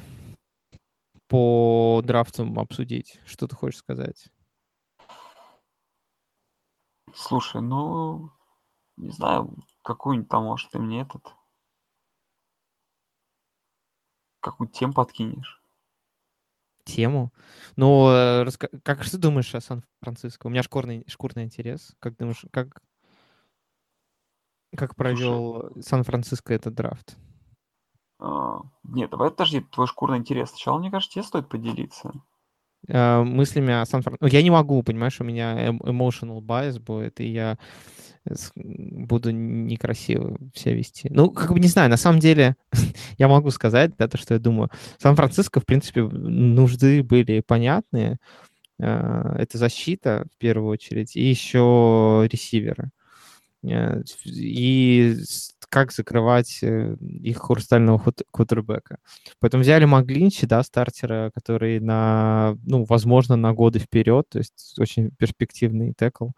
по 1.28 2.02
драфтам 2.04 2.58
обсудить? 2.58 3.20
Что 3.26 3.48
ты 3.48 3.56
хочешь 3.56 3.80
сказать? 3.80 4.28
Слушай, 7.14 7.60
ну, 7.60 8.30
не 8.96 9.10
знаю, 9.10 9.54
какую-нибудь 9.82 10.28
там, 10.28 10.44
может, 10.44 10.70
ты 10.70 10.78
мне 10.78 11.02
этот... 11.02 11.34
Какую 14.40 14.68
тему 14.68 14.92
подкинешь? 14.92 15.62
Тему? 16.84 17.32
Ну, 17.76 18.08
э, 18.10 18.42
раска... 18.42 18.68
как 18.82 19.04
что 19.04 19.12
ты 19.12 19.22
думаешь 19.22 19.54
о 19.54 19.60
Сан-Франциско? 19.60 20.46
У 20.46 20.50
меня 20.50 20.64
шкурный, 20.64 21.04
шкурный 21.06 21.44
интерес. 21.44 21.94
Как 22.00 22.16
думаешь, 22.16 22.44
как, 22.50 22.82
как 24.76 24.96
провел 24.96 25.70
Сан-Франциско 25.80 26.54
этот 26.54 26.74
драфт? 26.74 27.16
А, 28.18 28.60
нет, 28.84 29.10
давай 29.10 29.30
подожди, 29.30 29.60
твой 29.60 29.86
шкурный 29.86 30.18
интерес. 30.18 30.50
Сначала, 30.50 30.78
мне 30.78 30.90
кажется, 30.90 31.14
тебе 31.14 31.24
стоит 31.24 31.48
поделиться. 31.48 32.12
Э, 32.88 33.22
мыслями 33.22 33.72
о 33.72 33.84
сан 33.84 34.02
ну, 34.20 34.26
Я 34.26 34.42
не 34.42 34.50
могу, 34.50 34.82
понимаешь, 34.82 35.20
у 35.20 35.24
меня 35.24 35.68
emotional 35.68 36.40
bias 36.40 36.80
будет, 36.80 37.20
и 37.20 37.26
я 37.26 37.58
буду 38.54 39.30
некрасиво 39.32 40.38
себя 40.54 40.74
вести. 40.74 41.08
Ну, 41.10 41.30
как 41.30 41.52
бы 41.52 41.60
не 41.60 41.66
знаю, 41.66 41.90
на 41.90 41.96
самом 41.96 42.20
деле 42.20 42.56
я 43.18 43.28
могу 43.28 43.50
сказать, 43.50 43.96
да, 43.98 44.08
то, 44.08 44.16
что 44.16 44.34
я 44.34 44.40
думаю. 44.40 44.70
Сан-Франциско, 44.98 45.60
в 45.60 45.66
принципе, 45.66 46.02
нужды 46.02 47.02
были 47.02 47.40
понятные. 47.40 48.18
Э, 48.78 49.34
это 49.38 49.58
защита, 49.58 50.26
в 50.34 50.38
первую 50.38 50.68
очередь, 50.68 51.16
и 51.16 51.22
еще 51.22 52.28
ресиверы. 52.30 52.90
Э, 53.64 54.02
и 54.24 55.16
как 55.68 55.92
закрывать 55.92 56.58
э, 56.62 56.96
их 57.00 57.38
хрустального 57.38 58.02
квотербека. 58.30 58.98
Поэтому 59.40 59.62
взяли 59.62 59.84
Маглинчи, 59.84 60.46
да, 60.46 60.62
стартера, 60.62 61.30
который 61.34 61.80
на, 61.80 62.56
ну, 62.64 62.84
возможно, 62.84 63.36
на 63.36 63.52
годы 63.54 63.78
вперед, 63.78 64.26
то 64.28 64.38
есть 64.38 64.78
очень 64.78 65.10
перспективный 65.12 65.94
текл. 65.96 66.30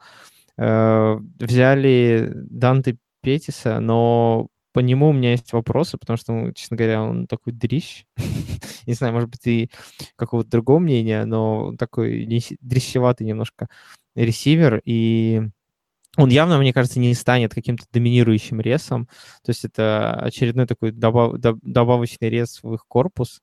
Э, 0.57 1.18
взяли 1.41 2.33
Данте 2.35 2.97
Петиса, 3.22 3.81
но 3.81 4.49
по 4.72 4.81
нему 4.81 5.09
у 5.09 5.12
меня 5.12 5.33
есть 5.33 5.53
вопросы, 5.53 5.99
потому 5.99 6.16
что, 6.16 6.33
ну, 6.33 6.53
честно 6.53 6.77
говоря, 6.77 7.03
он 7.03 7.27
такой 7.27 7.53
дрищ. 7.53 8.05
Не 8.87 8.95
знаю, 8.95 9.14
может 9.14 9.31
быть, 9.31 9.41
ты 9.41 9.70
какого-то 10.16 10.51
другого 10.51 10.79
мнения, 10.79 11.25
но 11.25 11.75
такой 11.79 12.27
дрищеватый 12.61 13.27
немножко 13.27 13.68
ресивер, 14.14 14.81
и 14.85 15.43
он 16.17 16.29
явно, 16.31 16.59
мне 16.59 16.73
кажется, 16.73 17.01
не 17.01 17.15
станет 17.15 17.55
каким-то 17.55 17.85
доминирующим 17.93 18.61
ресом. 18.61 19.07
То 19.45 19.51
есть 19.51 19.65
это 19.65 20.12
очередной 20.15 20.67
такой 20.67 20.93
добав, 20.93 21.35
добавочный 21.39 22.29
рез 22.29 22.61
в 22.62 22.75
их 22.75 22.87
корпус. 22.87 23.43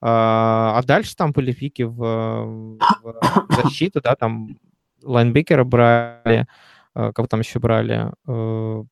А, 0.00 0.78
а 0.78 0.82
дальше 0.84 1.16
там 1.16 1.32
были 1.32 1.52
пики 1.52 1.82
в, 1.82 1.98
в 1.98 3.62
защиту, 3.62 4.00
да, 4.00 4.14
там 4.14 4.56
лайнбекера 5.02 5.64
брали, 5.64 6.46
а, 6.94 7.12
кого 7.12 7.26
там 7.26 7.40
еще 7.40 7.58
брали? 7.58 8.12
Э, 8.26 8.84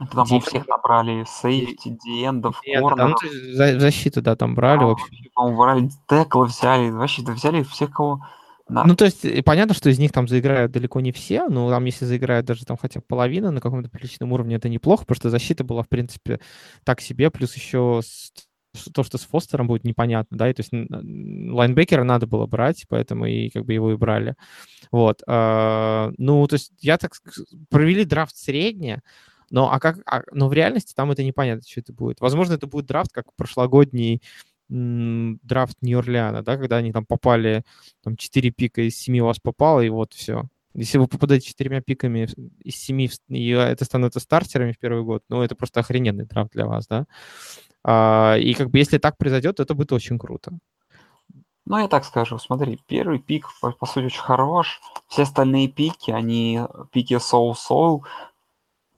это 0.00 0.12
там, 0.12 0.40
всех 0.40 0.66
набрали, 0.66 1.24
сейфти, 1.28 1.96
диэндов, 2.04 2.60
корнеров. 2.60 3.20
Ну, 3.22 3.78
защиту, 3.80 4.22
да, 4.22 4.34
там 4.34 4.54
брали, 4.54 4.82
а, 4.82 4.86
в 4.86 4.90
общем. 4.90 5.06
По-моему, 5.34 5.58
брали 5.58 5.90
теклы 6.08 6.46
взяли, 6.46 6.90
вообще, 6.90 7.22
да 7.22 7.32
взяли 7.32 7.62
всех, 7.62 7.90
кого 7.92 8.26
да. 8.68 8.84
Ну, 8.84 8.94
то 8.94 9.04
есть, 9.04 9.24
понятно, 9.44 9.74
что 9.74 9.90
из 9.90 9.98
них 9.98 10.12
там 10.12 10.28
заиграют 10.28 10.72
далеко 10.72 11.00
не 11.00 11.12
все, 11.12 11.48
но 11.48 11.70
там, 11.70 11.84
если 11.84 12.04
заиграют 12.04 12.46
даже 12.46 12.64
там 12.64 12.76
хотя 12.76 13.00
бы 13.00 13.06
половина 13.06 13.50
на 13.50 13.60
каком-то 13.60 13.90
приличном 13.90 14.32
уровне, 14.32 14.56
это 14.56 14.68
неплохо, 14.68 15.02
потому 15.02 15.16
что 15.16 15.30
защита 15.30 15.64
была, 15.64 15.82
в 15.82 15.88
принципе, 15.88 16.40
так 16.84 17.00
себе, 17.00 17.30
плюс 17.30 17.54
еще 17.54 18.00
с, 18.04 18.32
то, 18.92 19.02
что 19.02 19.18
с 19.18 19.22
Фостером 19.22 19.66
будет 19.66 19.84
непонятно, 19.84 20.36
да, 20.38 20.48
и 20.48 20.54
то 20.54 20.60
есть 20.60 20.72
лайнбекера 20.72 22.04
надо 22.04 22.26
было 22.26 22.46
брать, 22.46 22.86
поэтому 22.88 23.26
и 23.26 23.50
как 23.50 23.64
бы 23.64 23.72
его 23.72 23.92
и 23.92 23.96
брали. 23.96 24.34
Вот. 24.90 25.22
А, 25.26 26.12
ну, 26.18 26.46
то 26.46 26.54
есть 26.54 26.72
я 26.80 26.98
так... 26.98 27.12
Провели 27.68 28.04
драфт 28.04 28.36
средне, 28.36 29.02
но, 29.50 29.70
а 29.70 29.78
как, 29.80 29.98
а, 30.06 30.22
но 30.32 30.48
в 30.48 30.52
реальности 30.54 30.94
там 30.94 31.10
это 31.10 31.22
непонятно, 31.22 31.62
что 31.68 31.80
это 31.80 31.92
будет. 31.92 32.20
Возможно, 32.20 32.54
это 32.54 32.66
будет 32.66 32.86
драфт, 32.86 33.12
как 33.12 33.26
прошлогодний 33.36 34.22
драфт 34.72 35.76
Нью-Орлеана, 35.82 36.42
да, 36.42 36.56
когда 36.56 36.76
они 36.76 36.92
там 36.92 37.04
попали, 37.04 37.64
там 38.02 38.16
4 38.16 38.50
пика 38.50 38.82
из 38.82 38.96
7 38.96 39.18
у 39.20 39.26
вас 39.26 39.38
попало, 39.38 39.80
и 39.80 39.88
вот 39.88 40.14
все. 40.14 40.44
Если 40.74 40.96
вы 40.96 41.06
попадаете 41.06 41.48
четырьмя 41.48 41.82
пиками 41.82 42.28
из 42.64 42.76
семи, 42.76 43.10
и 43.28 43.50
это 43.50 43.84
становится 43.84 44.20
стартерами 44.20 44.72
в 44.72 44.78
первый 44.78 45.04
год, 45.04 45.22
ну, 45.28 45.42
это 45.42 45.54
просто 45.54 45.80
охрененный 45.80 46.24
драфт 46.24 46.52
для 46.52 46.66
вас, 46.66 46.86
да. 46.86 47.04
А, 47.84 48.36
и 48.38 48.54
как 48.54 48.70
бы 48.70 48.78
если 48.78 48.98
так 48.98 49.18
произойдет, 49.18 49.56
то 49.56 49.64
это 49.64 49.74
будет 49.74 49.92
очень 49.92 50.18
круто. 50.18 50.52
Ну, 51.66 51.78
я 51.78 51.88
так 51.88 52.04
скажу, 52.04 52.38
смотри, 52.38 52.80
первый 52.86 53.18
пик, 53.18 53.46
по, 53.60 53.72
по 53.72 53.86
сути, 53.86 54.06
очень 54.06 54.22
хорош. 54.22 54.80
Все 55.08 55.22
остальные 55.22 55.68
пики, 55.68 56.10
они 56.10 56.60
пики 56.90 57.18
соу-соу. 57.18 58.04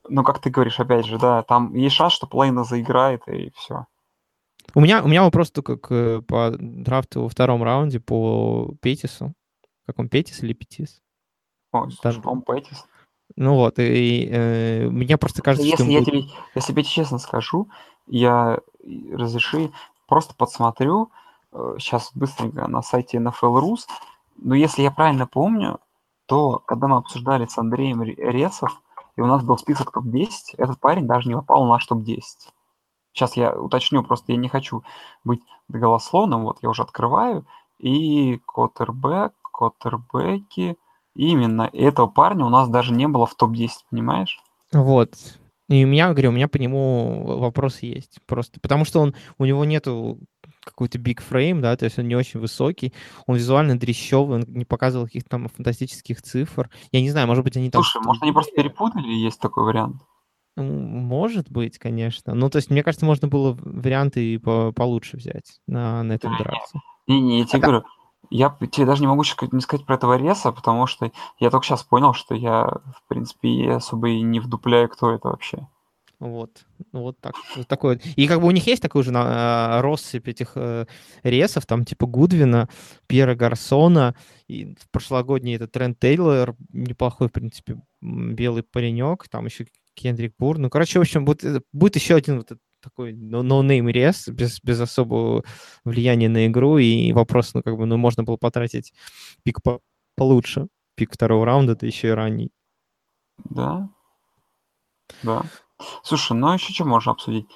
Ну, 0.08 0.22
как 0.22 0.40
ты 0.40 0.50
говоришь, 0.50 0.78
опять 0.78 1.06
же, 1.06 1.18
да, 1.18 1.42
там 1.42 1.74
есть 1.74 1.96
шанс, 1.96 2.12
что 2.12 2.26
половина 2.26 2.64
заиграет, 2.64 3.26
и 3.26 3.50
все. 3.56 3.86
У 4.74 4.80
меня, 4.80 5.02
у 5.02 5.08
меня 5.08 5.22
вопрос 5.22 5.50
только 5.50 5.76
к, 5.76 6.22
по 6.22 6.52
драфту 6.58 7.22
во 7.22 7.28
втором 7.28 7.62
раунде 7.62 8.00
по 8.00 8.74
Петису. 8.80 9.34
Как 9.86 9.98
он, 9.98 10.08
Петис 10.08 10.42
или 10.42 10.52
Петис? 10.52 11.02
О, 11.72 11.86
он 12.24 12.42
Петис. 12.42 12.86
Ну 13.36 13.54
вот, 13.54 13.78
и, 13.78 13.82
и 13.82 14.28
э, 14.30 14.88
мне 14.88 15.16
просто 15.16 15.42
кажется, 15.42 15.66
если 15.66 15.82
что... 15.82 15.92
Я 15.92 15.98
будет... 16.00 16.08
тебе, 16.08 16.24
если 16.54 16.72
тебе 16.72 16.82
честно 16.84 17.18
скажу, 17.18 17.68
я 18.06 18.58
разреши, 19.12 19.72
просто 20.06 20.34
подсмотрю 20.34 21.10
э, 21.52 21.76
сейчас 21.78 22.12
быстренько 22.14 22.68
на 22.68 22.82
сайте 22.82 23.18
NFL.rus, 23.18 23.86
но 24.36 24.54
если 24.54 24.82
я 24.82 24.90
правильно 24.90 25.26
помню, 25.26 25.80
то 26.26 26.58
когда 26.58 26.86
мы 26.86 26.96
обсуждали 26.96 27.46
с 27.46 27.58
Андреем 27.58 28.02
Ресов, 28.02 28.80
и 29.16 29.20
у 29.20 29.26
нас 29.26 29.42
был 29.42 29.58
список 29.58 29.92
топ-10, 29.92 30.56
этот 30.58 30.78
парень 30.80 31.06
даже 31.06 31.28
не 31.28 31.34
попал 31.34 31.64
в 31.64 31.68
наш 31.68 31.86
топ-10. 31.86 32.20
Сейчас 33.14 33.36
я 33.36 33.52
уточню, 33.52 34.02
просто 34.02 34.32
я 34.32 34.38
не 34.38 34.48
хочу 34.48 34.82
быть 35.22 35.40
голословным. 35.68 36.42
Вот 36.42 36.58
я 36.62 36.68
уже 36.68 36.82
открываю. 36.82 37.46
И 37.78 38.40
Коттербэк, 38.46 39.32
Коттербеки. 39.52 40.76
Именно 41.14 41.70
этого 41.72 42.08
парня 42.08 42.44
у 42.44 42.48
нас 42.48 42.68
даже 42.68 42.92
не 42.92 43.06
было 43.06 43.26
в 43.26 43.36
топ-10, 43.36 43.70
понимаешь? 43.88 44.40
Вот. 44.72 45.14
И 45.68 45.84
у 45.84 45.86
меня, 45.86 46.10
говорю, 46.10 46.30
у 46.30 46.32
меня 46.32 46.48
по 46.48 46.56
нему 46.56 47.38
вопрос 47.38 47.78
есть. 47.82 48.18
Просто 48.26 48.58
потому 48.60 48.84
что 48.84 49.00
он, 49.00 49.14
у 49.38 49.44
него 49.44 49.64
нету 49.64 50.18
какой-то 50.64 50.98
big 50.98 51.20
frame, 51.30 51.60
да, 51.60 51.76
то 51.76 51.84
есть 51.84 51.98
он 51.98 52.08
не 52.08 52.16
очень 52.16 52.40
высокий, 52.40 52.92
он 53.26 53.36
визуально 53.36 53.78
дрещевый, 53.78 54.38
он 54.38 54.44
не 54.48 54.64
показывал 54.64 55.06
каких-то 55.06 55.30
там 55.30 55.48
фантастических 55.48 56.20
цифр. 56.20 56.68
Я 56.90 57.00
не 57.00 57.10
знаю, 57.10 57.28
может 57.28 57.44
быть, 57.44 57.56
они 57.56 57.70
там... 57.70 57.82
Слушай, 57.82 58.04
может, 58.04 58.22
они 58.22 58.32
просто 58.32 58.54
перепутали, 58.56 59.06
есть 59.06 59.40
такой 59.40 59.64
вариант? 59.64 60.02
Может 60.56 61.50
быть, 61.50 61.78
конечно. 61.78 62.34
Ну, 62.34 62.48
то 62.48 62.56
есть, 62.56 62.70
мне 62.70 62.82
кажется, 62.82 63.06
можно 63.06 63.26
было 63.26 63.58
варианты 63.60 64.34
и 64.34 64.38
по 64.38 64.72
получше 64.72 65.16
взять 65.16 65.60
на, 65.66 66.02
на 66.02 66.12
этом 66.12 66.36
драться. 66.36 66.80
Не-не, 67.08 67.40
я 67.40 67.46
тебе 67.46 67.60
говорю, 67.60 67.84
я 68.30 68.56
тебе 68.70 68.86
даже 68.86 69.00
не 69.00 69.08
могу 69.08 69.22
не 69.52 69.60
сказать 69.60 69.84
про 69.84 69.96
этого 69.96 70.16
Реса, 70.16 70.52
потому 70.52 70.86
что 70.86 71.10
я 71.38 71.50
только 71.50 71.66
сейчас 71.66 71.82
понял, 71.82 72.14
что 72.14 72.34
я, 72.34 72.64
в 72.66 73.02
принципе, 73.08 73.72
особо 73.72 74.10
и 74.10 74.20
не 74.22 74.40
вдупляю, 74.40 74.88
кто 74.88 75.12
это 75.12 75.28
вообще. 75.28 75.66
Вот, 76.20 76.64
ну 76.92 77.02
вот 77.02 77.20
так, 77.20 77.34
вот 77.56 77.66
такой. 77.68 78.00
И 78.16 78.26
как 78.28 78.40
бы 78.40 78.46
у 78.46 78.50
них 78.52 78.66
есть 78.66 78.80
такой 78.80 79.02
же 79.02 79.10
на, 79.10 79.78
э, 79.78 79.80
россыпь 79.82 80.28
этих 80.28 80.52
э, 80.54 80.86
ресов, 81.22 81.66
там 81.66 81.84
типа 81.84 82.06
Гудвина, 82.06 82.68
Пьера 83.08 83.34
Гарсона, 83.34 84.14
и 84.46 84.74
в 84.76 84.88
прошлогодний 84.90 85.56
это 85.56 85.66
Трент 85.66 85.98
Тейлор, 85.98 86.54
неплохой, 86.72 87.28
в 87.28 87.32
принципе, 87.32 87.80
белый 88.00 88.62
паренек, 88.62 89.28
там 89.28 89.46
еще 89.46 89.66
Кендрик 89.94 90.34
Бур. 90.38 90.58
Ну, 90.58 90.70
короче, 90.70 90.98
в 90.98 91.02
общем, 91.02 91.24
будет, 91.24 91.44
э, 91.44 91.60
будет 91.72 91.96
еще 91.96 92.14
один 92.14 92.38
вот 92.38 92.52
такой 92.80 93.14
no-name 93.14 93.88
no 93.88 93.92
рес 93.92 94.28
без, 94.28 94.60
без 94.62 94.80
особого 94.80 95.42
влияния 95.84 96.28
на 96.28 96.46
игру, 96.46 96.78
и 96.78 97.12
вопрос, 97.12 97.54
ну, 97.54 97.62
как 97.62 97.76
бы, 97.76 97.86
ну, 97.86 97.96
можно 97.96 98.22
было 98.22 98.36
потратить 98.36 98.92
пик 99.42 99.62
по 99.62 99.80
получше, 100.16 100.68
пик 100.94 101.12
второго 101.12 101.46
раунда, 101.46 101.76
да 101.76 101.86
еще 101.86 102.08
и 102.08 102.12
ранний. 102.12 102.50
Да, 103.38 103.88
да. 105.22 105.42
Слушай, 106.02 106.36
ну 106.36 106.52
еще 106.52 106.72
что 106.72 106.84
можно 106.84 107.12
обсудить? 107.12 107.46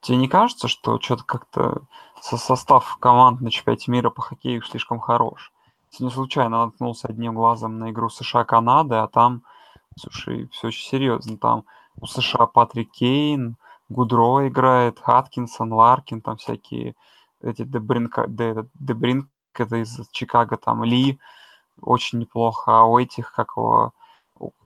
Тебе 0.00 0.16
не 0.18 0.28
кажется, 0.28 0.68
что 0.68 1.00
что-то 1.00 1.24
как-то 1.24 1.86
со 2.20 2.36
состав 2.36 2.98
команд 2.98 3.40
на 3.40 3.50
чемпионате 3.50 3.90
мира 3.90 4.10
по 4.10 4.20
хоккею 4.20 4.62
слишком 4.62 4.98
хорош? 4.98 5.52
Сегодня 5.90 6.14
случайно 6.14 6.64
наткнулся 6.64 7.08
одним 7.08 7.34
глазом 7.34 7.78
на 7.78 7.90
игру 7.90 8.08
США-Канады, 8.08 8.96
а 8.96 9.08
там, 9.08 9.42
слушай, 9.98 10.48
все 10.48 10.68
очень 10.68 10.84
серьезно. 10.84 11.38
Там 11.38 11.64
у 12.00 12.06
США 12.06 12.46
Патрик 12.46 12.90
Кейн, 12.92 13.56
Гудро 13.88 14.48
играет, 14.48 14.98
Хаткинсон, 14.98 15.72
Ларкин, 15.72 16.20
там 16.20 16.36
всякие 16.36 16.94
эти 17.42 17.64
Дебринк, 17.64 18.18
Дебринк 18.28 19.28
это 19.54 19.76
из 19.76 20.00
Чикаго, 20.12 20.56
там 20.56 20.84
Ли, 20.84 21.18
очень 21.80 22.20
неплохо, 22.20 22.80
а 22.80 22.84
у 22.84 22.98
этих, 22.98 23.32
как 23.32 23.52
его, 23.56 23.92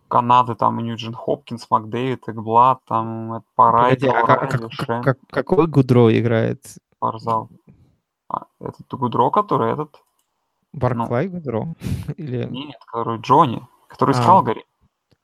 Канады, 0.09 0.55
там 0.55 0.79
Ньюджин 0.79 1.14
Хопкинс, 1.14 1.66
Макдэвид, 1.68 2.29
Экблад, 2.29 2.81
там 2.87 3.43
Парай, 3.57 3.95
Погоди, 3.95 4.09
а 4.09 4.24
как, 4.24 4.51
как, 4.51 5.03
как, 5.03 5.18
какой 5.29 5.66
Гудро 5.66 6.16
играет? 6.16 6.64
Парзал. 7.01 7.49
А, 8.29 8.47
этот 8.61 8.87
Гудро, 8.89 9.31
который 9.31 9.72
этот? 9.72 10.01
Барклай 10.72 11.29
ну, 11.29 11.39
Гудро? 11.39 11.74
Или... 12.16 12.47
Нет, 12.47 12.77
который 12.87 13.18
Джонни, 13.18 13.66
который 13.89 14.12
из 14.12 14.20
а, 14.20 14.24
Калгари. 14.24 14.64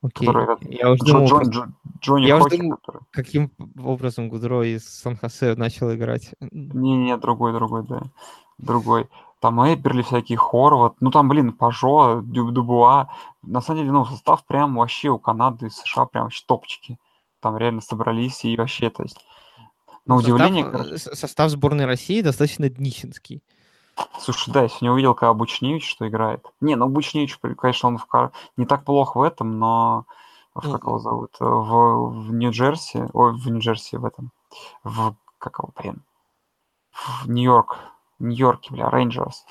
Окей. 0.02 0.26
Который 0.26 0.56
я 0.68 0.90
уже 0.90 1.04
думал, 1.04 1.26
Джон, 1.26 1.42
Джо, 1.50 1.72
Джонни 2.00 2.26
я 2.26 2.40
Хоки, 2.40 2.56
думал, 2.58 2.76
который... 2.76 3.02
каким 3.12 3.52
образом 3.82 4.28
Гудро 4.28 4.62
из 4.62 4.84
Сан-Хосе 4.84 5.54
начал 5.54 5.94
играть. 5.94 6.34
Не-не, 6.50 7.16
другой, 7.16 7.52
другой, 7.52 7.84
да. 7.86 8.02
Другой 8.58 9.08
там 9.42 9.60
Эберли 9.60 10.02
всякие, 10.02 10.38
Хорват, 10.38 10.94
ну 11.00 11.10
там, 11.10 11.28
блин, 11.28 11.52
Пажо, 11.52 12.22
Дубуа. 12.22 13.08
На 13.42 13.60
самом 13.60 13.80
деле, 13.80 13.90
ну, 13.90 14.04
состав 14.04 14.46
прям 14.46 14.76
вообще 14.76 15.08
у 15.08 15.18
Канады 15.18 15.66
и 15.66 15.70
США 15.70 16.06
прям 16.06 16.24
вообще 16.24 16.44
топчики. 16.46 16.96
Там 17.40 17.56
реально 17.56 17.80
собрались 17.80 18.44
и 18.44 18.56
вообще, 18.56 18.88
то 18.88 19.02
есть, 19.02 19.18
на 20.06 20.16
состав, 20.16 20.34
удивление... 20.34 20.64
Короче... 20.64 20.96
Состав 20.96 21.50
сборной 21.50 21.86
России 21.86 22.22
достаточно 22.22 22.68
днищенский. 22.68 23.42
Слушай, 24.18 24.52
да, 24.52 24.62
я 24.62 24.68
сегодня 24.68 24.92
увидел, 24.92 25.14
когда 25.14 25.34
Бучневич 25.34 25.88
что 25.88 26.08
играет. 26.08 26.46
Не, 26.60 26.76
ну 26.76 26.88
Бучневич, 26.88 27.38
конечно, 27.58 27.88
он 27.88 27.98
в... 27.98 28.32
не 28.56 28.66
так 28.66 28.84
плохо 28.84 29.18
в 29.18 29.22
этом, 29.22 29.58
но 29.58 30.06
в, 30.54 30.70
как 30.70 30.84
его 30.84 30.98
зовут, 30.98 31.36
в, 31.38 32.26
в 32.26 32.32
Нью-Джерси, 32.32 33.08
ой, 33.12 33.32
в 33.32 33.46
Нью-Джерси 33.48 33.96
в 33.96 34.04
этом, 34.04 34.30
в, 34.84 35.14
как 35.38 35.58
его, 35.58 35.70
блин, 35.76 36.02
в 36.92 37.28
Нью-Йорк, 37.28 37.78
Нью-Йорке, 38.18 38.72
бля, 38.72 38.90
Рейнджерс. 38.90 39.44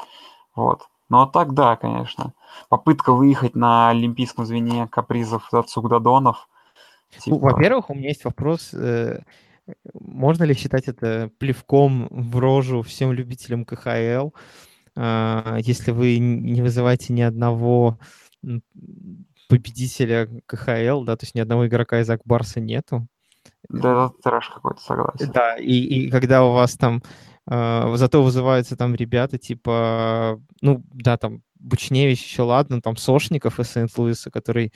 Вот. 0.56 0.88
Ну, 1.10 1.22
а 1.22 1.28
так, 1.28 1.54
да, 1.54 1.76
конечно. 1.76 2.34
Попытка 2.70 3.12
выехать 3.12 3.56
на 3.56 3.90
олимпийском 3.90 4.46
звене 4.46 4.88
капризов 4.88 5.50
Дацук 5.52 5.90
Дадонов. 5.90 6.48
Ну, 7.14 7.20
типа... 7.20 7.36
Ну, 7.36 7.42
во-первых, 7.42 7.90
у 7.90 7.94
меня 7.94 8.10
есть 8.10 8.24
вопрос. 8.24 8.74
Э, 8.74 9.20
можно 9.94 10.44
ли 10.44 10.54
считать 10.54 10.88
это 10.88 11.32
плевком 11.38 12.08
в 12.10 12.38
рожу 12.40 12.82
всем 12.82 13.12
любителям 13.12 13.66
КХЛ, 13.66 14.32
а, 14.96 15.58
если 15.60 15.92
вы 15.92 16.18
не 16.18 16.62
вызываете 16.62 17.14
ни 17.14 17.22
одного 17.22 18.00
победителя 19.48 20.28
КХЛ, 20.46 21.04
да, 21.04 21.16
то 21.16 21.24
есть 21.24 21.36
ни 21.36 21.40
одного 21.40 21.68
игрока 21.68 22.00
из 22.00 22.10
Акбарса 22.10 22.60
нету? 22.60 23.08
Да, 23.70 24.08
это 24.08 24.14
трэш 24.24 24.50
какой-то, 24.50 24.82
согласен. 24.82 25.32
Да, 25.32 25.58
и, 25.58 25.74
и 25.74 26.10
когда 26.10 26.44
у 26.44 26.54
вас 26.54 26.76
там 26.76 27.02
Uh, 27.50 27.98
зато 27.98 28.22
вызываются 28.22 28.78
там 28.78 28.94
ребята 28.94 29.40
типа, 29.40 30.40
ну 30.62 30.84
да, 30.94 31.18
там 31.18 31.42
Бучневич 31.56 32.24
еще 32.24 32.44
ладно, 32.44 32.82
там 32.82 32.96
Сошников 32.96 33.60
из 33.60 33.72
Сент-Луиса, 33.72 34.30
который... 34.30 34.72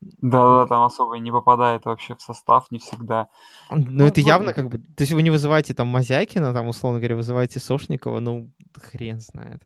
Да-да, 0.00 0.66
там 0.66 0.84
особо 0.84 1.18
не 1.18 1.32
попадает 1.32 1.84
вообще 1.84 2.14
в 2.14 2.22
состав, 2.22 2.70
не 2.70 2.78
всегда. 2.78 3.28
Ну, 3.70 3.84
ну 3.88 4.06
это 4.06 4.20
явно 4.20 4.52
как 4.52 4.68
бы... 4.68 4.78
То 4.78 5.02
есть 5.02 5.12
вы 5.12 5.22
не 5.22 5.30
вызываете 5.30 5.74
там 5.74 5.88
Мазякина, 5.88 6.52
там, 6.52 6.68
условно 6.68 7.00
говоря, 7.00 7.16
вызываете 7.16 7.58
Сошникова, 7.58 8.20
ну, 8.20 8.50
хрен 8.74 9.20
знает. 9.20 9.62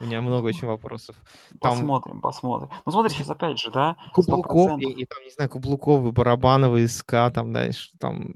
У 0.00 0.04
меня 0.04 0.22
много 0.22 0.46
очень 0.46 0.66
вопросов. 0.66 1.16
Там... 1.60 1.72
Посмотрим, 1.72 2.20
посмотрим. 2.22 2.70
Ну, 2.86 2.92
смотри, 2.92 3.14
сейчас 3.14 3.28
опять 3.28 3.58
же, 3.58 3.70
да? 3.70 3.96
Кублуков, 4.14 4.80
и, 4.80 4.90
и 4.90 5.04
там, 5.04 5.22
не 5.22 5.30
знаю, 5.30 5.50
Кублуковы, 5.50 6.12
Барабановы, 6.12 6.88
СК, 6.88 7.30
там, 7.34 7.52
да, 7.52 7.68
там... 8.00 8.32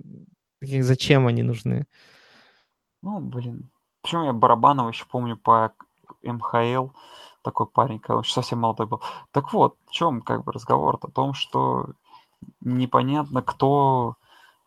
Зачем 0.60 1.26
они 1.26 1.42
нужны? 1.42 1.86
Ну, 3.02 3.20
блин. 3.20 3.70
Почему 4.02 4.24
я 4.24 4.32
Барабанова 4.32 4.88
еще 4.88 5.06
помню 5.06 5.36
по 5.36 5.72
МХЛ, 6.22 6.88
такой 7.48 7.66
парень, 7.66 8.00
еще 8.06 8.32
совсем 8.32 8.60
молодой 8.60 8.86
был. 8.86 9.00
Так 9.32 9.52
вот, 9.52 9.76
в 9.86 9.90
чем 9.90 10.20
как 10.20 10.44
бы 10.44 10.52
разговор 10.52 10.98
о 11.00 11.08
том, 11.08 11.32
что 11.32 11.86
непонятно, 12.60 13.42
кто 13.42 14.16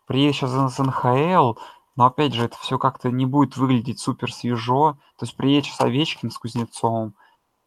приедет 0.06 0.34
сейчас 0.36 0.52
из 0.52 0.78
НХЛ, 0.78 1.54
но 1.94 2.06
опять 2.06 2.34
же, 2.34 2.44
это 2.44 2.56
все 2.58 2.78
как-то 2.78 3.10
не 3.10 3.24
будет 3.24 3.56
выглядеть 3.56 4.00
супер 4.00 4.32
свежо. 4.32 4.96
То 5.18 5.26
есть 5.26 5.36
приедет 5.36 5.66
сейчас 5.66 5.80
Овечкин 5.80 6.30
с 6.30 6.38
Кузнецовым, 6.38 7.14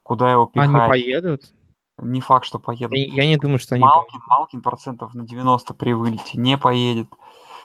куда 0.03 0.31
его 0.31 0.47
пихать? 0.47 0.69
Они 0.69 0.89
поедут? 0.89 1.43
Не 1.97 2.19
факт, 2.19 2.45
что 2.45 2.59
поедут. 2.59 2.97
Я, 2.97 3.23
я 3.23 3.27
не 3.27 3.37
думаю, 3.37 3.59
что 3.59 3.75
они 3.75 3.85
Малкин, 3.85 4.11
поедут. 4.11 4.27
Малкин 4.27 4.61
процентов 4.61 5.13
на 5.13 5.25
90 5.25 5.73
при 5.75 5.93
вылете 5.93 6.37
не 6.37 6.57
поедет. 6.57 7.07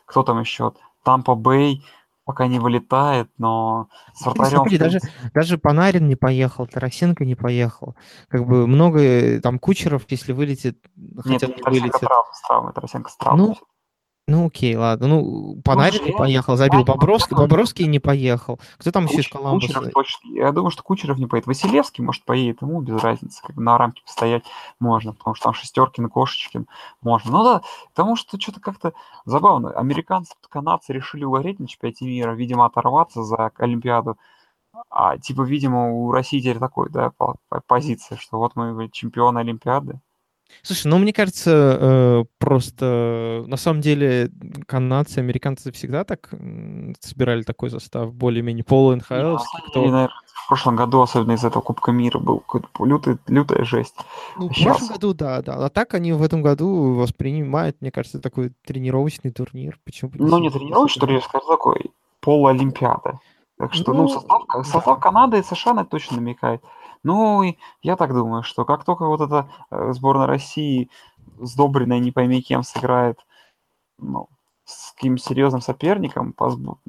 Кто 0.05 0.23
там 0.23 0.39
еще? 0.39 0.73
Тампа 1.03 1.35
Бэй 1.35 1.85
пока 2.25 2.47
не 2.47 2.59
вылетает, 2.59 3.31
но 3.39 3.89
с 4.15 4.25
вратарем... 4.25 4.59
Смотри, 4.59 4.79
даже, 4.79 5.01
даже 5.35 5.59
Панарин 5.59 6.07
не 6.09 6.17
поехал, 6.17 6.67
Тарасенко 6.67 7.25
не 7.25 7.35
поехал. 7.35 7.97
Как 8.29 8.47
бы 8.47 8.67
много 8.67 9.01
э, 9.01 9.41
там 9.41 9.59
кучеров, 9.59 10.05
если 10.09 10.33
вылетит, 10.33 10.79
хотя 11.19 11.47
Нет, 11.49 11.57
не 11.57 11.63
вылетит. 11.63 12.01
Травма, 12.01 12.33
с 12.33 12.47
травмой, 12.47 12.73
Тарасенко 12.73 13.11
с 13.11 13.17
травмой. 13.17 13.49
Ну, 13.49 13.57
ну 14.27 14.47
окей, 14.47 14.77
ладно. 14.77 15.09
Ну, 15.09 15.61
Панарин 15.65 16.05
не 16.05 16.13
поехал, 16.13 16.57
забил. 16.57 16.85
Бобровский, 16.85 17.37
Бобровский 17.37 17.87
не 17.87 17.99
поехал. 17.99 18.61
Кто 18.79 18.93
там 18.93 19.07
еще 19.07 19.23
из 19.23 19.29
Коламбуса? 19.29 19.75
Кучеров 19.75 19.93
точно. 19.93 20.29
Я 20.33 20.53
думаю, 20.53 20.71
что 20.71 20.83
Кучеров 20.83 21.19
не 21.19 21.27
поедет. 21.27 21.49
Василевский, 21.49 22.05
может, 22.05 22.25
поедет. 22.25 22.63
Ему 22.63 22.81
без 22.81 23.03
разницы. 23.03 23.43
Как 23.43 23.57
бы 23.57 23.63
на 23.63 23.77
рамке 23.77 24.03
постоять 24.05 24.45
можно, 24.79 25.13
потому 25.13 25.35
что 25.35 25.45
там 25.45 25.55
Шестеркин 25.55 26.07
и 26.07 26.09
Кошечкин 26.09 26.69
можно. 27.03 27.31
Ну 27.31 27.45
да, 27.45 27.63
потому 27.93 28.15
что 28.15 28.41
что-то 28.41 28.61
как-то 28.61 28.93
забавно. 29.25 29.71
Американцы, 29.71 30.35
канадцы 30.49 30.93
решили 30.93 31.25
угореть 31.25 31.59
на 31.59 31.67
чемпионате 31.67 32.05
мира, 32.05 32.33
видимо, 32.33 32.67
оторваться 32.67 33.25
за 33.25 33.51
Олимпиаду. 33.57 34.17
А 34.89 35.19
типа, 35.19 35.43
видимо, 35.43 35.91
у 35.91 36.13
России 36.13 36.39
теперь 36.39 36.59
такой, 36.59 36.89
да, 36.91 37.11
позиция, 37.67 38.17
что 38.17 38.39
вот 38.39 38.55
мы 38.55 38.89
чемпионы 38.91 39.41
Олимпиады. 39.41 40.01
Слушай, 40.63 40.89
ну 40.89 40.99
мне 40.99 41.13
кажется, 41.13 41.79
э, 41.81 42.25
просто 42.39 43.45
на 43.47 43.57
самом 43.57 43.81
деле 43.81 44.31
канадцы, 44.67 45.19
американцы 45.19 45.73
всегда 45.73 46.05
так 46.05 46.31
собирали 47.01 47.43
такой 47.43 47.71
состав, 47.71 48.13
более-менее 48.13 48.65
полу 48.65 48.95
НХЛ. 48.95 49.39
Кто... 49.71 49.81
наверное, 49.81 50.11
в 50.45 50.49
прошлом 50.49 50.77
году, 50.77 51.01
особенно 51.01 51.33
из 51.33 51.45
этого 51.45 51.63
Кубка 51.63 51.93
мира, 51.93 52.19
был 52.19 52.41
какой-то 52.41 52.69
лютый, 52.85 53.19
лютая 53.29 53.65
жесть. 53.65 53.95
Ну, 54.37 54.49
в 54.49 54.63
прошлом 54.63 54.89
году, 54.89 55.15
да, 55.15 55.43
да. 55.43 55.67
А 55.67 55.69
так 55.69 55.95
они 55.95 56.13
в 56.13 56.23
этом 56.23 56.43
году 56.43 56.95
воспринимают, 56.95 57.77
мне 57.81 57.91
кажется, 57.91 58.21
такой 58.21 58.53
тренировочный 58.67 59.31
турнир. 59.31 59.79
Почему? 59.85 60.11
Ну, 60.15 60.39
не 60.39 60.51
тренировочный 60.51 61.01
турнир, 61.01 61.23
скажем, 61.23 61.49
такой 61.49 61.93
полуолимпиада. 62.21 63.21
Так 63.59 63.75
что, 63.75 63.93
ну, 63.93 64.03
ну 64.03 64.09
состав, 64.09 64.43
состав 64.65 64.85
да. 64.87 64.95
Канады 64.97 65.39
и 65.39 65.43
США 65.43 65.75
на 65.75 65.81
это 65.81 65.91
точно 65.91 66.17
намекает. 66.17 66.63
Ну, 67.03 67.43
я 67.83 67.97
так 67.97 68.13
думаю, 68.13 68.43
что 68.43 68.65
как 68.65 68.85
только 68.85 69.07
вот 69.07 69.21
эта 69.21 69.51
э, 69.71 69.93
сборная 69.93 70.27
России 70.27 70.91
сдобренная 71.39 71.99
не 71.99 72.13
пойми 72.13 72.43
кем 72.43 72.63
сыграет 72.63 73.19
ну, 73.99 74.29
с 74.65 74.93
каким 74.93 75.19
серьезным 75.19 75.61
соперником, 75.61 76.33
по, 76.33 76.51
То 76.51 76.81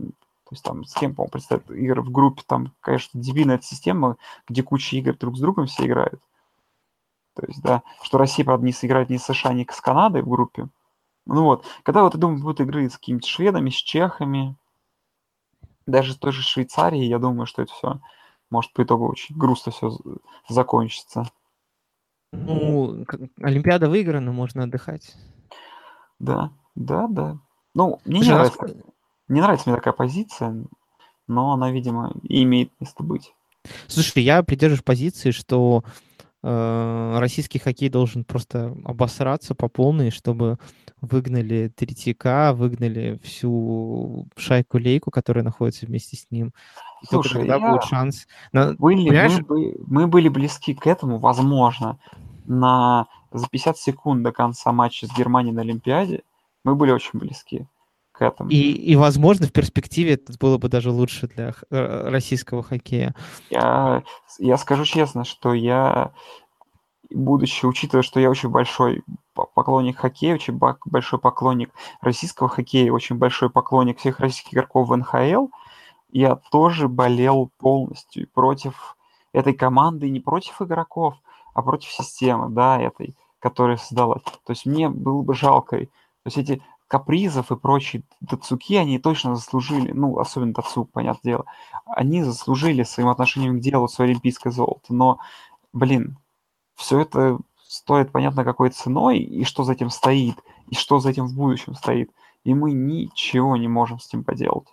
есть 0.52 0.64
там 0.64 0.84
с 0.86 0.94
кем, 0.94 1.16
по-моему, 1.16 1.32
представят 1.32 1.70
игры 1.72 2.02
в 2.02 2.12
группе, 2.12 2.44
там, 2.46 2.74
конечно, 2.82 3.20
дебильная 3.20 3.56
эта 3.56 3.66
система, 3.66 4.18
где 4.48 4.64
куча 4.64 4.98
игр 4.98 5.16
друг 5.18 5.38
с 5.38 5.40
другом 5.40 5.68
все 5.68 5.86
играют. 5.86 6.22
То 7.36 7.46
есть, 7.48 7.62
да, 7.62 7.84
что 8.04 8.18
Россия, 8.18 8.46
правда, 8.46 8.66
не 8.66 8.74
сыграет 8.74 9.10
ни 9.10 9.18
с 9.18 9.24
США, 9.24 9.54
ни 9.54 9.66
с 9.70 9.82
Канадой 9.82 10.22
в 10.22 10.30
группе. 10.30 10.68
Ну 11.26 11.44
вот, 11.44 11.66
когда 11.84 12.04
вот, 12.04 12.14
я 12.14 12.20
думаю, 12.20 12.42
будут 12.42 12.62
игры 12.62 12.90
с 12.90 12.98
какими-то 12.98 13.28
шведами, 13.28 13.70
с 13.70 13.76
чехами, 13.76 14.56
даже 15.86 16.14
с 16.14 16.18
той 16.18 16.32
же 16.32 16.42
Швейцарией, 16.42 17.08
я 17.08 17.20
думаю, 17.20 17.46
что 17.46 17.62
это 17.62 17.72
все 17.74 18.00
может 18.52 18.74
по 18.74 18.84
итогу 18.84 19.10
очень 19.10 19.36
грустно 19.36 19.72
все 19.72 19.98
закончится. 20.48 21.32
Ну, 22.32 23.06
Олимпиада 23.42 23.90
выиграна, 23.90 24.32
можно 24.32 24.64
отдыхать. 24.64 25.16
Да, 26.20 26.52
да, 26.76 27.08
да. 27.08 27.40
Ну, 27.74 28.00
мне 28.06 28.20
не 28.20 28.30
нравится, 28.30 28.60
не 29.28 29.42
нравится 29.42 29.70
мне 29.70 29.78
такая 29.78 29.94
позиция, 29.94 30.66
но 31.28 31.54
она, 31.54 31.72
видимо, 31.72 32.14
имеет 32.24 32.72
место 32.80 33.04
быть. 33.04 33.34
Слушай, 33.88 34.24
я 34.24 34.44
придерживаюсь 34.44 34.84
позиции, 34.84 35.32
что 35.32 35.84
российский 36.44 37.60
хоккей 37.60 37.90
должен 37.90 38.24
просто 38.24 38.76
обосраться 38.84 39.54
по 39.54 39.68
полной, 39.68 40.10
чтобы 40.10 40.58
выгнали 41.00 41.72
Третьяка, 41.76 42.54
выгнали 42.54 43.20
всю 43.24 44.28
шайку-лейку, 44.36 45.12
которая 45.12 45.44
находится 45.44 45.86
вместе 45.86 46.18
с 46.18 46.32
ним. 46.32 46.54
И 47.04 47.06
Слушай, 47.06 47.34
только 47.34 47.40
тогда 47.40 47.56
я... 47.58 47.72
будет 47.72 47.84
шанс. 47.84 48.28
На... 48.52 48.74
Были, 48.74 49.10
мы, 49.48 49.76
мы 49.86 50.08
были 50.08 50.30
близки 50.30 50.74
к 50.74 50.88
этому, 50.88 51.20
возможно, 51.20 52.00
на 52.46 53.08
за 53.32 53.48
50 53.48 53.78
секунд 53.78 54.24
до 54.24 54.32
конца 54.32 54.72
матча 54.72 55.08
с 55.08 55.16
Германией 55.16 55.54
на 55.54 55.62
Олимпиаде. 55.62 56.24
Мы 56.64 56.76
были 56.76 56.92
очень 56.92 57.18
близки 57.18 57.68
к 58.12 58.22
этому. 58.22 58.50
И, 58.50 58.72
и 58.72 58.96
возможно, 58.96 59.48
в 59.48 59.52
перспективе 59.52 60.14
это 60.14 60.34
было 60.40 60.58
бы 60.58 60.70
даже 60.70 60.92
лучше 60.92 61.28
для 61.28 61.54
э, 61.70 62.10
российского 62.10 62.64
хоккея. 62.64 63.16
Я, 63.50 64.04
я 64.40 64.58
скажу 64.58 64.86
честно, 64.86 65.24
что 65.24 65.54
я, 65.54 66.12
будучи, 67.10 67.66
учитывая, 67.66 68.04
что 68.04 68.20
я 68.20 68.30
очень 68.30 68.50
большой 68.50 69.04
поклонник 69.34 69.98
хоккея, 69.98 70.36
очень 70.36 70.60
большой 70.86 71.20
поклонник 71.20 71.72
российского 72.02 72.50
хоккея, 72.50 72.92
очень 72.92 73.18
большой 73.18 73.50
поклонник 73.50 74.00
всех 74.00 74.20
российских 74.20 74.54
игроков 74.54 74.90
в 74.90 74.96
НХЛ, 74.96 75.48
я 76.12 76.36
тоже 76.52 76.88
болел 76.88 77.52
полностью 77.58 78.28
против 78.34 78.98
этой 79.34 79.54
команды, 79.54 80.10
не 80.10 80.20
против 80.20 80.62
игроков, 80.62 81.16
а 81.54 81.62
против 81.62 81.90
системы, 81.90 82.50
да, 82.50 82.80
этой, 82.80 83.16
которая 83.40 83.78
создалась. 83.78 84.24
То 84.24 84.52
есть 84.52 84.66
мне 84.66 84.90
было 84.90 85.22
бы 85.22 85.34
жалко. 85.34 85.78
То 85.78 85.88
есть 86.26 86.38
эти 86.38 86.62
капризов 86.92 87.54
и 87.54 87.56
прочие 87.56 88.04
Дацуки, 88.20 88.76
они 88.76 89.00
точно 89.00 89.34
заслужили, 89.34 89.94
ну, 89.94 90.20
особенно 90.20 90.54
Дацук, 90.54 90.92
понятное 90.92 91.32
дело, 91.32 91.46
они 91.86 92.22
заслужили 92.22 92.84
своим 92.84 93.08
отношением 93.08 93.60
к 93.60 93.62
делу 93.62 93.88
свое 93.88 94.12
олимпийское 94.12 94.52
золото. 94.52 94.94
Но, 94.94 95.18
блин, 95.72 96.18
все 96.76 97.00
это 97.00 97.40
стоит, 97.66 98.12
понятно, 98.12 98.44
какой 98.44 98.72
ценой, 98.72 99.20
и 99.20 99.46
что 99.46 99.64
за 99.64 99.72
этим 99.72 99.90
стоит, 99.90 100.36
и 100.68 100.76
что 100.76 101.00
за 101.00 101.12
этим 101.12 101.28
в 101.28 101.34
будущем 101.34 101.76
стоит. 101.76 102.12
И 102.44 102.54
мы 102.54 102.74
ничего 102.74 103.56
не 103.56 103.70
можем 103.70 103.98
с 103.98 104.08
этим 104.10 104.26
поделать. 104.26 104.68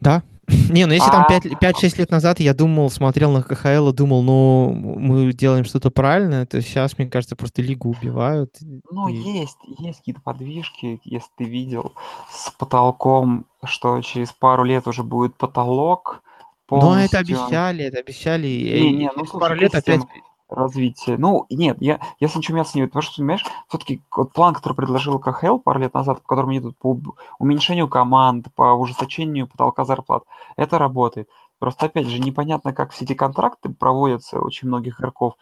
Да. 0.00 0.24
Не, 0.48 0.86
ну 0.86 0.92
если 0.92 1.10
там 1.10 1.26
5-6 1.28 1.98
лет 1.98 2.10
назад 2.10 2.40
я 2.40 2.54
думал, 2.54 2.90
смотрел 2.90 3.32
на 3.32 3.42
КХЛ 3.42 3.88
и 3.88 3.92
думал, 3.92 4.22
ну, 4.22 4.72
мы 4.72 5.32
делаем 5.32 5.64
что-то 5.64 5.90
правильное, 5.90 6.46
то 6.46 6.60
сейчас, 6.62 6.96
мне 6.98 7.08
кажется, 7.08 7.36
просто 7.36 7.62
лигу 7.62 7.90
убивают. 7.90 8.54
Ну, 8.90 9.08
и... 9.08 9.16
есть, 9.16 9.58
есть 9.78 9.98
какие-то 9.98 10.20
подвижки, 10.20 11.00
если 11.04 11.28
ты 11.36 11.44
видел, 11.44 11.92
с 12.30 12.50
потолком, 12.52 13.46
что 13.64 14.00
через 14.02 14.32
пару 14.32 14.64
лет 14.64 14.86
уже 14.86 15.02
будет 15.02 15.36
потолок. 15.36 16.22
Полностью... 16.66 16.98
Ну, 16.98 17.04
это 17.04 17.18
обещали, 17.18 17.84
это 17.84 17.98
обещали. 17.98 18.46
Не, 18.46 18.92
не, 18.92 19.10
ну, 19.16 19.24
слушай, 19.24 19.40
пару 19.40 19.54
лет 19.54 19.74
опять 19.74 20.02
развития. 20.48 21.16
Ну, 21.18 21.46
нет, 21.50 21.78
я, 21.80 22.00
я 22.20 22.28
с 22.28 22.36
ничем 22.36 22.56
не 22.56 22.60
оцениваю, 22.60 22.88
потому 22.88 23.02
что, 23.02 23.16
понимаешь, 23.16 23.44
все-таки 23.68 24.02
вот 24.14 24.32
план, 24.32 24.54
который 24.54 24.74
предложил 24.74 25.18
КХЛ 25.18 25.58
пару 25.58 25.80
лет 25.80 25.94
назад, 25.94 26.22
по 26.22 26.28
которому 26.28 26.56
идут 26.56 26.78
по 26.78 26.98
уменьшению 27.38 27.88
команд, 27.88 28.46
по 28.54 28.72
ужесточению 28.74 29.48
потолка 29.48 29.84
зарплат, 29.84 30.24
это 30.56 30.78
работает. 30.78 31.28
Просто, 31.58 31.86
опять 31.86 32.06
же, 32.06 32.18
непонятно, 32.20 32.72
как 32.72 32.92
все 32.92 33.04
эти 33.04 33.14
контракты 33.14 33.70
проводятся 33.70 34.40
очень 34.40 34.68
многих 34.68 35.00
игроков 35.00 35.34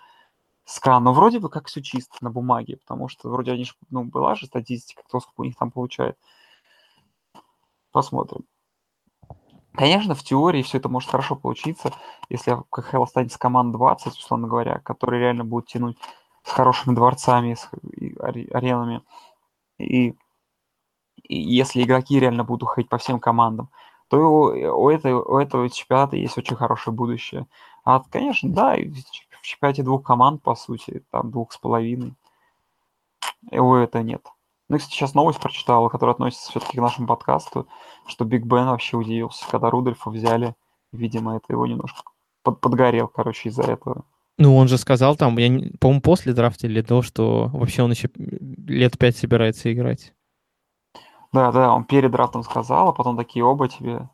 с 0.64 0.78
КА, 0.80 1.00
но 1.00 1.12
вроде 1.12 1.40
бы 1.40 1.50
как 1.50 1.66
все 1.66 1.82
чисто 1.82 2.16
на 2.20 2.30
бумаге, 2.30 2.78
потому 2.78 3.08
что 3.08 3.28
вроде 3.28 3.52
они 3.52 3.64
же, 3.64 3.72
ну, 3.90 4.04
была 4.04 4.34
же 4.34 4.46
статистика, 4.46 5.02
кто 5.06 5.20
сколько 5.20 5.40
у 5.42 5.44
них 5.44 5.56
там 5.56 5.70
получает. 5.70 6.16
Посмотрим. 7.92 8.44
Конечно, 9.76 10.14
в 10.14 10.22
теории 10.22 10.62
все 10.62 10.78
это 10.78 10.88
может 10.88 11.10
хорошо 11.10 11.34
получиться, 11.34 11.92
если 12.28 12.52
в 12.52 12.62
КХЛ 12.70 13.02
останется 13.02 13.40
команд 13.40 13.72
20, 13.72 14.16
условно 14.16 14.46
говоря, 14.46 14.78
которые 14.78 15.20
реально 15.20 15.44
будут 15.44 15.66
тянуть 15.68 15.98
с 16.44 16.50
хорошими 16.50 16.94
дворцами, 16.94 17.54
с 17.54 17.68
аренами. 18.20 19.02
И, 19.78 20.14
и 21.24 21.36
если 21.36 21.82
игроки 21.82 22.20
реально 22.20 22.44
будут 22.44 22.64
уходить 22.64 22.88
по 22.88 22.98
всем 22.98 23.18
командам, 23.18 23.68
то 24.08 24.18
у, 24.18 24.84
у, 24.84 24.90
этой, 24.90 25.12
у 25.12 25.38
этого 25.38 25.68
чемпионата 25.68 26.16
есть 26.16 26.38
очень 26.38 26.56
хорошее 26.56 26.94
будущее. 26.94 27.46
А, 27.84 28.00
конечно, 28.10 28.50
да, 28.50 28.76
в 28.76 29.42
чемпионате 29.42 29.82
двух 29.82 30.04
команд, 30.04 30.40
по 30.42 30.54
сути, 30.54 31.02
там 31.10 31.32
двух 31.32 31.52
с 31.52 31.58
половиной, 31.58 32.14
у 33.50 33.74
этого 33.74 34.02
нет. 34.02 34.24
Ну, 34.68 34.78
кстати, 34.78 34.94
сейчас 34.94 35.14
новость 35.14 35.40
прочитала, 35.40 35.88
которая 35.88 36.14
относится 36.14 36.50
все-таки 36.50 36.78
к 36.78 36.80
нашему 36.80 37.06
подкасту, 37.06 37.68
что 38.06 38.24
Биг 38.24 38.44
Бен 38.44 38.66
вообще 38.66 38.96
удивился, 38.96 39.44
когда 39.50 39.70
Рудольфа 39.70 40.10
взяли. 40.10 40.54
Видимо, 40.92 41.36
это 41.36 41.52
его 41.52 41.66
немножко 41.66 42.02
под, 42.42 42.60
подгорел, 42.60 43.08
короче, 43.08 43.48
из-за 43.48 43.62
этого. 43.62 44.04
Ну, 44.38 44.56
он 44.56 44.68
же 44.68 44.78
сказал 44.78 45.16
там, 45.16 45.36
я, 45.38 45.48
по-моему, 45.78 46.00
после 46.00 46.32
драфта 46.32 46.66
или 46.66 46.80
до, 46.80 47.02
что 47.02 47.50
вообще 47.52 47.82
он 47.82 47.90
еще 47.90 48.10
лет 48.16 48.98
пять 48.98 49.16
собирается 49.16 49.72
играть. 49.72 50.14
Да, 51.32 51.52
да, 51.52 51.72
он 51.72 51.84
перед 51.84 52.10
драфтом 52.10 52.42
сказал, 52.42 52.88
а 52.88 52.92
потом 52.92 53.16
такие 53.16 53.44
оба 53.44 53.68
тебе 53.68 54.08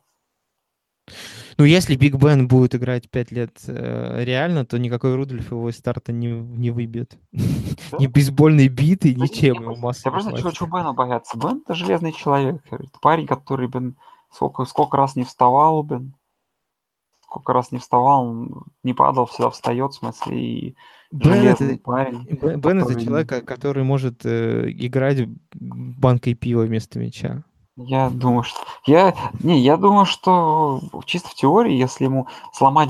ну, 1.61 1.65
если 1.65 1.95
Биг 1.95 2.15
Бен 2.15 2.47
будет 2.47 2.73
играть 2.73 3.07
5 3.07 3.31
лет 3.31 3.61
э, 3.67 4.23
реально, 4.23 4.65
то 4.65 4.79
никакой 4.79 5.13
Рудольф 5.13 5.51
его 5.51 5.69
из 5.69 5.77
старта 5.77 6.11
не, 6.11 6.31
не 6.31 6.71
выбьет. 6.71 7.19
Ни 7.31 8.07
бейсбольной 8.07 8.67
биты, 8.67 9.13
да 9.13 9.25
ничем 9.25 9.61
его 9.61 9.75
масса. 9.75 10.01
Я 10.05 10.11
просто 10.11 10.51
чего, 10.51 10.65
Бена 10.65 10.93
бояться. 10.93 11.37
Бен 11.37 11.61
это 11.63 11.75
железный 11.75 12.13
человек. 12.13 12.63
Парень, 12.99 13.27
который, 13.27 13.67
блин, 13.67 13.95
сколько, 14.31 14.65
сколько 14.65 14.97
раз 14.97 15.15
не 15.15 15.23
вставал, 15.23 15.83
блин. 15.83 16.15
Сколько 17.25 17.53
раз 17.53 17.71
не 17.71 17.77
вставал, 17.77 18.25
он 18.25 18.63
не 18.81 18.95
падал, 18.95 19.27
всегда 19.27 19.51
встает, 19.51 19.91
в 19.91 19.97
смысле, 19.97 20.41
и 20.41 20.75
Бен 21.11 21.45
это, 21.45 21.77
парень. 21.77 22.23
Бен 22.23 22.59
который... 22.59 22.81
это 22.81 23.05
человек, 23.05 23.45
который 23.45 23.83
может 23.83 24.25
э, 24.25 24.65
играть 24.71 25.27
банкой 25.53 26.33
пива 26.33 26.63
вместо 26.63 26.97
мяча. 26.97 27.43
Я 27.75 28.09
думаю, 28.09 28.43
что... 28.43 28.59
Я... 28.85 29.15
Не, 29.41 29.59
я 29.59 29.77
думаю, 29.77 30.05
что 30.05 30.81
чисто 31.05 31.29
в 31.29 31.35
теории, 31.35 31.73
если 31.73 32.05
ему 32.05 32.27
сломать 32.53 32.89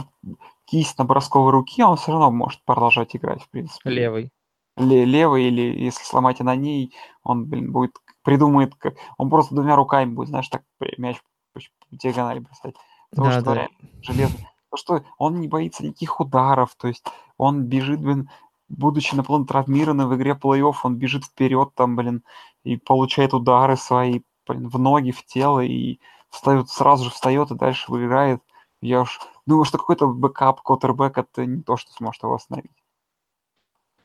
кисть 0.65 0.97
на 0.97 1.05
бросковой 1.05 1.51
руки, 1.51 1.83
он 1.83 1.97
все 1.97 2.11
равно 2.11 2.31
может 2.31 2.63
продолжать 2.65 3.15
играть, 3.15 3.43
в 3.43 3.49
принципе. 3.49 3.89
Левый. 3.89 4.31
Ле- 4.77 5.05
левый, 5.05 5.45
или 5.45 5.83
если 5.83 6.03
сломать 6.03 6.39
и 6.39 6.43
на 6.43 6.55
ней, 6.55 6.93
он, 7.23 7.45
блин, 7.45 7.71
будет 7.71 7.95
придумает, 8.23 8.75
как... 8.75 8.95
Он 9.17 9.29
просто 9.29 9.55
двумя 9.55 9.75
руками 9.75 10.11
будет, 10.11 10.29
знаешь, 10.29 10.47
так 10.47 10.63
мяч 10.97 11.17
по 11.53 11.61
диагонали 11.91 12.39
бросать. 12.39 12.75
Потому 13.09 13.29
да, 13.29 13.39
что 13.39 13.55
да. 13.55 13.67
железный. 14.01 14.47
Потому 14.69 15.03
что 15.03 15.05
он 15.17 15.41
не 15.41 15.47
боится 15.47 15.83
никаких 15.83 16.19
ударов, 16.19 16.75
то 16.75 16.87
есть 16.87 17.05
он 17.37 17.63
бежит, 17.63 17.99
блин, 17.99 18.29
будучи 18.69 19.13
наполовину 19.15 19.47
травмированным 19.47 20.07
в 20.07 20.15
игре 20.15 20.31
плей-офф, 20.31 20.75
он 20.83 20.95
бежит 20.95 21.25
вперед 21.25 21.71
там, 21.75 21.97
блин, 21.97 22.23
и 22.63 22.77
получает 22.77 23.33
удары 23.33 23.75
свои, 23.75 24.21
в 24.47 24.79
ноги, 24.79 25.11
в 25.11 25.25
тело, 25.25 25.59
и 25.59 25.99
встает, 26.29 26.69
сразу 26.69 27.05
же 27.05 27.11
встает 27.11 27.51
и 27.51 27.55
дальше 27.55 27.91
выиграет. 27.91 28.41
Я 28.81 29.01
уж 29.01 29.19
думаю, 29.45 29.65
что 29.65 29.77
какой-то 29.77 30.07
backup 30.07 30.61
квотербек 30.61 31.17
это 31.17 31.45
не 31.45 31.61
то, 31.61 31.77
что 31.77 31.91
сможет 31.93 32.23
его 32.23 32.35
остановить. 32.35 32.71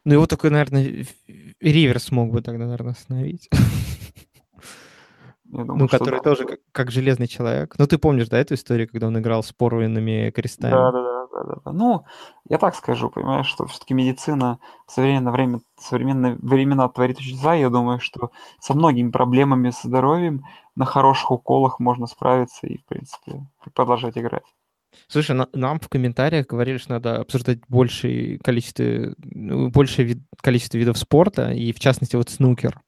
Ну, 0.05 0.15
его 0.15 0.27
такой, 0.27 0.51
наверное, 0.51 1.07
Риверс 1.61 1.99
смог 1.99 2.31
бы 2.31 2.41
тогда, 2.43 2.65
наверное, 2.65 2.93
остановить. 2.93 3.49
Думаю, 5.45 5.79
ну, 5.79 5.89
который 5.89 6.21
да. 6.21 6.23
тоже 6.23 6.45
как, 6.45 6.61
как 6.73 6.91
железный 6.91 7.29
человек. 7.29 7.75
Ну, 7.79 7.87
ты 7.87 7.99
помнишь, 7.99 8.29
да, 8.29 8.39
эту 8.39 8.55
историю, 8.55 8.89
когда 8.89 9.07
он 9.07 9.19
играл 9.19 9.43
с 9.43 9.53
порванными 9.53 10.31
крестами? 10.31 10.73
Да, 10.73 10.93
да, 10.93 11.03
да, 11.03 11.16
да. 11.45 11.73
Ну, 11.73 12.05
я 12.49 12.59
так 12.59 12.75
скажу, 12.75 13.11
понимаешь, 13.11 13.47
что 13.47 13.67
все-таки 13.67 13.95
медицина 13.95 14.59
в 14.87 14.93
современное 14.93 15.33
время, 15.33 15.61
в 15.77 15.83
современные 15.83 16.37
времена 16.37 16.89
творит 16.89 17.19
чудеса. 17.19 17.55
Я 17.55 17.71
думаю, 17.71 18.01
что 18.01 18.31
со 18.61 18.75
многими 18.75 19.11
проблемами 19.11 19.71
со 19.71 19.89
здоровьем 19.89 20.45
на 20.75 20.85
хороших 20.85 21.31
уколах 21.31 21.81
можно 21.81 22.07
справиться 22.07 22.67
и, 22.67 22.79
в 22.79 22.85
принципе, 22.87 23.47
продолжать 23.75 24.17
играть. 24.19 24.45
Слушай, 25.09 25.37
на, 25.37 25.49
нам 25.53 25.79
в 25.79 25.89
комментариях 25.89 26.47
говорили, 26.47 26.79
что 26.79 26.93
надо 26.93 27.21
обсуждать 27.21 27.61
большее 27.69 28.39
количество, 28.39 29.15
ну, 29.19 29.71
большее 29.71 30.07
вид, 30.07 30.19
количество 30.41 30.79
видов 30.79 30.99
спорта, 30.99 31.53
и 31.53 31.73
в 31.73 31.81
частности 31.81 32.17
вот 32.17 32.31
снукер. 32.31 32.81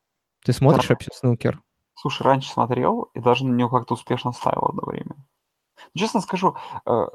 Ты 0.45 0.53
смотришь 0.53 0.89
да. 0.89 0.95
вообще 0.95 1.11
снукер? 1.13 1.61
Слушай, 1.95 2.23
раньше 2.23 2.51
смотрел 2.51 3.11
и 3.15 3.21
даже 3.21 3.45
на 3.45 3.55
него 3.55 3.69
как-то 3.69 3.95
успешно 3.95 4.33
ставил 4.33 4.67
одно 4.67 4.83
время. 4.87 5.17
Честно 5.97 6.21
скажу, 6.21 6.57
э, 6.87 7.07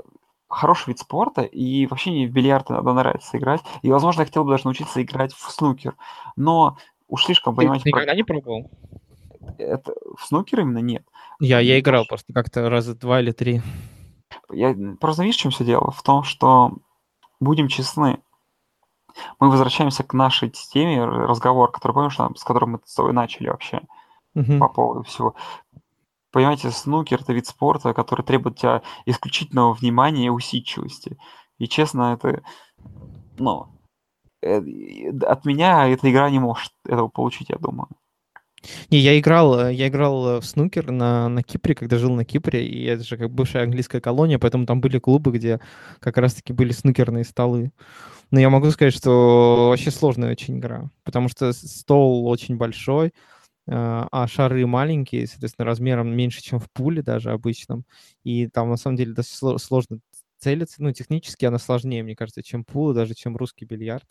хороший 0.53 0.89
вид 0.89 0.99
спорта, 0.99 1.41
и 1.41 1.85
вообще 1.87 2.11
мне 2.11 2.27
в 2.27 2.31
бильярд 2.31 2.71
иногда 2.71 2.93
нравится 2.93 3.37
играть. 3.37 3.61
И, 3.81 3.91
возможно, 3.91 4.21
я 4.21 4.25
хотел 4.25 4.43
бы 4.43 4.51
даже 4.51 4.65
научиться 4.65 5.01
играть 5.01 5.33
в 5.33 5.51
снукер. 5.51 5.95
Но 6.35 6.77
уж 7.07 7.25
слишком, 7.25 7.53
Ты 7.55 7.61
понимаете, 7.61 7.89
про- 7.89 7.99
никогда 8.01 8.15
не 8.15 8.23
пробовал? 8.23 8.69
это, 9.57 9.93
в 10.17 10.25
снукер 10.25 10.61
именно 10.61 10.79
нет. 10.79 11.05
Я, 11.39 11.59
я 11.59 11.79
играл 11.79 12.05
просто 12.07 12.33
как-то 12.33 12.69
раза 12.69 12.95
два 12.95 13.19
или 13.19 13.31
три. 13.31 13.61
Я, 14.51 14.75
просто 14.99 15.23
видишь, 15.23 15.37
в 15.37 15.41
чем 15.41 15.51
все 15.51 15.65
дело? 15.65 15.91
В 15.91 16.01
том, 16.03 16.23
что, 16.23 16.73
будем 17.39 17.67
честны, 17.67 18.19
мы 19.39 19.49
возвращаемся 19.49 20.03
к 20.03 20.13
нашей 20.13 20.49
теме 20.49 21.03
разговор, 21.03 21.71
который, 21.71 21.93
помнишь, 21.93 22.17
с 22.17 22.43
которым 22.43 22.71
мы 22.71 22.79
с 22.85 22.95
тобой 22.95 23.13
начали 23.13 23.49
вообще 23.49 23.81
Мгм. 24.33 24.59
по 24.59 24.67
поводу 24.67 25.03
всего. 25.03 25.35
Понимаете, 26.33 26.71
снукер– 26.71 27.21
это 27.21 27.31
вид 27.31 27.45
спорта, 27.45 27.93
который 27.93 28.25
требует 28.25 28.55
от 28.55 28.59
тебя 28.59 28.81
исключительного 29.05 29.73
внимания 29.73 30.25
и 30.25 30.29
усидчивости. 30.29 31.15
И, 31.59 31.67
честно, 31.67 32.13
это, 32.19 32.41
ну, 33.37 33.67
э, 34.41 34.59
д- 34.59 35.27
от 35.27 35.45
меня 35.45 35.87
эта 35.87 36.11
игра 36.11 36.31
не 36.31 36.39
может 36.39 36.71
этого 36.85 37.07
получить, 37.07 37.49
я 37.49 37.57
думаю. 37.57 37.87
Не, 38.89 38.97
я 38.97 39.19
играл, 39.19 39.59
э, 39.59 39.73
я 39.75 39.89
играл 39.89 40.27
э, 40.27 40.39
в 40.39 40.45
снукер 40.45 40.89
на, 40.89 41.29
на 41.29 41.43
Кипре, 41.43 41.75
когда 41.75 41.99
жил 41.99 42.15
на 42.15 42.25
Кипре, 42.25 42.65
и 42.65 42.83
это 42.85 43.03
же 43.03 43.15
как 43.15 43.29
бывшая 43.29 43.65
английская 43.65 44.01
колония, 44.01 44.39
поэтому 44.39 44.65
там 44.65 44.81
были 44.81 44.97
клубы, 44.97 45.33
где 45.33 45.59
как 45.99 46.17
раз-таки 46.17 46.51
были 46.51 46.71
снукерные 46.71 47.25
столы. 47.25 47.71
Но 48.31 48.39
я 48.39 48.49
могу 48.49 48.71
сказать, 48.71 48.95
что 48.95 49.67
вообще 49.69 49.91
сложная 49.91 50.31
очень 50.31 50.57
игра, 50.57 50.89
потому 51.03 51.29
что 51.29 51.53
стол 51.53 52.27
очень 52.27 52.57
большой, 52.57 53.09
э, 53.09 53.11
а 53.67 54.27
шары 54.27 54.65
маленькие, 54.67 55.25
соответственно, 55.27 55.65
размером 55.65 56.09
меньше, 56.15 56.41
чем 56.41 56.59
в 56.59 56.69
пуле 56.71 57.01
даже 57.01 57.31
обычном, 57.31 57.85
и 58.23 58.47
там 58.47 58.69
на 58.69 58.75
самом 58.77 58.97
деле 58.97 59.13
достаточно 59.13 59.47
сло- 59.47 59.57
сложно 59.57 59.99
целиться, 60.37 60.83
ну, 60.83 60.91
технически 60.91 61.45
она 61.45 61.57
сложнее, 61.59 62.03
мне 62.03 62.15
кажется, 62.15 62.43
чем 62.43 62.65
пул, 62.65 62.93
даже 62.93 63.13
чем 63.13 63.37
русский 63.37 63.65
бильярд, 63.65 64.05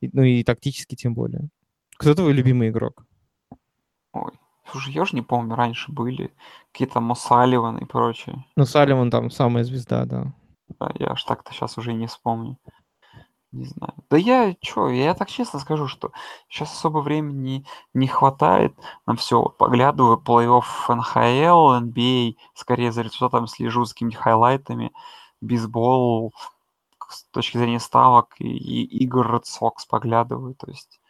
И- 0.00 0.10
ну 0.12 0.22
и 0.22 0.44
тактически 0.44 0.94
тем 0.94 1.14
более. 1.14 1.48
Кто 1.96 2.14
твой 2.14 2.32
любимый 2.32 2.68
игрок? 2.68 3.04
Ой, 4.12 4.32
слушай, 4.70 4.92
я 4.92 5.04
же 5.04 5.16
не 5.16 5.22
помню, 5.22 5.54
раньше 5.56 5.90
были 5.90 6.32
какие-то 6.72 7.00
Мосаливан 7.00 7.78
и 7.78 7.84
прочее. 7.84 8.44
Ну, 8.56 8.64
Салливан 8.64 9.10
там 9.10 9.30
самая 9.30 9.64
звезда, 9.64 10.04
да. 10.04 10.34
Да, 10.78 10.90
я 10.98 11.08
аж 11.12 11.24
так-то 11.24 11.52
сейчас 11.52 11.78
уже 11.78 11.92
и 11.92 11.94
не 11.94 12.06
вспомню. 12.06 12.58
Не 13.52 13.64
знаю. 13.64 13.94
Да 14.10 14.16
я, 14.16 14.54
чё, 14.60 14.88
я 14.88 15.14
так 15.14 15.30
честно 15.30 15.58
скажу, 15.60 15.86
что 15.86 16.12
сейчас 16.48 16.72
особо 16.72 16.98
времени 16.98 17.64
не 17.94 18.06
хватает 18.06 18.74
на 19.06 19.14
все. 19.16 19.40
Вот 19.40 19.56
поглядываю 19.56 20.18
плей-офф 20.18 20.94
НХЛ, 20.94 21.84
NBA, 21.86 22.36
скорее 22.54 22.92
за 22.92 23.02
результатом 23.02 23.46
слежу 23.46 23.84
за 23.84 23.94
какими-то 23.94 24.18
хайлайтами, 24.18 24.92
бейсбол 25.40 26.34
с 27.08 27.24
точки 27.30 27.56
зрения 27.58 27.80
ставок 27.80 28.34
и, 28.38 28.48
и 28.48 29.04
игр 29.04 29.26
Red 29.26 29.44
Sox 29.44 29.86
поглядываю, 29.88 30.54
то 30.54 30.68
есть... 30.70 31.00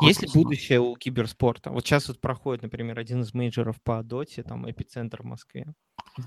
Есть 0.00 0.22
ли 0.22 0.42
будущее 0.42 0.80
у 0.80 0.96
киберспорта? 0.96 1.70
Вот 1.70 1.84
сейчас 1.84 2.08
вот 2.08 2.20
проходит, 2.20 2.64
например, 2.64 2.98
один 2.98 3.20
из 3.20 3.32
мейджоров 3.34 3.80
по 3.82 4.02
доте, 4.02 4.42
там 4.42 4.68
эпицентр 4.68 5.22
в 5.22 5.26
Москве. 5.26 5.72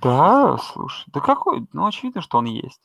Да, 0.01 0.57
слушай, 0.57 1.03
да 1.07 1.19
какой? 1.19 1.67
Ну, 1.73 1.85
очевидно, 1.85 2.21
что 2.21 2.37
он 2.37 2.45
есть. 2.45 2.81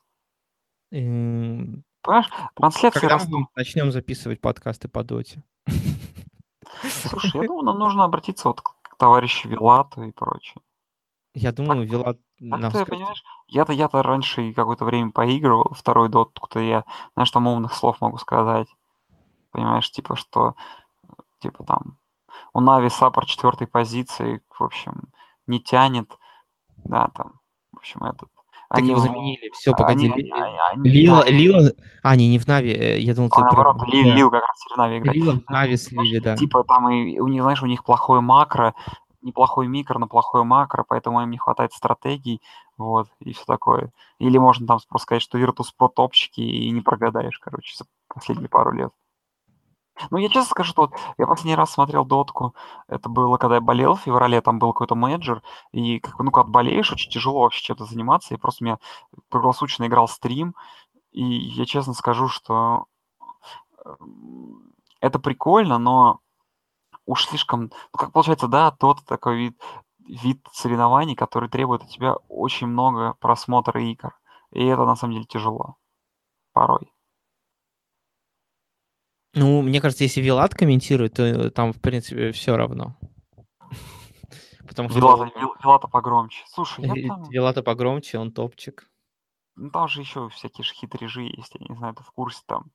Понимаешь, 2.05 2.29
трансляции 2.55 3.01
Когда 3.01 3.15
мы 3.15 3.19
растут. 3.21 3.31
будем- 3.33 3.49
начнем 3.57 3.91
записывать 3.93 4.41
подкасты 4.41 4.89
по 4.89 5.03
доте? 5.03 5.43
Слушай, 6.83 7.41
я 7.43 7.43
думаю, 7.49 7.63
нам 7.65 7.79
нужно 7.79 8.05
обратиться 8.05 8.49
вот 8.49 8.61
к 8.61 8.97
товарищу 8.99 9.49
Вилату 9.49 10.03
и 10.03 10.13
прочее. 10.13 10.63
Я 11.35 11.51
думаю, 11.51 11.87
Вилат 11.89 12.19
нам 12.39 12.71
Так 12.71 12.85
ты 12.85 12.91
понимаешь, 12.91 13.25
я-то 13.49 13.73
я-то 13.73 14.03
раньше 14.03 14.43
и 14.49 14.53
какое-то 14.53 14.85
время 14.85 15.11
поигрывал, 15.11 15.73
второй 15.75 16.09
дот, 16.09 16.39
кто 16.41 16.61
я, 16.61 16.85
знаешь, 17.15 17.31
там 17.31 17.47
умных 17.47 17.73
слов 17.75 18.01
могу 18.01 18.19
сказать. 18.19 18.69
Понимаешь, 19.51 19.91
типа, 19.91 20.15
что, 20.15 20.55
типа 21.41 21.65
там, 21.65 21.97
у 22.53 22.61
Нави 22.61 22.89
саппорт 22.91 23.27
четвертой 23.29 23.67
позиции, 23.67 24.43
в 24.59 24.63
общем, 24.63 25.09
не 25.47 25.59
тянет, 25.61 26.19
да, 26.85 27.09
там, 27.15 27.41
в 27.73 27.79
общем, 27.79 28.05
этот. 28.05 28.29
Так 28.77 28.85
его 28.85 28.97
в- 28.97 29.01
заменили. 29.03 29.51
Все, 29.55 29.73
они- 29.73 29.77
погоди. 29.83 30.07
они- 30.13 30.31
они- 30.33 30.59
они- 30.73 30.89
Лила, 30.91 31.25
Лила... 31.27 31.71
А, 32.03 32.17
не, 32.17 32.29
не 32.29 32.39
в 32.39 32.47
Нави. 32.47 32.71
э, 32.73 32.99
Я 33.01 33.15
думал, 33.15 33.29
а 33.33 33.37
ты 33.37 33.41
про... 33.43 33.65
наоборот, 33.65 33.89
Ли- 33.89 34.05
да. 34.05 34.15
Лил 34.15 34.31
как 34.31 34.43
раз 34.43 34.57
в 34.73 34.77
Нави 34.77 34.99
играет. 34.99 35.17
Лила 35.17 35.35
в 35.47 35.51
Нави 35.51 35.77
с 35.77 35.89
Знаешь, 35.89 36.09
Ливи, 36.09 36.21
да. 36.21 36.37
Типа 36.37 36.65
там 36.65 36.89
и 36.91 37.19
у 37.19 37.29
них, 37.29 37.43
знаешь, 37.43 37.63
у 37.63 37.67
них 37.67 37.85
плохое 37.85 38.21
макро, 38.21 38.75
неплохой 39.23 39.69
микро, 39.69 39.99
но 39.99 40.07
плохое 40.07 40.45
макро, 40.45 40.85
поэтому 40.87 41.23
им 41.23 41.31
не 41.31 41.39
хватает 41.39 41.73
стратегий, 41.73 42.41
вот, 42.77 43.09
и 43.21 43.33
все 43.33 43.45
такое. 43.47 43.93
Или 44.19 44.37
можно 44.39 44.67
там 44.67 44.79
просто 44.89 45.05
сказать, 45.07 45.23
что 45.23 45.39
Virtus 45.39 45.69
Pro 45.81 45.89
топчики 45.95 46.41
и 46.41 46.71
не 46.71 46.81
прогадаешь, 46.83 47.39
короче, 47.39 47.75
за 47.77 47.85
последние 48.13 48.49
пару 48.49 48.73
лет. 48.73 48.91
Ну, 50.11 50.19
я 50.19 50.29
честно 50.29 50.51
скажу, 50.51 50.71
что 50.73 50.83
вот 50.83 50.93
я 51.19 51.27
последний 51.27 51.55
раз 51.55 51.71
смотрел 51.73 52.05
дотку, 52.05 52.55
это 52.89 53.09
было, 53.09 53.37
когда 53.37 53.57
я 53.57 53.61
болел 53.61 53.95
в 53.95 54.01
феврале, 54.01 54.41
там 54.41 54.59
был 54.59 54.73
какой-то 54.73 54.95
менеджер, 54.95 55.43
и 55.73 56.01
как 56.01 56.19
ну, 56.19 56.31
когда 56.31 56.49
болеешь, 56.51 56.93
очень 56.93 57.11
тяжело 57.11 57.43
вообще 57.43 57.63
чем-то 57.63 57.85
заниматься, 57.85 58.35
и 58.35 58.37
просто 58.39 58.65
у 58.65 58.67
меня 58.67 58.79
круглосуточно 59.31 59.87
играл 59.87 60.09
стрим, 60.09 60.55
и 61.13 61.25
я 61.25 61.67
честно 61.67 61.95
скажу, 61.95 62.29
что 62.29 62.87
эм, 63.85 64.73
это 65.01 65.19
прикольно, 65.19 65.79
но 65.79 66.21
уж 67.07 67.27
слишком, 67.27 67.65
ну, 67.65 67.99
как 67.99 68.13
получается, 68.13 68.49
да, 68.49 68.71
тот 68.73 69.05
такой 69.07 69.37
вид, 69.39 69.63
вид 70.01 70.41
соревнований, 70.53 71.17
который 71.17 71.49
требует 71.49 71.83
от 71.83 71.91
тебя 71.91 72.17
очень 72.29 72.69
много 72.69 73.15
просмотра 73.21 73.83
игр. 73.83 74.19
И 74.53 74.65
это 74.67 74.85
на 74.87 74.97
самом 74.97 75.15
деле 75.15 75.27
тяжело. 75.27 75.77
Порой. 76.55 76.93
Ну, 79.35 79.63
мне 79.63 79.81
кажется, 79.81 80.05
если 80.05 80.21
Вилат 80.21 80.55
комментирует, 80.55 81.15
то 81.15 81.23
э, 81.23 81.51
там, 81.51 81.73
в 81.73 81.81
принципе, 81.81 82.33
все 82.33 82.57
равно. 82.57 82.97
Потому 84.67 84.89
что 84.89 84.99
Вилата, 84.99 85.39
Вил- 85.39 85.55
Вилата 85.63 85.89
погромче. 85.89 86.45
Слушай, 86.47 86.87
я 86.87 86.95
э, 86.95 87.09
там, 87.09 87.25
Вилата 87.31 87.63
погромче, 87.63 88.19
он 88.19 88.33
топчик. 88.33 88.89
ну, 89.57 89.71
там 89.71 89.89
же 89.89 90.01
еще 90.01 90.29
всякие 90.31 90.65
же 90.65 90.73
хитрежи 90.75 91.23
есть, 91.23 91.55
я 91.59 91.67
не 91.69 91.77
знаю, 91.77 91.95
ты 91.95 92.03
в 92.03 92.11
курсе 92.13 92.43
там. 92.47 92.71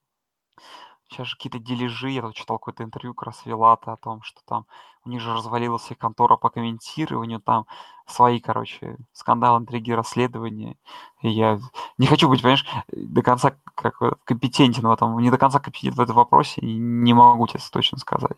Сейчас 1.09 1.27
же 1.27 1.35
какие-то 1.35 1.57
дележи, 1.57 2.11
я 2.11 2.21
тут 2.21 2.35
читал 2.35 2.59
какое-то 2.59 2.83
интервью 2.83 3.15
как 3.15 3.27
раз 3.27 3.45
Вилата 3.45 3.93
о 3.93 3.97
том, 3.97 4.21
что 4.21 4.41
там 4.45 4.67
у 5.05 5.09
них 5.09 5.21
же 5.21 5.33
развалилась 5.33 5.89
их 5.89 5.97
контора 5.97 6.37
по 6.37 6.51
комментированию, 6.51 7.39
там 7.39 7.65
свои, 8.05 8.39
короче, 8.39 8.95
скандалы, 9.11 9.59
интриги, 9.59 9.91
расследования. 9.91 10.77
И 11.21 11.29
я 11.29 11.59
не 11.97 12.05
хочу 12.05 12.29
быть, 12.29 12.41
понимаешь, 12.41 12.65
до 12.91 13.23
конца 13.23 13.55
как 13.73 13.97
компетентен 14.23 14.87
в 14.87 14.91
этом, 14.91 15.17
не 15.19 15.31
до 15.31 15.39
конца 15.39 15.59
компетентен 15.59 15.97
в 15.97 16.01
этом 16.01 16.15
вопросе, 16.15 16.61
и 16.61 16.77
не 16.77 17.13
могу 17.13 17.47
тебе 17.47 17.59
точно 17.71 17.97
сказать. 17.97 18.37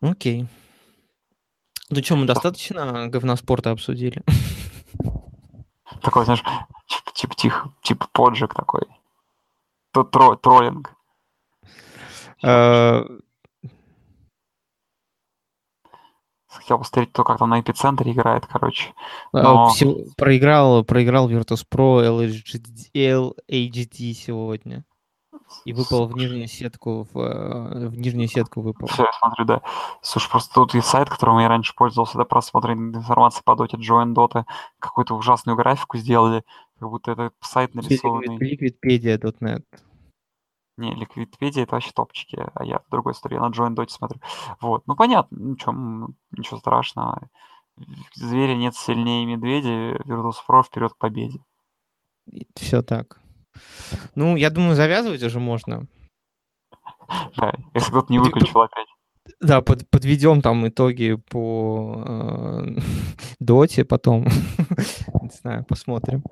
Окей. 0.00 0.48
Ну 1.90 2.02
что, 2.02 2.16
мы 2.16 2.24
достаточно 2.24 3.08
говна 3.08 3.36
спорта 3.36 3.72
обсудили? 3.72 4.22
Такой, 6.00 6.24
знаешь, 6.24 6.42
типа, 7.12 7.34
тихо, 7.34 7.72
типа 7.82 8.08
поджиг 8.12 8.54
такой. 8.54 8.86
То 9.92 10.04
тро, 10.04 10.36
троллинг. 10.36 10.94
Э, 12.42 13.04
Хотел 16.48 16.78
посмотреть, 16.78 17.12
кто 17.12 17.22
как 17.22 17.38
там 17.38 17.50
на 17.50 17.60
эпицентре 17.60 18.10
играет, 18.10 18.44
короче. 18.46 18.92
а, 19.32 19.42
Но- 19.42 19.70
Проиграл, 20.16 20.84
проиграл 20.84 21.30
Virtus.pro 21.30 22.02
LHD, 22.04 22.90
LHD 22.92 24.12
сегодня. 24.14 24.84
И 25.64 25.72
выпал 25.72 26.06
в 26.08 26.16
нижнюю 26.16 26.46
сетку, 26.48 27.06
в, 27.12 27.18
э, 27.18 27.88
в 27.88 27.96
нижнюю 27.98 28.28
сетку 28.28 28.62
выпал. 28.62 28.86
Все, 28.88 29.04
я 29.04 29.12
смотрю, 29.12 29.44
да. 29.44 29.62
Слушай, 30.02 30.30
просто 30.30 30.54
тут 30.54 30.74
есть 30.74 30.86
сайт, 30.88 31.08
которым 31.08 31.38
я 31.38 31.48
раньше 31.48 31.72
пользовался, 31.74 32.18
да, 32.18 32.24
просмотр 32.24 32.72
информации 32.72 33.42
по 33.44 33.54
доте, 33.56 33.76
Join 33.76 34.14
Dota, 34.14 34.44
какую-то 34.80 35.14
ужасную 35.16 35.56
графику 35.56 35.98
сделали, 35.98 36.44
как 36.80 36.88
будто 36.88 37.12
это 37.12 37.32
сайт 37.40 37.74
нарисованный. 37.74 38.38
Liquidpedia.net. 38.38 39.64
Не, 40.76 40.94
Ликвидпедия 40.94 41.64
это 41.64 41.74
вообще 41.74 41.90
топчики, 41.94 42.42
а 42.54 42.64
я 42.64 42.78
в 42.78 42.90
другой 42.90 43.12
истории, 43.12 43.34
я 43.34 43.46
на 43.46 43.52
Join 43.52 43.74
Dota 43.74 43.88
смотрю. 43.88 44.18
Вот, 44.62 44.86
ну 44.86 44.96
понятно, 44.96 45.36
ничего, 45.36 46.08
ничего 46.30 46.58
страшного. 46.58 47.28
Зверя 48.14 48.54
нет 48.54 48.74
сильнее 48.74 49.26
медведя, 49.26 49.96
Virtus.pro 50.04 50.62
вперед 50.62 50.94
к 50.94 50.96
победе. 50.96 51.40
Все 52.56 52.82
так. 52.82 53.20
Ну, 54.14 54.36
я 54.36 54.48
думаю, 54.48 54.74
завязывать 54.74 55.22
уже 55.22 55.38
можно. 55.38 55.86
Да, 57.36 57.52
если 57.74 57.90
кто-то 57.90 58.12
не 58.12 58.20
выключил 58.20 58.60
опять. 58.60 58.86
Да, 59.40 59.60
под, 59.60 59.88
подведем 59.90 60.42
там 60.42 60.66
итоги 60.68 61.14
по 61.28 62.04
э, 62.06 62.80
доте 63.40 63.84
потом. 63.84 64.24
Не 65.22 65.30
знаю, 65.42 65.64
посмотрим. 65.64 66.22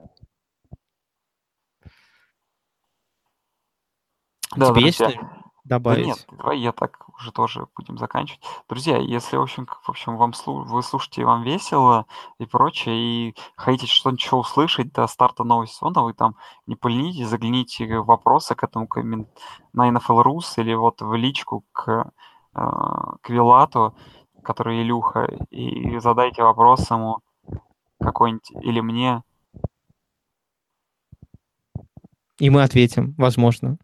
Да, 4.57 4.70
Тебе 4.70 4.87
есть 4.87 4.99
друзья. 4.99 5.19
что- 5.19 5.39
добавить? 5.69 6.05
Да 6.05 6.09
нет, 6.09 6.27
давай 6.39 6.59
я 6.59 6.73
так 6.73 7.07
уже 7.19 7.31
тоже 7.31 7.66
будем 7.77 7.99
заканчивать. 7.99 8.41
Друзья, 8.69 8.97
если, 8.97 9.37
в 9.37 9.43
общем, 9.43 9.66
в 9.66 9.89
общем 9.89 10.16
вам 10.16 10.33
слу... 10.33 10.62
вы 10.62 10.83
слушаете, 10.83 11.25
вам 11.25 11.43
весело 11.43 12.07
и 12.39 12.47
прочее, 12.47 12.97
и 12.97 13.35
хотите 13.55 13.93
что-нибудь 13.93 14.23
еще 14.23 14.37
услышать 14.37 14.93
до 14.93 15.07
старта 15.07 15.45
нового 15.45 15.66
сезона, 15.66 16.03
вы 16.03 16.15
там 16.15 16.37
не 16.66 16.75
поленитесь, 16.75 17.29
загляните 17.29 17.99
вопросы 17.99 18.55
к 18.55 18.65
этому 18.65 18.89
коммент... 18.89 19.29
на 19.73 19.91
NFL 19.91 20.25
Rus 20.25 20.55
или 20.57 20.75
вот 20.75 21.03
в 21.03 21.15
личку 21.15 21.65
к, 21.73 22.11
э, 22.55 22.61
к 23.20 23.29
Вилату, 23.29 23.95
который 24.43 24.83
Илюха, 24.83 25.25
и 25.51 25.99
задайте 25.99 26.43
вопрос 26.43 26.91
ему 26.91 27.19
какой-нибудь, 28.01 28.51
или 28.62 28.81
мне. 28.81 29.23
И 32.39 32.51
мы 32.51 32.62
ответим, 32.62 33.15
возможно. 33.19 33.79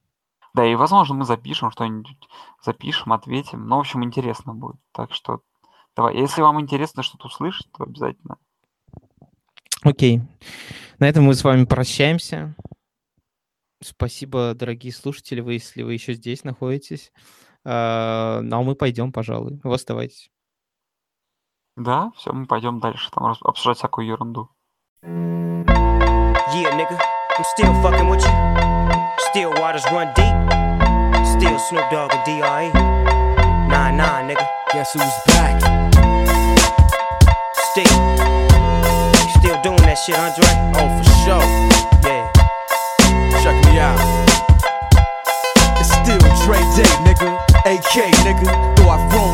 Да, 0.54 0.64
и, 0.64 0.76
возможно, 0.76 1.16
мы 1.16 1.24
запишем 1.24 1.70
что-нибудь, 1.72 2.28
запишем, 2.62 3.12
ответим. 3.12 3.66
Ну, 3.66 3.76
в 3.76 3.80
общем, 3.80 4.04
интересно 4.04 4.54
будет. 4.54 4.76
Так 4.92 5.12
что 5.12 5.40
давай, 5.96 6.16
если 6.16 6.42
вам 6.42 6.60
интересно 6.60 7.02
что-то 7.02 7.26
услышать, 7.26 7.70
то 7.72 7.82
обязательно. 7.82 8.38
Окей. 9.82 10.22
На 11.00 11.08
этом 11.08 11.24
мы 11.24 11.34
с 11.34 11.42
вами 11.42 11.64
прощаемся. 11.64 12.54
Спасибо, 13.82 14.54
дорогие 14.54 14.92
слушатели, 14.92 15.40
вы, 15.40 15.54
если 15.54 15.82
вы 15.82 15.92
еще 15.92 16.14
здесь 16.14 16.44
находитесь. 16.44 17.12
А, 17.64 18.40
ну, 18.40 18.60
а 18.60 18.62
мы 18.62 18.76
пойдем, 18.76 19.12
пожалуй. 19.12 19.60
Вы 19.64 19.74
оставайтесь. 19.74 20.30
Да, 21.76 22.12
все, 22.16 22.32
мы 22.32 22.46
пойдем 22.46 22.78
дальше, 22.78 23.10
там 23.10 23.24
обсуждать 23.24 23.78
всякую 23.78 24.06
ерунду. 24.06 24.48
Yeah, 25.02 26.70
nigga, 26.76 26.96
I'm 27.36 27.44
still 27.44 27.74
fucking 27.82 28.08
with 28.08 28.22
you. 28.24 28.73
Still 29.34 29.50
waters 29.54 29.82
run 29.90 30.06
deep. 30.14 30.30
Still 31.26 31.58
Snoop 31.58 31.90
Dogg 31.90 32.14
and 32.14 32.24
D.R.E. 32.24 32.70
Nah, 33.66 33.90
nah, 33.90 34.22
nigga. 34.22 34.46
Guess 34.72 34.92
who's 34.92 35.02
back? 35.26 35.58
Still. 37.72 37.98
Still 39.34 39.60
doing 39.66 39.82
that 39.90 39.98
shit, 39.98 40.14
Andre? 40.14 40.46
Oh, 40.78 40.86
for 40.86 41.04
sure. 41.26 41.42
Yeah. 42.06 42.30
Check 43.42 43.58
me 43.66 43.80
out. 43.80 43.98
It's 45.80 45.90
still 45.90 46.22
Dre 46.46 46.62
Day, 46.78 46.86
nigga. 47.02 47.34
AK, 47.66 48.14
nigga. 48.22 48.76
Though 48.76 48.90
I've 48.90 49.10
grown 49.10 49.33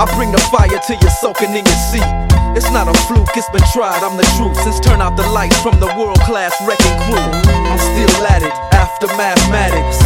I 0.00 0.08
bring 0.16 0.32
the 0.32 0.40
fire 0.48 0.80
till 0.80 0.96
you're 0.96 1.12
soaking 1.20 1.52
in 1.52 1.60
your 1.60 1.80
seat. 1.92 2.08
It's 2.56 2.72
not 2.72 2.88
a 2.88 2.96
fluke, 3.04 3.36
it's 3.36 3.52
been 3.52 3.60
tried, 3.68 4.00
I'm 4.00 4.16
the 4.16 4.24
truth. 4.40 4.56
Since 4.64 4.80
turn 4.80 5.04
out 5.04 5.12
the 5.12 5.28
lights 5.28 5.60
from 5.60 5.76
the 5.76 5.92
world 5.92 6.16
class 6.24 6.56
wrecking 6.64 6.96
crew, 7.04 7.20
I'm 7.20 7.76
still 7.76 8.24
at 8.24 8.40
it 8.40 8.56
after 8.72 9.12
mathematics. 9.20 10.00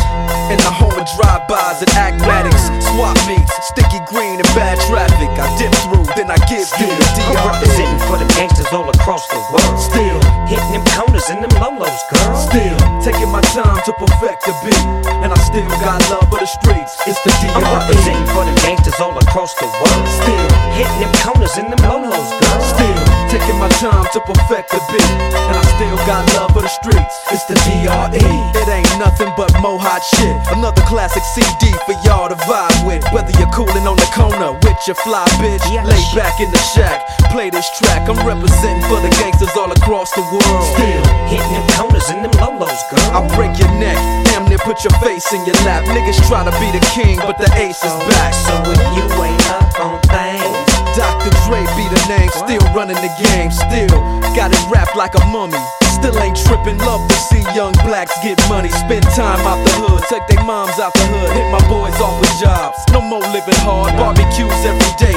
In 0.50 0.58
the 0.58 0.74
home 0.74 0.98
of 0.98 1.06
drive-bys 1.14 1.86
and 1.86 1.94
acmatics, 1.94 2.66
swap 2.94 3.18
meets, 3.26 3.50
sticky 3.74 4.00
green 4.06 4.38
and 4.38 4.50
bad 4.54 4.78
traffic. 4.86 5.30
I 5.34 5.46
dip 5.58 5.74
through, 5.84 6.06
then 6.14 6.30
I 6.30 6.38
give 6.46 6.66
you 6.78 6.86
the 6.86 7.06
I'm 7.34 7.42
representing 7.42 8.00
for 8.06 8.16
the 8.18 8.28
gangsters 8.38 8.70
all 8.70 8.88
across 8.88 9.26
the 9.28 9.40
world. 9.50 9.76
Still, 9.78 10.18
Hitting 10.46 10.72
them 10.78 10.84
corners 10.94 11.26
and 11.30 11.42
them 11.42 11.54
lolos, 11.58 12.00
girl. 12.12 12.36
still 12.38 12.78
taking 13.02 13.30
my 13.30 13.42
time 13.52 13.80
to 13.84 13.92
perfect 13.98 14.46
the 14.46 14.54
beat, 14.62 14.84
and 15.24 15.32
I 15.32 15.38
still 15.42 15.68
got 15.82 15.98
love 16.10 16.26
for 16.30 16.38
the 16.38 16.46
streets. 16.46 16.94
It's 17.06 17.20
the 17.26 17.32
I'm 17.54 17.66
representing 17.66 18.28
for 18.32 18.44
the 18.46 18.54
gangsters 18.62 18.98
all 19.00 19.16
across 19.18 19.54
the 19.58 19.66
world. 19.66 20.06
Still. 20.22 20.48
Hitting 20.78 21.00
them 21.02 21.12
corners 21.20 21.54
and 21.58 21.68
them 21.72 21.82
lolos, 21.90 22.30
girl. 22.38 22.60
Still 22.62 23.00
taking 23.28 23.58
my 23.58 23.68
time 23.82 24.06
to 24.14 24.20
perfect 24.20 24.70
the 24.70 24.80
beat, 24.92 25.10
and 25.34 25.54
I 25.58 25.64
still 25.74 25.96
got 26.06 26.22
love 26.38 26.52
for 26.54 26.62
the 26.62 26.70
streets. 26.70 27.14
It's 27.34 27.44
the 27.50 27.56
DRE. 27.66 28.22
It 28.54 28.68
ain't 28.68 28.94
nothing 28.98 29.32
but 29.36 29.50
mo 29.60 29.78
hot 29.78 30.02
shit. 30.04 30.36
Another 30.54 30.82
classic 30.86 31.22
CD 31.34 31.72
for 31.86 31.96
y'all 32.06 32.28
to 32.28 32.36
vibe 32.46 32.84
with. 32.85 33.02
Whether 33.11 33.32
you're 33.40 33.51
cooling 33.51 33.89
on 33.89 33.97
the 33.97 34.09
corner 34.15 34.52
with 34.52 34.78
your 34.86 34.97
fly 35.02 35.24
bitch, 35.40 35.65
lay 35.85 36.05
back 36.15 36.39
in 36.40 36.51
the 36.52 36.62
shack, 36.77 37.01
play 37.32 37.51
this 37.51 37.66
track. 37.81 38.09
I'm 38.09 38.20
representing 38.23 38.85
for 38.86 39.01
the 39.01 39.11
gangsters 39.20 39.52
all 39.56 39.73
across 39.73 40.12
the 40.12 40.23
world. 40.32 40.65
Still. 40.77 41.02
Hitting 41.28 41.52
them 41.52 41.66
corners 41.74 42.09
and 42.12 42.24
them 42.24 42.35
lolos, 42.39 42.81
girl. 42.93 43.09
I'll 43.16 43.28
break 43.35 43.56
your 43.59 43.73
neck, 43.81 43.97
damn 44.28 44.47
near 44.48 44.59
put 44.59 44.85
your 44.85 44.94
face 45.01 45.32
in 45.32 45.44
your 45.44 45.59
lap. 45.65 45.85
Niggas 45.89 46.20
try 46.28 46.44
to 46.44 46.55
be 46.61 46.69
the 46.70 46.85
king, 46.94 47.19
but 47.19 47.39
the 47.39 47.51
ace 47.56 47.82
is 47.82 47.93
oh, 47.93 48.09
back. 48.09 48.32
So 48.32 48.55
if 48.70 48.81
you 48.94 49.05
ain't 49.24 49.47
up 49.51 49.69
on 49.81 49.98
things, 50.12 50.55
Dr. 50.97 51.32
Dre 51.48 51.65
be 51.74 51.85
the 51.90 52.02
name, 52.09 52.31
still 52.31 52.65
running 52.73 53.01
the 53.01 53.12
game, 53.32 53.51
still 53.51 53.98
got 54.36 54.52
it 54.52 54.62
wrapped 54.70 54.97
like 54.97 55.15
a 55.15 55.24
mummy. 55.27 55.59
Still 55.94 56.18
ain't 56.18 56.36
tripping, 56.36 56.78
love 56.78 57.06
to 57.08 57.14
see 57.30 57.42
young 57.54 57.72
blacks 57.86 58.12
get 58.22 58.36
money. 58.48 58.68
Spend 58.68 59.04
time 59.14 59.40
out 59.46 59.62
the 59.64 59.72
hood, 59.86 60.02
take 60.10 60.26
their 60.26 60.44
moms 60.44 60.78
out 60.78 60.92
the 60.94 61.06
hood, 61.06 61.30
hit 61.32 61.48
my 61.54 61.62
boys 61.68 61.96
off 62.02 62.20
with 62.20 62.34
jobs. 62.42 62.76
No 62.92 63.00
more 63.00 63.22
living 63.32 63.60
hard, 63.62 63.94
barbecues 63.96 64.52
every 64.66 64.92
day, 64.98 65.16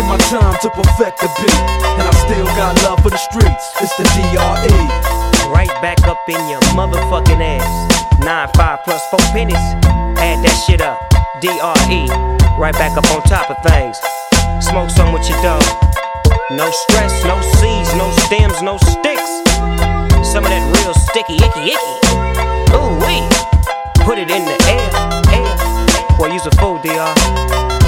Taking 0.01 0.17
my 0.17 0.17
time 0.33 0.57
to 0.61 0.69
perfect 0.71 1.19
the 1.21 1.29
beat. 1.37 1.53
And 1.53 2.01
I 2.01 2.13
still 2.25 2.45
got 2.57 2.73
love 2.81 3.03
for 3.03 3.11
the 3.11 3.21
streets. 3.21 3.69
It's 3.81 3.95
the 3.97 4.03
DRE. 4.17 5.53
Right 5.53 5.69
back 5.77 6.01
up 6.07 6.17
in 6.27 6.41
your 6.49 6.59
motherfucking 6.73 7.37
ass. 7.37 8.17
Nine, 8.17 8.49
five 8.55 8.79
plus 8.83 9.05
four 9.11 9.19
pennies. 9.29 9.61
Add 10.17 10.41
that 10.41 10.57
shit 10.65 10.81
up. 10.81 10.97
DRE. 11.39 12.09
Right 12.57 12.73
back 12.73 12.97
up 12.97 13.05
on 13.13 13.21
top 13.29 13.51
of 13.51 13.61
things. 13.61 13.97
Smoke 14.65 14.89
some 14.89 15.13
with 15.13 15.29
your 15.29 15.37
dog. 15.43 15.61
No 16.49 16.71
stress, 16.71 17.23
no 17.23 17.37
seeds, 17.61 17.93
no 17.93 18.09
stems, 18.25 18.61
no 18.63 18.77
sticks. 18.77 19.29
Some 20.25 20.45
of 20.45 20.49
that 20.49 20.65
real 20.81 20.95
sticky, 20.95 21.37
icky, 21.37 21.77
icky. 21.77 21.95
Ooh, 22.73 22.97
wee. 23.05 23.21
Put 24.01 24.17
it 24.17 24.31
in 24.33 24.45
the 24.49 24.57
air, 24.65 24.89
air. 25.29 26.17
Boy, 26.17 26.33
use 26.33 26.45
a 26.47 26.51
fool, 26.57 26.79
DR. 26.79 27.80